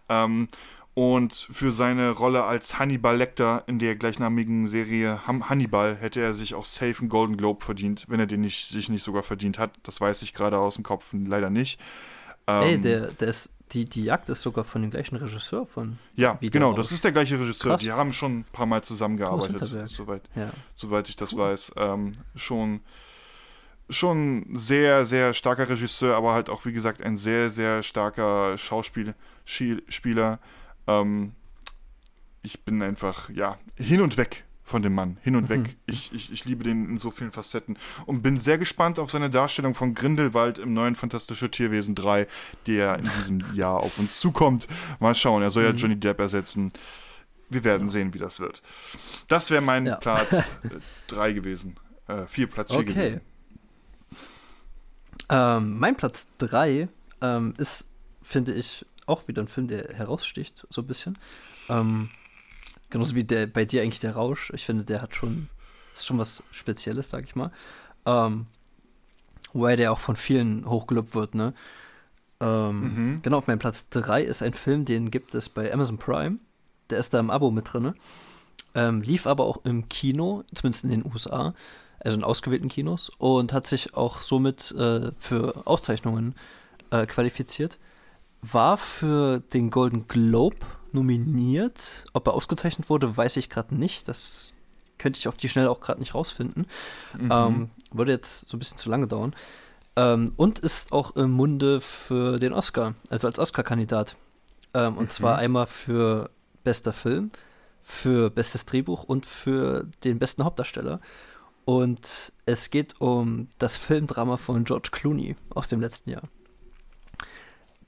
Ähm, 0.08 0.48
und 0.94 1.34
für 1.34 1.72
seine 1.72 2.10
Rolle 2.10 2.44
als 2.44 2.78
Hannibal 2.78 3.16
Lecter 3.16 3.64
in 3.66 3.80
der 3.80 3.96
gleichnamigen 3.96 4.68
Serie 4.68 5.26
Hannibal 5.26 5.96
hätte 5.96 6.20
er 6.20 6.34
sich 6.34 6.54
auch 6.54 6.64
safe 6.64 7.00
einen 7.00 7.08
Golden 7.08 7.36
Globe 7.36 7.64
verdient, 7.64 8.06
wenn 8.08 8.20
er 8.20 8.26
den 8.26 8.42
nicht, 8.42 8.66
sich 8.66 8.88
nicht 8.88 9.02
sogar 9.02 9.24
verdient 9.24 9.58
hat. 9.58 9.72
Das 9.82 10.00
weiß 10.00 10.22
ich 10.22 10.32
gerade 10.32 10.58
aus 10.58 10.76
dem 10.76 10.84
Kopf 10.84 11.06
leider 11.12 11.50
nicht. 11.50 11.80
Ähm, 12.46 12.62
Ey, 12.62 12.80
der, 12.80 13.08
der 13.08 13.28
ist, 13.28 13.52
die, 13.72 13.86
die 13.86 14.04
Jagd 14.04 14.28
ist 14.28 14.42
sogar 14.42 14.62
von 14.62 14.82
dem 14.82 14.92
gleichen 14.92 15.16
Regisseur 15.16 15.66
von. 15.66 15.98
Ja, 16.14 16.38
genau, 16.40 16.74
das 16.74 16.92
ist 16.92 17.02
der 17.02 17.10
gleiche 17.10 17.40
Regisseur. 17.40 17.72
Krass. 17.72 17.80
Die 17.80 17.90
haben 17.90 18.12
schon 18.12 18.40
ein 18.40 18.44
paar 18.52 18.66
Mal 18.66 18.84
zusammengearbeitet, 18.84 19.88
soweit, 19.88 20.22
ja. 20.36 20.50
soweit 20.76 21.08
ich 21.08 21.16
das 21.16 21.32
cool. 21.32 21.40
weiß. 21.40 21.72
Ähm, 21.76 22.12
schon 22.36 22.80
schon 23.90 24.46
sehr, 24.54 25.04
sehr 25.04 25.34
starker 25.34 25.68
Regisseur, 25.68 26.16
aber 26.16 26.32
halt 26.32 26.48
auch, 26.48 26.64
wie 26.64 26.72
gesagt, 26.72 27.02
ein 27.02 27.16
sehr, 27.16 27.50
sehr 27.50 27.82
starker 27.82 28.56
Schauspieler. 28.56 29.14
Ähm, 30.86 31.32
ich 32.42 32.64
bin 32.64 32.82
einfach, 32.82 33.30
ja, 33.30 33.58
hin 33.76 34.00
und 34.00 34.16
weg 34.16 34.44
von 34.64 34.82
dem 34.82 34.94
Mann, 34.94 35.18
hin 35.22 35.36
und 35.36 35.44
mhm. 35.44 35.48
weg. 35.48 35.76
Ich, 35.86 36.12
ich, 36.12 36.32
ich 36.32 36.44
liebe 36.46 36.64
den 36.64 36.88
in 36.88 36.98
so 36.98 37.10
vielen 37.10 37.30
Facetten 37.30 37.76
und 38.06 38.22
bin 38.22 38.38
sehr 38.38 38.58
gespannt 38.58 38.98
auf 38.98 39.10
seine 39.10 39.28
Darstellung 39.28 39.74
von 39.74 39.94
Grindelwald 39.94 40.58
im 40.58 40.72
neuen 40.72 40.94
Fantastische 40.94 41.50
Tierwesen 41.50 41.94
3, 41.94 42.26
der 42.66 42.98
in 42.98 43.10
diesem 43.18 43.44
Jahr 43.54 43.80
auf 43.80 43.98
uns 43.98 44.18
zukommt. 44.18 44.66
Mal 45.00 45.14
schauen, 45.14 45.42
er 45.42 45.50
soll 45.50 45.64
ja 45.64 45.72
mhm. 45.72 45.76
Johnny 45.76 45.96
Depp 45.96 46.18
ersetzen. 46.18 46.70
Wir 47.50 47.62
werden 47.62 47.86
ja. 47.86 47.90
sehen, 47.90 48.14
wie 48.14 48.18
das 48.18 48.40
wird. 48.40 48.62
Das 49.28 49.50
wäre 49.50 49.60
mein 49.60 49.86
ja. 49.86 49.96
Platz 49.96 50.50
3 51.08 51.28
äh, 51.28 51.34
gewesen. 51.34 51.76
Äh, 52.08 52.26
vier 52.26 52.46
Platz 52.46 52.70
4 52.70 52.80
okay. 52.80 52.92
gewesen. 52.92 53.20
Ähm, 55.28 55.78
mein 55.78 55.96
Platz 55.96 56.28
3 56.38 56.88
ähm, 57.20 57.54
ist, 57.58 57.90
finde 58.22 58.52
ich, 58.52 58.86
auch 59.06 59.28
wieder 59.28 59.42
ein 59.42 59.48
Film, 59.48 59.68
der 59.68 59.88
heraussticht, 59.94 60.66
so 60.70 60.82
ein 60.82 60.86
bisschen. 60.86 61.18
Ähm, 61.68 62.08
genauso 62.90 63.14
wie 63.14 63.24
der 63.24 63.46
bei 63.46 63.64
dir 63.64 63.82
eigentlich 63.82 64.00
der 64.00 64.14
Rausch. 64.14 64.52
Ich 64.54 64.64
finde, 64.64 64.84
der 64.84 65.02
hat 65.02 65.14
schon, 65.14 65.48
ist 65.92 66.06
schon 66.06 66.18
was 66.18 66.42
Spezielles, 66.50 67.10
sag 67.10 67.24
ich 67.24 67.36
mal. 67.36 67.50
Ähm, 68.06 68.46
wobei 69.52 69.76
der 69.76 69.92
auch 69.92 69.98
von 69.98 70.16
vielen 70.16 70.68
hochgelobt 70.68 71.14
wird, 71.14 71.34
ne? 71.34 71.54
Ähm, 72.40 72.80
mhm. 72.80 73.22
Genau, 73.22 73.38
auf 73.38 73.46
meinem 73.46 73.58
Platz 73.58 73.88
3 73.90 74.22
ist 74.22 74.42
ein 74.42 74.54
Film, 74.54 74.84
den 74.84 75.10
gibt 75.10 75.34
es 75.34 75.48
bei 75.48 75.72
Amazon 75.72 75.98
Prime. 75.98 76.38
Der 76.90 76.98
ist 76.98 77.14
da 77.14 77.20
im 77.20 77.30
Abo 77.30 77.50
mit 77.50 77.72
drin. 77.72 77.94
Ähm, 78.74 79.00
lief 79.00 79.26
aber 79.26 79.44
auch 79.44 79.64
im 79.64 79.88
Kino, 79.88 80.42
zumindest 80.54 80.84
in 80.84 80.90
den 80.90 81.06
USA, 81.06 81.54
also 82.00 82.16
in 82.18 82.24
ausgewählten 82.24 82.68
Kinos, 82.68 83.10
und 83.18 83.52
hat 83.52 83.66
sich 83.66 83.94
auch 83.94 84.20
somit 84.20 84.72
äh, 84.72 85.12
für 85.18 85.66
Auszeichnungen 85.66 86.34
äh, 86.90 87.06
qualifiziert 87.06 87.78
war 88.52 88.76
für 88.76 89.40
den 89.52 89.70
Golden 89.70 90.06
Globe 90.06 90.56
nominiert. 90.92 92.04
Ob 92.12 92.26
er 92.26 92.34
ausgezeichnet 92.34 92.88
wurde, 92.90 93.16
weiß 93.16 93.36
ich 93.36 93.50
gerade 93.50 93.74
nicht. 93.74 94.08
Das 94.08 94.52
könnte 94.98 95.18
ich 95.18 95.28
auf 95.28 95.36
die 95.36 95.48
Schnelle 95.48 95.70
auch 95.70 95.80
gerade 95.80 96.00
nicht 96.00 96.14
rausfinden. 96.14 96.66
Mhm. 97.18 97.28
Ähm, 97.32 97.70
würde 97.92 98.12
jetzt 98.12 98.48
so 98.48 98.56
ein 98.56 98.60
bisschen 98.60 98.78
zu 98.78 98.90
lange 98.90 99.06
dauern. 99.06 99.34
Ähm, 99.96 100.32
und 100.36 100.58
ist 100.58 100.92
auch 100.92 101.16
im 101.16 101.30
Munde 101.30 101.80
für 101.80 102.38
den 102.38 102.52
Oscar, 102.52 102.94
also 103.10 103.26
als 103.26 103.38
Oscar-Kandidat. 103.38 104.16
Ähm, 104.74 104.96
und 104.96 105.04
mhm. 105.04 105.10
zwar 105.10 105.38
einmal 105.38 105.66
für 105.66 106.30
bester 106.64 106.92
Film, 106.92 107.30
für 107.82 108.30
bestes 108.30 108.66
Drehbuch 108.66 109.04
und 109.04 109.26
für 109.26 109.86
den 110.02 110.18
besten 110.18 110.44
Hauptdarsteller. 110.44 111.00
Und 111.64 112.32
es 112.46 112.70
geht 112.70 113.00
um 113.00 113.48
das 113.58 113.76
Filmdrama 113.76 114.36
von 114.36 114.64
George 114.64 114.90
Clooney 114.92 115.36
aus 115.50 115.68
dem 115.68 115.80
letzten 115.80 116.10
Jahr. 116.10 116.22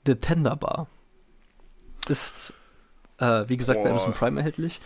The 0.07 0.15
Tender 0.15 0.55
Bar 0.55 0.87
ist, 2.07 2.53
äh, 3.19 3.43
wie 3.47 3.57
gesagt, 3.57 3.79
Boah. 3.79 3.83
bei 3.83 3.89
Amazon 3.91 4.13
Prime 4.13 4.39
erhältlich. 4.39 4.79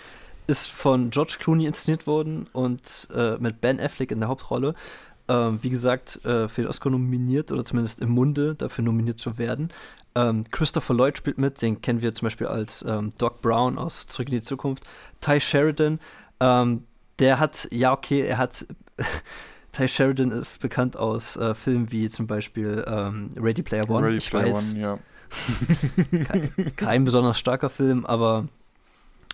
Ist 0.47 0.69
von 0.72 1.11
George 1.11 1.38
Clooney 1.39 1.65
inszeniert 1.65 2.07
worden 2.07 2.49
und 2.51 3.07
äh, 3.15 3.38
mit 3.38 3.61
Ben 3.61 3.80
Affleck 3.80 4.11
in 4.11 4.19
der 4.19 4.28
Hauptrolle. 4.28 4.74
Ähm, 5.28 5.59
wie 5.61 5.69
gesagt, 5.69 6.26
äh, 6.26 6.49
für 6.49 6.63
den 6.63 6.67
Oscar 6.67 6.89
nominiert 6.89 7.51
oder 7.51 7.63
zumindest 7.63 8.01
im 8.01 8.09
Munde 8.09 8.55
dafür 8.55 8.84
nominiert 8.84 9.19
zu 9.19 9.38
werden. 9.38 9.72
Ähm, 10.15 10.43
Christopher 10.51 10.93
Lloyd 10.93 11.15
spielt 11.15 11.38
mit, 11.38 11.61
den 11.61 11.82
kennen 11.82 12.01
wir 12.01 12.13
zum 12.13 12.26
Beispiel 12.26 12.47
als 12.47 12.84
ähm, 12.88 13.13
Doc 13.17 13.41
Brown 13.41 13.78
aus 13.78 14.07
Zurück 14.07 14.30
in 14.30 14.36
die 14.36 14.41
Zukunft. 14.41 14.84
Ty 15.22 15.39
Sheridan, 15.39 15.99
ähm, 16.39 16.86
der 17.19 17.39
hat, 17.39 17.67
ja, 17.72 17.93
okay, 17.93 18.22
er 18.22 18.38
hat. 18.38 18.65
Ty 19.72 19.88
Sheridan 19.88 20.32
ist 20.32 20.59
bekannt 20.59 20.97
aus 20.97 21.38
äh, 21.38 21.55
Filmen 21.55 21.91
wie 21.93 22.09
zum 22.09 22.28
Beispiel 22.28 22.84
ähm, 22.88 23.30
Ready 23.39 23.63
Player 23.63 23.89
One. 23.89 24.05
Ready 24.05 24.19
Player 24.19 24.47
weiß, 24.47 24.72
One, 24.72 24.82
ja. 24.82 24.99
Kein, 26.27 26.75
kein, 26.75 27.03
besonders 27.03 27.39
starker 27.39 27.69
Film, 27.69 28.05
aber 28.05 28.47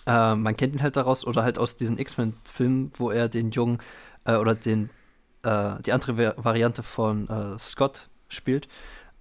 äh, 0.05 0.35
man 0.35 0.55
kennt 0.55 0.75
ihn 0.75 0.83
halt 0.83 0.95
daraus 0.95 1.25
oder 1.25 1.43
halt 1.43 1.59
aus 1.59 1.75
diesen 1.75 1.97
X-Men-Filmen, 1.97 2.91
wo 2.95 3.11
er 3.11 3.29
den 3.29 3.51
Jungen 3.51 3.79
äh, 4.25 4.35
oder 4.35 4.55
den 4.55 4.89
äh, 5.43 5.81
die 5.81 5.91
andere 5.91 6.35
Variante 6.37 6.83
von 6.83 7.29
äh, 7.29 7.59
Scott 7.59 8.09
spielt. 8.27 8.67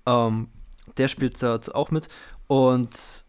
Ähm, 0.06 0.48
der 0.96 1.08
spielt 1.08 1.42
dort 1.42 1.74
auch 1.74 1.90
mit 1.90 2.08
und 2.46 3.24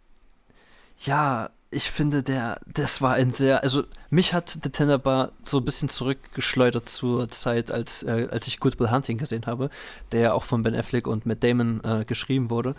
ja, 1.00 1.50
ich 1.70 1.92
finde, 1.92 2.24
der, 2.24 2.60
das 2.66 3.02
war 3.02 3.16
ein 3.16 3.34
sehr, 3.34 3.62
also 3.64 3.84
mich 4.10 4.34
hat 4.34 4.50
The 4.64 4.70
Tender 4.70 4.98
Bar 4.98 5.32
so 5.44 5.58
ein 5.58 5.66
bisschen 5.66 5.90
zurückgeschleudert 5.90 6.88
zur 6.88 7.30
Zeit, 7.30 7.72
als, 7.72 8.04
äh, 8.04 8.28
als 8.32 8.48
ich 8.48 8.60
Good 8.60 8.80
Will 8.80 8.90
Hunting 8.90 9.18
gesehen 9.18 9.46
habe, 9.46 9.70
der 10.12 10.22
ja 10.22 10.34
auch 10.34 10.44
von 10.44 10.64
Ben 10.64 10.76
Affleck 10.76 11.08
und 11.08 11.26
Matt 11.26 11.44
Damon 11.44 11.82
äh, 11.84 12.06
geschrieben 12.06 12.50
wurde. 12.50 12.76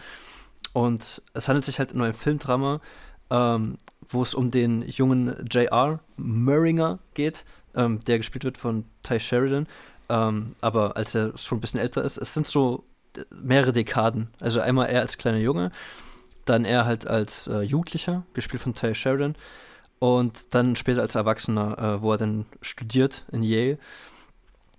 Und 0.72 1.22
es 1.34 1.48
handelt 1.48 1.64
sich 1.64 1.78
halt 1.78 1.92
um 1.92 2.02
ein 2.02 2.14
Filmdrama, 2.14 2.80
ähm, 3.30 3.78
wo 4.06 4.22
es 4.22 4.34
um 4.34 4.50
den 4.50 4.82
jungen 4.88 5.46
J.R. 5.50 6.00
Murringer 6.16 6.98
geht, 7.14 7.44
ähm, 7.74 8.00
der 8.04 8.18
gespielt 8.18 8.44
wird 8.44 8.58
von 8.58 8.84
Ty 9.02 9.20
Sheridan. 9.20 9.66
Ähm, 10.08 10.54
aber 10.60 10.96
als 10.96 11.14
er 11.14 11.36
schon 11.36 11.58
ein 11.58 11.60
bisschen 11.60 11.80
älter 11.80 12.02
ist, 12.02 12.16
es 12.16 12.32
sind 12.32 12.46
so 12.46 12.84
mehrere 13.42 13.72
Dekaden. 13.72 14.28
Also 14.40 14.60
einmal 14.60 14.88
er 14.88 15.00
als 15.00 15.18
kleiner 15.18 15.38
Junge 15.38 15.72
dann 16.48 16.64
er 16.64 16.86
halt 16.86 17.06
als 17.06 17.46
äh, 17.46 17.60
Jugendlicher, 17.60 18.24
gespielt 18.34 18.62
von 18.62 18.74
Ty 18.74 18.94
Sheridan, 18.94 19.36
und 19.98 20.54
dann 20.54 20.76
später 20.76 21.02
als 21.02 21.14
Erwachsener, 21.16 21.78
äh, 21.78 22.02
wo 22.02 22.12
er 22.12 22.18
dann 22.18 22.46
studiert 22.62 23.24
in 23.32 23.42
Yale. 23.42 23.78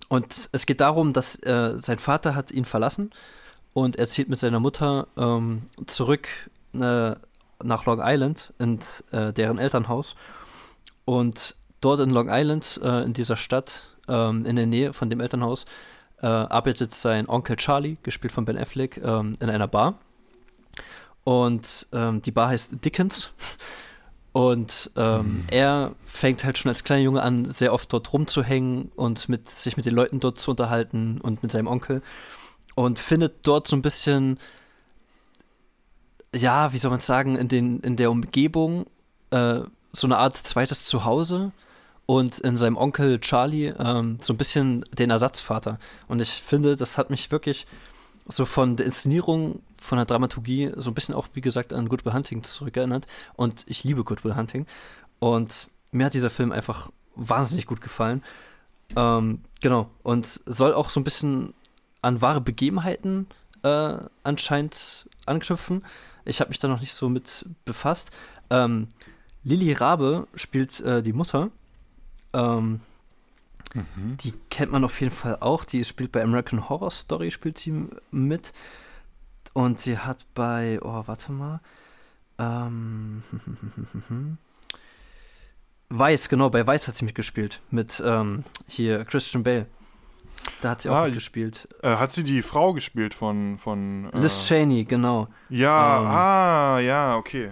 Und 0.08 0.50
es 0.54 0.66
geht 0.66 0.82
darum, 0.82 1.14
dass 1.14 1.36
äh, 1.44 1.78
sein 1.78 2.00
Vater 2.00 2.36
hat 2.36 2.52
ihn 2.52 2.66
verlassen 2.66 3.12
und 3.80 3.96
er 3.96 4.08
zieht 4.08 4.30
mit 4.30 4.40
seiner 4.40 4.60
Mutter 4.60 5.08
ähm, 5.18 5.64
zurück 5.88 6.28
äh, 6.74 7.16
nach 7.64 7.86
Long 7.86 8.02
Island 8.02 8.54
in 8.60 8.80
äh, 9.12 9.32
deren 9.32 9.58
Elternhaus. 9.58 10.16
Und 11.06 11.56
dort 11.82 12.02
in 12.02 12.10
Long 12.10 12.28
Island, 12.30 12.80
äh, 12.84 13.04
in 13.04 13.14
dieser 13.14 13.36
Stadt, 13.36 13.96
ähm, 14.08 14.46
in 14.46 14.56
der 14.56 14.66
Nähe 14.66 14.94
von 14.94 15.10
dem 15.10 15.20
Elternhaus, 15.20 15.66
arbeitet 16.22 16.94
sein 16.94 17.30
Onkel 17.30 17.56
Charlie, 17.56 17.96
gespielt 18.04 18.34
von 18.34 18.44
Ben 18.44 18.58
Affleck, 18.58 18.98
ähm, 18.98 19.38
in 19.40 19.50
einer 19.50 19.70
Bar. 19.70 20.00
Und 21.24 21.88
ähm, 21.94 22.22
die 22.22 22.32
Bar 22.32 22.50
heißt 22.50 22.84
Dickens. 22.84 23.30
Und 24.34 24.92
ähm, 24.98 25.22
mhm. 25.22 25.44
er 25.50 25.96
fängt 26.06 26.44
halt 26.44 26.58
schon 26.58 26.68
als 26.68 26.84
kleiner 26.84 27.04
Junge 27.04 27.24
an, 27.24 27.46
sehr 27.46 27.74
oft 27.74 27.94
dort 27.94 28.12
rumzuhängen 28.12 28.92
und 28.98 29.30
mit, 29.30 29.50
sich 29.50 29.78
mit 29.78 29.86
den 29.86 29.96
Leuten 29.96 30.20
dort 30.20 30.38
zu 30.38 30.52
unterhalten 30.52 31.22
und 31.22 31.42
mit 31.42 31.54
seinem 31.54 31.68
Onkel. 31.68 32.02
Und 32.80 32.98
findet 32.98 33.46
dort 33.46 33.68
so 33.68 33.76
ein 33.76 33.82
bisschen, 33.82 34.40
ja, 36.34 36.72
wie 36.72 36.78
soll 36.78 36.92
man 36.92 37.02
sagen, 37.02 37.36
in, 37.36 37.50
den, 37.50 37.82
in 37.82 37.98
der 37.98 38.10
Umgebung 38.10 38.86
äh, 39.32 39.60
so 39.92 40.08
eine 40.08 40.18
Art 40.18 40.38
zweites 40.38 40.86
Zuhause 40.86 41.52
und 42.06 42.40
in 42.40 42.56
seinem 42.56 42.78
Onkel 42.78 43.20
Charlie 43.20 43.74
ähm, 43.78 44.18
so 44.22 44.32
ein 44.32 44.38
bisschen 44.38 44.86
den 44.98 45.10
Ersatzvater. 45.10 45.78
Und 46.08 46.22
ich 46.22 46.32
finde, 46.32 46.78
das 46.78 46.98
hat 46.98 47.10
mich 47.10 47.32
wirklich 47.32 47.68
so 48.30 48.46
von 48.46 48.78
der 48.78 48.86
Inszenierung, 48.86 49.62
von 49.78 49.98
der 49.98 50.06
Dramaturgie 50.06 50.72
so 50.78 50.90
ein 50.90 50.94
bisschen 50.94 51.16
auch, 51.16 51.28
wie 51.34 51.42
gesagt, 51.42 51.74
an 51.74 51.90
Good 51.90 52.06
Will 52.06 52.14
Hunting 52.14 52.46
zurückerinnert. 52.46 53.08
Und 53.36 53.66
ich 53.68 53.84
liebe 53.84 54.06
Good 54.06 54.24
Will 54.24 54.38
Hunting. 54.38 54.66
Und 55.20 55.68
mir 55.92 56.06
hat 56.06 56.14
dieser 56.14 56.30
Film 56.30 56.54
einfach 56.54 56.90
wahnsinnig 57.18 57.66
gut 57.66 57.82
gefallen. 57.82 58.24
Ähm, 58.96 59.42
genau. 59.60 59.90
Und 60.02 60.26
soll 60.26 60.74
auch 60.74 60.90
so 60.90 61.02
ein 61.02 61.04
bisschen 61.04 61.54
an 62.02 62.22
wahre 62.22 62.42
Begebenheiten 62.42 63.28
äh, 63.64 63.98
anscheinend 64.24 65.08
anknüpfen. 65.26 65.86
Ich 66.26 66.40
habe 66.40 66.50
mich 66.50 66.60
da 66.60 66.68
noch 66.68 66.82
nicht 66.82 66.94
so 66.94 67.10
mit 67.10 67.46
befasst. 67.66 68.12
Ähm, 68.50 68.88
Lili 69.44 69.74
Rabe 69.74 70.28
spielt 70.36 70.80
äh, 70.82 71.02
die 71.02 71.14
Mutter. 71.14 71.50
Ähm, 72.34 72.82
Mhm. 73.74 74.18
Die 74.18 74.34
kennt 74.50 74.72
man 74.72 74.84
auf 74.84 75.00
jeden 75.00 75.14
Fall 75.14 75.38
auch. 75.40 75.66
Die 75.66 75.84
spielt 75.86 76.12
bei 76.12 76.24
American 76.24 76.70
Horror 76.70 76.92
Story, 76.92 77.32
spielt 77.32 77.58
sie 77.58 77.88
mit. 78.12 78.54
Und 79.54 79.80
sie 79.80 79.98
hat 79.98 80.26
bei, 80.34 80.80
oh, 80.82 81.04
warte 81.06 81.32
mal. 81.32 81.60
Ähm, 82.38 83.24
Weiß, 85.90 86.30
genau, 86.30 86.50
bei 86.50 86.66
Weiß 86.66 86.88
hat 86.88 86.96
sie 86.96 87.06
mitgespielt. 87.06 87.62
Mit 87.72 88.02
ähm, 88.06 88.44
hier 88.68 89.06
Christian 89.06 89.44
Bale. 89.44 89.66
Da 90.62 90.72
hat 90.72 90.82
sie 90.82 90.90
auch 90.90 90.96
ah, 90.96 91.06
mitgespielt. 91.06 91.68
Äh, 91.82 91.96
hat 91.96 92.12
sie 92.12 92.24
die 92.24 92.42
Frau 92.42 92.74
gespielt 92.74 93.14
von. 93.14 93.58
von 93.58 94.10
äh, 94.14 94.20
Liz 94.20 94.48
Cheney, 94.48 94.86
genau. 94.86 95.28
Ja, 95.50 96.00
ähm, 96.00 96.08
ah, 96.08 96.80
ja, 96.80 97.16
okay. 97.16 97.52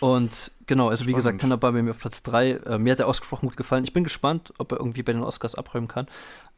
Und 0.00 0.52
genau, 0.66 0.88
also 0.88 1.04
wie 1.06 1.10
Spannend. 1.10 1.16
gesagt, 1.16 1.40
Tenor 1.40 1.58
bei 1.58 1.72
mir 1.72 1.90
auf 1.90 1.98
Platz 1.98 2.22
3. 2.22 2.50
Äh, 2.50 2.78
mir 2.78 2.92
hat 2.92 3.00
er 3.00 3.08
ausgesprochen 3.08 3.48
gut 3.48 3.56
gefallen. 3.56 3.84
Ich 3.84 3.92
bin 3.92 4.04
gespannt, 4.04 4.52
ob 4.58 4.72
er 4.72 4.78
irgendwie 4.78 5.02
bei 5.02 5.12
den 5.12 5.22
Oscars 5.22 5.54
abräumen 5.54 5.88
kann. 5.88 6.06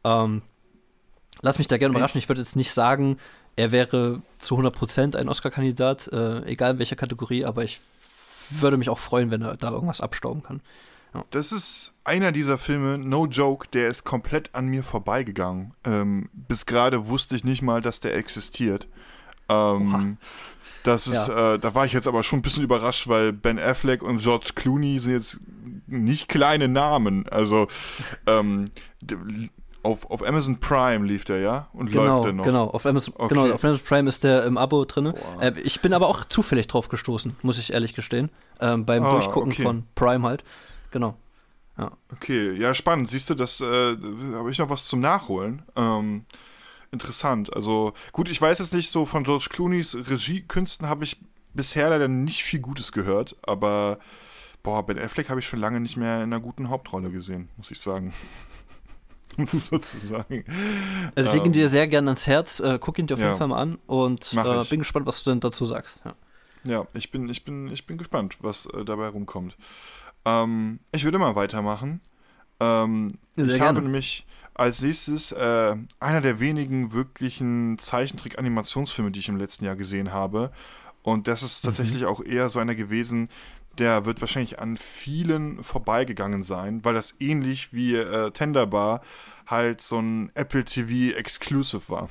Ähm, 0.03 0.41
lass 1.41 1.57
mich 1.57 1.67
da 1.67 1.77
gerne 1.77 1.93
überraschen. 1.93 2.17
Ich 2.17 2.27
würde 2.29 2.41
jetzt 2.41 2.55
nicht 2.55 2.71
sagen, 2.71 3.17
er 3.55 3.71
wäre 3.71 4.21
zu 4.39 4.55
100% 4.57 5.15
ein 5.15 5.29
Oscar-Kandidat, 5.29 6.09
äh, 6.09 6.43
egal 6.45 6.73
in 6.73 6.79
welcher 6.79 6.95
Kategorie, 6.95 7.45
aber 7.45 7.63
ich 7.63 7.81
würde 8.49 8.77
mich 8.77 8.89
auch 8.89 8.99
freuen, 8.99 9.31
wenn 9.31 9.41
er 9.41 9.57
da 9.57 9.71
irgendwas 9.71 10.01
abstauben 10.01 10.43
kann. 10.43 10.61
Ja. 11.13 11.23
Das 11.31 11.51
ist 11.51 11.93
einer 12.03 12.31
dieser 12.31 12.57
Filme, 12.57 12.97
no 12.97 13.25
joke, 13.25 13.67
der 13.73 13.87
ist 13.87 14.03
komplett 14.03 14.53
an 14.53 14.67
mir 14.67 14.83
vorbeigegangen. 14.83 15.73
Ähm, 15.83 16.29
bis 16.33 16.65
gerade 16.65 17.07
wusste 17.07 17.35
ich 17.35 17.43
nicht 17.43 17.61
mal, 17.61 17.81
dass 17.81 17.99
der 17.99 18.15
existiert. 18.15 18.87
Ähm, 19.49 20.17
das 20.83 21.07
ist, 21.07 21.27
ja. 21.27 21.55
äh, 21.55 21.59
da 21.59 21.75
war 21.75 21.85
ich 21.85 21.93
jetzt 21.93 22.07
aber 22.07 22.23
schon 22.23 22.39
ein 22.39 22.41
bisschen 22.41 22.63
überrascht, 22.63 23.07
weil 23.07 23.33
Ben 23.33 23.59
Affleck 23.59 24.01
und 24.01 24.19
George 24.19 24.51
Clooney 24.55 24.99
sind 24.99 25.13
jetzt 25.13 25.39
nicht 25.87 26.27
kleine 26.27 26.67
Namen. 26.67 27.27
Also 27.29 27.67
ähm, 28.27 28.71
auf, 29.83 30.09
auf 30.09 30.25
Amazon 30.25 30.59
Prime 30.59 31.05
lief 31.05 31.25
der, 31.25 31.39
ja? 31.39 31.67
Und 31.73 31.91
genau, 31.91 32.05
läuft 32.05 32.25
der 32.25 32.33
noch? 32.33 32.43
Genau, 32.43 32.65
auf 32.65 32.85
Amazon, 32.85 33.13
okay. 33.17 33.33
genau, 33.33 33.53
auf 33.53 33.63
Amazon 33.63 33.85
Prime 33.85 34.09
ist 34.09 34.23
der 34.23 34.43
im 34.43 34.57
Abo 34.57 34.85
drin. 34.85 35.13
Äh, 35.39 35.53
ich 35.63 35.81
bin 35.81 35.93
aber 35.93 36.07
auch 36.07 36.25
zufällig 36.25 36.67
drauf 36.67 36.89
gestoßen, 36.89 37.35
muss 37.41 37.59
ich 37.59 37.73
ehrlich 37.73 37.93
gestehen. 37.93 38.29
Ähm, 38.59 38.85
beim 38.85 39.03
ah, 39.03 39.11
Durchgucken 39.11 39.51
okay. 39.51 39.63
von 39.63 39.83
Prime 39.95 40.27
halt. 40.27 40.43
Genau. 40.91 41.17
Ja. 41.77 41.91
Okay, 42.11 42.53
ja, 42.53 42.73
spannend. 42.73 43.09
Siehst 43.09 43.29
du, 43.29 43.35
das 43.35 43.61
äh, 43.61 43.95
habe 44.33 44.49
ich 44.51 44.57
noch 44.57 44.69
was 44.69 44.85
zum 44.85 44.99
Nachholen. 44.99 45.61
Ähm, 45.75 46.25
interessant. 46.91 47.53
Also 47.53 47.93
gut, 48.11 48.29
ich 48.29 48.41
weiß 48.41 48.59
jetzt 48.59 48.73
nicht 48.73 48.89
so 48.89 49.05
von 49.05 49.23
George 49.23 49.47
Clooneys 49.49 49.95
Regiekünsten 49.95 50.87
habe 50.87 51.03
ich 51.03 51.17
bisher 51.53 51.89
leider 51.89 52.07
nicht 52.07 52.43
viel 52.43 52.59
Gutes 52.59 52.91
gehört, 52.91 53.35
aber 53.43 53.99
boah, 54.63 54.85
Ben 54.85 54.99
Affleck 54.99 55.29
habe 55.29 55.39
ich 55.39 55.47
schon 55.47 55.59
lange 55.59 55.79
nicht 55.79 55.97
mehr 55.97 56.17
in 56.17 56.23
einer 56.23 56.39
guten 56.39 56.69
Hauptrolle 56.69 57.11
gesehen, 57.11 57.49
muss 57.57 57.71
ich 57.71 57.79
sagen. 57.79 58.13
sozusagen. 59.53 60.45
Also 61.15 61.29
ich 61.29 61.35
lege 61.35 61.47
ihn 61.47 61.53
dir 61.53 61.69
sehr 61.69 61.87
gerne 61.87 62.09
ans 62.09 62.25
Herz, 62.27 62.59
äh, 62.59 62.79
guck 62.79 62.97
ihn 62.97 63.07
dir 63.07 63.15
auf 63.15 63.19
jeden 63.19 63.37
Fall 63.37 63.47
mal 63.47 63.61
an 63.61 63.77
und 63.85 64.33
äh, 64.33 64.63
bin 64.69 64.79
gespannt, 64.79 65.05
was 65.05 65.23
du 65.23 65.29
denn 65.29 65.39
dazu 65.39 65.65
sagst. 65.65 66.01
Ja, 66.03 66.15
ja 66.63 66.87
ich, 66.93 67.11
bin, 67.11 67.29
ich, 67.29 67.43
bin, 67.43 67.71
ich 67.71 67.85
bin 67.85 67.97
gespannt, 67.97 68.37
was 68.41 68.65
äh, 68.67 68.83
dabei 68.83 69.09
rumkommt. 69.09 69.55
Ähm, 70.27 70.79
ich 70.91 71.05
würde 71.05 71.19
mal 71.19 71.35
weitermachen. 71.35 72.01
Ähm, 72.59 73.07
ich 73.35 73.47
gerne. 73.47 73.65
habe 73.65 73.81
nämlich 73.81 74.25
als 74.53 74.81
nächstes 74.81 75.31
äh, 75.31 75.75
einer 75.99 76.21
der 76.21 76.39
wenigen 76.39 76.91
wirklichen 76.91 77.77
Zeichentrick-Animationsfilme, 77.77 79.11
die 79.11 79.19
ich 79.19 79.29
im 79.29 79.37
letzten 79.37 79.65
Jahr 79.65 79.75
gesehen 79.75 80.11
habe. 80.11 80.51
Und 81.03 81.27
das 81.27 81.43
ist 81.43 81.63
mhm. 81.63 81.67
tatsächlich 81.67 82.01
mhm. 82.01 82.07
auch 82.07 82.21
eher 82.21 82.49
so 82.49 82.59
einer 82.59 82.75
gewesen, 82.75 83.29
der 83.79 84.05
wird 84.05 84.21
wahrscheinlich 84.21 84.59
an 84.59 84.77
vielen 84.77 85.63
vorbeigegangen 85.63 86.43
sein, 86.43 86.83
weil 86.83 86.93
das 86.93 87.15
ähnlich 87.19 87.73
wie 87.73 87.95
äh, 87.95 88.31
Tenderbar 88.31 89.01
halt 89.47 89.81
so 89.81 89.99
ein 89.99 90.29
Apple 90.35 90.65
TV 90.65 91.17
Exclusive 91.17 91.89
war. 91.89 92.09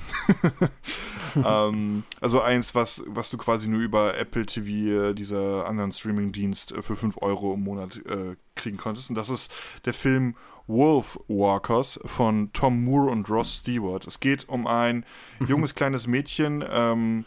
ähm, 1.35 2.03
also 2.19 2.41
eins, 2.41 2.73
was, 2.73 3.03
was 3.07 3.29
du 3.29 3.37
quasi 3.37 3.67
nur 3.67 3.81
über 3.81 4.17
Apple 4.17 4.45
TV, 4.45 5.09
äh, 5.09 5.13
dieser 5.13 5.67
anderen 5.67 5.91
Streaming-Dienst, 5.91 6.71
äh, 6.71 6.81
für 6.81 6.95
5 6.95 7.21
Euro 7.21 7.53
im 7.53 7.63
Monat 7.63 7.97
äh, 8.05 8.35
kriegen 8.55 8.77
konntest. 8.77 9.09
Und 9.09 9.15
das 9.15 9.29
ist 9.29 9.53
der 9.85 9.93
Film 9.93 10.35
Wolf 10.65 11.19
Walkers 11.27 11.99
von 12.05 12.51
Tom 12.53 12.83
Moore 12.83 13.11
und 13.11 13.29
Ross 13.29 13.59
Stewart. 13.59 14.05
Es 14.05 14.19
geht 14.19 14.49
um 14.49 14.67
ein 14.67 15.05
junges 15.47 15.75
kleines 15.75 16.07
Mädchen, 16.07 16.63
ähm, 16.69 17.25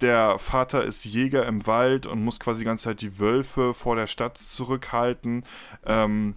der 0.00 0.38
Vater 0.38 0.84
ist 0.84 1.04
Jäger 1.04 1.46
im 1.46 1.66
Wald 1.66 2.06
und 2.06 2.24
muss 2.24 2.40
quasi 2.40 2.60
die 2.60 2.64
ganze 2.64 2.84
Zeit 2.84 3.00
die 3.00 3.18
Wölfe 3.18 3.74
vor 3.74 3.96
der 3.96 4.06
Stadt 4.06 4.38
zurückhalten, 4.38 5.44
ähm, 5.84 6.34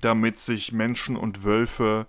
damit 0.00 0.40
sich 0.40 0.72
Menschen 0.72 1.16
und 1.16 1.44
Wölfe 1.44 2.06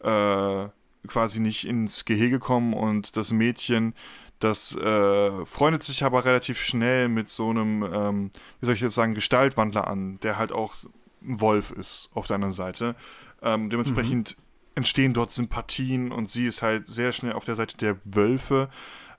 äh, 0.00 0.68
quasi 1.06 1.40
nicht 1.40 1.66
ins 1.66 2.04
Gehege 2.04 2.38
kommen 2.38 2.72
und 2.72 3.16
das 3.16 3.32
Mädchen, 3.32 3.94
das 4.40 4.76
äh, 4.76 5.44
freundet 5.46 5.82
sich 5.82 6.04
aber 6.04 6.24
relativ 6.24 6.60
schnell 6.60 7.08
mit 7.08 7.28
so 7.30 7.50
einem, 7.50 7.82
ähm, 7.82 8.30
wie 8.60 8.66
soll 8.66 8.74
ich 8.74 8.80
jetzt 8.80 8.94
sagen, 8.94 9.14
Gestaltwandler 9.14 9.86
an, 9.86 10.18
der 10.20 10.38
halt 10.38 10.52
auch 10.52 10.74
ein 11.22 11.40
Wolf 11.40 11.70
ist 11.70 12.10
auf 12.14 12.26
der 12.26 12.36
anderen 12.36 12.52
Seite. 12.52 12.94
Ähm, 13.42 13.70
dementsprechend 13.70 14.36
mhm. 14.36 14.42
entstehen 14.74 15.14
dort 15.14 15.32
Sympathien 15.32 16.12
und 16.12 16.28
sie 16.28 16.46
ist 16.46 16.62
halt 16.62 16.86
sehr 16.86 17.12
schnell 17.12 17.32
auf 17.32 17.44
der 17.44 17.54
Seite 17.54 17.76
der 17.76 17.96
Wölfe 18.04 18.68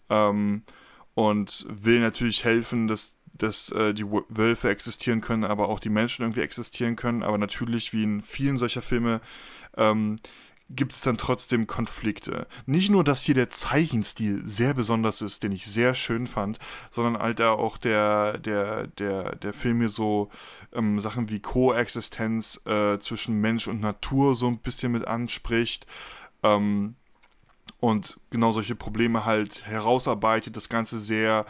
ähm, 0.09 0.63
und 1.15 1.65
will 1.69 1.99
natürlich 1.99 2.45
helfen, 2.45 2.87
dass 2.87 3.15
dass 3.37 3.69
äh, 3.71 3.93
die 3.93 4.05
Wölfe 4.05 4.69
existieren 4.69 5.19
können, 5.19 5.43
aber 5.43 5.67
auch 5.67 5.81
die 5.81 5.89
Menschen 5.89 6.23
irgendwie 6.23 6.41
existieren 6.41 6.95
können. 6.95 7.21
Aber 7.21 7.37
natürlich, 7.37 7.91
wie 7.91 8.03
in 8.03 8.21
vielen 8.21 8.57
solcher 8.57 8.81
Filme, 8.81 9.19
ähm, 9.75 10.15
gibt 10.69 10.93
es 10.93 11.01
dann 11.01 11.17
trotzdem 11.17 11.67
Konflikte. 11.67 12.47
Nicht 12.65 12.89
nur, 12.89 13.03
dass 13.03 13.23
hier 13.23 13.35
der 13.35 13.49
Zeichenstil 13.49 14.41
sehr 14.45 14.73
besonders 14.73 15.21
ist, 15.21 15.43
den 15.43 15.51
ich 15.51 15.67
sehr 15.67 15.93
schön 15.93 16.25
fand, 16.27 16.59
sondern 16.89 17.21
halt 17.21 17.39
auch 17.41 17.77
der, 17.77 18.39
der, 18.39 18.87
der, 18.87 19.35
der 19.35 19.53
Film 19.53 19.79
hier 19.79 19.89
so 19.89 20.29
ähm, 20.73 20.99
Sachen 20.99 21.29
wie 21.29 21.39
Koexistenz 21.39 22.61
äh, 22.65 22.97
zwischen 22.99 23.39
Mensch 23.41 23.67
und 23.67 23.81
Natur 23.81 24.35
so 24.35 24.47
ein 24.47 24.59
bisschen 24.59 24.91
mit 24.91 25.05
anspricht. 25.05 25.85
Ähm, 26.41 26.95
und 27.79 28.19
genau 28.29 28.51
solche 28.51 28.75
Probleme 28.75 29.25
halt 29.25 29.65
herausarbeitet, 29.65 30.55
das 30.55 30.69
Ganze 30.69 30.99
sehr, 30.99 31.45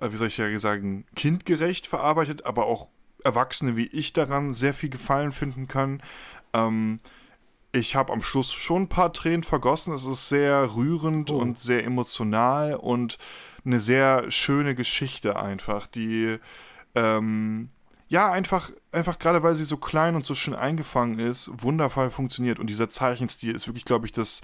äh, 0.00 0.12
wie 0.12 0.16
soll 0.16 0.28
ich 0.28 0.36
ja 0.36 0.58
sagen, 0.58 1.04
kindgerecht 1.14 1.86
verarbeitet, 1.86 2.46
aber 2.46 2.66
auch 2.66 2.88
Erwachsene 3.24 3.76
wie 3.76 3.86
ich 3.86 4.12
daran 4.12 4.52
sehr 4.52 4.74
viel 4.74 4.88
Gefallen 4.88 5.32
finden 5.32 5.68
können. 5.68 6.02
Ähm, 6.52 7.00
ich 7.72 7.96
habe 7.96 8.12
am 8.12 8.22
Schluss 8.22 8.52
schon 8.52 8.82
ein 8.82 8.88
paar 8.88 9.12
Tränen 9.12 9.44
vergossen. 9.44 9.94
Es 9.94 10.04
ist 10.04 10.28
sehr 10.28 10.74
rührend 10.74 11.30
oh. 11.30 11.38
und 11.38 11.58
sehr 11.58 11.84
emotional 11.84 12.74
und 12.74 13.18
eine 13.64 13.80
sehr 13.80 14.30
schöne 14.30 14.74
Geschichte 14.74 15.36
einfach, 15.36 15.86
die 15.86 16.38
ähm, 16.94 17.70
ja 18.08 18.30
einfach, 18.30 18.70
einfach 18.90 19.18
gerade 19.18 19.42
weil 19.42 19.54
sie 19.54 19.64
so 19.64 19.78
klein 19.78 20.16
und 20.16 20.26
so 20.26 20.34
schön 20.34 20.54
eingefangen 20.54 21.18
ist, 21.18 21.50
wundervoll 21.62 22.10
funktioniert. 22.10 22.58
Und 22.58 22.66
dieser 22.66 22.90
Zeichenstil 22.90 23.54
ist 23.54 23.66
wirklich, 23.66 23.86
glaube 23.86 24.04
ich, 24.04 24.12
das 24.12 24.42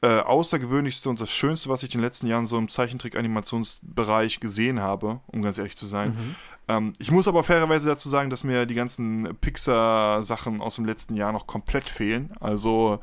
äh, 0.00 0.20
außergewöhnlichste 0.20 1.08
und 1.08 1.20
das 1.20 1.30
Schönste, 1.30 1.68
was 1.68 1.82
ich 1.82 1.94
in 1.94 2.00
den 2.00 2.04
letzten 2.04 2.28
Jahren 2.28 2.46
so 2.46 2.56
im 2.56 2.68
Zeichentrick-Animationsbereich 2.68 4.38
gesehen 4.40 4.80
habe, 4.80 5.20
um 5.26 5.42
ganz 5.42 5.58
ehrlich 5.58 5.76
zu 5.76 5.86
sein. 5.86 6.10
Mhm. 6.10 6.34
Ähm, 6.68 6.92
ich 6.98 7.10
muss 7.10 7.26
aber 7.26 7.42
fairerweise 7.42 7.88
dazu 7.88 8.08
sagen, 8.08 8.30
dass 8.30 8.44
mir 8.44 8.66
die 8.66 8.74
ganzen 8.74 9.36
Pixar-Sachen 9.40 10.60
aus 10.60 10.76
dem 10.76 10.84
letzten 10.84 11.14
Jahr 11.14 11.32
noch 11.32 11.46
komplett 11.46 11.90
fehlen. 11.90 12.30
Also 12.38 13.00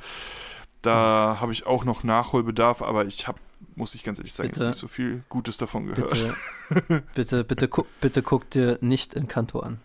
da 0.82 1.34
mhm. 1.34 1.42
habe 1.42 1.52
ich 1.52 1.66
auch 1.66 1.84
noch 1.84 2.04
Nachholbedarf, 2.04 2.82
aber 2.82 3.06
ich 3.06 3.28
habe, 3.28 3.40
muss 3.76 3.96
ich 3.96 4.04
ganz 4.04 4.20
ehrlich 4.20 4.34
sagen, 4.34 4.50
bitte, 4.50 4.62
jetzt 4.62 4.70
nicht 4.70 4.80
so 4.80 4.88
viel 4.88 5.24
Gutes 5.28 5.58
davon 5.58 5.88
gehört. 5.88 6.12
Bitte, 6.70 7.04
bitte, 7.14 7.44
bitte, 7.44 7.68
guck, 7.68 7.88
bitte 8.00 8.22
guck 8.22 8.50
dir 8.52 8.78
nicht 8.82 9.16
Encanto 9.16 9.60
an. 9.60 9.82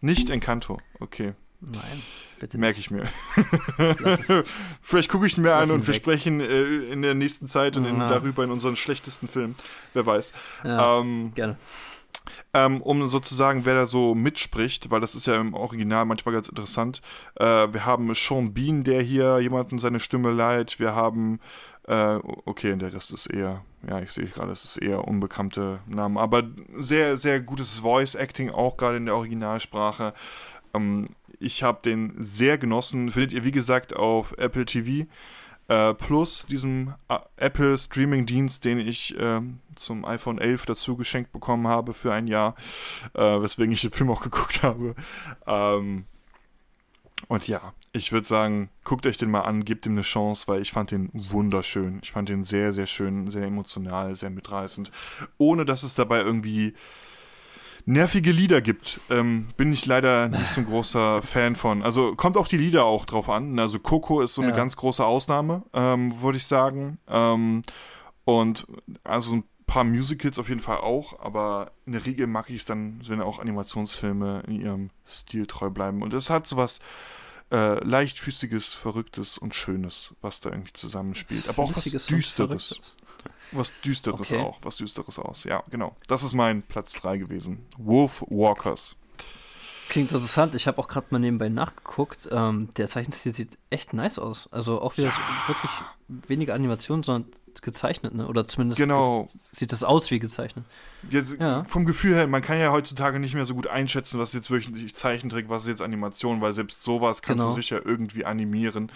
Nicht 0.00 0.30
Encanto, 0.30 0.78
okay. 0.98 1.34
Nein, 1.60 2.02
bitte. 2.38 2.58
Merke 2.58 2.80
ich 2.80 2.90
mir. 2.90 3.04
Vielleicht 4.82 5.10
gucke 5.10 5.26
ich 5.26 5.36
ihn 5.36 5.42
mir 5.42 5.54
an 5.54 5.70
und 5.70 5.86
wir 5.86 5.94
sprechen 5.94 6.40
äh, 6.40 6.62
in 6.92 7.02
der 7.02 7.14
nächsten 7.14 7.48
Zeit 7.48 7.76
und 7.76 7.84
in, 7.84 7.98
darüber 7.98 8.44
in 8.44 8.50
unseren 8.50 8.76
schlechtesten 8.76 9.28
Film. 9.28 9.54
Wer 9.92 10.06
weiß. 10.06 10.32
Ja, 10.64 11.00
ähm, 11.00 11.32
gerne 11.34 11.56
ähm, 12.52 12.80
um 12.82 13.06
sozusagen, 13.06 13.64
wer 13.64 13.74
da 13.74 13.86
so 13.86 14.14
mitspricht, 14.14 14.90
weil 14.90 15.00
das 15.00 15.14
ist 15.14 15.26
ja 15.26 15.36
im 15.36 15.54
Original 15.54 16.04
manchmal 16.04 16.34
ganz 16.34 16.48
interessant. 16.48 17.00
Äh, 17.36 17.44
wir 17.44 17.86
haben 17.86 18.12
Sean 18.14 18.52
Bean, 18.52 18.82
der 18.82 19.02
hier 19.02 19.38
jemanden 19.40 19.78
seine 19.78 20.00
Stimme 20.00 20.32
leiht. 20.32 20.80
Wir 20.80 20.94
haben, 20.94 21.40
äh, 21.86 22.18
okay, 22.44 22.76
der 22.76 22.92
Rest 22.92 23.12
ist 23.12 23.26
eher, 23.26 23.62
ja, 23.88 24.00
ich 24.00 24.10
sehe 24.10 24.26
gerade, 24.26 24.52
es 24.52 24.64
ist 24.64 24.78
eher 24.78 25.06
unbekannte 25.06 25.80
Namen, 25.86 26.18
aber 26.18 26.42
sehr, 26.78 27.16
sehr 27.16 27.40
gutes 27.40 27.78
Voice-Acting 27.78 28.50
auch 28.50 28.76
gerade 28.76 28.96
in 28.96 29.06
der 29.06 29.16
Originalsprache. 29.16 30.12
Ähm, 30.74 31.06
ich 31.38 31.62
habe 31.62 31.80
den 31.82 32.14
sehr 32.18 32.58
genossen. 32.58 33.10
Findet 33.10 33.32
ihr, 33.32 33.44
wie 33.44 33.52
gesagt, 33.52 33.94
auf 33.96 34.34
Apple 34.38 34.66
TV. 34.66 35.08
Äh, 35.68 35.94
plus 35.94 36.46
diesem 36.46 36.94
äh, 37.08 37.18
Apple 37.36 37.78
Streaming-Dienst, 37.78 38.64
den 38.64 38.80
ich 38.80 39.16
äh, 39.16 39.40
zum 39.76 40.04
iPhone 40.04 40.38
11 40.38 40.66
dazu 40.66 40.96
geschenkt 40.96 41.30
bekommen 41.30 41.68
habe 41.68 41.94
für 41.94 42.12
ein 42.12 42.26
Jahr, 42.26 42.56
äh, 43.14 43.20
weswegen 43.20 43.72
ich 43.72 43.80
den 43.80 43.92
Film 43.92 44.10
auch 44.10 44.22
geguckt 44.22 44.64
habe. 44.64 44.96
Ähm, 45.46 46.06
und 47.28 47.46
ja, 47.46 47.72
ich 47.92 48.10
würde 48.10 48.26
sagen, 48.26 48.70
guckt 48.82 49.06
euch 49.06 49.16
den 49.16 49.30
mal 49.30 49.42
an, 49.42 49.64
gebt 49.64 49.86
ihm 49.86 49.92
eine 49.92 50.02
Chance, 50.02 50.48
weil 50.48 50.60
ich 50.60 50.72
fand 50.72 50.90
den 50.90 51.10
wunderschön. 51.12 52.00
Ich 52.02 52.10
fand 52.10 52.28
den 52.28 52.42
sehr, 52.42 52.72
sehr 52.72 52.86
schön, 52.86 53.30
sehr 53.30 53.44
emotional, 53.44 54.16
sehr 54.16 54.30
mitreißend. 54.30 54.90
Ohne 55.38 55.64
dass 55.64 55.84
es 55.84 55.94
dabei 55.94 56.20
irgendwie 56.20 56.74
nervige 57.90 58.32
Lieder 58.32 58.60
gibt, 58.60 59.00
ähm, 59.10 59.48
bin 59.56 59.72
ich 59.72 59.84
leider 59.86 60.28
nicht 60.28 60.46
so 60.46 60.60
ein 60.60 60.66
großer 60.66 61.22
Fan 61.22 61.56
von. 61.56 61.82
Also 61.82 62.14
kommt 62.14 62.36
auf 62.36 62.48
die 62.48 62.56
Lieder 62.56 62.84
auch 62.84 63.04
drauf 63.04 63.28
an. 63.28 63.58
Also 63.58 63.78
Coco 63.78 64.20
ist 64.20 64.34
so 64.34 64.42
eine 64.42 64.52
ja. 64.52 64.56
ganz 64.56 64.76
große 64.76 65.04
Ausnahme, 65.04 65.62
ähm, 65.72 66.20
würde 66.22 66.38
ich 66.38 66.46
sagen. 66.46 66.98
Ähm, 67.08 67.62
und 68.24 68.66
also 69.04 69.34
ein 69.34 69.44
paar 69.66 69.84
Musicals 69.84 70.38
auf 70.38 70.48
jeden 70.48 70.60
Fall 70.60 70.78
auch, 70.78 71.20
aber 71.20 71.72
in 71.86 71.92
der 71.92 72.06
Regel 72.06 72.26
mag 72.26 72.50
ich 72.50 72.56
es 72.56 72.64
dann, 72.64 73.00
wenn 73.06 73.20
auch 73.20 73.38
Animationsfilme 73.38 74.42
in 74.46 74.60
ihrem 74.60 74.90
Stil 75.06 75.46
treu 75.46 75.70
bleiben. 75.70 76.02
Und 76.02 76.14
es 76.14 76.30
hat 76.30 76.46
so 76.46 76.56
was 76.56 76.80
äh, 77.50 77.82
leichtfüßiges, 77.84 78.68
Verrücktes 78.74 79.38
und 79.38 79.54
Schönes, 79.54 80.14
was 80.20 80.40
da 80.40 80.50
irgendwie 80.50 80.72
zusammenspielt. 80.72 81.48
Aber 81.48 81.64
auch 81.64 81.76
was 81.76 81.84
Düsteres. 82.06 82.80
Was 83.52 83.72
Düsteres 83.80 84.32
okay. 84.32 84.40
auch, 84.40 84.58
was 84.62 84.76
Düsteres 84.76 85.18
aus. 85.18 85.44
Ja, 85.44 85.62
genau. 85.70 85.94
Das 86.06 86.22
ist 86.22 86.34
mein 86.34 86.62
Platz 86.62 86.92
3 86.94 87.18
gewesen. 87.18 87.66
Wolf 87.78 88.24
Walkers. 88.28 88.96
Klingt 89.88 90.12
interessant. 90.12 90.54
Ich 90.54 90.68
habe 90.68 90.78
auch 90.78 90.86
gerade 90.86 91.08
mal 91.10 91.18
nebenbei 91.18 91.48
nachgeguckt. 91.48 92.28
Ähm, 92.30 92.68
der 92.76 92.86
Zeichenstil 92.86 93.34
sieht 93.34 93.58
echt 93.70 93.92
nice 93.92 94.20
aus. 94.20 94.48
Also 94.52 94.80
auch 94.80 94.96
wieder 94.96 95.08
ja. 95.08 95.14
so 95.14 95.52
wirklich 95.52 95.70
weniger 96.28 96.54
Animation, 96.54 97.02
sondern 97.02 97.32
gezeichnet, 97.60 98.14
ne? 98.14 98.26
Oder 98.26 98.46
zumindest 98.46 98.80
genau. 98.80 99.28
sieht 99.50 99.72
das 99.72 99.84
aus 99.84 100.10
wie 100.10 100.18
gezeichnet. 100.18 100.64
Jetzt, 101.10 101.36
ja. 101.38 101.64
Vom 101.64 101.84
Gefühl 101.84 102.14
her, 102.14 102.26
man 102.26 102.42
kann 102.42 102.58
ja 102.58 102.72
heutzutage 102.72 103.18
nicht 103.18 103.34
mehr 103.34 103.46
so 103.46 103.54
gut 103.54 103.66
einschätzen, 103.66 104.18
was 104.18 104.32
jetzt 104.32 104.50
wirklich 104.50 104.94
Zeichentrick, 104.94 105.48
was 105.48 105.62
ist 105.62 105.68
jetzt 105.68 105.82
Animation, 105.82 106.40
weil 106.40 106.52
selbst 106.52 106.82
sowas 106.82 107.22
kannst 107.22 107.42
genau. 107.42 107.54
du 107.54 107.60
sicher 107.60 107.84
irgendwie 107.84 108.24
animieren. 108.24 108.90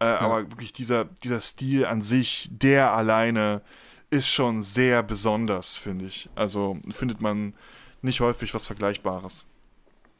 Äh, 0.00 0.06
ja. 0.06 0.18
Aber 0.20 0.50
wirklich 0.50 0.72
dieser, 0.72 1.04
dieser 1.04 1.40
Stil 1.40 1.86
an 1.86 2.02
sich, 2.02 2.48
der 2.52 2.92
alleine 2.92 3.62
ist 4.10 4.28
schon 4.28 4.62
sehr 4.62 5.02
besonders, 5.02 5.76
finde 5.76 6.06
ich. 6.06 6.28
Also 6.34 6.78
findet 6.90 7.20
man 7.20 7.54
nicht 8.02 8.20
häufig 8.20 8.54
was 8.54 8.66
Vergleichbares. 8.66 9.46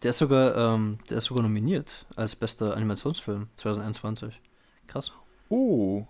Der 0.03 0.11
ist 0.11 0.19
sogar, 0.19 0.57
ähm, 0.57 0.99
der 1.09 1.19
ist 1.19 1.27
sogar 1.27 1.43
nominiert 1.43 2.07
als 2.17 2.35
bester 2.37 2.77
Animationsfilm 2.77 3.49
2021. 3.57 4.41
Krass. 4.87 5.13
Oh. 5.49 6.07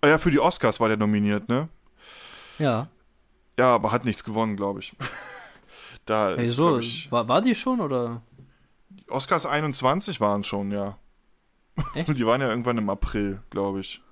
Ah 0.00 0.08
ja, 0.08 0.18
für 0.18 0.30
die 0.30 0.40
Oscars 0.40 0.80
war 0.80 0.88
der 0.88 0.96
nominiert, 0.96 1.48
ne? 1.48 1.68
Ja. 2.58 2.88
Ja, 3.58 3.74
aber 3.74 3.92
hat 3.92 4.04
nichts 4.04 4.24
gewonnen, 4.24 4.56
glaube 4.56 4.80
ich. 4.80 4.96
da 6.06 6.34
hey, 6.36 6.44
ist, 6.44 6.56
so, 6.56 6.78
ich, 6.78 7.10
war, 7.12 7.28
war 7.28 7.42
die 7.42 7.54
schon 7.54 7.80
oder? 7.80 8.22
Die 8.88 9.08
Oscars 9.10 9.46
21 9.46 10.20
waren 10.20 10.44
schon, 10.44 10.72
ja. 10.72 10.98
Echt? 11.94 12.08
Die 12.16 12.26
waren 12.26 12.40
ja 12.40 12.48
irgendwann 12.48 12.78
im 12.78 12.90
April, 12.90 13.42
glaube 13.50 13.80
ich. 13.80 14.02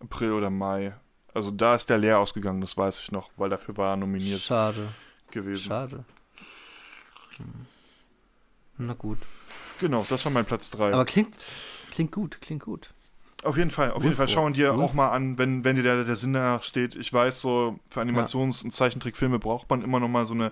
April 0.00 0.32
oder 0.32 0.50
Mai. 0.50 0.94
Also 1.32 1.50
da 1.50 1.74
ist 1.74 1.90
der 1.90 1.98
leer 1.98 2.18
ausgegangen, 2.18 2.60
das 2.60 2.76
weiß 2.76 3.00
ich 3.00 3.10
noch, 3.10 3.30
weil 3.36 3.50
dafür 3.50 3.76
war 3.76 3.94
er 3.94 3.96
nominiert. 3.96 4.40
Schade. 4.40 4.88
Gewesen. 5.30 5.68
Schade. 5.68 6.04
Hm. 7.38 7.66
Na 8.78 8.94
gut. 8.94 9.18
Genau, 9.80 10.04
das 10.08 10.24
war 10.24 10.32
mein 10.32 10.44
Platz 10.44 10.70
3. 10.70 10.92
Aber 10.92 11.04
klingt, 11.04 11.36
klingt 11.90 12.12
gut, 12.12 12.40
klingt 12.40 12.62
gut. 12.62 12.90
Auf 13.42 13.58
jeden 13.58 13.70
Fall, 13.70 13.90
auf 13.90 14.02
jeden 14.02 14.14
Fall. 14.14 14.28
Schauen 14.28 14.54
dir 14.54 14.72
auch 14.74 14.94
mal 14.94 15.10
an, 15.10 15.36
wenn, 15.36 15.64
wenn 15.64 15.76
dir 15.76 15.82
der, 15.82 16.04
der 16.04 16.16
Sinn 16.16 16.32
danach 16.32 16.62
steht. 16.62 16.96
Ich 16.96 17.12
weiß, 17.12 17.42
so 17.42 17.78
für 17.90 18.00
Animations- 18.00 18.60
ja. 18.60 18.64
und 18.64 18.72
Zeichentrickfilme 18.72 19.38
braucht 19.38 19.68
man 19.68 19.82
immer 19.82 20.00
noch 20.00 20.08
mal 20.08 20.24
so 20.24 20.32
eine 20.34 20.50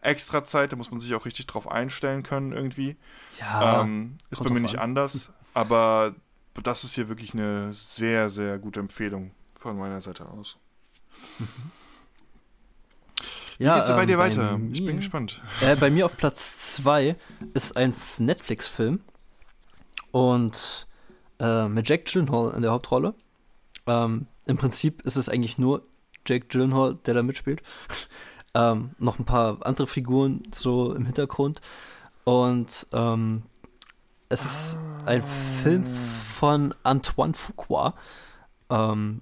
extra 0.00 0.42
Zeit. 0.42 0.72
Da 0.72 0.76
muss 0.76 0.90
man 0.90 1.00
sich 1.00 1.14
auch 1.14 1.26
richtig 1.26 1.46
drauf 1.46 1.70
einstellen 1.70 2.22
können 2.22 2.52
irgendwie. 2.52 2.96
Ja. 3.38 3.82
Ähm, 3.82 4.16
ist 4.30 4.42
bei 4.42 4.50
mir 4.50 4.60
nicht 4.60 4.78
an. 4.78 4.90
anders. 4.90 5.30
Aber 5.54 6.14
das 6.62 6.84
ist 6.84 6.94
hier 6.94 7.08
wirklich 7.08 7.34
eine 7.34 7.72
sehr, 7.72 8.30
sehr 8.30 8.58
gute 8.58 8.80
Empfehlung 8.80 9.32
von 9.56 9.78
meiner 9.78 10.00
Seite 10.00 10.26
aus. 10.26 10.58
Wie 13.58 13.64
ja, 13.64 13.76
geht's 13.76 13.88
ähm, 13.88 13.96
bei 13.96 14.06
dir 14.06 14.18
weiter? 14.18 14.58
Bei 14.58 14.68
ich 14.72 14.84
bin 14.84 14.96
gespannt. 14.96 15.42
Äh, 15.60 15.76
bei 15.76 15.90
mir 15.90 16.06
auf 16.06 16.16
Platz 16.16 16.74
2 16.76 17.16
ist 17.52 17.76
ein 17.76 17.94
Netflix-Film. 18.18 19.00
Und 20.12 20.86
äh, 21.38 21.68
mit 21.68 21.88
Jack 21.88 22.06
Gyllenhaal 22.06 22.54
in 22.54 22.62
der 22.62 22.72
Hauptrolle. 22.72 23.14
Ähm, 23.86 24.26
Im 24.46 24.56
Prinzip 24.56 25.02
ist 25.02 25.16
es 25.16 25.28
eigentlich 25.28 25.58
nur 25.58 25.84
Jack 26.26 26.48
Gyllenhaal, 26.48 26.96
der 27.06 27.14
da 27.14 27.22
mitspielt. 27.22 27.62
ähm, 28.54 28.90
noch 28.98 29.18
ein 29.18 29.24
paar 29.24 29.58
andere 29.66 29.86
Figuren 29.86 30.42
so 30.54 30.94
im 30.94 31.04
Hintergrund. 31.04 31.60
Und 32.24 32.86
ähm, 32.92 33.42
es 34.30 34.44
ist 34.44 34.78
ein 35.06 35.22
Film 35.62 35.84
von 35.84 36.74
Antoine 36.84 37.34
Fuqua, 37.34 37.94
ähm, 38.70 39.20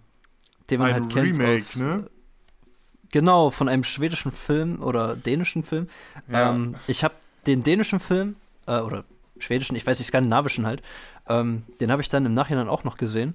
den 0.71 0.79
man 0.79 0.89
ein 0.89 0.95
halt 0.95 1.13
kennt. 1.13 1.39
Remake, 1.39 1.63
aus, 1.63 1.77
ne? 1.77 2.11
Genau, 3.11 3.51
von 3.51 3.69
einem 3.69 3.85
schwedischen 3.85 4.33
Film 4.33 4.83
oder 4.83 5.17
dänischen 5.17 5.65
Film. 5.65 5.89
Ja. 6.31 6.51
Ähm, 6.51 6.77
ich 6.87 7.03
habe 7.03 7.15
den 7.47 7.63
dänischen 7.63 8.01
Film, 8.01 8.37
äh, 8.67 8.81
oder 8.81 9.05
schwedischen, 9.39 9.77
ich 9.77 9.87
weiß 9.87 9.99
nicht, 9.99 10.09
skandinavischen 10.09 10.67
halt, 10.67 10.83
ähm, 11.27 11.63
den 11.81 11.91
habe 11.91 12.03
ich 12.03 12.11
dann 12.11 12.27
im 12.27 12.35
Nachhinein 12.35 12.69
auch 12.69 12.85
noch 12.85 12.99
gesehen. 12.99 13.35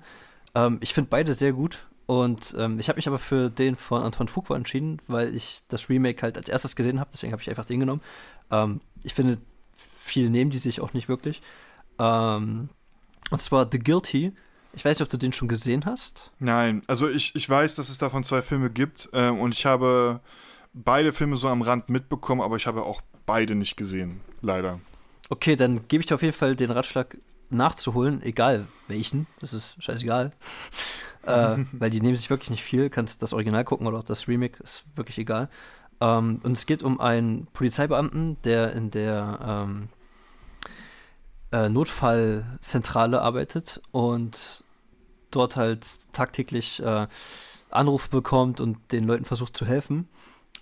Ähm, 0.54 0.78
ich 0.82 0.94
finde 0.94 1.10
beide 1.10 1.34
sehr 1.34 1.54
gut. 1.54 1.88
Und 2.06 2.54
ähm, 2.58 2.80
ich 2.80 2.90
habe 2.90 2.98
mich 2.98 3.08
aber 3.08 3.18
für 3.18 3.50
den 3.50 3.76
von 3.76 4.04
Antoine 4.04 4.30
Fuqua 4.30 4.58
entschieden, 4.58 5.00
weil 5.08 5.34
ich 5.34 5.64
das 5.70 5.90
Remake 5.90 6.22
halt 6.22 6.38
als 6.38 6.50
erstes 6.50 6.76
gesehen 6.76 7.00
habe. 7.00 7.10
Deswegen 7.14 7.32
habe 7.32 7.42
ich 7.42 7.50
einfach 7.50 7.66
den 7.66 7.80
genommen. 7.80 8.02
Ähm, 8.52 8.82
ich 9.04 9.14
finde, 9.14 9.38
viel 9.74 10.30
nehmen 10.30 10.52
die 10.52 10.58
sich 10.58 10.82
auch 10.82 10.94
nicht 10.94 11.08
wirklich. 11.08 11.42
Ähm, 12.00 12.70
und 13.30 13.42
zwar 13.42 13.68
The 13.72 13.80
Guilty. 13.80 14.34
Ich 14.76 14.84
weiß 14.84 14.98
nicht, 14.98 15.06
ob 15.06 15.10
du 15.10 15.18
den 15.18 15.34
schon 15.34 15.48
gesehen 15.48 15.86
hast. 15.86 16.32
Nein, 16.40 16.82
also 16.88 17.08
ich, 17.08 17.36
ich 17.36 17.48
weiß, 17.48 17.76
dass 17.76 17.90
es 17.90 17.98
davon 18.00 18.24
zwei 18.24 18.42
Filme 18.42 18.70
gibt. 18.70 19.10
Äh, 19.14 19.30
und 19.30 19.54
ich 19.54 19.66
habe 19.66 20.20
beide 20.74 21.14
Filme 21.14 21.38
so 21.38 21.48
am 21.50 21.62
Rand 21.62 21.90
mitbekommen, 21.90 22.42
aber 22.42 22.56
ich 22.56 22.68
habe 22.68 22.84
auch 22.84 23.02
beide 23.26 23.56
nicht 23.56 23.78
gesehen, 23.78 24.22
leider. 24.42 24.80
Okay, 25.30 25.56
dann 25.56 25.88
gebe 25.88 26.02
ich 26.02 26.08
dir 26.08 26.16
auf 26.16 26.22
jeden 26.22 26.34
Fall 26.34 26.56
den 26.56 26.72
Ratschlag 26.72 27.18
nachzuholen, 27.50 28.22
egal 28.24 28.68
welchen, 28.88 29.28
das 29.40 29.54
ist 29.54 29.82
scheißegal. 29.82 30.32
äh, 31.24 31.58
weil 31.72 31.90
die 31.90 32.02
nehmen 32.02 32.16
sich 32.16 32.30
wirklich 32.30 32.50
nicht 32.50 32.64
viel, 32.64 32.90
kannst 32.90 33.22
das 33.22 33.34
Original 33.34 33.64
gucken 33.64 33.88
oder 33.88 34.00
auch 34.00 34.04
das 34.04 34.28
Remake, 34.28 34.62
ist 34.64 34.86
wirklich 34.96 35.20
egal. 35.20 35.50
Ähm, 36.02 36.42
und 36.44 36.54
es 36.54 36.66
geht 36.66 36.84
um 36.84 37.00
einen 37.00 37.48
Polizeibeamten, 37.54 38.38
der 38.44 38.74
in 38.74 38.92
der 38.92 39.40
ähm, 39.46 39.90
äh, 41.54 41.70
Notfallzentrale 41.70 43.22
arbeitet 43.22 43.80
und 43.92 44.64
dort 45.32 45.56
halt 45.56 45.86
tagtäglich 46.12 46.82
äh, 46.84 47.08
Anrufe 47.70 48.10
bekommt 48.10 48.60
und 48.60 48.78
den 48.92 49.06
Leuten 49.06 49.26
versucht 49.26 49.56
zu 49.56 49.66
helfen. 49.66 50.08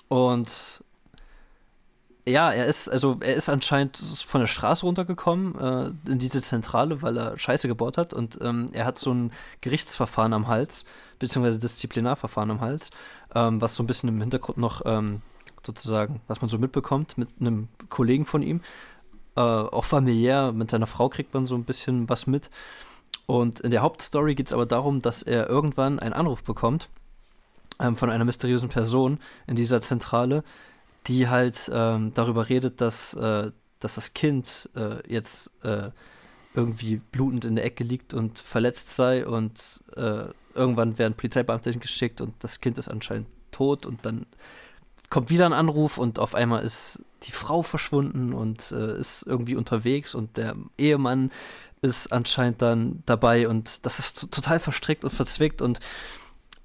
Und 0.09 0.83
ja, 2.27 2.51
er 2.51 2.65
ist, 2.65 2.87
also 2.89 3.17
er 3.21 3.35
ist 3.35 3.49
anscheinend 3.49 3.97
von 3.97 4.41
der 4.41 4.47
Straße 4.47 4.85
runtergekommen 4.85 5.55
äh, 5.57 6.11
in 6.11 6.19
diese 6.19 6.41
Zentrale, 6.41 7.01
weil 7.01 7.17
er 7.17 7.39
Scheiße 7.39 7.67
gebaut 7.67 7.97
hat 7.97 8.13
und 8.13 8.39
ähm, 8.41 8.69
er 8.73 8.85
hat 8.85 8.99
so 8.99 9.13
ein 9.13 9.31
Gerichtsverfahren 9.61 10.33
am 10.33 10.47
Hals, 10.47 10.85
beziehungsweise 11.19 11.57
Disziplinarverfahren 11.57 12.51
am 12.51 12.61
Hals, 12.61 12.91
ähm, 13.33 13.59
was 13.61 13.75
so 13.75 13.83
ein 13.83 13.87
bisschen 13.87 14.09
im 14.09 14.21
Hintergrund 14.21 14.57
noch 14.57 14.81
ähm, 14.85 15.21
sozusagen, 15.65 16.21
was 16.27 16.41
man 16.41 16.49
so 16.49 16.57
mitbekommt 16.57 17.17
mit 17.17 17.29
einem 17.39 17.69
Kollegen 17.89 18.25
von 18.25 18.43
ihm. 18.43 18.61
Äh, 19.35 19.41
auch 19.41 19.85
familiär, 19.85 20.51
mit 20.51 20.71
seiner 20.71 20.87
Frau 20.87 21.09
kriegt 21.09 21.33
man 21.33 21.45
so 21.45 21.55
ein 21.55 21.63
bisschen 21.63 22.09
was 22.09 22.27
mit. 22.27 22.49
Und 23.25 23.61
in 23.61 23.71
der 23.71 23.81
Hauptstory 23.81 24.35
geht 24.35 24.47
es 24.47 24.53
aber 24.53 24.65
darum, 24.65 25.01
dass 25.01 25.23
er 25.23 25.47
irgendwann 25.47 25.99
einen 25.99 26.13
Anruf 26.13 26.43
bekommt 26.43 26.89
ähm, 27.79 27.95
von 27.95 28.09
einer 28.09 28.25
mysteriösen 28.25 28.69
Person 28.69 29.19
in 29.47 29.55
dieser 29.55 29.81
Zentrale, 29.81 30.43
die 31.07 31.29
halt 31.29 31.69
ähm, 31.73 32.11
darüber 32.13 32.49
redet, 32.49 32.81
dass, 32.81 33.13
äh, 33.13 33.51
dass 33.79 33.95
das 33.95 34.13
Kind 34.13 34.69
äh, 34.75 35.07
jetzt 35.11 35.51
äh, 35.63 35.91
irgendwie 36.53 36.97
blutend 36.97 37.45
in 37.45 37.55
der 37.55 37.65
Ecke 37.65 37.83
liegt 37.83 38.13
und 38.13 38.39
verletzt 38.39 38.95
sei 38.95 39.25
und 39.25 39.83
äh, 39.95 40.25
irgendwann 40.53 40.97
werden 40.97 41.13
Polizeibeamte 41.13 41.71
geschickt 41.77 42.19
und 42.19 42.33
das 42.39 42.59
Kind 42.59 42.77
ist 42.77 42.89
anscheinend 42.89 43.27
tot 43.51 43.85
und 43.85 44.05
dann 44.05 44.25
kommt 45.09 45.29
wieder 45.29 45.45
ein 45.45 45.53
Anruf 45.53 45.97
und 45.97 46.19
auf 46.19 46.35
einmal 46.35 46.63
ist 46.63 47.03
die 47.23 47.31
Frau 47.31 47.61
verschwunden 47.61 48.33
und 48.33 48.71
äh, 48.71 48.99
ist 48.99 49.23
irgendwie 49.23 49.55
unterwegs 49.55 50.15
und 50.15 50.37
der 50.37 50.55
Ehemann 50.77 51.31
ist 51.81 52.11
anscheinend 52.13 52.61
dann 52.61 53.03
dabei 53.05 53.47
und 53.47 53.85
das 53.85 53.99
ist 53.99 54.31
total 54.31 54.59
verstrickt 54.59 55.03
und 55.03 55.11
verzwickt 55.11 55.61
und 55.61 55.79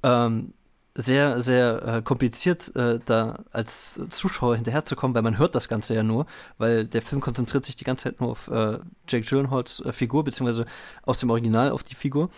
ähm, 0.03 0.53
sehr, 0.99 1.43
sehr 1.43 1.83
äh, 1.83 2.03
kompliziert, 2.03 2.75
äh, 2.75 3.01
da 3.05 3.41
als 3.53 4.01
Zuschauer 4.09 4.57
hinterherzukommen, 4.57 5.15
weil 5.15 5.23
man 5.23 5.39
hört 5.39 5.55
das 5.55 5.69
Ganze 5.69 5.95
ja 5.95 6.03
nur, 6.03 6.27
weil 6.57 6.87
der 6.87 7.03
Film 7.03 7.21
konzentriert 7.21 7.67
sich 7.67 7.77
die 7.77 7.85
ganze 7.85 8.05
Zeit 8.05 8.21
nur 8.21 8.31
auf 8.31 8.49
äh, 8.49 8.79
Jake 9.07 9.27
Gyllenhaals 9.27 9.81
äh, 9.81 9.93
Figur, 9.93 10.25
beziehungsweise 10.25 10.65
aus 11.03 11.21
dem 11.21 11.29
Original 11.29 11.71
auf 11.71 11.83
die 11.83 11.95
Figur. 11.95 12.31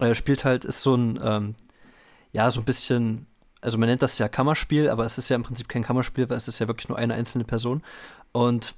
Er 0.00 0.14
spielt 0.14 0.44
halt, 0.44 0.64
ist 0.64 0.82
so 0.82 0.96
ein, 0.96 1.20
ähm, 1.22 1.54
ja, 2.32 2.50
so 2.50 2.60
ein 2.60 2.64
bisschen, 2.64 3.26
also 3.60 3.78
man 3.78 3.88
nennt 3.88 4.02
das 4.02 4.18
ja 4.18 4.28
Kammerspiel, 4.28 4.88
aber 4.88 5.04
es 5.04 5.18
ist 5.18 5.28
ja 5.28 5.36
im 5.36 5.42
Prinzip 5.42 5.68
kein 5.68 5.82
Kammerspiel, 5.82 6.28
weil 6.30 6.36
es 6.36 6.48
ist 6.48 6.58
ja 6.58 6.66
wirklich 6.66 6.88
nur 6.88 6.98
eine 6.98 7.14
einzelne 7.14 7.44
Person. 7.44 7.82
Und 8.32 8.74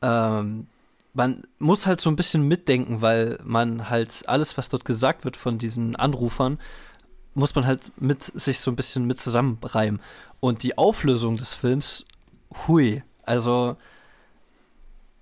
ähm, 0.00 0.66
man 1.14 1.42
muss 1.58 1.86
halt 1.86 2.00
so 2.00 2.10
ein 2.10 2.16
bisschen 2.16 2.48
mitdenken, 2.48 3.00
weil 3.00 3.38
man 3.44 3.88
halt 3.88 4.28
alles, 4.28 4.56
was 4.56 4.68
dort 4.68 4.84
gesagt 4.84 5.24
wird 5.24 5.36
von 5.36 5.58
diesen 5.58 5.94
Anrufern, 5.96 6.58
muss 7.34 7.54
man 7.54 7.66
halt 7.66 7.92
mit 8.00 8.22
sich 8.22 8.60
so 8.60 8.70
ein 8.70 8.76
bisschen 8.76 9.06
mit 9.06 9.20
zusammenreimen. 9.20 10.00
Und 10.40 10.62
die 10.62 10.76
Auflösung 10.76 11.36
des 11.36 11.54
Films, 11.54 12.04
hui, 12.66 13.02
also 13.22 13.76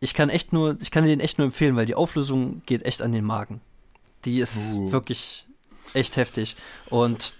ich 0.00 0.14
kann 0.14 0.30
echt 0.30 0.52
nur, 0.52 0.78
ich 0.80 0.90
kann 0.90 1.04
den 1.04 1.20
echt 1.20 1.38
nur 1.38 1.46
empfehlen, 1.46 1.76
weil 1.76 1.86
die 1.86 1.94
Auflösung 1.94 2.62
geht 2.64 2.84
echt 2.84 3.02
an 3.02 3.12
den 3.12 3.24
Magen. 3.24 3.60
Die 4.24 4.40
ist 4.40 4.74
uh. 4.74 4.92
wirklich 4.92 5.46
echt 5.92 6.16
heftig 6.16 6.56
und 6.88 7.34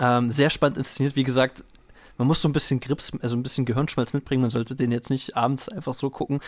ähm, 0.00 0.32
sehr 0.32 0.50
spannend 0.50 0.78
inszeniert. 0.78 1.16
Wie 1.16 1.24
gesagt, 1.24 1.64
man 2.18 2.26
muss 2.26 2.42
so 2.42 2.48
ein 2.48 2.52
bisschen 2.52 2.80
Grips, 2.80 3.12
also 3.22 3.36
ein 3.36 3.42
bisschen 3.44 3.64
Gehirnschmalz 3.64 4.12
mitbringen. 4.12 4.42
Man 4.42 4.50
sollte 4.50 4.74
den 4.74 4.90
jetzt 4.90 5.08
nicht 5.08 5.36
abends 5.36 5.68
einfach 5.68 5.94
so 5.94 6.10
gucken 6.10 6.40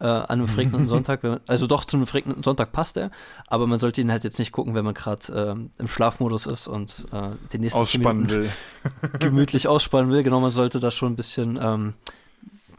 äh, 0.00 0.06
an 0.06 0.26
einem 0.26 0.48
verregneten 0.48 0.88
Sonntag. 0.88 1.22
Man, 1.22 1.40
also 1.46 1.66
doch, 1.66 1.84
zu 1.84 1.98
einem 1.98 2.06
verregneten 2.06 2.42
Sonntag 2.42 2.72
passt 2.72 2.96
er, 2.96 3.10
aber 3.46 3.66
man 3.66 3.78
sollte 3.78 4.00
ihn 4.00 4.10
halt 4.10 4.24
jetzt 4.24 4.38
nicht 4.38 4.52
gucken, 4.52 4.74
wenn 4.74 4.86
man 4.86 4.94
gerade 4.94 5.58
äh, 5.58 5.80
im 5.80 5.88
Schlafmodus 5.88 6.46
ist 6.46 6.66
und 6.66 7.04
äh, 7.12 7.32
den 7.52 7.60
nächsten 7.60 7.78
ausspannen 7.78 8.30
will. 8.30 8.50
gemütlich 9.20 9.68
ausspannen 9.68 10.10
will. 10.10 10.22
Genau, 10.22 10.40
man 10.40 10.52
sollte 10.52 10.80
da 10.80 10.90
schon 10.90 11.12
ein 11.12 11.16
bisschen 11.16 11.58
ähm, 11.62 11.94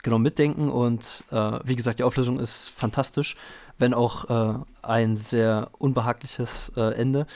genau 0.01 0.17
mitdenken 0.17 0.69
und 0.69 1.23
äh, 1.31 1.59
wie 1.63 1.75
gesagt, 1.75 1.99
die 1.99 2.03
Auflösung 2.03 2.39
ist 2.39 2.69
fantastisch, 2.69 3.35
wenn 3.77 3.93
auch 3.93 4.29
äh, 4.29 4.59
ein 4.81 5.15
sehr 5.17 5.69
unbehagliches 5.77 6.71
äh, 6.75 6.95
Ende 6.95 7.27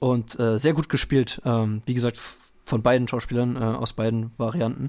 und 0.00 0.32
sehr 0.32 0.72
gut 0.72 0.88
gespielt. 0.88 1.40
Ähm, 1.44 1.82
wie 1.86 1.94
gesagt, 1.94 2.18
von 2.70 2.82
beiden 2.82 3.06
Schauspielern 3.08 3.56
äh, 3.56 3.58
aus 3.58 3.92
beiden 3.92 4.30
Varianten. 4.38 4.88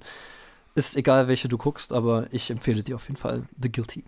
Ist 0.75 0.95
egal, 0.95 1.27
welche 1.27 1.49
du 1.49 1.57
guckst, 1.57 1.91
aber 1.91 2.27
ich 2.31 2.49
empfehle 2.49 2.83
dir 2.83 2.95
auf 2.95 3.07
jeden 3.07 3.17
Fall 3.17 3.43
The 3.61 3.71
Guilty. 3.71 4.05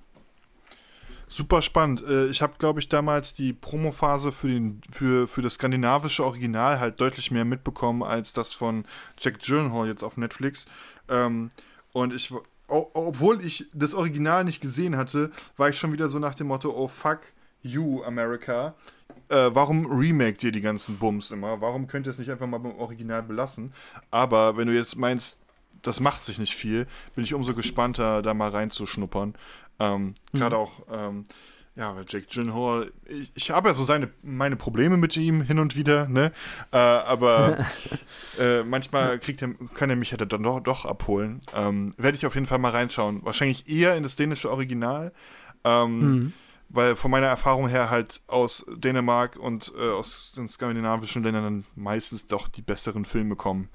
Super 1.27 1.61
spannend. 1.61 2.03
Äh, 2.07 2.27
ich 2.27 2.41
habe, 2.41 2.53
glaube 2.59 2.79
ich, 2.79 2.87
damals 2.87 3.33
die 3.33 3.51
Promophase 3.51 4.31
für, 4.31 4.73
für, 4.91 5.27
für 5.27 5.41
das 5.41 5.55
skandinavische 5.55 6.23
Original 6.23 6.79
halt 6.79 7.01
deutlich 7.01 7.31
mehr 7.31 7.43
mitbekommen 7.43 8.03
als 8.03 8.31
das 8.31 8.53
von 8.53 8.85
Jack 9.19 9.39
Gyllenhaal 9.39 9.87
jetzt 9.87 10.03
auf 10.03 10.15
Netflix. 10.15 10.67
Ähm, 11.09 11.49
und 11.91 12.13
ich, 12.13 12.31
obwohl 12.67 13.43
ich 13.43 13.65
das 13.73 13.93
Original 13.93 14.43
nicht 14.43 14.61
gesehen 14.61 14.95
hatte, 14.95 15.31
war 15.57 15.69
ich 15.69 15.77
schon 15.77 15.91
wieder 15.91 16.07
so 16.07 16.19
nach 16.19 16.35
dem 16.35 16.47
Motto, 16.47 16.69
oh 16.69 16.87
fuck 16.87 17.21
you, 17.63 18.03
America 18.03 18.75
äh, 19.33 19.55
warum 19.55 19.85
remake 19.87 20.45
ihr 20.45 20.51
die 20.51 20.61
ganzen 20.61 20.97
Bums 20.97 21.31
immer? 21.31 21.59
Warum 21.59 21.87
könnt 21.87 22.07
ihr 22.07 22.11
es 22.11 22.19
nicht 22.19 22.31
einfach 22.31 22.47
mal 22.47 22.59
beim 22.59 22.75
Original 22.75 23.23
belassen? 23.23 23.73
Aber 24.11 24.57
wenn 24.57 24.67
du 24.67 24.73
jetzt 24.73 24.95
meinst, 24.95 25.39
das 25.81 25.99
macht 25.99 26.23
sich 26.23 26.37
nicht 26.37 26.55
viel, 26.55 26.87
bin 27.15 27.23
ich 27.23 27.33
umso 27.33 27.53
gespannter, 27.53 28.21
da 28.21 28.33
mal 28.33 28.49
reinzuschnuppern. 28.49 29.33
Ähm, 29.79 30.13
mhm. 30.31 30.37
Gerade 30.37 30.57
auch, 30.57 30.71
ähm, 30.91 31.23
ja, 31.75 31.95
Jake 32.07 32.27
Gyllenhaal, 32.31 32.91
ich, 33.05 33.31
ich 33.33 33.51
habe 33.51 33.69
ja 33.69 33.73
so 33.73 33.83
seine, 33.83 34.09
meine 34.21 34.55
Probleme 34.55 34.95
mit 34.97 35.17
ihm 35.17 35.41
hin 35.41 35.57
und 35.57 35.75
wieder, 35.75 36.07
ne? 36.07 36.31
Äh, 36.71 36.77
aber 36.77 37.65
äh, 38.39 38.61
manchmal 38.63 39.17
kriegt 39.17 39.41
er, 39.41 39.55
kann 39.73 39.89
er 39.89 39.95
mich 39.95 40.11
ja 40.11 40.17
dann 40.17 40.43
doch, 40.43 40.59
doch 40.59 40.85
abholen. 40.85 41.41
Ähm, 41.55 41.95
Werde 41.97 42.15
ich 42.15 42.25
auf 42.27 42.35
jeden 42.35 42.45
Fall 42.45 42.59
mal 42.59 42.71
reinschauen. 42.71 43.25
Wahrscheinlich 43.25 43.67
eher 43.67 43.97
in 43.97 44.03
das 44.03 44.15
dänische 44.15 44.51
Original. 44.51 45.11
Ähm, 45.63 45.99
mhm 45.99 46.33
weil 46.73 46.95
von 46.95 47.11
meiner 47.11 47.27
Erfahrung 47.27 47.67
her 47.67 47.89
halt 47.89 48.21
aus 48.27 48.65
Dänemark 48.67 49.37
und 49.37 49.71
äh, 49.77 49.91
aus 49.91 50.33
den 50.35 50.49
skandinavischen 50.49 51.23
Ländern 51.23 51.65
meistens 51.75 52.27
doch 52.27 52.47
die 52.47 52.61
besseren 52.61 53.05
Filme 53.05 53.35
kommen 53.35 53.69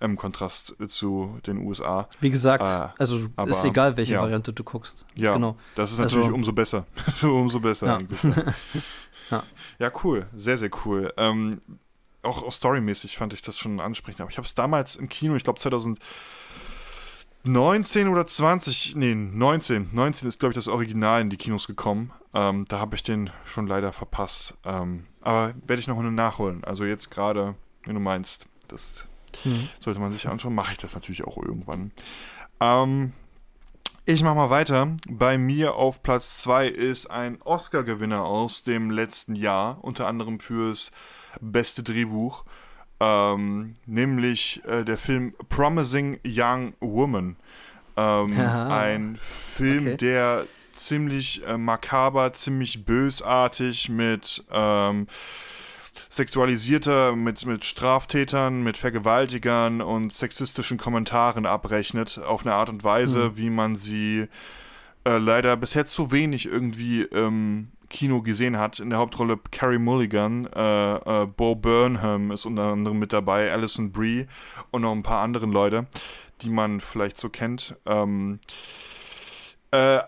im 0.00 0.16
Kontrast 0.16 0.74
zu 0.88 1.38
den 1.46 1.58
USA. 1.58 2.08
Wie 2.20 2.30
gesagt, 2.30 2.68
äh, 2.68 2.88
also 2.98 3.28
aber, 3.36 3.50
ist 3.50 3.64
egal, 3.64 3.96
welche 3.96 4.14
ja. 4.14 4.20
Variante 4.20 4.52
du 4.52 4.64
guckst. 4.64 5.06
Ja, 5.14 5.34
genau. 5.34 5.56
das 5.76 5.92
ist 5.92 5.98
natürlich 5.98 6.24
also, 6.24 6.34
umso 6.34 6.52
besser. 6.52 6.86
umso 7.22 7.60
besser 7.60 7.86
ja. 7.86 7.96
eigentlich. 7.96 8.20
ja. 9.30 9.44
ja, 9.78 9.92
cool. 10.02 10.26
Sehr, 10.34 10.58
sehr 10.58 10.70
cool. 10.84 11.12
Ähm, 11.16 11.60
auch, 12.22 12.42
auch 12.42 12.52
storymäßig 12.52 13.16
fand 13.16 13.32
ich 13.32 13.42
das 13.42 13.58
schon 13.58 13.78
ansprechend. 13.78 14.20
Aber 14.20 14.30
ich 14.30 14.38
habe 14.38 14.46
es 14.46 14.56
damals 14.56 14.96
im 14.96 15.08
Kino, 15.08 15.36
ich 15.36 15.44
glaube 15.44 15.60
2019 17.44 18.08
oder 18.08 18.26
20, 18.26 18.96
nee, 18.96 19.14
19. 19.14 19.90
19 19.92 20.28
ist, 20.28 20.38
glaube 20.38 20.52
ich, 20.52 20.56
das 20.56 20.68
Original 20.68 21.20
in 21.20 21.30
die 21.30 21.36
Kinos 21.36 21.66
gekommen. 21.66 22.12
Ähm, 22.34 22.64
da 22.68 22.78
habe 22.78 22.96
ich 22.96 23.02
den 23.02 23.30
schon 23.44 23.66
leider 23.66 23.92
verpasst. 23.92 24.54
Ähm, 24.64 25.06
aber 25.20 25.54
werde 25.66 25.80
ich 25.80 25.88
noch 25.88 26.00
nachholen. 26.02 26.64
Also 26.64 26.84
jetzt 26.84 27.10
gerade, 27.10 27.54
wenn 27.84 27.94
du 27.94 28.00
meinst, 28.00 28.46
das 28.68 29.08
Mhm. 29.44 29.68
Sollte 29.80 30.00
man 30.00 30.12
sich 30.12 30.28
anschauen. 30.28 30.54
Mache 30.54 30.72
ich 30.72 30.78
das 30.78 30.94
natürlich 30.94 31.24
auch 31.24 31.36
irgendwann. 31.38 31.92
Ähm, 32.60 33.12
ich 34.04 34.22
mache 34.22 34.34
mal 34.34 34.50
weiter. 34.50 34.96
Bei 35.08 35.38
mir 35.38 35.74
auf 35.74 36.02
Platz 36.02 36.42
2 36.42 36.68
ist 36.68 37.06
ein 37.10 37.40
Oscar-Gewinner 37.42 38.24
aus 38.24 38.62
dem 38.62 38.90
letzten 38.90 39.34
Jahr, 39.34 39.82
unter 39.82 40.06
anderem 40.06 40.40
fürs 40.40 40.92
beste 41.40 41.82
Drehbuch, 41.82 42.44
ähm, 43.02 43.74
nämlich 43.86 44.62
äh, 44.64 44.84
der 44.84 44.96
Film 44.96 45.34
Promising 45.48 46.20
Young 46.24 46.74
Woman. 46.80 47.36
Ähm, 47.96 48.40
ein 48.40 49.18
Film, 49.56 49.88
okay. 49.88 49.96
der 49.96 50.46
ziemlich 50.72 51.44
äh, 51.46 51.58
makaber, 51.58 52.32
ziemlich 52.32 52.84
bösartig 52.84 53.88
mit 53.88 54.44
ähm, 54.50 55.08
sexualisierter 56.08 57.16
mit, 57.16 57.44
mit 57.44 57.64
Straftätern, 57.64 58.62
mit 58.62 58.78
Vergewaltigern 58.78 59.80
und 59.80 60.12
sexistischen 60.12 60.78
Kommentaren 60.78 61.44
abrechnet, 61.44 62.18
auf 62.18 62.46
eine 62.46 62.54
Art 62.54 62.68
und 62.68 62.84
Weise, 62.84 63.30
mhm. 63.30 63.36
wie 63.36 63.50
man 63.50 63.76
sie 63.76 64.28
äh, 65.04 65.18
leider 65.18 65.56
bisher 65.56 65.84
zu 65.86 66.12
wenig 66.12 66.46
irgendwie 66.46 67.02
im 67.02 67.72
Kino 67.92 68.22
gesehen 68.22 68.58
hat. 68.58 68.80
In 68.80 68.90
der 68.90 68.98
Hauptrolle 68.98 69.38
Carrie 69.52 69.78
Mulligan, 69.78 70.46
äh, 70.46 71.22
äh, 71.22 71.26
Bo 71.26 71.54
Burnham 71.54 72.32
ist 72.32 72.46
unter 72.46 72.64
anderem 72.64 72.98
mit 72.98 73.12
dabei, 73.12 73.52
Alison 73.52 73.92
Brie 73.92 74.26
und 74.72 74.82
noch 74.82 74.92
ein 74.92 75.04
paar 75.04 75.22
andere 75.22 75.46
Leute, 75.46 75.86
die 76.40 76.50
man 76.50 76.80
vielleicht 76.80 77.18
so 77.18 77.28
kennt. 77.28 77.76
Ähm, 77.86 78.40
äh, 79.70 80.00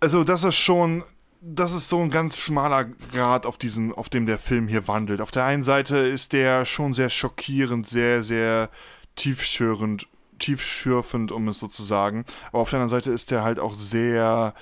also 0.00 0.24
das 0.24 0.44
ist 0.44 0.56
schon 0.56 1.02
das 1.44 1.72
ist 1.72 1.88
so 1.88 2.00
ein 2.00 2.10
ganz 2.10 2.36
schmaler 2.36 2.84
Grad, 2.84 3.46
auf, 3.46 3.58
diesen, 3.58 3.92
auf 3.92 4.08
dem 4.08 4.26
der 4.26 4.38
Film 4.38 4.68
hier 4.68 4.86
wandelt. 4.86 5.20
Auf 5.20 5.32
der 5.32 5.44
einen 5.44 5.64
Seite 5.64 5.96
ist 5.98 6.32
der 6.32 6.64
schon 6.64 6.92
sehr 6.92 7.10
schockierend, 7.10 7.88
sehr, 7.88 8.22
sehr 8.22 8.70
tiefschürend, 9.16 10.06
tiefschürfend, 10.38 11.32
um 11.32 11.48
es 11.48 11.58
so 11.58 11.66
zu 11.66 11.82
sagen. 11.82 12.24
Aber 12.50 12.60
auf 12.60 12.70
der 12.70 12.78
anderen 12.78 13.00
Seite 13.00 13.10
ist 13.10 13.32
der 13.32 13.42
halt 13.42 13.58
auch 13.58 13.74
sehr. 13.74 14.54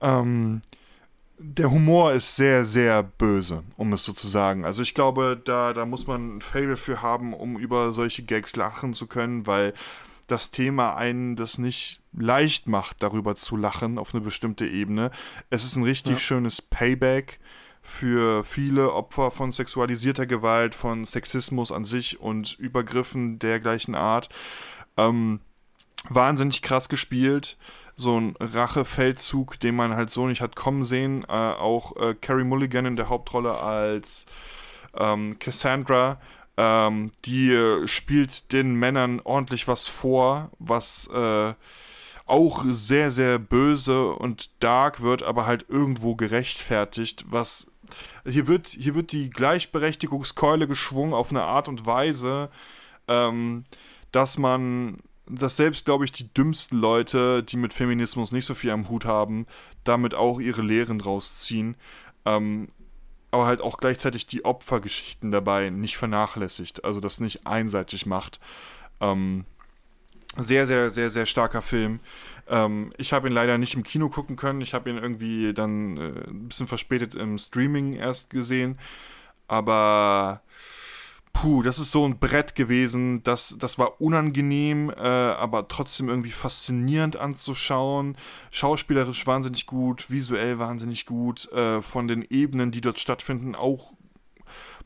Ähm, 0.00 0.60
der 1.38 1.70
Humor 1.70 2.12
ist 2.12 2.36
sehr, 2.36 2.64
sehr 2.64 3.02
böse, 3.02 3.62
um 3.76 3.92
es 3.92 4.04
so 4.04 4.12
zu 4.12 4.26
sagen. 4.26 4.64
Also 4.64 4.82
ich 4.82 4.94
glaube, 4.94 5.40
da, 5.42 5.72
da 5.72 5.86
muss 5.86 6.06
man 6.06 6.38
ein 6.38 6.40
Fable 6.40 6.76
für 6.76 7.00
haben, 7.00 7.32
um 7.32 7.58
über 7.58 7.92
solche 7.92 8.24
Gags 8.24 8.56
lachen 8.56 8.92
zu 8.92 9.06
können, 9.06 9.46
weil 9.46 9.72
das 10.26 10.50
Thema 10.50 10.96
einen 10.96 11.36
das 11.36 11.58
nicht 11.58 12.02
leicht 12.12 12.66
macht, 12.66 13.02
darüber 13.02 13.36
zu 13.36 13.56
lachen 13.56 13.98
auf 13.98 14.14
eine 14.14 14.22
bestimmte 14.22 14.66
Ebene. 14.66 15.10
Es 15.48 15.64
ist 15.64 15.76
ein 15.76 15.84
richtig 15.84 16.14
ja. 16.14 16.18
schönes 16.18 16.60
Payback 16.60 17.38
für 17.82 18.44
viele 18.44 18.92
Opfer 18.92 19.30
von 19.30 19.52
sexualisierter 19.52 20.26
Gewalt, 20.26 20.74
von 20.74 21.04
Sexismus 21.04 21.72
an 21.72 21.84
sich 21.84 22.20
und 22.20 22.58
Übergriffen 22.58 23.38
dergleichen 23.38 23.94
Art. 23.94 24.28
Ähm, 24.96 25.40
wahnsinnig 26.08 26.62
krass 26.62 26.88
gespielt. 26.88 27.56
So 27.98 28.18
ein 28.18 28.34
Rachefeldzug, 28.38 29.58
den 29.60 29.74
man 29.74 29.96
halt 29.96 30.10
so 30.10 30.26
nicht 30.26 30.40
hat 30.40 30.54
kommen 30.56 30.84
sehen. 30.84 31.24
Äh, 31.28 31.32
auch 31.32 31.96
äh, 31.96 32.14
Carrie 32.14 32.44
Mulligan 32.44 32.86
in 32.86 32.96
der 32.96 33.08
Hauptrolle 33.08 33.58
als 33.58 34.26
ähm, 34.96 35.38
Cassandra 35.38 36.18
ähm, 36.58 37.12
die 37.24 37.52
äh, 37.52 37.86
spielt 37.86 38.52
den 38.52 38.74
Männern 38.74 39.20
ordentlich 39.22 39.68
was 39.68 39.86
vor, 39.86 40.50
was 40.58 41.08
äh, 41.14 41.54
auch 42.26 42.64
sehr, 42.66 43.12
sehr 43.12 43.38
böse 43.38 44.10
und 44.10 44.50
dark 44.60 45.00
wird, 45.00 45.22
aber 45.22 45.46
halt 45.46 45.66
irgendwo 45.68 46.16
gerechtfertigt, 46.16 47.24
was 47.28 47.70
hier 48.28 48.48
wird, 48.48 48.66
hier 48.66 48.96
wird 48.96 49.12
die 49.12 49.30
Gleichberechtigungskeule 49.30 50.66
geschwungen 50.66 51.14
auf 51.14 51.30
eine 51.30 51.44
Art 51.44 51.68
und 51.68 51.86
Weise, 51.86 52.50
ähm, 53.06 53.62
dass 54.10 54.36
man, 54.36 54.98
dass 55.28 55.56
selbst, 55.56 55.84
glaube 55.84 56.04
ich, 56.04 56.12
die 56.12 56.32
dümmsten 56.32 56.80
Leute, 56.80 57.42
die 57.42 57.56
mit 57.56 57.74
Feminismus 57.74 58.32
nicht 58.32 58.46
so 58.46 58.54
viel 58.54 58.70
am 58.70 58.88
Hut 58.88 59.04
haben, 59.04 59.46
damit 59.84 60.14
auch 60.14 60.40
ihre 60.40 60.62
Lehren 60.62 60.98
draus 60.98 61.38
ziehen. 61.38 61.76
Ähm, 62.24 62.68
aber 63.30 63.46
halt 63.46 63.60
auch 63.60 63.78
gleichzeitig 63.78 64.26
die 64.26 64.44
Opfergeschichten 64.44 65.30
dabei 65.30 65.70
nicht 65.70 65.96
vernachlässigt, 65.96 66.84
also 66.84 67.00
das 67.00 67.20
nicht 67.20 67.46
einseitig 67.46 68.06
macht. 68.06 68.40
Ähm, 69.00 69.44
sehr, 70.36 70.66
sehr, 70.66 70.90
sehr, 70.90 71.10
sehr 71.10 71.26
starker 71.26 71.62
Film. 71.62 72.00
Ähm, 72.48 72.92
ich 72.96 73.12
habe 73.12 73.28
ihn 73.28 73.34
leider 73.34 73.58
nicht 73.58 73.74
im 73.74 73.82
Kino 73.82 74.08
gucken 74.08 74.36
können. 74.36 74.60
Ich 74.60 74.72
habe 74.72 74.88
ihn 74.88 74.96
irgendwie 74.96 75.52
dann 75.52 75.96
äh, 75.96 76.28
ein 76.28 76.48
bisschen 76.48 76.68
verspätet 76.68 77.14
im 77.14 77.38
Streaming 77.38 77.94
erst 77.94 78.30
gesehen. 78.30 78.78
Aber 79.46 80.42
puh, 81.32 81.62
das 81.62 81.78
ist 81.78 81.90
so 81.90 82.06
ein 82.06 82.18
Brett 82.18 82.54
gewesen, 82.54 83.22
das, 83.22 83.56
das 83.58 83.78
war 83.78 84.00
unangenehm, 84.00 84.90
äh, 84.90 85.02
aber 85.02 85.68
trotzdem 85.68 86.08
irgendwie 86.08 86.30
faszinierend 86.30 87.16
anzuschauen. 87.16 88.16
Schauspielerisch 88.50 89.26
wahnsinnig 89.26 89.66
gut, 89.66 90.10
visuell 90.10 90.58
wahnsinnig 90.58 91.06
gut, 91.06 91.50
äh, 91.52 91.80
von 91.82 92.08
den 92.08 92.26
Ebenen, 92.28 92.70
die 92.70 92.80
dort 92.80 92.98
stattfinden, 92.98 93.54
auch 93.54 93.92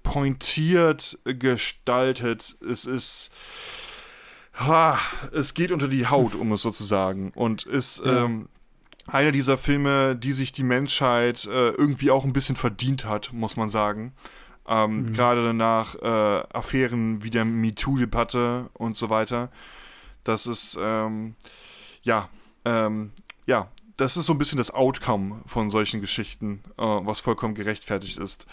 pointiert 0.02 1.18
gestaltet. 1.24 2.56
Es 2.68 2.84
ist. 2.84 3.30
Ha, 4.54 4.98
es 5.32 5.54
geht 5.54 5.72
unter 5.72 5.88
die 5.88 6.08
Haut, 6.08 6.34
um 6.34 6.52
es 6.52 6.62
so 6.62 6.70
zu 6.70 6.84
sagen. 6.84 7.32
Und 7.34 7.62
ist 7.62 8.02
ja. 8.04 8.24
ähm, 8.24 8.48
einer 9.06 9.32
dieser 9.32 9.56
Filme, 9.56 10.14
die 10.14 10.32
sich 10.32 10.52
die 10.52 10.62
Menschheit 10.62 11.46
äh, 11.46 11.70
irgendwie 11.70 12.10
auch 12.10 12.24
ein 12.24 12.34
bisschen 12.34 12.56
verdient 12.56 13.06
hat, 13.06 13.32
muss 13.32 13.56
man 13.56 13.70
sagen. 13.70 14.12
Ähm, 14.66 15.02
mhm. 15.02 15.12
Gerade 15.12 15.54
nach 15.54 15.94
äh, 15.96 16.42
Affären 16.52 17.24
wie 17.24 17.30
der 17.30 17.44
MeToo-Debatte 17.44 18.70
und 18.74 18.96
so 18.96 19.10
weiter. 19.10 19.50
Das 20.24 20.46
ist, 20.46 20.78
ähm, 20.80 21.34
ja, 22.02 22.28
ähm, 22.64 23.12
ja, 23.46 23.68
das 23.96 24.16
ist 24.16 24.26
so 24.26 24.32
ein 24.32 24.38
bisschen 24.38 24.58
das 24.58 24.72
Outcome 24.72 25.42
von 25.46 25.70
solchen 25.70 26.00
Geschichten, 26.00 26.62
äh, 26.78 26.82
was 26.82 27.20
vollkommen 27.20 27.54
gerechtfertigt 27.54 28.18
ist. 28.18 28.46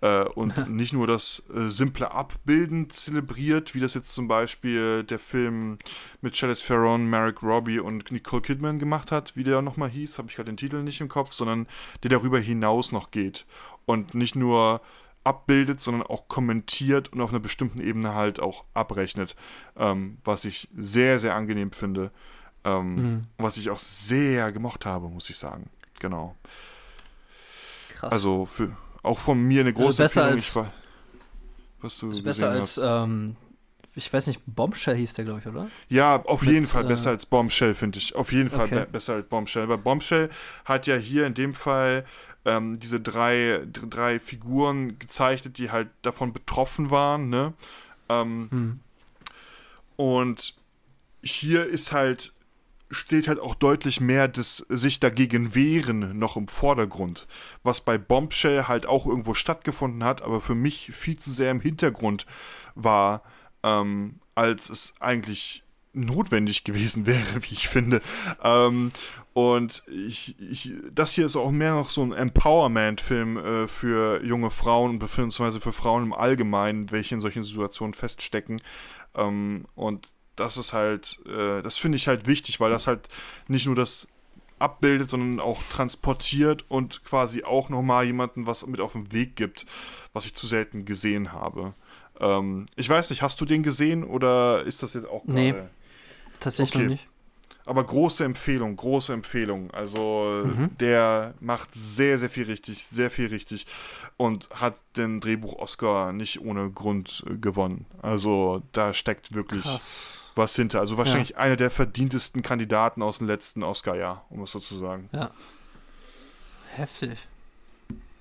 Äh, 0.00 0.24
und 0.24 0.68
nicht 0.68 0.92
nur 0.92 1.06
das 1.06 1.44
äh, 1.54 1.68
simple 1.68 2.12
Abbilden 2.12 2.88
zelebriert, 2.90 3.74
wie 3.74 3.80
das 3.80 3.94
jetzt 3.94 4.14
zum 4.14 4.28
Beispiel 4.28 5.04
der 5.04 5.18
Film 5.18 5.78
mit 6.20 6.36
Charlize 6.36 6.64
Theron, 6.64 7.10
Marek 7.10 7.42
Robbie 7.42 7.80
und 7.80 8.12
Nicole 8.12 8.42
Kidman 8.42 8.78
gemacht 8.78 9.10
hat, 9.10 9.36
wie 9.36 9.44
der 9.44 9.62
nochmal 9.62 9.90
hieß, 9.90 10.18
habe 10.18 10.28
ich 10.28 10.36
gerade 10.36 10.50
den 10.50 10.56
Titel 10.56 10.82
nicht 10.82 11.00
im 11.00 11.08
Kopf, 11.08 11.32
sondern 11.32 11.66
der 12.02 12.10
darüber 12.10 12.38
hinaus 12.38 12.92
noch 12.92 13.10
geht. 13.10 13.44
Und 13.86 14.14
nicht 14.14 14.36
nur 14.36 14.80
abbildet, 15.28 15.78
sondern 15.78 16.06
auch 16.06 16.26
kommentiert 16.26 17.12
und 17.12 17.20
auf 17.20 17.30
einer 17.30 17.40
bestimmten 17.40 17.80
Ebene 17.80 18.14
halt 18.14 18.40
auch 18.40 18.64
abrechnet, 18.72 19.36
ähm, 19.76 20.16
was 20.24 20.46
ich 20.46 20.68
sehr, 20.74 21.18
sehr 21.18 21.34
angenehm 21.34 21.72
finde. 21.72 22.10
Ähm, 22.64 22.94
mhm. 22.94 23.24
Was 23.36 23.58
ich 23.58 23.70
auch 23.70 23.78
sehr 23.78 24.50
gemocht 24.52 24.86
habe, 24.86 25.08
muss 25.08 25.28
ich 25.30 25.36
sagen. 25.36 25.70
Genau. 26.00 26.34
Krass. 27.94 28.10
Also 28.10 28.46
für, 28.46 28.74
auch 29.02 29.18
von 29.18 29.40
mir 29.40 29.60
eine 29.60 29.72
große 29.72 30.02
also 30.02 30.02
besser 30.02 30.24
als, 30.24 30.56
war, 30.56 30.72
was 31.82 31.98
du 31.98 32.08
also 32.08 32.22
besser 32.22 32.50
als, 32.50 32.80
ähm, 32.82 33.36
ich 33.94 34.12
weiß 34.12 34.28
nicht, 34.28 34.40
Bombshell 34.46 34.96
hieß 34.96 35.14
der, 35.14 35.24
glaube 35.24 35.40
ich, 35.40 35.46
oder? 35.46 35.68
Ja, 35.88 36.22
auf 36.24 36.42
Mit, 36.42 36.52
jeden 36.52 36.66
Fall 36.66 36.84
äh, 36.84 36.88
besser 36.88 37.10
als 37.10 37.26
Bombshell, 37.26 37.74
finde 37.74 37.98
ich. 37.98 38.14
Auf 38.14 38.32
jeden 38.32 38.48
Fall 38.48 38.66
okay. 38.66 38.80
be 38.80 38.86
besser 38.86 39.14
als 39.14 39.26
Bombshell. 39.26 39.68
Weil 39.68 39.78
Bombshell 39.78 40.30
hat 40.64 40.86
ja 40.86 40.96
hier 40.96 41.26
in 41.26 41.34
dem 41.34 41.52
Fall 41.52 42.04
ähm, 42.48 42.80
diese 42.80 42.98
drei, 43.00 43.60
drei 43.70 44.18
Figuren 44.18 44.98
gezeichnet, 44.98 45.58
die 45.58 45.70
halt 45.70 45.88
davon 46.02 46.32
betroffen 46.32 46.90
waren, 46.90 47.28
ne? 47.28 47.52
Ähm, 48.08 48.48
hm. 48.50 48.80
Und 49.96 50.54
hier 51.22 51.66
ist 51.66 51.92
halt, 51.92 52.32
steht 52.90 53.28
halt 53.28 53.38
auch 53.38 53.54
deutlich 53.54 54.00
mehr 54.00 54.28
das 54.28 54.58
sich 54.68 54.98
dagegen 54.98 55.54
wehren 55.54 56.18
noch 56.18 56.36
im 56.36 56.48
Vordergrund. 56.48 57.26
Was 57.62 57.82
bei 57.82 57.98
Bombshell 57.98 58.64
halt 58.66 58.86
auch 58.86 59.04
irgendwo 59.06 59.34
stattgefunden 59.34 60.02
hat, 60.02 60.22
aber 60.22 60.40
für 60.40 60.54
mich 60.54 60.92
viel 60.94 61.18
zu 61.18 61.30
sehr 61.30 61.50
im 61.50 61.60
Hintergrund 61.60 62.24
war, 62.74 63.22
ähm, 63.62 64.20
als 64.34 64.70
es 64.70 64.94
eigentlich 65.00 65.64
notwendig 66.04 66.64
gewesen 66.64 67.06
wäre, 67.06 67.42
wie 67.42 67.54
ich 67.54 67.68
finde. 67.68 68.00
Ähm, 68.42 68.90
und 69.34 69.84
ich, 69.86 70.34
ich, 70.40 70.72
das 70.92 71.12
hier 71.12 71.26
ist 71.26 71.36
auch 71.36 71.50
mehr 71.50 71.74
noch 71.74 71.90
so 71.90 72.02
ein 72.02 72.12
Empowerment-Film 72.12 73.36
äh, 73.36 73.68
für 73.68 74.24
junge 74.24 74.50
Frauen, 74.50 74.98
beziehungsweise 74.98 75.60
für 75.60 75.72
Frauen 75.72 76.04
im 76.04 76.12
Allgemeinen, 76.12 76.90
welche 76.90 77.14
in 77.14 77.20
solchen 77.20 77.42
Situationen 77.42 77.94
feststecken. 77.94 78.60
Ähm, 79.14 79.66
und 79.74 80.08
das 80.34 80.56
ist 80.56 80.72
halt, 80.72 81.20
äh, 81.26 81.62
das 81.62 81.76
finde 81.76 81.96
ich 81.96 82.08
halt 82.08 82.26
wichtig, 82.26 82.60
weil 82.60 82.70
das 82.70 82.86
halt 82.86 83.08
nicht 83.48 83.66
nur 83.66 83.76
das 83.76 84.08
abbildet, 84.58 85.10
sondern 85.10 85.40
auch 85.40 85.62
transportiert 85.62 86.64
und 86.68 87.04
quasi 87.04 87.44
auch 87.44 87.68
nochmal 87.68 88.06
jemanden 88.06 88.46
was 88.46 88.66
mit 88.66 88.80
auf 88.80 88.92
den 88.92 89.12
Weg 89.12 89.36
gibt, 89.36 89.66
was 90.12 90.26
ich 90.26 90.34
zu 90.34 90.46
selten 90.46 90.84
gesehen 90.84 91.32
habe. 91.32 91.74
Ähm, 92.20 92.66
ich 92.76 92.88
weiß 92.88 93.10
nicht, 93.10 93.22
hast 93.22 93.40
du 93.40 93.44
den 93.44 93.62
gesehen 93.62 94.04
oder 94.04 94.64
ist 94.64 94.82
das 94.82 94.94
jetzt 94.94 95.06
auch 95.06 95.24
gerade? 95.24 95.38
Nee, 95.38 95.54
tatsächlich 96.40 96.82
okay. 96.82 96.88
nicht. 96.88 97.06
Aber 97.68 97.84
große 97.84 98.24
Empfehlung, 98.24 98.76
große 98.76 99.12
Empfehlung. 99.12 99.70
Also 99.72 100.42
mhm. 100.46 100.70
der 100.78 101.34
macht 101.38 101.74
sehr, 101.74 102.18
sehr 102.18 102.30
viel 102.30 102.44
richtig, 102.44 102.86
sehr 102.86 103.10
viel 103.10 103.26
richtig 103.26 103.66
und 104.16 104.48
hat 104.54 104.76
den 104.96 105.20
Drehbuch-Oscar 105.20 106.14
nicht 106.14 106.40
ohne 106.40 106.70
Grund 106.70 107.24
gewonnen. 107.42 107.84
Also 108.00 108.62
da 108.72 108.94
steckt 108.94 109.34
wirklich 109.34 109.64
Krass. 109.64 109.90
was 110.34 110.56
hinter. 110.56 110.80
Also 110.80 110.96
wahrscheinlich 110.96 111.30
ja. 111.30 111.36
einer 111.36 111.56
der 111.56 111.70
verdientesten 111.70 112.40
Kandidaten 112.40 113.02
aus 113.02 113.18
dem 113.18 113.26
letzten 113.26 113.62
Oscar-Jahr, 113.62 114.24
um 114.30 114.42
es 114.42 114.52
so 114.52 114.60
zu 114.60 114.74
sagen. 114.74 115.10
Ja. 115.12 115.30
Heftig. 116.74 117.18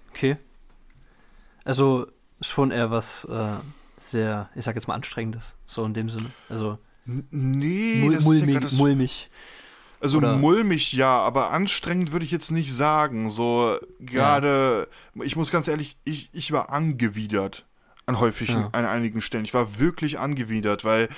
Okay. 0.10 0.36
Also 1.64 2.08
schon 2.42 2.72
eher 2.72 2.92
was 2.92 3.24
äh, 3.26 3.56
sehr, 3.98 4.50
ich 4.56 4.66
sag 4.66 4.76
jetzt 4.76 4.90
mal, 4.90 4.96
anstrengendes, 4.96 5.56
so 5.66 5.86
in 5.86 5.94
dem 5.94 6.10
Sinne. 6.10 6.32
Also 6.50 6.80
Nee, 7.32 8.02
Mul 8.04 8.16
das 8.16 8.24
mulmig, 8.24 8.64
ist 8.64 8.72
ja 8.74 8.78
mulmig. 8.78 9.30
Also 10.00 10.20
Oder? 10.20 10.38
mulmig 10.38 10.94
ja, 10.94 11.20
aber 11.20 11.52
anstrengend 11.52 12.12
würde 12.12 12.26
ich 12.26 12.32
jetzt 12.32 12.52
nicht 12.52 12.74
sagen. 12.74 13.30
So 13.30 13.78
gerade, 14.00 14.88
ja. 15.16 15.24
ich 15.24 15.36
muss 15.36 15.50
ganz 15.50 15.68
ehrlich, 15.68 15.98
ich, 16.04 16.30
ich 16.34 16.52
war 16.52 16.70
angewidert 16.70 17.67
an 18.08 18.20
häufigen, 18.20 18.56
ja. 18.56 18.70
an 18.72 18.86
einigen 18.86 19.22
Stellen. 19.22 19.46
Ich 19.46 19.54
war 19.54 19.80
wirklich 19.80 20.18
angewidert, 20.18 20.84
weil 20.84 21.10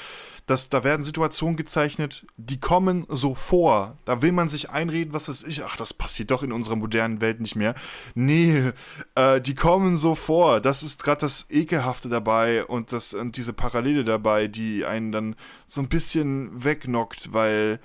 das, 0.48 0.70
da 0.70 0.84
werden 0.84 1.06
Situationen 1.06 1.56
gezeichnet, 1.56 2.26
die 2.36 2.60
kommen 2.60 3.06
so 3.07 3.36
vor. 3.36 3.95
Da 4.06 4.24
will 4.24 4.32
man 4.32 4.49
sich 4.49 4.72
einreden, 4.72 5.14
was 5.14 5.26
das 5.26 5.44
ist. 5.44 5.61
Ach, 5.61 5.78
das 5.78 5.94
passiert 5.94 6.32
doch 6.32 6.41
in 6.41 6.52
unserer 6.52 6.76
modernen 6.76 7.22
Welt 7.22 7.40
nicht 7.40 7.56
mehr. 7.56 7.76
Nee, 8.16 8.72
äh, 9.14 9.40
die 9.40 9.53
kommen 9.53 9.95
so 9.95 10.16
vor. 10.16 10.60
Das 10.60 10.82
ist 10.82 11.03
gerade 11.03 11.22
das 11.22 11.45
Ekelhafte 11.52 12.10
dabei 12.10 12.66
und, 12.66 12.91
das, 12.91 13.14
und 13.14 13.38
diese 13.38 13.53
Parallele 13.53 14.03
dabei, 14.03 14.48
die 14.48 14.86
einen 14.86 15.11
dann 15.11 15.36
so 15.68 15.82
ein 15.82 15.90
bisschen 15.90 16.64
wegnockt, 16.64 17.32
weil 17.32 17.80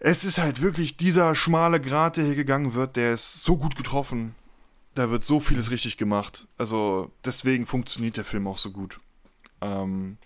es 0.00 0.24
ist 0.24 0.38
halt 0.38 0.62
wirklich 0.62 0.96
dieser 0.96 1.36
schmale 1.36 1.80
Grat, 1.80 2.16
der 2.16 2.24
hier 2.24 2.34
gegangen 2.34 2.74
wird, 2.74 2.96
der 2.96 3.12
ist 3.12 3.44
so 3.44 3.56
gut 3.56 3.76
getroffen. 3.76 4.34
Da 4.94 5.10
wird 5.10 5.24
so 5.24 5.40
vieles 5.40 5.70
richtig 5.70 5.96
gemacht. 5.96 6.48
Also 6.58 7.12
deswegen 7.24 7.66
funktioniert 7.66 8.16
der 8.16 8.24
Film 8.24 8.46
auch 8.46 8.58
so 8.58 8.72
gut. 8.72 9.00
Ähm, 9.60 10.18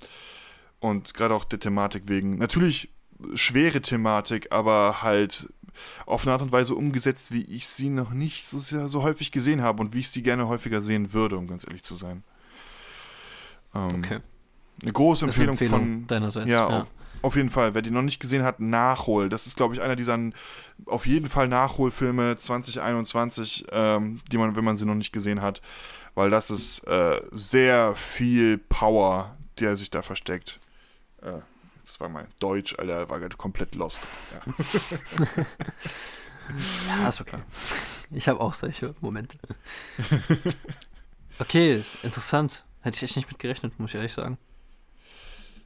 und 0.80 1.14
gerade 1.14 1.34
auch 1.34 1.44
der 1.44 1.60
Thematik 1.60 2.04
wegen. 2.06 2.38
Natürlich 2.38 2.90
schwere 3.34 3.80
Thematik, 3.80 4.52
aber 4.52 5.02
halt 5.02 5.48
auf 6.06 6.24
eine 6.24 6.32
Art 6.32 6.42
und 6.42 6.52
Weise 6.52 6.74
umgesetzt, 6.74 7.32
wie 7.32 7.42
ich 7.42 7.66
sie 7.66 7.90
noch 7.90 8.10
nicht 8.12 8.46
so, 8.46 8.58
sehr, 8.58 8.88
so 8.88 9.02
häufig 9.02 9.32
gesehen 9.32 9.62
habe 9.62 9.82
und 9.82 9.92
wie 9.92 10.00
ich 10.00 10.10
sie 10.10 10.22
gerne 10.22 10.46
häufiger 10.48 10.80
sehen 10.80 11.12
würde, 11.12 11.36
um 11.36 11.46
ganz 11.46 11.64
ehrlich 11.66 11.82
zu 11.82 11.94
sein. 11.94 12.22
Ähm, 13.74 13.96
okay. 13.96 14.20
Eine 14.82 14.92
große 14.92 15.24
Empfehlung, 15.24 15.48
eine 15.48 15.52
Empfehlung 15.52 15.80
von 15.80 16.06
deinerseits. 16.06 16.48
Ja, 16.48 16.70
ja. 16.70 16.86
Auf, 17.24 17.36
jeden 17.36 17.48
Fall. 17.48 17.74
Wer 17.74 17.82
die 17.82 17.90
noch 17.90 18.02
nicht 18.02 18.20
gesehen 18.20 18.42
hat, 18.42 18.60
nachhol. 18.60 19.28
Das 19.28 19.46
ist, 19.46 19.56
glaube 19.56 19.74
ich, 19.74 19.80
einer 19.80 19.96
dieser 19.96 20.18
auf 20.86 21.06
jeden 21.06 21.28
Fall 21.28 21.48
Nachholfilme 21.48 22.36
2021, 22.36 23.66
ähm, 23.70 24.20
die 24.30 24.38
man, 24.38 24.56
wenn 24.56 24.64
man 24.64 24.76
sie 24.76 24.84
noch 24.84 24.94
nicht 24.94 25.12
gesehen 25.12 25.40
hat, 25.40 25.62
weil 26.14 26.30
das 26.30 26.50
ist 26.50 26.80
äh, 26.86 27.22
sehr 27.32 27.96
viel 27.96 28.58
Power, 28.58 29.36
der 29.58 29.76
sich 29.76 29.90
da 29.90 30.02
versteckt. 30.02 30.60
Äh, 31.22 31.40
das 31.84 32.00
war 32.00 32.08
mein 32.08 32.26
Deutsch, 32.40 32.78
Alter, 32.78 33.08
war 33.08 33.20
gerade 33.20 33.36
komplett 33.36 33.74
lost. 33.74 34.00
Ja, 34.32 35.44
ja 37.00 37.08
ist 37.08 37.20
okay. 37.20 37.38
Ich 38.10 38.28
habe 38.28 38.40
auch 38.40 38.54
solche 38.54 38.94
Momente. 39.00 39.38
Okay, 41.38 41.84
interessant. 42.02 42.64
Hätte 42.80 42.96
ich 42.96 43.02
echt 43.02 43.16
nicht 43.16 43.28
mit 43.28 43.38
gerechnet, 43.38 43.78
muss 43.80 43.90
ich 43.90 43.96
ehrlich 43.96 44.12
sagen. 44.12 44.38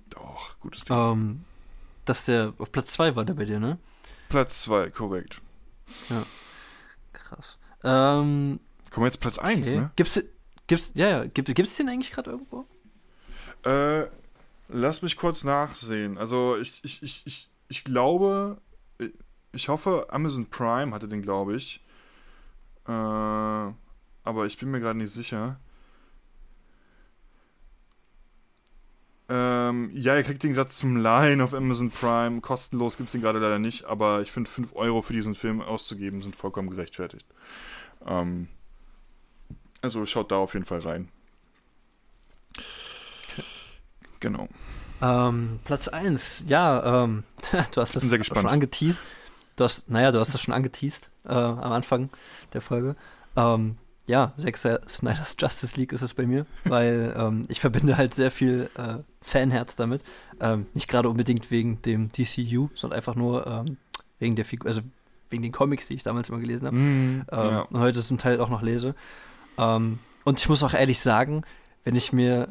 Doch, 0.08 0.58
gutes 0.60 0.84
Thema. 0.84 1.12
Ähm, 1.12 1.44
dass 2.08 2.24
der 2.24 2.54
auf 2.58 2.72
Platz 2.72 2.92
2 2.92 3.16
war 3.16 3.24
der 3.24 3.34
bei 3.34 3.44
dir, 3.44 3.60
ne? 3.60 3.78
Platz 4.28 4.62
2, 4.62 4.90
korrekt. 4.90 5.40
Ja. 6.10 6.24
Krass. 7.12 7.58
Ähm, 7.84 8.60
Kommen 8.90 9.04
wir 9.04 9.08
jetzt 9.08 9.20
Platz 9.20 9.38
1, 9.38 9.68
okay. 9.68 9.76
ne? 9.76 9.90
Gibt's, 9.96 10.22
gibt's, 10.66 10.92
ja, 10.94 11.08
ja, 11.08 11.24
gibt, 11.24 11.54
gibt's 11.54 11.76
den 11.76 11.88
eigentlich 11.88 12.12
gerade 12.12 12.30
irgendwo? 12.30 12.66
Äh, 13.64 14.06
Lass 14.68 15.00
mich 15.00 15.16
kurz 15.16 15.44
nachsehen. 15.44 16.18
Also 16.18 16.56
ich, 16.56 16.84
ich, 16.84 17.02
ich, 17.02 17.26
ich, 17.26 17.48
ich 17.68 17.84
glaube, 17.84 18.60
ich 19.52 19.68
hoffe, 19.68 20.06
Amazon 20.10 20.46
Prime 20.50 20.94
hatte 20.94 21.08
den, 21.08 21.22
glaube 21.22 21.56
ich. 21.56 21.82
Äh, 22.86 22.90
aber 22.90 24.46
ich 24.46 24.58
bin 24.58 24.70
mir 24.70 24.80
gerade 24.80 24.98
nicht 24.98 25.12
sicher. 25.12 25.58
Ähm, 29.30 29.90
ja, 29.92 30.16
ihr 30.16 30.22
kriegt 30.22 30.42
den 30.42 30.54
gerade 30.54 30.70
zum 30.70 30.96
Line 30.96 31.44
auf 31.44 31.52
Amazon 31.52 31.90
Prime. 31.90 32.40
Kostenlos 32.40 32.96
gibt 32.96 33.08
es 33.08 33.12
den 33.12 33.20
gerade 33.20 33.38
leider 33.38 33.58
nicht, 33.58 33.84
aber 33.84 34.22
ich 34.22 34.32
finde 34.32 34.50
5 34.50 34.74
Euro 34.74 35.02
für 35.02 35.12
diesen 35.12 35.34
Film 35.34 35.60
auszugeben 35.60 36.22
sind 36.22 36.34
vollkommen 36.34 36.70
gerechtfertigt. 36.70 37.26
Ähm, 38.06 38.48
also 39.82 40.06
schaut 40.06 40.32
da 40.32 40.36
auf 40.36 40.54
jeden 40.54 40.64
Fall 40.64 40.80
rein. 40.80 41.08
Genau. 44.20 44.48
Ähm, 45.00 45.60
Platz 45.64 45.88
1, 45.88 46.44
ja, 46.48 47.04
ähm, 47.04 47.24
du 47.72 47.80
hast 47.80 47.96
es 47.96 48.26
schon 48.26 48.46
angeteased. 48.46 49.02
Du 49.56 49.64
hast, 49.64 49.90
naja, 49.90 50.10
du 50.10 50.20
hast 50.20 50.34
das 50.34 50.40
schon 50.40 50.54
angeteased 50.54 51.10
äh, 51.24 51.32
am 51.32 51.72
Anfang 51.72 52.10
der 52.52 52.60
Folge. 52.60 52.96
Ähm, 53.36 53.76
ja, 54.08 54.32
Sechser 54.36 54.80
Snyder's 54.88 55.36
Justice 55.38 55.76
League 55.76 55.92
ist 55.92 56.02
es 56.02 56.14
bei 56.14 56.26
mir, 56.26 56.46
weil 56.64 57.14
ähm, 57.16 57.44
ich 57.48 57.60
verbinde 57.60 57.96
halt 57.96 58.14
sehr 58.14 58.30
viel 58.30 58.70
äh, 58.76 58.98
Fanherz 59.20 59.76
damit. 59.76 60.02
Ähm, 60.40 60.66
nicht 60.74 60.88
gerade 60.88 61.08
unbedingt 61.08 61.50
wegen 61.50 61.80
dem 61.82 62.10
DCU, 62.10 62.70
sondern 62.74 62.96
einfach 62.96 63.14
nur 63.14 63.46
ähm, 63.46 63.76
wegen 64.18 64.34
der 64.34 64.44
Figur, 64.44 64.66
also 64.66 64.80
wegen 65.30 65.42
den 65.42 65.52
Comics, 65.52 65.86
die 65.86 65.94
ich 65.94 66.02
damals 66.02 66.28
immer 66.30 66.38
gelesen 66.38 66.66
habe. 66.66 66.76
Mm, 66.76 67.26
ja. 67.30 67.60
Und 67.60 67.80
heute 67.80 68.00
zum 68.00 68.16
Teil 68.18 68.40
auch 68.40 68.48
noch 68.48 68.62
lese. 68.62 68.94
und 69.56 69.98
ich 70.40 70.48
muss 70.48 70.62
auch 70.62 70.72
ehrlich 70.72 71.00
sagen, 71.00 71.42
wenn 71.84 71.94
ich 71.94 72.14
mir 72.14 72.48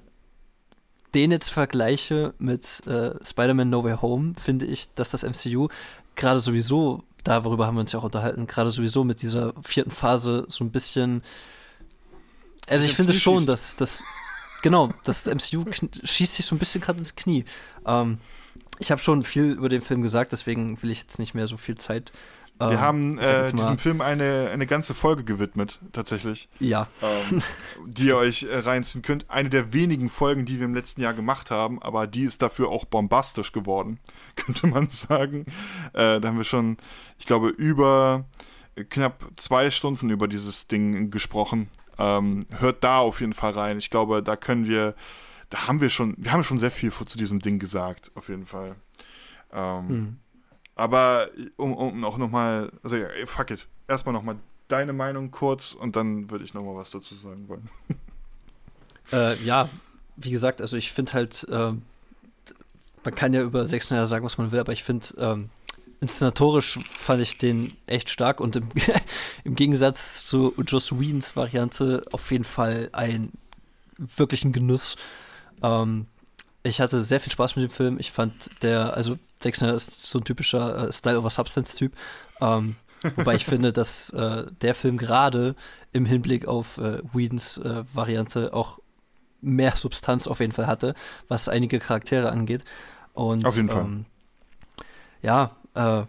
den 1.15 1.31
jetzt 1.31 1.49
vergleiche 1.49 2.33
mit 2.37 2.85
äh, 2.85 3.13
Spider-Man 3.23 3.69
No 3.69 3.83
Way 3.83 3.97
Home, 4.01 4.33
finde 4.39 4.67
ich, 4.67 4.89
dass 4.93 5.09
das 5.09 5.23
MCU 5.23 5.69
gerade 6.15 6.39
sowieso, 6.39 7.03
darüber 7.23 7.67
haben 7.67 7.75
wir 7.75 7.81
uns 7.81 7.91
ja 7.91 7.99
auch 7.99 8.03
unterhalten, 8.03 8.47
gerade 8.47 8.71
sowieso 8.71 9.03
mit 9.03 9.21
dieser 9.21 9.53
vierten 9.61 9.91
Phase 9.91 10.45
so 10.47 10.63
ein 10.63 10.71
bisschen. 10.71 11.23
Also 12.67 12.85
ich 12.85 12.93
finde 12.93 13.13
schon, 13.13 13.45
dass 13.45 13.75
das 13.75 14.03
genau, 14.61 14.93
das 15.03 15.25
MCU 15.25 15.65
schießt 16.03 16.35
sich 16.35 16.45
so 16.45 16.55
ein 16.55 16.59
bisschen 16.59 16.81
gerade 16.81 16.99
ins 16.99 17.15
Knie. 17.15 17.45
Ähm, 17.85 18.19
ich 18.79 18.91
habe 18.91 19.01
schon 19.01 19.23
viel 19.23 19.51
über 19.51 19.69
den 19.69 19.81
Film 19.81 20.01
gesagt, 20.01 20.31
deswegen 20.31 20.81
will 20.81 20.91
ich 20.91 20.99
jetzt 20.99 21.19
nicht 21.19 21.33
mehr 21.33 21.47
so 21.47 21.57
viel 21.57 21.75
Zeit 21.75 22.11
wir 22.59 22.71
ähm, 22.71 22.81
haben 22.81 23.17
äh, 23.19 23.51
diesem 23.51 23.77
Film 23.77 24.01
eine, 24.01 24.49
eine 24.51 24.65
ganze 24.65 24.93
Folge 24.93 25.23
gewidmet, 25.23 25.79
tatsächlich. 25.93 26.49
Ja. 26.59 26.87
Ähm, 27.01 27.41
die 27.85 28.07
ihr 28.07 28.17
euch 28.17 28.43
äh, 28.43 28.59
reinziehen 28.59 29.03
könnt. 29.03 29.29
Eine 29.29 29.49
der 29.49 29.73
wenigen 29.73 30.09
Folgen, 30.09 30.45
die 30.45 30.57
wir 30.59 30.65
im 30.65 30.73
letzten 30.73 31.01
Jahr 31.01 31.13
gemacht 31.13 31.51
haben, 31.51 31.81
aber 31.81 32.07
die 32.07 32.23
ist 32.23 32.41
dafür 32.41 32.69
auch 32.69 32.85
bombastisch 32.85 33.51
geworden, 33.51 33.99
könnte 34.35 34.67
man 34.67 34.89
sagen. 34.89 35.45
Äh, 35.93 36.19
da 36.19 36.27
haben 36.27 36.37
wir 36.37 36.43
schon, 36.43 36.77
ich 37.19 37.25
glaube, 37.25 37.49
über 37.49 38.25
knapp 38.89 39.25
zwei 39.35 39.69
Stunden 39.71 40.09
über 40.09 40.27
dieses 40.27 40.67
Ding 40.67 41.11
gesprochen. 41.11 41.69
Ähm, 41.99 42.41
hört 42.59 42.83
da 42.83 42.99
auf 42.99 43.21
jeden 43.21 43.33
Fall 43.33 43.51
rein. 43.51 43.77
Ich 43.77 43.89
glaube, 43.89 44.21
da 44.23 44.35
können 44.35 44.67
wir, 44.67 44.95
da 45.49 45.67
haben 45.67 45.81
wir 45.81 45.89
schon, 45.89 46.15
wir 46.17 46.31
haben 46.31 46.43
schon 46.43 46.59
sehr 46.59 46.71
viel 46.71 46.91
zu 46.91 47.17
diesem 47.17 47.39
Ding 47.39 47.59
gesagt, 47.59 48.11
auf 48.15 48.29
jeden 48.29 48.45
Fall. 48.45 48.75
Ähm, 49.51 49.89
hm. 49.89 50.19
Aber 50.77 51.29
um, 51.55 51.73
um 51.73 52.05
auch 52.05 52.17
nochmal, 52.17 52.71
also 52.83 52.95
ja, 52.97 53.07
fuck 53.25 53.49
it. 53.49 53.67
Erstmal 53.87 54.13
nochmal 54.13 54.35
deine 54.67 54.93
Meinung 54.93 55.31
kurz 55.31 55.73
und 55.73 55.95
dann 55.95 56.29
würde 56.29 56.45
ich 56.45 56.53
nochmal 56.53 56.75
was 56.75 56.91
dazu 56.91 57.15
sagen 57.15 57.47
wollen. 57.49 57.69
Äh, 59.13 59.41
ja, 59.41 59.69
wie 60.17 60.31
gesagt, 60.31 60.59
also 60.59 60.75
ich 60.75 60.91
finde 60.91 61.13
halt, 61.13 61.47
äh, 61.49 61.71
man 63.05 63.15
kann 63.15 63.33
ja 63.33 63.41
über 63.41 63.65
Zack 63.65 63.81
Snyder 63.81 64.05
sagen, 64.05 64.25
was 64.25 64.37
man 64.37 64.51
will, 64.51 64.59
aber 64.59 64.73
ich 64.73 64.83
finde, 64.83 65.07
ähm, 65.17 65.49
inszenatorisch 66.01 66.77
fand 66.89 67.21
ich 67.21 67.37
den 67.37 67.71
echt 67.85 68.09
stark 68.09 68.41
und 68.41 68.57
im, 68.57 68.67
im 69.45 69.55
Gegensatz 69.55 70.25
zu 70.25 70.53
Joss 70.57 70.91
Whedons 70.91 71.37
Variante 71.37 72.03
auf 72.11 72.29
jeden 72.31 72.43
Fall 72.43 72.89
ein 72.91 73.31
wirklichen 73.97 74.51
Genuss. 74.51 74.97
Ähm, 75.63 76.07
ich 76.63 76.81
hatte 76.81 77.01
sehr 77.01 77.21
viel 77.21 77.31
Spaß 77.31 77.55
mit 77.55 77.63
dem 77.63 77.71
Film. 77.71 77.99
Ich 77.99 78.11
fand 78.11 78.49
der, 78.61 78.93
also 78.93 79.17
Zack 79.39 79.55
Snyder 79.55 79.75
ist 79.75 80.01
so 80.01 80.19
ein 80.19 80.23
typischer 80.23 80.87
äh, 80.87 80.93
Style 80.93 81.19
over 81.19 81.29
Substance-Typ. 81.29 81.93
Ähm, 82.41 82.75
wobei 83.15 83.35
ich 83.35 83.45
finde, 83.45 83.73
dass 83.73 84.09
äh, 84.11 84.45
der 84.61 84.73
Film 84.73 84.97
gerade 84.97 85.55
im 85.91 86.05
Hinblick 86.05 86.47
auf 86.47 86.77
äh, 86.77 86.99
Whedons 87.13 87.57
äh, 87.57 87.83
Variante 87.93 88.53
auch 88.53 88.79
mehr 89.41 89.75
Substanz 89.75 90.27
auf 90.27 90.39
jeden 90.39 90.51
Fall 90.51 90.67
hatte, 90.67 90.95
was 91.27 91.49
einige 91.49 91.79
Charaktere 91.79 92.31
angeht. 92.31 92.63
Und, 93.13 93.45
auf 93.45 93.55
jeden 93.55 93.69
Fall. 93.69 93.83
Ähm, 93.83 94.05
ja, 95.21 95.51
äh, 95.75 96.03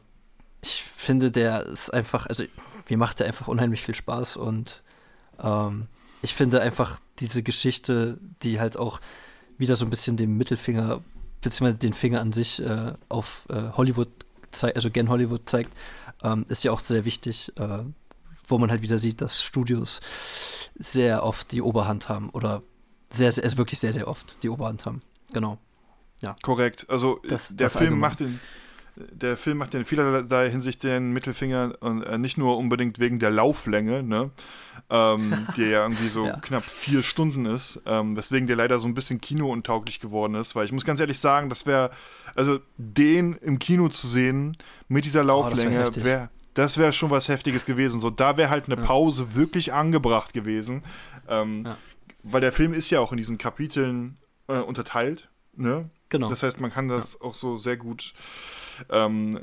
ich 0.62 0.82
finde, 0.82 1.30
der 1.30 1.64
ist 1.66 1.90
einfach, 1.90 2.26
also 2.26 2.44
mir 2.88 2.98
macht 2.98 3.20
der 3.20 3.26
einfach 3.26 3.48
unheimlich 3.48 3.82
viel 3.82 3.94
Spaß 3.94 4.36
und 4.36 4.82
ähm, 5.42 5.86
ich 6.22 6.34
finde 6.34 6.60
einfach 6.60 6.98
diese 7.20 7.42
Geschichte, 7.42 8.18
die 8.42 8.60
halt 8.60 8.76
auch 8.76 9.00
wieder 9.56 9.76
so 9.76 9.84
ein 9.84 9.90
bisschen 9.90 10.16
den 10.16 10.36
Mittelfinger, 10.36 11.00
beziehungsweise 11.40 11.78
den 11.78 11.92
Finger 11.92 12.20
an 12.20 12.32
sich 12.32 12.60
äh, 12.60 12.92
auf 13.08 13.46
äh, 13.50 13.70
Hollywood 13.72 14.08
zeigt, 14.50 14.76
also 14.76 14.90
gen 14.90 15.08
Hollywood 15.08 15.48
zeigt, 15.48 15.72
ähm, 16.22 16.44
ist 16.48 16.64
ja 16.64 16.72
auch 16.72 16.80
sehr 16.80 17.04
wichtig, 17.04 17.52
äh, 17.58 17.84
wo 18.46 18.58
man 18.58 18.70
halt 18.70 18.82
wieder 18.82 18.98
sieht, 18.98 19.20
dass 19.20 19.42
Studios 19.42 20.00
sehr 20.74 21.22
oft 21.22 21.52
die 21.52 21.62
Oberhand 21.62 22.08
haben 22.08 22.30
oder 22.30 22.62
sehr, 23.10 23.32
sehr, 23.32 23.44
also 23.44 23.58
wirklich 23.58 23.78
sehr, 23.78 23.92
sehr 23.92 24.08
oft 24.08 24.36
die 24.42 24.48
Oberhand 24.48 24.84
haben. 24.86 25.02
Genau. 25.32 25.58
Ja. 26.20 26.34
Korrekt. 26.42 26.86
Also 26.88 27.20
das, 27.28 27.48
der 27.48 27.66
das 27.66 27.74
Film 27.74 27.84
allgemein. 27.84 28.10
macht 28.10 28.20
den 28.20 28.40
der 29.12 29.36
Film 29.36 29.58
macht 29.58 29.74
in 29.74 29.84
vielerlei 29.84 30.50
Hinsicht 30.50 30.82
den 30.82 31.12
Mittelfinger 31.12 31.74
und 31.80 32.02
äh, 32.02 32.18
nicht 32.18 32.38
nur 32.38 32.56
unbedingt 32.58 32.98
wegen 32.98 33.18
der 33.18 33.30
Lauflänge, 33.30 34.02
ne, 34.02 34.30
ähm, 34.90 35.46
die 35.56 35.62
ja 35.62 35.82
irgendwie 35.82 36.08
so 36.08 36.26
ja. 36.26 36.36
knapp 36.40 36.64
vier 36.64 37.02
Stunden 37.02 37.46
ist, 37.46 37.80
ähm, 37.86 38.16
weswegen 38.16 38.46
der 38.46 38.56
leider 38.56 38.78
so 38.78 38.88
ein 38.88 38.94
bisschen 38.94 39.20
kinountauglich 39.20 40.00
geworden 40.00 40.34
ist, 40.34 40.56
weil 40.56 40.64
ich 40.64 40.72
muss 40.72 40.84
ganz 40.84 41.00
ehrlich 41.00 41.18
sagen, 41.18 41.48
das 41.48 41.66
wäre, 41.66 41.90
also 42.34 42.58
den 42.76 43.34
im 43.34 43.58
Kino 43.58 43.88
zu 43.88 44.06
sehen 44.06 44.56
mit 44.88 45.04
dieser 45.04 45.24
Lauflänge, 45.24 45.90
oh, 45.90 46.04
wäre 46.04 46.30
das 46.54 46.76
wäre 46.76 46.92
schon 46.92 47.10
was 47.10 47.28
Heftiges 47.28 47.64
gewesen. 47.64 48.00
So, 48.00 48.10
da 48.10 48.36
wäre 48.36 48.50
halt 48.50 48.66
eine 48.66 48.76
Pause 48.76 49.28
ja. 49.30 49.34
wirklich 49.36 49.72
angebracht 49.72 50.32
gewesen. 50.32 50.82
Ähm, 51.28 51.64
ja. 51.64 51.76
Weil 52.24 52.40
der 52.40 52.50
Film 52.50 52.72
ist 52.72 52.90
ja 52.90 52.98
auch 52.98 53.12
in 53.12 53.16
diesen 53.16 53.38
Kapiteln 53.38 54.18
äh, 54.48 54.58
unterteilt. 54.58 55.28
Ne? 55.54 55.88
Genau. 56.08 56.28
Das 56.28 56.42
heißt, 56.42 56.60
man 56.60 56.72
kann 56.72 56.88
das 56.88 57.20
auch 57.20 57.34
so 57.34 57.58
sehr 57.58 57.76
gut 57.76 58.12
ähm, 58.90 59.40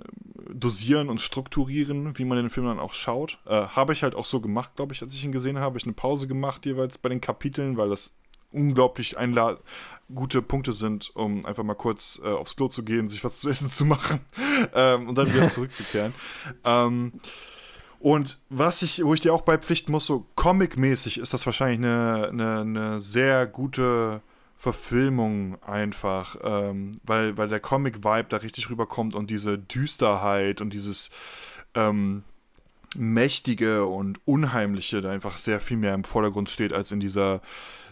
dosieren 0.53 1.09
und 1.09 1.21
strukturieren, 1.21 2.17
wie 2.17 2.25
man 2.25 2.37
den 2.37 2.49
Film 2.49 2.67
dann 2.67 2.79
auch 2.79 2.93
schaut. 2.93 3.39
Äh, 3.45 3.67
habe 3.67 3.93
ich 3.93 4.03
halt 4.03 4.15
auch 4.15 4.25
so 4.25 4.41
gemacht, 4.41 4.75
glaube 4.75 4.93
ich, 4.93 5.01
als 5.01 5.13
ich 5.13 5.23
ihn 5.23 5.31
gesehen 5.31 5.59
habe. 5.59 5.77
Ich 5.77 5.85
eine 5.85 5.93
Pause 5.93 6.27
gemacht 6.27 6.65
jeweils 6.65 6.97
bei 6.97 7.09
den 7.09 7.21
Kapiteln, 7.21 7.77
weil 7.77 7.89
das 7.89 8.13
unglaublich 8.51 9.17
gute 10.13 10.41
Punkte 10.41 10.71
sind, 10.73 11.15
um 11.15 11.45
einfach 11.45 11.63
mal 11.63 11.73
kurz 11.73 12.21
äh, 12.23 12.27
aufs 12.27 12.55
Klo 12.55 12.67
zu 12.67 12.83
gehen, 12.83 13.07
sich 13.07 13.23
was 13.23 13.39
zu 13.39 13.49
essen 13.49 13.69
zu 13.69 13.85
machen 13.85 14.19
ähm, 14.73 15.09
und 15.09 15.17
dann 15.17 15.33
wieder 15.33 15.49
zurückzukehren. 15.49 16.13
ähm, 16.63 17.13
und 17.99 18.37
was 18.49 18.83
ich, 18.83 19.03
wo 19.03 19.13
ich 19.13 19.21
dir 19.21 19.33
auch 19.33 19.41
beipflichten 19.41 19.91
muss, 19.91 20.05
so 20.05 20.27
comic-mäßig 20.35 21.17
ist 21.17 21.33
das 21.33 21.45
wahrscheinlich 21.45 21.79
eine, 21.79 22.29
eine, 22.29 22.59
eine 22.59 22.99
sehr 22.99 23.47
gute 23.47 24.21
Verfilmung 24.57 25.61
einfach, 25.63 26.37
ähm, 26.43 26.99
weil, 27.03 27.37
weil 27.37 27.49
der 27.49 27.59
Comic-Vibe 27.59 28.27
da 28.29 28.37
richtig 28.37 28.69
rüberkommt 28.69 29.13
und 29.13 29.29
diese 29.29 29.59
Düsterheit 29.59 30.61
und 30.61 30.73
dieses 30.73 31.09
ähm, 31.75 32.23
Mächtige 32.95 33.85
und 33.85 34.19
Unheimliche 34.25 35.01
da 35.01 35.11
einfach 35.11 35.37
sehr 35.37 35.59
viel 35.59 35.77
mehr 35.77 35.93
im 35.93 36.03
Vordergrund 36.03 36.49
steht 36.49 36.73
als 36.73 36.91
in 36.91 36.99
dieser 36.99 37.41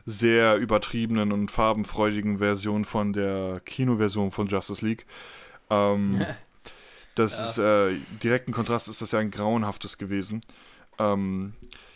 sehr 0.06 0.58
übertriebenen 0.58 1.32
und 1.32 1.52
farbenfreudigen 1.52 2.40
Version 2.40 2.86
von 2.86 3.14
der 3.14 3.62
Kinoversion 3.66 4.32
von 4.32 4.48
Justice 4.48 4.86
League. 4.86 5.06
Ähm, 5.70 6.26
das 7.16 7.38
ja. 7.38 7.44
ist 7.44 7.58
äh, 7.58 7.98
direkten 8.22 8.52
Kontrast 8.52 8.88
ist 8.88 9.02
das 9.02 9.12
ja 9.12 9.20
ein 9.20 9.32
grauenhaftes 9.32 9.98
gewesen. 9.98 10.42
Ähm, 11.00 11.54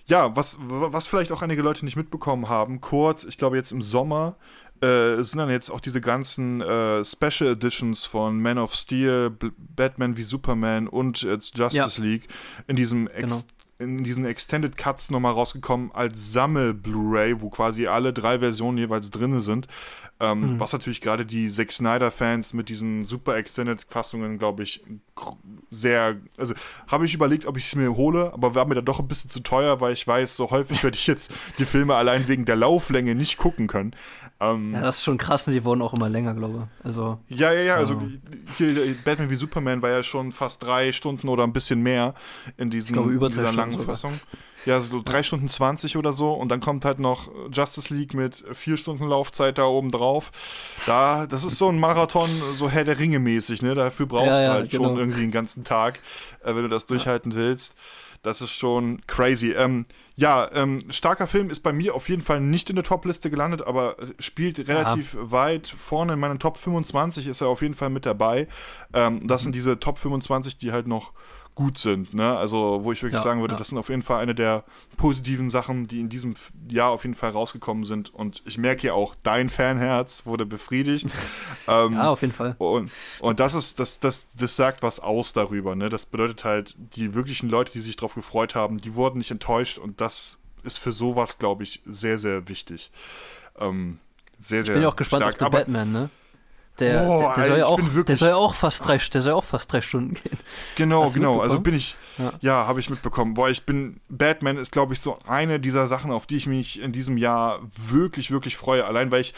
ja, 0.07 0.35
was, 0.35 0.57
was 0.59 1.07
vielleicht 1.07 1.31
auch 1.31 1.41
einige 1.41 1.61
Leute 1.61 1.85
nicht 1.85 1.97
mitbekommen 1.97 2.49
haben, 2.49 2.81
kurz, 2.81 3.23
ich 3.23 3.37
glaube 3.37 3.57
jetzt 3.57 3.71
im 3.71 3.81
Sommer 3.81 4.37
äh, 4.81 5.21
sind 5.23 5.39
dann 5.39 5.49
jetzt 5.49 5.69
auch 5.69 5.79
diese 5.79 6.01
ganzen 6.01 6.61
äh, 6.61 7.03
Special 7.03 7.51
Editions 7.51 8.05
von 8.05 8.41
Man 8.41 8.57
of 8.57 8.73
Steel, 8.75 9.29
B 9.31 9.49
Batman 9.57 10.17
wie 10.17 10.23
Superman 10.23 10.87
und 10.87 11.23
äh, 11.23 11.37
Justice 11.53 11.75
ja. 11.75 11.89
League 11.97 12.27
in 12.67 12.75
diesem 12.75 13.07
genau. 13.07 13.41
in 13.79 14.03
diesen 14.03 14.25
Extended 14.25 14.77
Cuts 14.77 15.09
nochmal 15.09 15.33
rausgekommen 15.33 15.91
als 15.93 16.31
Sammel-Blu-ray, 16.31 17.41
wo 17.41 17.49
quasi 17.49 17.87
alle 17.87 18.13
drei 18.13 18.39
Versionen 18.39 18.77
jeweils 18.77 19.09
drin 19.09 19.41
sind. 19.41 19.67
Ähm, 20.19 20.53
mhm. 20.53 20.59
Was 20.59 20.73
natürlich 20.73 21.01
gerade 21.01 21.25
die 21.25 21.49
Zack 21.49 21.71
Snyder-Fans 21.71 22.53
mit 22.53 22.69
diesen 22.69 23.05
super 23.05 23.37
Extended-Fassungen, 23.37 24.39
glaube 24.39 24.63
ich, 24.63 24.83
sehr. 25.69 26.17
Also 26.37 26.55
habe 26.87 27.05
ich 27.05 27.13
überlegt, 27.13 27.45
ob 27.45 27.57
ich 27.57 27.65
es 27.65 27.75
mir 27.75 27.95
hole, 27.95 28.33
aber 28.33 28.55
war 28.55 28.65
mir 28.65 28.75
dann 28.75 28.85
doch 28.85 28.99
ein 28.99 29.07
bisschen 29.07 29.29
zu 29.29 29.41
teuer, 29.41 29.79
weil 29.79 29.93
ich 29.93 30.07
weiß, 30.07 30.35
so 30.35 30.49
häufig 30.49 30.83
werde 30.83 30.97
ich 30.97 31.05
jetzt 31.05 31.31
die 31.59 31.65
Filme 31.65 31.95
allein 31.95 32.27
wegen 32.27 32.45
der 32.45 32.55
Lauflänge 32.55 33.13
nicht 33.13 33.37
gucken 33.37 33.67
können. 33.67 33.95
Ähm, 34.39 34.73
ja, 34.73 34.81
das 34.81 34.97
ist 34.97 35.03
schon 35.03 35.17
krass 35.17 35.47
und 35.47 35.53
die 35.53 35.63
wurden 35.63 35.81
auch 35.81 35.93
immer 35.93 36.09
länger, 36.09 36.35
glaube 36.35 36.67
ich. 36.79 36.85
Also, 36.85 37.17
ja, 37.27 37.51
ja, 37.51 37.61
ja. 37.61 37.75
Also 37.75 37.99
hier, 38.57 38.95
Batman 39.03 39.31
wie 39.31 39.35
Superman 39.35 39.81
war 39.81 39.89
ja 39.89 40.03
schon 40.03 40.31
fast 40.31 40.61
drei 40.61 40.91
Stunden 40.91 41.27
oder 41.27 41.43
ein 41.43 41.53
bisschen 41.53 41.81
mehr 41.81 42.13
in, 42.55 42.69
diesen, 42.69 42.93
glaube, 42.93 43.09
über 43.09 43.27
in 43.27 43.33
dieser 43.33 43.51
langen 43.51 43.71
sogar. 43.71 43.87
Fassung. 43.87 44.13
Ja, 44.65 44.81
so 44.81 45.01
drei 45.03 45.23
Stunden 45.23 45.47
zwanzig 45.47 45.97
oder 45.97 46.13
so. 46.13 46.33
Und 46.33 46.49
dann 46.49 46.59
kommt 46.59 46.85
halt 46.85 46.99
noch 46.99 47.31
Justice 47.51 47.91
League 47.91 48.13
mit 48.13 48.43
vier 48.53 48.77
Stunden 48.77 49.07
Laufzeit 49.07 49.57
da 49.57 49.65
oben 49.65 49.91
drauf. 49.91 50.31
Da, 50.85 51.25
das 51.25 51.43
ist 51.43 51.57
so 51.57 51.69
ein 51.69 51.79
Marathon, 51.79 52.29
so 52.53 52.69
Herr 52.69 52.83
der 52.83 52.99
Ringe 52.99 53.19
mäßig, 53.19 53.61
ne? 53.63 53.73
Dafür 53.73 54.05
brauchst 54.05 54.27
ja, 54.27 54.45
du 54.45 54.53
halt 54.53 54.69
genau. 54.69 54.89
schon 54.89 54.97
irgendwie 54.97 55.21
den 55.21 55.31
ganzen 55.31 55.63
Tag, 55.63 55.99
äh, 56.43 56.53
wenn 56.53 56.63
du 56.63 56.69
das 56.69 56.85
durchhalten 56.85 57.33
willst. 57.33 57.75
Das 58.27 58.41
ist 58.41 58.51
schon 58.51 58.99
crazy. 59.07 59.53
Ähm, 59.53 59.85
ja, 60.17 60.51
ähm, 60.53 60.81
starker 60.89 61.27
Film 61.27 61.49
ist 61.49 61.61
bei 61.61 61.71
mir 61.71 61.95
auf 61.95 62.09
jeden 62.09 62.21
Fall 62.21 62.41
nicht 62.41 62.69
in 62.69 62.75
der 62.75 62.83
Top-Liste 62.83 63.29
gelandet, 63.29 63.61
aber 63.61 63.95
spielt 64.19 64.67
relativ 64.67 65.13
ja. 65.13 65.31
weit 65.31 65.67
vorne 65.67 66.13
in 66.13 66.19
meinen 66.19 66.37
Top 66.37 66.57
25 66.57 67.25
ist 67.27 67.39
er 67.39 67.47
auf 67.47 67.61
jeden 67.61 67.73
Fall 67.73 67.89
mit 67.89 68.05
dabei. 68.05 68.49
Ähm, 68.93 69.25
das 69.25 69.43
sind 69.43 69.55
diese 69.55 69.79
Top 69.79 69.97
25, 69.97 70.57
die 70.57 70.73
halt 70.73 70.87
noch 70.87 71.13
gut 71.57 71.79
sind. 71.79 72.13
Ne? 72.13 72.37
Also, 72.37 72.81
wo 72.83 72.91
ich 72.91 73.01
wirklich 73.01 73.17
ja, 73.17 73.23
sagen 73.23 73.41
würde, 73.41 73.55
ja. 73.55 73.57
das 73.57 73.69
sind 73.69 73.79
auf 73.79 73.89
jeden 73.89 74.03
Fall 74.03 74.21
eine 74.21 74.35
der 74.35 74.63
positiven 74.95 75.49
Sachen, 75.49 75.87
die 75.87 75.99
in 75.99 76.07
diesem 76.07 76.35
Jahr 76.69 76.91
auf 76.91 77.03
jeden 77.03 77.15
Fall 77.15 77.31
rausgekommen 77.31 77.83
sind. 77.83 78.13
Und 78.13 78.43
ich 78.45 78.59
merke 78.59 78.85
ja 78.85 78.93
auch, 78.93 79.15
dein 79.23 79.49
Fanherz 79.49 80.27
wurde 80.27 80.45
befriedigt. 80.45 81.07
ähm, 81.67 81.93
ja, 81.93 82.09
auf 82.09 82.21
jeden 82.21 82.33
Fall. 82.33 82.55
Und, 82.59 82.91
und 83.21 83.39
das 83.39 83.55
ist, 83.55 83.79
das, 83.79 83.99
das, 83.99 84.27
das 84.37 84.55
sagt 84.55 84.83
was 84.83 84.99
aus 84.99 85.33
darüber. 85.33 85.75
Ne? 85.75 85.89
Das 85.89 86.05
bedeutet 86.05 86.43
halt, 86.45 86.75
die 86.95 87.15
wirklichen 87.15 87.49
Leute, 87.49 87.71
die 87.71 87.81
sich 87.81 87.95
darauf 87.95 88.13
gefreut 88.13 88.53
haben, 88.53 88.77
die 88.77 88.93
wurden 88.93 89.17
nicht 89.17 89.31
enttäuscht. 89.31 89.79
Und 89.79 89.99
das 89.99 90.37
ist 90.61 90.77
für 90.77 90.91
sowas, 90.91 91.39
glaube 91.39 91.63
ich, 91.63 91.81
sehr, 91.87 92.19
sehr 92.19 92.47
wichtig. 92.47 92.91
Ähm, 93.57 93.97
sehr, 94.39 94.63
sehr 94.63 94.73
ich 94.73 94.75
bin 94.75 94.83
ja 94.83 94.89
auch 94.89 94.95
gespannt 94.95 95.23
stark. 95.23 95.41
auf 95.41 95.47
The 95.47 95.57
Batman, 95.57 95.91
ne? 95.91 96.09
Der, 96.79 97.09
oh, 97.09 97.17
der, 97.17 97.33
der, 97.33 97.43
soll 97.45 97.57
ja 97.57 97.65
auch, 97.65 97.79
der 98.05 98.15
soll 98.15 98.29
ja 98.29 98.35
auch 98.35 98.53
fast 98.53 98.87
drei, 98.87 98.97
der 98.97 99.21
soll 99.21 99.33
auch 99.33 99.43
fast 99.43 99.73
drei 99.73 99.81
Stunden 99.81 100.13
gehen. 100.13 100.37
Genau, 100.75 101.09
genau. 101.09 101.41
Also 101.41 101.59
bin 101.59 101.73
ich, 101.73 101.95
ja, 102.17 102.33
ja 102.39 102.67
habe 102.67 102.79
ich 102.79 102.89
mitbekommen. 102.89 103.33
Boah, 103.33 103.49
ich 103.49 103.65
bin, 103.65 103.99
Batman 104.09 104.57
ist, 104.57 104.71
glaube 104.71 104.93
ich, 104.93 104.99
so 104.99 105.17
eine 105.27 105.59
dieser 105.59 105.87
Sachen, 105.87 106.11
auf 106.11 106.27
die 106.27 106.37
ich 106.37 106.45
mich 106.45 106.79
in 106.79 106.91
diesem 106.91 107.17
Jahr 107.17 107.61
wirklich, 107.89 108.29
wirklich 108.29 108.57
freue. 108.57 108.85
Allein, 108.85 109.11
weil 109.11 109.21
ich, 109.21 109.33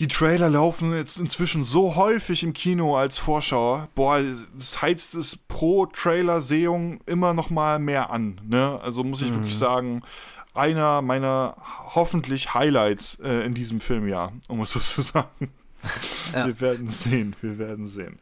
die 0.00 0.06
Trailer 0.06 0.48
laufen 0.48 0.94
jetzt 0.94 1.18
inzwischen 1.18 1.64
so 1.64 1.96
häufig 1.96 2.42
im 2.42 2.52
Kino 2.52 2.96
als 2.96 3.18
Vorschauer. 3.18 3.88
Boah, 3.94 4.22
das 4.56 4.80
heizt 4.80 5.14
es 5.14 5.36
pro 5.36 5.86
Trailer-Sehung 5.86 7.00
immer 7.04 7.34
noch 7.34 7.50
mal 7.50 7.78
mehr 7.78 8.10
an. 8.10 8.40
Ne? 8.48 8.78
Also 8.82 9.04
muss 9.04 9.20
ich 9.20 9.30
mhm. 9.30 9.36
wirklich 9.36 9.58
sagen, 9.58 10.02
einer 10.54 11.02
meiner 11.02 11.56
hoffentlich 11.94 12.54
Highlights 12.54 13.18
äh, 13.22 13.44
in 13.44 13.54
diesem 13.54 13.80
Filmjahr, 13.80 14.32
um 14.48 14.60
es 14.60 14.70
so 14.70 14.80
zu 14.80 15.00
sagen. 15.02 15.50
Ja. 16.34 16.46
Wir 16.46 16.60
werden 16.60 16.88
sehen, 16.88 17.34
wir 17.40 17.58
werden 17.58 17.88
sehen. 17.88 18.18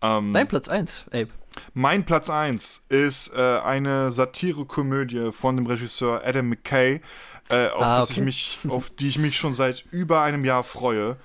Ähm, 0.00 0.32
Dein 0.32 0.46
Platz 0.46 0.68
1, 0.68 1.06
Abe. 1.08 1.28
Mein 1.74 2.04
Platz 2.04 2.30
1 2.30 2.84
ist 2.88 3.32
äh, 3.34 3.58
eine 3.58 4.12
Satire-Komödie 4.12 5.32
von 5.32 5.56
dem 5.56 5.66
Regisseur 5.66 6.22
Adam 6.24 6.48
McKay, 6.48 7.00
äh, 7.48 7.68
auf, 7.68 7.82
ah, 7.82 8.02
okay. 8.02 8.12
ich 8.12 8.20
mich, 8.20 8.58
auf 8.68 8.90
die 8.90 9.08
ich 9.08 9.18
mich 9.18 9.36
schon 9.36 9.54
seit 9.54 9.84
über 9.90 10.22
einem 10.22 10.44
Jahr 10.44 10.62
freue. 10.62 11.16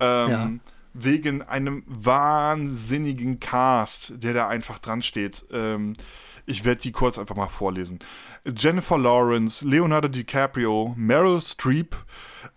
Ähm, 0.00 0.30
ja. 0.30 0.50
Wegen 0.96 1.42
einem 1.42 1.82
wahnsinnigen 1.86 3.40
Cast, 3.40 4.22
der 4.22 4.32
da 4.32 4.48
einfach 4.48 4.78
dran 4.78 5.02
steht. 5.02 5.44
Ähm, 5.50 5.94
ich 6.46 6.64
werde 6.64 6.82
die 6.82 6.92
kurz 6.92 7.18
einfach 7.18 7.36
mal 7.36 7.48
vorlesen. 7.48 7.98
Jennifer 8.44 8.98
Lawrence, 8.98 9.66
Leonardo 9.66 10.08
DiCaprio, 10.08 10.94
Meryl 10.96 11.40
Streep, 11.40 11.96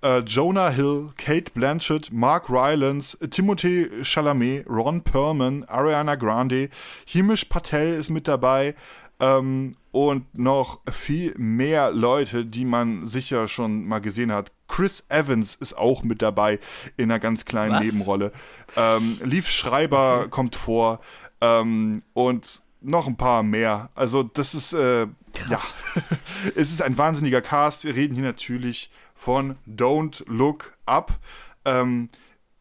äh, 0.02 0.20
Jonah 0.20 0.70
Hill, 0.70 1.10
Kate 1.18 1.52
Blanchett, 1.54 2.12
Mark 2.12 2.50
Rylance, 2.50 3.18
Timothy 3.30 3.90
Chalamet, 4.04 4.66
Ron 4.70 5.02
Perlman, 5.02 5.64
Ariana 5.66 6.16
Grande, 6.16 6.70
Himish 7.06 7.46
Patel 7.46 7.94
ist 7.94 8.10
mit 8.10 8.28
dabei 8.28 8.76
ähm, 9.20 9.76
und 9.92 10.38
noch 10.38 10.82
viel 10.92 11.34
mehr 11.38 11.92
Leute, 11.92 12.46
die 12.46 12.66
man 12.66 13.06
sicher 13.06 13.48
schon 13.48 13.86
mal 13.88 14.00
gesehen 14.00 14.32
hat. 14.32 14.52
Chris 14.68 15.06
Evans 15.10 15.56
ist 15.56 15.78
auch 15.78 16.04
mit 16.04 16.22
dabei 16.22 16.60
in 16.98 17.06
einer 17.06 17.20
ganz 17.20 17.46
kleinen 17.46 17.76
Was? 17.76 17.86
Nebenrolle. 17.86 18.32
Ähm, 18.76 19.20
Leaf 19.24 19.48
Schreiber 19.48 20.20
okay. 20.20 20.30
kommt 20.30 20.56
vor 20.56 21.00
ähm, 21.42 22.04
und 22.14 22.62
noch 22.82 23.08
ein 23.08 23.18
paar 23.18 23.44
mehr. 23.44 23.90
Also 23.96 24.24
das 24.24 24.56
ist 24.56 24.74
äh, 24.74 25.08
Krass. 25.34 25.76
ja, 25.96 26.02
es 26.56 26.72
ist 26.72 26.82
ein 26.82 26.98
wahnsinniger 26.98 27.42
Cast. 27.42 27.84
Wir 27.84 27.96
reden 27.96 28.16
hier 28.16 28.24
natürlich 28.24 28.92
von 29.16 29.58
Don't 29.68 30.24
Look 30.28 30.78
Up. 30.86 31.20
Ähm, 31.66 32.10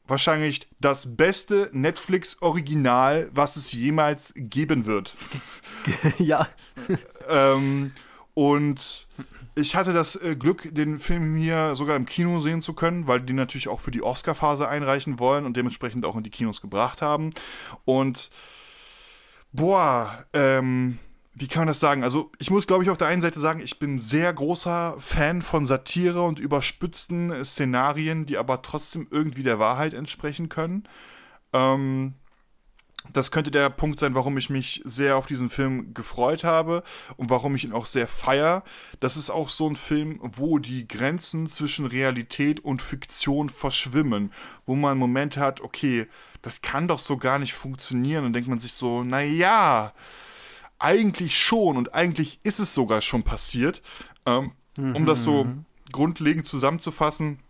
wahrscheinlich 0.06 0.68
das 0.80 1.16
beste 1.16 1.70
Netflix-Original, 1.72 3.30
was 3.32 3.56
es 3.56 3.72
jemals 3.72 4.32
geben 4.36 4.86
wird. 4.86 5.14
ja. 6.18 6.48
ähm, 7.28 7.92
und 8.34 9.06
ich 9.54 9.74
hatte 9.74 9.92
das 9.92 10.16
äh, 10.16 10.36
Glück, 10.36 10.74
den 10.74 11.00
Film 11.00 11.36
hier 11.36 11.74
sogar 11.74 11.96
im 11.96 12.06
Kino 12.06 12.40
sehen 12.40 12.60
zu 12.60 12.74
können, 12.74 13.06
weil 13.06 13.20
die 13.20 13.32
natürlich 13.32 13.68
auch 13.68 13.80
für 13.80 13.90
die 13.90 14.02
Oscar-Phase 14.02 14.68
einreichen 14.68 15.18
wollen 15.18 15.46
und 15.46 15.56
dementsprechend 15.56 16.04
auch 16.04 16.16
in 16.16 16.22
die 16.22 16.30
Kinos 16.30 16.60
gebracht 16.60 17.00
haben. 17.00 17.30
Und 17.84 18.30
boah, 19.56 20.24
ähm, 20.32 20.98
wie 21.34 21.48
kann 21.48 21.62
man 21.62 21.68
das 21.68 21.80
sagen? 21.80 22.02
Also, 22.02 22.32
ich 22.38 22.50
muss, 22.50 22.66
glaube 22.66 22.84
ich, 22.84 22.90
auf 22.90 22.96
der 22.96 23.08
einen 23.08 23.20
Seite 23.20 23.40
sagen, 23.40 23.60
ich 23.60 23.78
bin 23.78 23.98
sehr 23.98 24.32
großer 24.32 24.96
Fan 24.98 25.42
von 25.42 25.66
Satire 25.66 26.22
und 26.22 26.38
überspitzten 26.38 27.44
Szenarien, 27.44 28.24
die 28.24 28.38
aber 28.38 28.62
trotzdem 28.62 29.06
irgendwie 29.10 29.42
der 29.42 29.58
Wahrheit 29.58 29.92
entsprechen 29.92 30.48
können. 30.48 30.84
Ähm, 31.52 32.14
das 33.12 33.30
könnte 33.30 33.50
der 33.50 33.70
Punkt 33.70 33.98
sein, 33.98 34.14
warum 34.14 34.38
ich 34.38 34.50
mich 34.50 34.82
sehr 34.84 35.16
auf 35.16 35.26
diesen 35.26 35.50
Film 35.50 35.94
gefreut 35.94 36.44
habe 36.44 36.82
und 37.16 37.30
warum 37.30 37.54
ich 37.54 37.64
ihn 37.64 37.72
auch 37.72 37.86
sehr 37.86 38.08
feier. 38.08 38.64
Das 39.00 39.16
ist 39.16 39.30
auch 39.30 39.48
so 39.48 39.68
ein 39.68 39.76
Film, 39.76 40.18
wo 40.22 40.58
die 40.58 40.88
Grenzen 40.88 41.48
zwischen 41.48 41.86
Realität 41.86 42.60
und 42.60 42.82
Fiktion 42.82 43.48
verschwimmen, 43.48 44.32
wo 44.64 44.74
man 44.74 44.98
Momente 44.98 45.40
hat, 45.40 45.60
okay, 45.60 46.06
das 46.46 46.62
kann 46.62 46.86
doch 46.86 47.00
so 47.00 47.16
gar 47.16 47.40
nicht 47.40 47.54
funktionieren 47.54 48.24
und 48.24 48.32
denkt 48.32 48.48
man 48.48 48.60
sich 48.60 48.72
so, 48.72 49.02
naja, 49.02 49.32
ja 49.32 49.92
eigentlich 50.78 51.36
schon 51.36 51.76
und 51.76 51.92
eigentlich 51.92 52.38
ist 52.44 52.60
es 52.60 52.72
sogar 52.72 53.02
schon 53.02 53.24
passiert. 53.24 53.82
Ähm, 54.26 54.52
mhm. 54.78 54.94
Um 54.94 55.06
das 55.06 55.24
so 55.24 55.42
mhm. 55.42 55.64
grundlegend 55.90 56.46
zusammenzufassen, 56.46 57.40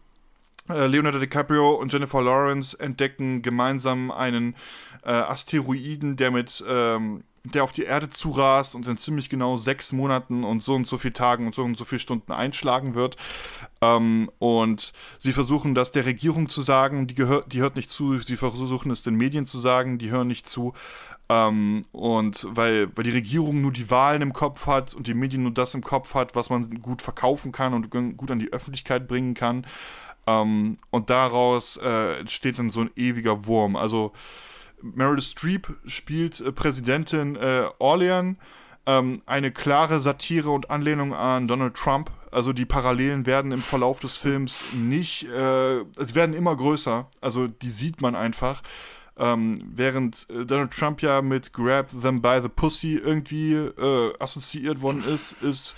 äh, 0.71 0.87
Leonardo 0.87 1.19
DiCaprio 1.19 1.75
und 1.75 1.93
Jennifer 1.93 2.23
Lawrence 2.23 2.79
entdecken 2.81 3.43
gemeinsam 3.43 4.11
einen 4.11 4.55
äh, 5.05 5.11
Asteroiden, 5.11 6.17
der 6.17 6.31
mit 6.31 6.65
ähm, 6.67 7.23
der 7.55 7.65
auf 7.65 7.73
die 7.73 7.85
Erde 7.85 8.09
zurast 8.09 8.75
und 8.75 8.87
in 8.87 8.97
ziemlich 8.97 9.29
genau 9.29 9.57
sechs 9.57 9.93
Monaten 9.93 10.45
und 10.45 10.63
so 10.63 10.75
und 10.75 10.89
so 10.89 10.99
viel 10.99 11.13
Tagen 11.13 11.47
und 11.47 11.55
so 11.55 11.63
und 11.63 11.77
so 11.77 11.85
viele 11.85 11.99
Stunden 11.99 12.33
einschlagen 12.33 12.95
wird. 12.95 13.17
Ähm, 13.81 14.31
und 14.39 14.93
sie 15.19 15.33
versuchen 15.33 15.75
das 15.75 15.93
der 15.93 16.07
Regierung 16.07 16.49
zu 16.49 16.63
sagen, 16.63 17.07
die, 17.07 17.15
gehört, 17.15 17.53
die 17.53 17.61
hört 17.61 17.77
nicht 17.77 17.91
zu. 17.91 18.19
Sie 18.21 18.37
versuchen 18.37 18.91
es 18.91 19.03
den 19.03 19.17
Medien 19.17 19.47
zu 19.47 19.59
sagen, 19.59 19.99
die 19.99 20.11
hören 20.11 20.29
nicht 20.29 20.49
zu. 20.49 20.75
Ähm, 21.29 21.85
und 21.93 22.47
weil, 22.51 22.97
weil 22.97 23.05
die 23.05 23.11
Regierung 23.11 23.61
nur 23.61 23.73
die 23.73 23.91
Wahlen 23.91 24.23
im 24.23 24.33
Kopf 24.33 24.67
hat 24.67 24.95
und 24.95 25.07
die 25.07 25.15
Medien 25.15 25.43
nur 25.43 25.53
das 25.53 25.75
im 25.75 25.83
Kopf 25.83 26.15
hat, 26.15 26.37
was 26.37 26.51
man 26.51 26.83
gut 26.83 27.03
verkaufen 27.03 27.53
kann 27.53 27.75
und 27.75 27.91
gut 27.91 28.31
an 28.31 28.39
die 28.39 28.53
Öffentlichkeit 28.53 29.09
bringen 29.09 29.35
kann. 29.35 29.67
Ähm, 30.27 30.79
und 30.91 31.11
daraus 31.11 31.79
äh, 31.83 32.21
entsteht 32.21 32.59
dann 32.59 32.71
so 32.71 32.81
ein 32.81 32.91
ewiger 32.97 33.47
Wurm. 33.47 33.77
Also 33.77 34.13
Meryl 34.83 35.21
Streep 35.21 35.69
spielt 35.87 36.41
äh, 36.41 36.53
Präsidentin 36.53 37.37
äh, 37.37 37.65
Orlean. 37.79 38.39
Ähm, 38.87 39.21
eine 39.27 39.51
klare 39.51 39.99
Satire 39.99 40.51
und 40.51 40.71
Anlehnung 40.71 41.13
an 41.13 41.49
Donald 41.49 41.75
Trump. 41.75 42.11
Also 42.31 42.53
die 42.53 42.67
Parallelen 42.67 43.27
werden 43.27 43.51
im 43.51 43.63
Verlauf 43.63 43.99
des 44.01 44.17
Films 44.17 44.63
nicht, 44.75 45.29
äh, 45.29 45.81
es 45.99 46.15
werden 46.15 46.35
immer 46.35 46.55
größer. 46.55 47.09
Also 47.21 47.49
die 47.49 47.71
sieht 47.71 48.01
man 48.01 48.15
einfach. 48.15 48.63
Ähm, 49.19 49.63
während 49.75 50.27
äh, 50.29 50.45
Donald 50.45 50.73
Trump 50.73 51.03
ja 51.03 51.23
mit 51.23 51.53
Grab 51.53 51.89
them 52.03 52.21
by 52.21 52.41
the 52.43 52.49
Pussy 52.49 52.97
irgendwie 52.97 53.55
äh, 53.55 54.13
assoziiert 54.21 54.83
worden 54.83 55.03
ist, 55.05 55.33
ist 55.43 55.75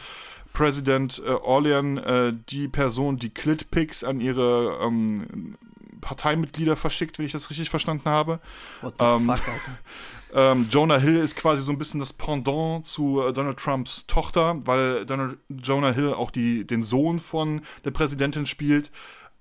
Präsident 0.53 1.23
äh, 1.25 1.31
Orlean 1.31 1.99
äh, 1.99 2.33
die 2.49 2.67
Person, 2.67 3.17
die 3.17 3.31
Clitpics 3.31 4.03
an 4.03 4.21
ihre 4.21 4.81
ähm, 4.83 5.57
Parteimitglieder 6.01 6.77
verschickt, 6.77 7.19
wenn 7.19 7.27
ich 7.27 7.33
das 7.33 7.51
richtig 7.51 7.71
verstanden 7.71 8.09
habe. 8.09 8.41
What 8.81 8.95
the 8.99 9.05
ähm, 9.05 9.27
fuck, 9.27 9.49
Alter? 9.49 9.79
Ähm, 10.35 10.69
Jonah 10.71 10.99
Hill 10.99 11.17
ist 11.17 11.37
quasi 11.37 11.63
so 11.63 11.73
ein 11.73 11.79
bisschen 11.79 12.01
das 12.01 12.13
Pendant 12.13 12.87
zu 12.87 13.23
äh, 13.23 13.33
Donald 13.33 13.59
Trumps 13.59 14.07
Tochter, 14.07 14.61
weil 14.67 15.07
Donald, 15.07 15.39
Jonah 15.49 15.91
Hill 15.91 16.13
auch 16.13 16.31
die, 16.31 16.67
den 16.67 16.83
Sohn 16.83 17.19
von 17.19 17.63
der 17.87 17.93
Präsidentin 17.93 18.45
spielt. 18.45 18.91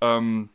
Ähm, 0.00 0.48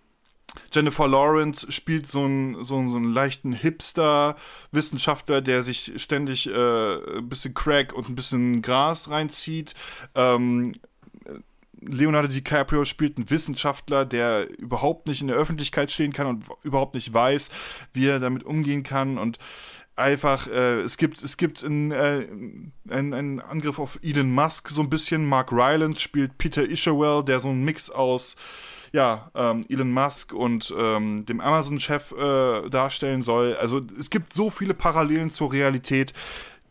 Jennifer 0.72 1.08
Lawrence 1.08 1.72
spielt 1.72 2.08
so 2.08 2.24
einen, 2.24 2.64
so 2.64 2.78
einen, 2.78 2.90
so 2.90 2.98
einen 2.98 3.14
leichten 3.14 3.54
Hipster-Wissenschaftler, 3.54 5.42
der 5.42 5.64
sich 5.64 5.94
ständig 5.98 6.48
äh, 6.48 7.18
ein 7.18 7.28
bisschen 7.28 7.54
Crack 7.54 7.94
und 7.94 8.10
ein 8.10 8.16
bisschen 8.16 8.62
Gras 8.62 9.10
reinzieht. 9.10 9.74
Ähm, 10.16 10.74
Leonardo 11.88 12.28
DiCaprio 12.28 12.86
spielt 12.86 13.18
einen 13.18 13.30
Wissenschaftler, 13.30 14.06
der 14.06 14.48
überhaupt 14.60 15.08
nicht 15.08 15.22
in 15.22 15.28
der 15.28 15.38
Öffentlichkeit 15.38 15.92
stehen 15.92 16.14
kann 16.14 16.28
und 16.28 16.46
überhaupt 16.64 16.96
nicht 16.96 17.14
weiß, 17.14 17.50
wie 17.94 18.08
er 18.08 18.20
damit 18.20 18.44
umgehen 18.44 18.84
kann 18.84 19.18
und 19.18 19.38
einfach, 19.96 20.48
äh, 20.48 20.82
es 20.82 20.98
gibt, 20.98 21.22
es 21.22 21.38
gibt 21.38 21.64
einen, 21.64 21.92
äh, 21.92 22.28
einen, 22.90 23.40
Angriff 23.40 23.80
auf 23.80 24.00
Elon 24.02 24.32
Musk 24.32 24.70
so 24.70 24.82
ein 24.82 24.90
bisschen. 24.90 25.26
Mark 25.26 25.52
Rylance 25.52 26.00
spielt 26.00 26.38
Peter 26.38 26.68
Isherwell, 26.68 27.24
der 27.24 27.40
so 27.40 27.50
ein 27.50 27.64
Mix 27.64 27.90
aus 27.90 28.36
ja, 28.92 29.32
ähm, 29.34 29.66
Elon 29.70 29.92
Musk 29.92 30.34
und 30.34 30.74
ähm, 30.78 31.26
dem 31.26 31.42
Amazon-Chef 31.42 32.12
äh, 32.12 32.70
darstellen 32.70 33.24
soll. 33.24 33.56
Also 33.56 33.82
es 34.00 34.12
gibt 34.12 34.34
so 34.34 34.52
viele 34.52 34.76
Parallelen 34.76 35.32
zur 35.32 35.52
Realität, 35.52 36.14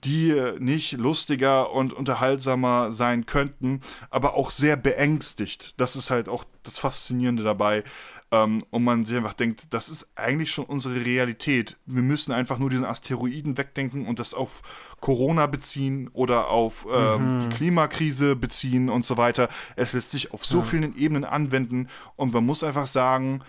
die 0.04 0.34
nicht 0.58 0.92
lustiger 0.92 1.72
und 1.72 1.92
unterhaltsamer 1.92 2.92
sein 2.92 3.26
könnten, 3.26 3.80
aber 4.10 4.34
auch 4.34 4.50
sehr 4.50 4.76
beängstigt. 4.76 5.74
Das 5.76 5.96
ist 5.96 6.10
halt 6.10 6.28
auch 6.28 6.44
das 6.62 6.78
Faszinierende 6.78 7.42
dabei. 7.42 7.84
Ähm, 8.32 8.64
und 8.70 8.82
man 8.82 9.04
sich 9.04 9.16
einfach 9.16 9.34
denkt, 9.34 9.66
das 9.74 9.90
ist 9.90 10.12
eigentlich 10.16 10.50
schon 10.50 10.64
unsere 10.64 11.04
Realität. 11.04 11.76
Wir 11.84 12.02
müssen 12.02 12.32
einfach 12.32 12.58
nur 12.58 12.70
diesen 12.70 12.86
Asteroiden 12.86 13.58
wegdenken 13.58 14.06
und 14.06 14.18
das 14.18 14.32
auf 14.32 14.62
Corona 15.00 15.46
beziehen 15.46 16.08
oder 16.14 16.48
auf 16.48 16.86
ähm, 16.90 17.26
mhm. 17.26 17.40
die 17.40 17.56
Klimakrise 17.56 18.34
beziehen 18.34 18.88
und 18.88 19.04
so 19.04 19.18
weiter. 19.18 19.50
Es 19.76 19.92
lässt 19.92 20.12
sich 20.12 20.32
auf 20.32 20.46
so 20.46 20.58
ja. 20.58 20.64
vielen 20.64 20.96
Ebenen 20.96 21.24
anwenden 21.24 21.88
und 22.16 22.32
man 22.32 22.46
muss 22.46 22.64
einfach 22.64 22.86
sagen, 22.86 23.42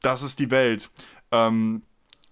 das 0.00 0.22
ist 0.22 0.38
die 0.38 0.50
Welt. 0.50 0.90
Ähm, 1.30 1.82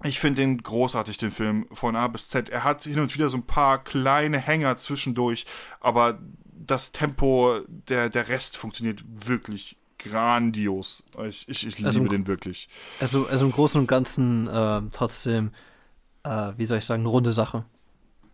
ich 0.05 0.21
finde 0.21 0.43
den 0.43 0.63
großartig, 0.63 1.17
den 1.17 1.33
Film 1.33 1.67
von 1.73 1.97
A 1.97 2.07
bis 2.09 2.29
Z. 2.29 2.49
Er 2.51 2.65
hat 2.65 2.85
hin 2.85 2.99
und 2.99 3.15
wieder 3.15 3.31
so 3.31 3.39
ein 3.39 3.47
paar 3.47 3.83
kleine 3.83 4.39
Hänger 4.39 4.77
zwischendurch, 4.77 5.47
aber 5.81 6.19
das 6.53 6.93
Tempo, 6.93 7.61
der, 7.67 8.11
der 8.11 8.29
Rest 8.29 8.57
funktioniert 8.57 9.03
wirklich 9.07 9.77
grandios. 9.99 11.05
Ich, 11.27 11.49
ich, 11.49 11.67
ich 11.67 11.79
liebe 11.79 11.89
also, 11.89 12.05
den 12.05 12.27
wirklich. 12.27 12.69
Also, 13.01 13.27
also 13.27 13.47
im 13.47 13.53
Großen 13.53 13.81
und 13.81 13.87
Ganzen 13.87 14.47
äh, 14.49 14.83
trotzdem, 14.93 15.51
äh, 16.25 16.53
wie 16.57 16.67
soll 16.67 16.79
ich 16.79 16.85
sagen, 16.85 17.03
eine 17.03 17.09
runde 17.09 17.33
Sache. 17.33 17.65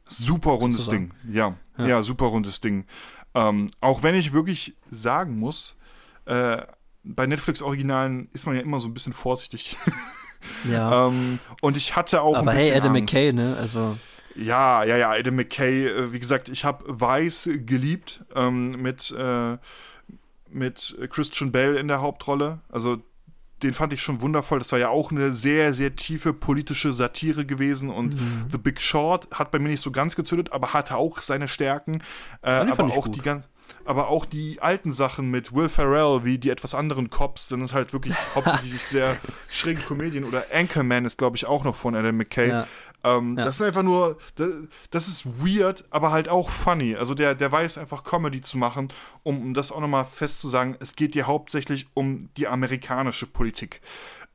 Super 0.07 0.51
rundes 0.51 0.89
Ding, 0.89 1.13
ja. 1.31 1.57
ja. 1.79 1.87
ja. 1.87 2.03
super 2.03 2.27
rundes 2.27 2.61
Ding. 2.61 2.87
Ähm, 3.35 3.69
auch 3.81 4.03
wenn 4.03 4.15
ich 4.15 4.33
wirklich 4.33 4.77
sagen 4.91 5.39
muss, 5.39 5.77
äh, 6.27 6.63
bei 7.05 7.27
Netflix-Originalen 7.27 8.29
ist 8.33 8.47
man 8.47 8.57
ja 8.57 8.63
immer 8.63 8.81
so 8.81 8.89
ein 8.89 8.95
bisschen 8.95 9.13
vorsichtig. 9.13 9.77
Ja. 10.69 11.07
ähm, 11.09 11.39
und 11.61 11.77
ich 11.77 11.97
hatte 11.97 12.23
auch. 12.23 12.37
Aber 12.37 12.53
hey, 12.53 12.73
Adam 12.73 12.95
Angst. 12.95 13.15
McKay, 13.15 13.33
ne? 13.33 13.57
Also. 13.61 13.97
Ja, 14.35 14.83
ja, 14.85 14.97
ja, 14.97 15.11
Adam 15.11 15.37
McKay, 15.37 15.87
äh, 15.87 16.13
wie 16.13 16.19
gesagt, 16.19 16.49
ich 16.49 16.65
habe 16.65 16.85
Weiß 16.89 17.51
geliebt 17.67 18.25
ähm, 18.35 18.81
mit, 18.81 19.11
äh, 19.11 19.59
mit 20.49 20.97
Christian 21.11 21.53
Bell 21.53 21.77
in 21.77 21.89
der 21.89 22.01
Hauptrolle. 22.01 22.61
Also 22.71 22.99
den 23.63 23.75
fand 23.75 23.93
ich 23.93 24.03
schon 24.03 24.21
wundervoll. 24.21 24.59
Das 24.59 24.73
war 24.73 24.79
ja 24.79 24.89
auch 24.89 25.11
eine 25.11 25.33
sehr, 25.33 25.73
sehr 25.73 25.95
tiefe 25.95 26.33
politische 26.33 26.93
Satire 26.93 27.47
gewesen. 27.47 27.91
Und 27.91 28.15
mhm. 28.15 28.47
The 28.51 28.59
Big 28.59 28.81
Short 28.81 29.29
hat 29.33 29.51
bei 29.51 29.59
mir 29.59 29.69
nicht 29.69 29.81
so 29.81 29.91
ganz 29.91 30.17
gezündet, 30.17 30.53
aber 30.53 30.73
hatte 30.73 30.97
auch 30.97 31.21
seine 31.21 31.49
Stärken. 31.49 32.03
Äh, 32.43 32.51
aber 32.51 32.85
auch 32.85 33.05
gut. 33.05 33.17
die 33.17 33.21
ganze 33.21 33.49
aber 33.85 34.09
auch 34.09 34.25
die 34.25 34.61
alten 34.61 34.93
Sachen 34.93 35.31
mit 35.31 35.55
Will 35.55 35.69
Ferrell, 35.69 36.25
wie 36.25 36.39
die 36.39 36.51
etwas 36.51 36.75
anderen 36.75 37.11
Cops, 37.11 37.49
sind 37.49 37.63
es 37.63 37.73
halt 37.75 37.93
wirklich 37.93 38.15
hauptsächlich 38.35 38.83
sehr 38.83 39.17
schräge 39.49 39.81
Komödien. 39.83 40.25
Oder 40.25 40.45
Anchorman 40.53 41.05
ist, 41.05 41.19
glaube 41.19 41.37
ich, 41.37 41.47
auch 41.47 41.65
noch 41.65 41.77
von 41.77 41.95
Adam 41.95 42.17
McKay. 42.17 42.49
Ja. 42.49 42.67
Ähm, 43.05 43.37
ja. 43.37 43.45
Das 43.45 43.57
ist 43.57 43.63
einfach 43.63 43.83
nur, 43.83 44.19
das, 44.37 44.49
das, 44.91 45.09
ist 45.09 45.27
weird, 45.45 45.85
aber 45.91 46.13
halt 46.13 46.29
auch 46.29 46.51
funny. 46.51 46.95
Also 46.95 47.15
der, 47.15 47.35
der 47.35 47.51
weiß 47.51 47.79
einfach 47.79 48.05
Comedy 48.05 48.41
zu 48.41 48.59
machen, 48.59 48.93
um, 49.23 49.41
um 49.41 49.55
das 49.55 49.73
auch 49.73 49.81
nochmal 49.81 50.05
festzusagen. 50.05 50.77
Es 50.81 50.95
geht 50.95 51.15
hier 51.15 51.27
hauptsächlich 51.27 51.89
um 51.95 52.29
die 52.37 52.47
amerikanische 52.47 53.27
Politik. 53.27 53.81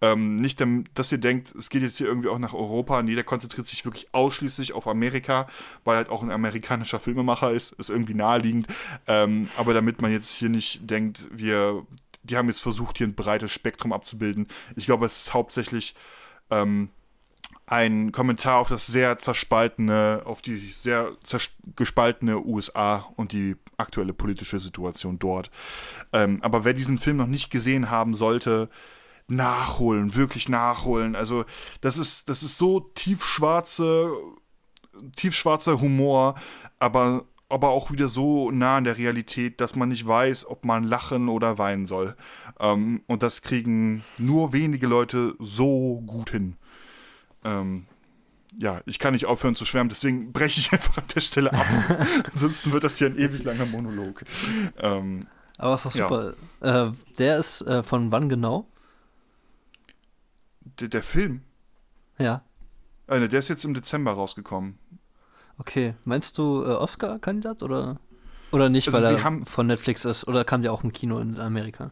Ähm, 0.01 0.35
nicht, 0.35 0.63
dass 0.93 1.11
ihr 1.11 1.17
denkt, 1.17 1.55
es 1.55 1.69
geht 1.69 1.81
jetzt 1.81 1.97
hier 1.97 2.07
irgendwie 2.07 2.29
auch 2.29 2.37
nach 2.37 2.53
Europa. 2.53 3.01
Nee, 3.01 3.15
der 3.15 3.23
konzentriert 3.23 3.67
sich 3.67 3.83
wirklich 3.83 4.13
ausschließlich 4.13 4.73
auf 4.73 4.87
Amerika, 4.87 5.47
weil 5.83 5.97
halt 5.97 6.09
auch 6.09 6.21
ein 6.21 6.31
amerikanischer 6.31 6.99
Filmemacher 6.99 7.51
ist, 7.51 7.73
ist 7.73 7.89
irgendwie 7.89 8.13
naheliegend. 8.13 8.67
Ähm, 9.07 9.49
aber 9.57 9.73
damit 9.73 10.01
man 10.01 10.11
jetzt 10.11 10.31
hier 10.35 10.49
nicht 10.49 10.89
denkt, 10.89 11.29
wir 11.31 11.85
die 12.23 12.37
haben 12.37 12.47
jetzt 12.47 12.61
versucht, 12.61 12.97
hier 12.97 13.07
ein 13.07 13.15
breites 13.15 13.51
Spektrum 13.51 13.93
abzubilden. 13.93 14.47
Ich 14.75 14.85
glaube, 14.85 15.05
es 15.05 15.21
ist 15.21 15.33
hauptsächlich 15.33 15.95
ähm, 16.49 16.89
ein 17.65 18.11
Kommentar 18.11 18.57
auf 18.59 18.69
das 18.69 18.87
sehr 18.87 19.17
zerspaltene, 19.17 20.21
auf 20.25 20.41
die 20.41 20.57
sehr 20.57 21.11
gespaltene 21.75 22.39
USA 22.39 23.07
und 23.15 23.31
die 23.31 23.55
aktuelle 23.77 24.13
politische 24.13 24.59
Situation 24.59 25.19
dort. 25.19 25.51
Ähm, 26.13 26.41
aber 26.41 26.63
wer 26.63 26.73
diesen 26.73 26.97
Film 26.97 27.17
noch 27.17 27.27
nicht 27.27 27.51
gesehen 27.51 27.89
haben 27.89 28.13
sollte, 28.13 28.69
nachholen, 29.27 30.15
wirklich 30.15 30.49
nachholen. 30.49 31.15
Also 31.15 31.45
das 31.81 31.97
ist, 31.97 32.29
das 32.29 32.43
ist 32.43 32.57
so 32.57 32.79
tiefschwarze, 32.79 34.11
tiefschwarzer 35.15 35.81
Humor, 35.81 36.35
aber, 36.79 37.25
aber 37.49 37.69
auch 37.69 37.91
wieder 37.91 38.07
so 38.07 38.51
nah 38.51 38.77
an 38.77 38.85
der 38.85 38.97
Realität, 38.97 39.59
dass 39.61 39.75
man 39.75 39.89
nicht 39.89 40.07
weiß, 40.07 40.47
ob 40.47 40.65
man 40.65 40.83
lachen 40.83 41.29
oder 41.29 41.57
weinen 41.57 41.85
soll. 41.85 42.15
Ähm, 42.59 43.01
und 43.07 43.23
das 43.23 43.41
kriegen 43.41 44.03
nur 44.17 44.53
wenige 44.53 44.87
Leute 44.87 45.35
so 45.39 46.01
gut 46.05 46.31
hin. 46.31 46.55
Ähm, 47.43 47.85
ja, 48.59 48.81
ich 48.85 48.97
kann 48.97 49.13
nicht 49.13 49.25
aufhören 49.25 49.55
zu 49.55 49.65
schwärmen, 49.65 49.89
deswegen 49.89 50.31
breche 50.31 50.59
ich 50.59 50.71
einfach 50.71 50.97
an 50.97 51.03
der 51.13 51.21
Stelle 51.21 51.53
ab. 51.53 51.65
Ansonsten 52.33 52.71
wird 52.71 52.83
das 52.83 52.97
hier 52.97 53.07
ein 53.07 53.17
ewig 53.17 53.43
langer 53.43 53.65
Monolog. 53.65 54.23
Ähm, 54.79 55.27
Aber 55.57 55.75
ist 55.75 55.85
doch 55.85 55.91
super. 55.91 56.33
Ja. 56.61 56.87
Äh, 56.87 56.91
der 57.17 57.37
ist 57.37 57.61
äh, 57.61 57.83
von 57.83 58.11
wann 58.11 58.29
genau? 58.29 58.67
Der, 60.79 60.87
der 60.87 61.03
Film? 61.03 61.41
Ja. 62.17 62.41
Äh, 63.07 63.27
der 63.27 63.39
ist 63.39 63.47
jetzt 63.47 63.65
im 63.65 63.73
Dezember 63.73 64.11
rausgekommen. 64.11 64.77
Okay, 65.57 65.95
meinst 66.05 66.37
du 66.37 66.63
äh, 66.63 66.67
Oscar-Kandidat 66.67 67.63
oder, 67.63 67.99
oder 68.51 68.69
nicht, 68.69 68.87
also 68.87 68.97
weil 68.97 69.15
er 69.15 69.23
haben, 69.23 69.45
von 69.45 69.67
Netflix 69.67 70.05
ist? 70.05 70.27
Oder 70.27 70.43
kam 70.43 70.61
der 70.61 70.71
auch 70.71 70.83
im 70.83 70.93
Kino 70.93 71.17
in 71.19 71.39
Amerika? 71.39 71.91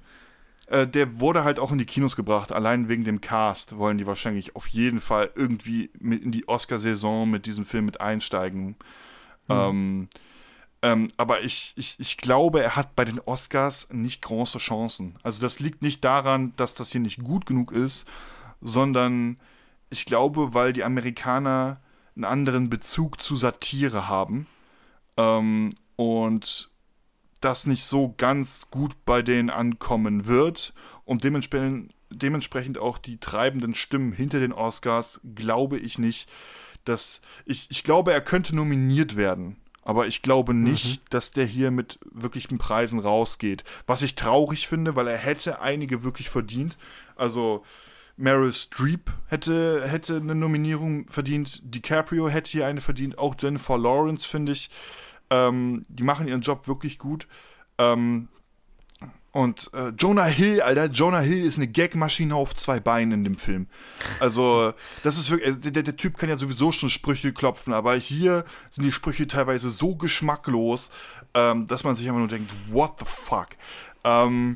Äh, 0.67 0.87
der 0.87 1.19
wurde 1.19 1.43
halt 1.43 1.59
auch 1.59 1.71
in 1.71 1.77
die 1.77 1.85
Kinos 1.85 2.15
gebracht. 2.15 2.51
Allein 2.51 2.89
wegen 2.89 3.03
dem 3.03 3.21
Cast 3.21 3.77
wollen 3.77 3.97
die 3.97 4.07
wahrscheinlich 4.07 4.55
auf 4.55 4.67
jeden 4.67 4.99
Fall 4.99 5.31
irgendwie 5.35 5.91
mit 5.99 6.23
in 6.23 6.31
die 6.31 6.47
Oscar-Saison 6.47 7.29
mit 7.29 7.45
diesem 7.45 7.65
Film 7.65 7.85
mit 7.85 8.01
einsteigen. 8.01 8.75
Mhm. 9.47 9.55
Ähm, 9.55 10.09
ähm, 10.81 11.07
aber 11.17 11.41
ich, 11.41 11.73
ich, 11.77 11.95
ich 11.99 12.17
glaube, 12.17 12.61
er 12.61 12.75
hat 12.75 12.95
bei 12.95 13.05
den 13.05 13.19
Oscars 13.19 13.87
nicht 13.91 14.21
große 14.21 14.59
Chancen. 14.59 15.15
Also 15.23 15.41
das 15.41 15.59
liegt 15.59 15.81
nicht 15.81 16.03
daran, 16.03 16.53
dass 16.57 16.75
das 16.75 16.91
hier 16.91 17.01
nicht 17.01 17.23
gut 17.23 17.45
genug 17.45 17.71
ist, 17.71 18.07
sondern 18.61 19.39
ich 19.89 20.05
glaube, 20.05 20.53
weil 20.53 20.73
die 20.73 20.83
Amerikaner 20.83 21.81
einen 22.15 22.25
anderen 22.25 22.69
Bezug 22.69 23.21
zu 23.21 23.35
Satire 23.35 24.07
haben 24.07 24.47
ähm, 25.17 25.71
und 25.95 26.69
das 27.41 27.67
nicht 27.67 27.83
so 27.83 28.13
ganz 28.17 28.67
gut 28.71 28.93
bei 29.05 29.21
denen 29.21 29.49
ankommen 29.49 30.27
wird 30.27 30.73
und 31.03 31.23
dementsprechend, 31.23 31.93
dementsprechend 32.09 32.77
auch 32.77 32.97
die 32.97 33.19
treibenden 33.19 33.75
Stimmen 33.75 34.13
hinter 34.13 34.39
den 34.39 34.53
Oscars 34.53 35.21
glaube 35.35 35.77
ich 35.77 35.99
nicht, 35.99 36.29
dass 36.85 37.21
ich, 37.45 37.67
ich 37.69 37.83
glaube, 37.83 38.13
er 38.13 38.21
könnte 38.21 38.55
nominiert 38.55 39.15
werden. 39.15 39.57
Aber 39.81 40.07
ich 40.07 40.23
glaube 40.23 40.55
nicht, 40.55 41.01
mhm. 41.01 41.05
dass 41.11 41.31
der 41.31 41.45
hier 41.45 41.69
mit 41.69 41.99
wirklichen 42.09 42.57
Preisen 42.57 42.99
rausgeht. 42.99 43.63
Was 43.85 44.01
ich 44.01 44.15
traurig 44.15 44.67
finde, 44.67 44.95
weil 44.95 45.07
er 45.07 45.17
hätte 45.17 45.61
einige 45.61 46.03
wirklich 46.03 46.29
verdient. 46.29 46.77
Also 47.15 47.63
Meryl 48.17 48.53
Streep 48.53 49.11
hätte, 49.27 49.87
hätte 49.87 50.17
eine 50.17 50.35
Nominierung 50.35 51.07
verdient. 51.09 51.61
DiCaprio 51.63 52.29
hätte 52.29 52.51
hier 52.51 52.67
eine 52.67 52.81
verdient. 52.81 53.17
Auch 53.17 53.35
Jennifer 53.37 53.77
Lawrence, 53.77 54.27
finde 54.27 54.53
ich. 54.53 54.69
Ähm, 55.29 55.83
die 55.89 56.03
machen 56.03 56.27
ihren 56.27 56.41
Job 56.41 56.67
wirklich 56.67 56.97
gut. 56.97 57.27
Ähm, 57.77 58.29
und 59.35 59.69
äh, 59.73 59.89
Jonah 59.89 60.27
Hill, 60.27 60.61
Alter, 60.61 60.85
Jonah 60.85 61.19
Hill 61.19 61.43
ist 61.43 61.57
eine 61.57 61.67
Gagmaschine 61.67 62.33
auf 62.33 62.55
zwei 62.55 62.79
Beinen 62.79 63.11
in 63.11 63.23
dem 63.25 63.37
Film. 63.37 63.67
Also, 64.21 64.71
das 65.03 65.17
ist 65.17 65.29
wirklich, 65.29 65.59
der, 65.59 65.83
der, 65.83 65.97
Typ 65.97 66.17
kann 66.17 66.29
ja 66.29 66.37
sowieso 66.37 66.71
schon 66.71 66.89
Sprüche 66.89 67.33
klopfen, 67.33 67.73
aber 67.73 67.95
hier 67.97 68.45
sind 68.69 68.85
die 68.85 68.93
Sprüche 68.93 69.27
teilweise 69.27 69.69
so 69.71 69.97
geschmacklos, 69.97 70.89
ähm, 71.33 71.67
dass 71.67 71.83
man 71.83 71.97
sich 71.97 72.07
einfach 72.07 72.19
nur 72.19 72.29
denkt, 72.29 72.49
what 72.69 72.93
the 72.99 73.05
fuck? 73.05 73.49
Ähm, 74.05 74.55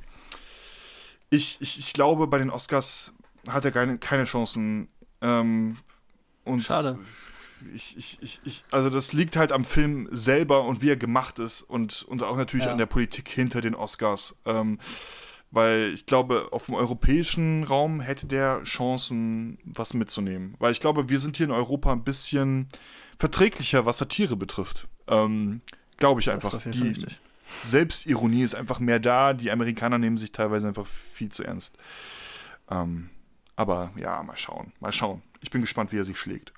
ich, 1.30 1.58
ich, 1.60 1.78
ich 1.78 1.92
glaube, 1.92 2.28
bei 2.28 2.38
den 2.38 2.50
Oscars 2.50 3.12
hat 3.48 3.66
er 3.66 3.72
keine, 3.72 3.98
keine 3.98 4.26
Chancen. 4.26 4.88
Ähm, 5.22 5.78
und 6.44 6.62
Schade 6.62 6.98
ich, 7.74 7.98
ich, 7.98 8.18
ich, 8.22 8.40
ich, 8.44 8.64
also 8.72 8.90
das 8.90 9.14
liegt 9.14 9.36
halt 9.36 9.52
am 9.52 9.64
Film 9.64 10.08
selber 10.12 10.64
und 10.64 10.82
wie 10.82 10.90
er 10.90 10.98
gemacht 10.98 11.40
ist 11.40 11.62
und, 11.62 12.04
und 12.04 12.24
auch 12.24 12.38
natürlich 12.38 12.66
ja. 12.66 12.72
an 12.72 12.78
der 12.78 12.86
Politik 12.86 13.28
hinter 13.30 13.62
den 13.62 13.76
Oscars. 13.76 14.38
Ähm, 14.46 14.80
weil 15.52 15.92
ich 15.94 16.06
glaube, 16.06 16.50
auf 16.52 16.68
dem 16.68 16.76
europäischen 16.76 17.64
Raum 17.64 18.02
hätte 18.02 18.28
der 18.28 18.64
Chancen, 18.66 19.58
was 19.64 19.96
mitzunehmen. 19.96 20.54
Weil 20.60 20.72
ich 20.72 20.80
glaube, 20.80 21.10
wir 21.10 21.20
sind 21.20 21.38
hier 21.38 21.48
in 21.48 21.52
Europa 21.52 21.92
ein 21.92 22.04
bisschen 22.04 22.68
verträglicher, 23.18 23.86
was 23.86 23.98
Satire 23.98 24.36
betrifft. 24.36 24.88
Ähm, 25.08 25.62
glaube 25.98 26.22
ich 26.22 26.30
einfach. 26.30 26.62
Die 26.64 27.04
Selbstironie 27.64 28.44
ist 28.44 28.54
einfach 28.54 28.80
mehr 28.80 29.00
da. 29.00 29.34
Die 29.34 29.50
Amerikaner 29.50 29.98
nehmen 29.98 30.18
sich 30.18 30.32
teilweise 30.32 30.68
einfach 30.68 30.86
viel 30.86 31.30
zu 31.30 31.44
ernst. 31.44 31.76
Ähm, 32.70 33.10
aber 33.60 33.92
ja, 33.98 34.24
mal 34.24 34.38
schauen. 34.38 34.72
Mal 34.80 34.94
schauen. 34.94 35.22
Ich 35.42 35.52
bin 35.52 35.60
gespannt, 35.60 35.92
wie 35.92 35.98
er 35.98 36.06
sich 36.06 36.18
schlägt. 36.18 36.54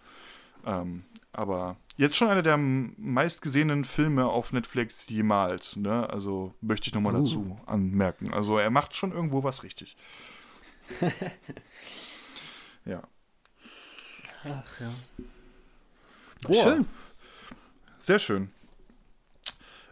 Ähm, 0.67 1.03
aber 1.33 1.77
jetzt 1.97 2.15
schon 2.15 2.27
einer 2.27 2.43
der 2.43 2.57
meistgesehenen 2.57 3.85
Filme 3.85 4.27
auf 4.27 4.53
Netflix 4.53 5.09
jemals. 5.09 5.77
Ne? 5.77 6.07
Also 6.07 6.53
möchte 6.61 6.89
ich 6.89 6.93
nochmal 6.93 7.15
uh. 7.15 7.23
dazu 7.23 7.59
anmerken. 7.65 8.31
Also 8.31 8.59
er 8.59 8.69
macht 8.69 8.95
schon 8.95 9.11
irgendwo 9.13 9.43
was 9.43 9.63
richtig. 9.63 9.97
ja. 12.85 13.01
Ach 14.43 14.79
ja. 14.79 14.93
Boah. 16.43 16.53
Schön. 16.53 16.85
Sehr 17.99 18.19
schön. 18.19 18.51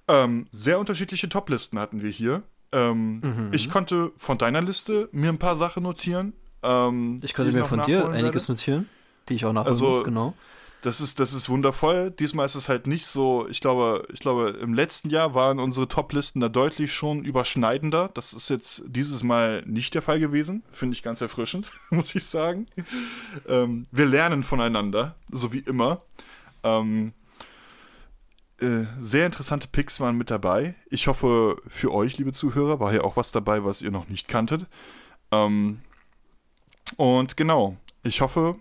Ähm, 0.08 0.46
sehr 0.52 0.78
unterschiedliche 0.78 1.28
Toplisten 1.28 1.80
hatten 1.80 2.04
wir 2.04 2.12
hier. 2.12 2.44
Ähm, 2.72 3.22
mhm. 3.22 3.50
Ich 3.52 3.72
konnte 3.72 4.12
von 4.16 4.38
deiner 4.38 4.62
Liste 4.62 5.10
mir 5.12 5.30
ein 5.30 5.40
paar 5.40 5.56
Sachen 5.56 5.82
notieren. 5.82 6.34
Ähm, 6.64 7.20
ich 7.22 7.34
konnte 7.34 7.52
mir 7.52 7.66
von 7.66 7.82
dir 7.82 8.10
einiges 8.10 8.44
werde. 8.44 8.52
notieren, 8.54 8.90
die 9.28 9.36
ich 9.36 9.46
auch 9.46 9.54
nachholen 9.54 9.74
also, 9.74 9.90
muss, 9.90 10.04
genau. 10.04 10.34
Das 10.82 11.02
ist, 11.02 11.20
das 11.20 11.34
ist 11.34 11.50
wundervoll. 11.50 12.10
Diesmal 12.10 12.46
ist 12.46 12.56
es 12.56 12.70
halt 12.70 12.88
nicht 12.88 13.06
so, 13.06 13.48
ich 13.50 13.60
glaube, 13.60 14.08
ich 14.14 14.22
glaube, 14.22 14.58
im 14.62 14.74
letzten 14.74 15.10
Jahr 15.10 15.34
waren 15.34 15.60
unsere 15.60 15.90
Top-Listen 15.90 16.40
da 16.40 16.48
deutlich 16.48 16.94
schon 16.94 17.26
überschneidender. 17.26 18.10
Das 18.14 18.32
ist 18.32 18.50
jetzt 18.50 18.84
dieses 18.88 19.22
Mal 19.22 19.62
nicht 19.66 19.94
der 19.94 20.02
Fall 20.02 20.22
gewesen. 20.22 20.64
Finde 20.72 20.94
ich 20.94 21.04
ganz 21.04 21.20
erfrischend, 21.20 21.70
muss 21.90 22.16
ich 22.16 22.26
sagen. 22.26 22.68
Ähm, 23.48 23.88
wir 23.92 24.06
lernen 24.06 24.44
voneinander, 24.44 25.16
so 25.30 25.52
wie 25.52 25.60
immer. 25.60 26.02
Ähm, 26.64 27.12
äh, 28.62 28.86
sehr 29.00 29.26
interessante 29.26 29.68
Picks 29.68 30.00
waren 30.00 30.18
mit 30.18 30.32
dabei. 30.32 30.76
Ich 30.90 31.08
hoffe, 31.08 31.62
für 31.68 31.94
euch, 31.94 32.18
liebe 32.18 32.32
Zuhörer, 32.32 32.80
war 32.80 32.92
hier 32.92 33.04
auch 33.04 33.18
was 33.18 33.34
dabei, 33.34 33.66
was 33.66 33.82
ihr 33.82 33.92
noch 33.92 34.08
nicht 34.08 34.30
kanntet. 34.30 34.66
Ähm, 35.32 35.82
und 36.98 37.38
genau, 37.38 37.78
ich 38.04 38.22
hoffe, 38.22 38.56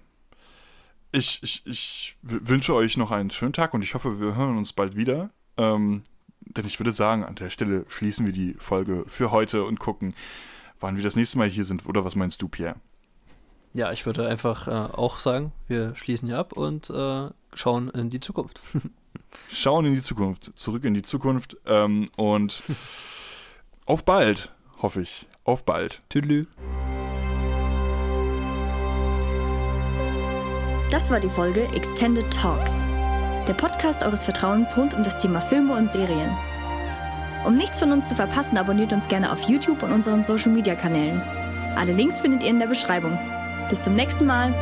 ich, 1.13 1.43
ich, 1.43 1.63
ich 1.67 2.17
wünsche 2.23 2.75
euch 2.75 2.97
noch 2.97 3.11
einen 3.11 3.31
schönen 3.31 3.53
Tag 3.53 3.75
und 3.75 3.83
ich 3.83 3.95
hoffe, 3.95 4.21
wir 4.21 4.35
hören 4.35 4.59
uns 4.59 4.73
bald 4.73 4.97
wieder. 4.97 5.31
Ähm, 5.57 6.03
denn 6.41 6.67
ich 6.67 6.79
würde 6.79 6.93
sagen, 6.93 7.25
an 7.25 7.35
der 7.35 7.51
Stelle 7.51 7.85
schließen 7.89 8.27
wir 8.27 8.33
die 8.33 8.55
Folge 8.59 9.05
für 9.07 9.31
heute 9.31 9.65
und 9.65 9.79
gucken, 9.79 10.15
wann 10.81 10.97
wir 10.97 11.03
das 11.03 11.17
nächste 11.17 11.39
Mal 11.39 11.49
hier 11.49 11.65
sind. 11.65 11.87
Oder 11.87 12.05
was 12.05 12.15
meinst 12.15 12.41
du, 12.43 12.49
Pierre? 12.49 12.77
Ja, 13.75 13.93
ich 13.93 14.07
würde 14.07 14.27
einfach 14.27 14.67
äh, 14.67 14.71
auch 14.71 15.19
sagen, 15.19 15.53
wir 15.67 15.95
schließen 15.95 16.29
hier 16.29 16.39
ab 16.39 16.53
und 16.53 16.91
äh, 16.91 17.29
schauen 17.55 17.91
in 17.91 18.11
die 18.11 18.21
Zukunft. 18.21 18.61
schauen 19.51 19.85
in 19.85 19.95
die 19.95 20.03
Zukunft, 20.03 20.53
zurück 20.55 20.85
in 20.85 20.95
die 20.95 21.03
Zukunft 21.03 21.57
ähm, 21.67 22.09
und 22.17 22.63
auf 23.87 24.05
bald, 24.05 24.53
hoffe 24.81 25.03
ich. 25.03 25.27
Auf 25.45 25.65
bald. 25.65 26.01
Tüdelü. 26.09 26.47
Das 30.99 31.13
war 31.13 31.21
die 31.21 31.31
Folge 31.31 31.69
Extended 31.77 32.29
Talks, 32.29 32.85
der 33.47 33.55
Podcast 33.55 34.03
eures 34.03 34.25
Vertrauens 34.25 34.77
rund 34.77 34.95
um 34.95 35.05
das 35.05 35.17
Thema 35.17 35.41
Filme 35.41 35.75
und 35.75 35.89
Serien. 35.89 36.37
Um 37.47 37.55
nichts 37.55 37.79
von 37.79 37.93
uns 37.93 38.09
zu 38.09 38.17
verpassen, 38.17 38.59
abonniert 38.59 38.93
uns 38.93 39.07
gerne 39.07 39.31
auf 39.31 39.49
YouTube 39.49 39.85
und 39.85 39.93
unseren 39.93 40.25
Social 40.25 40.51
Media 40.51 40.75
Kanälen. 40.75 41.23
Alle 41.77 41.93
Links 41.93 42.19
findet 42.19 42.43
ihr 42.43 42.51
in 42.51 42.59
der 42.59 42.67
Beschreibung. 42.67 43.17
Bis 43.69 43.85
zum 43.85 43.95
nächsten 43.95 44.27
Mal. 44.27 44.53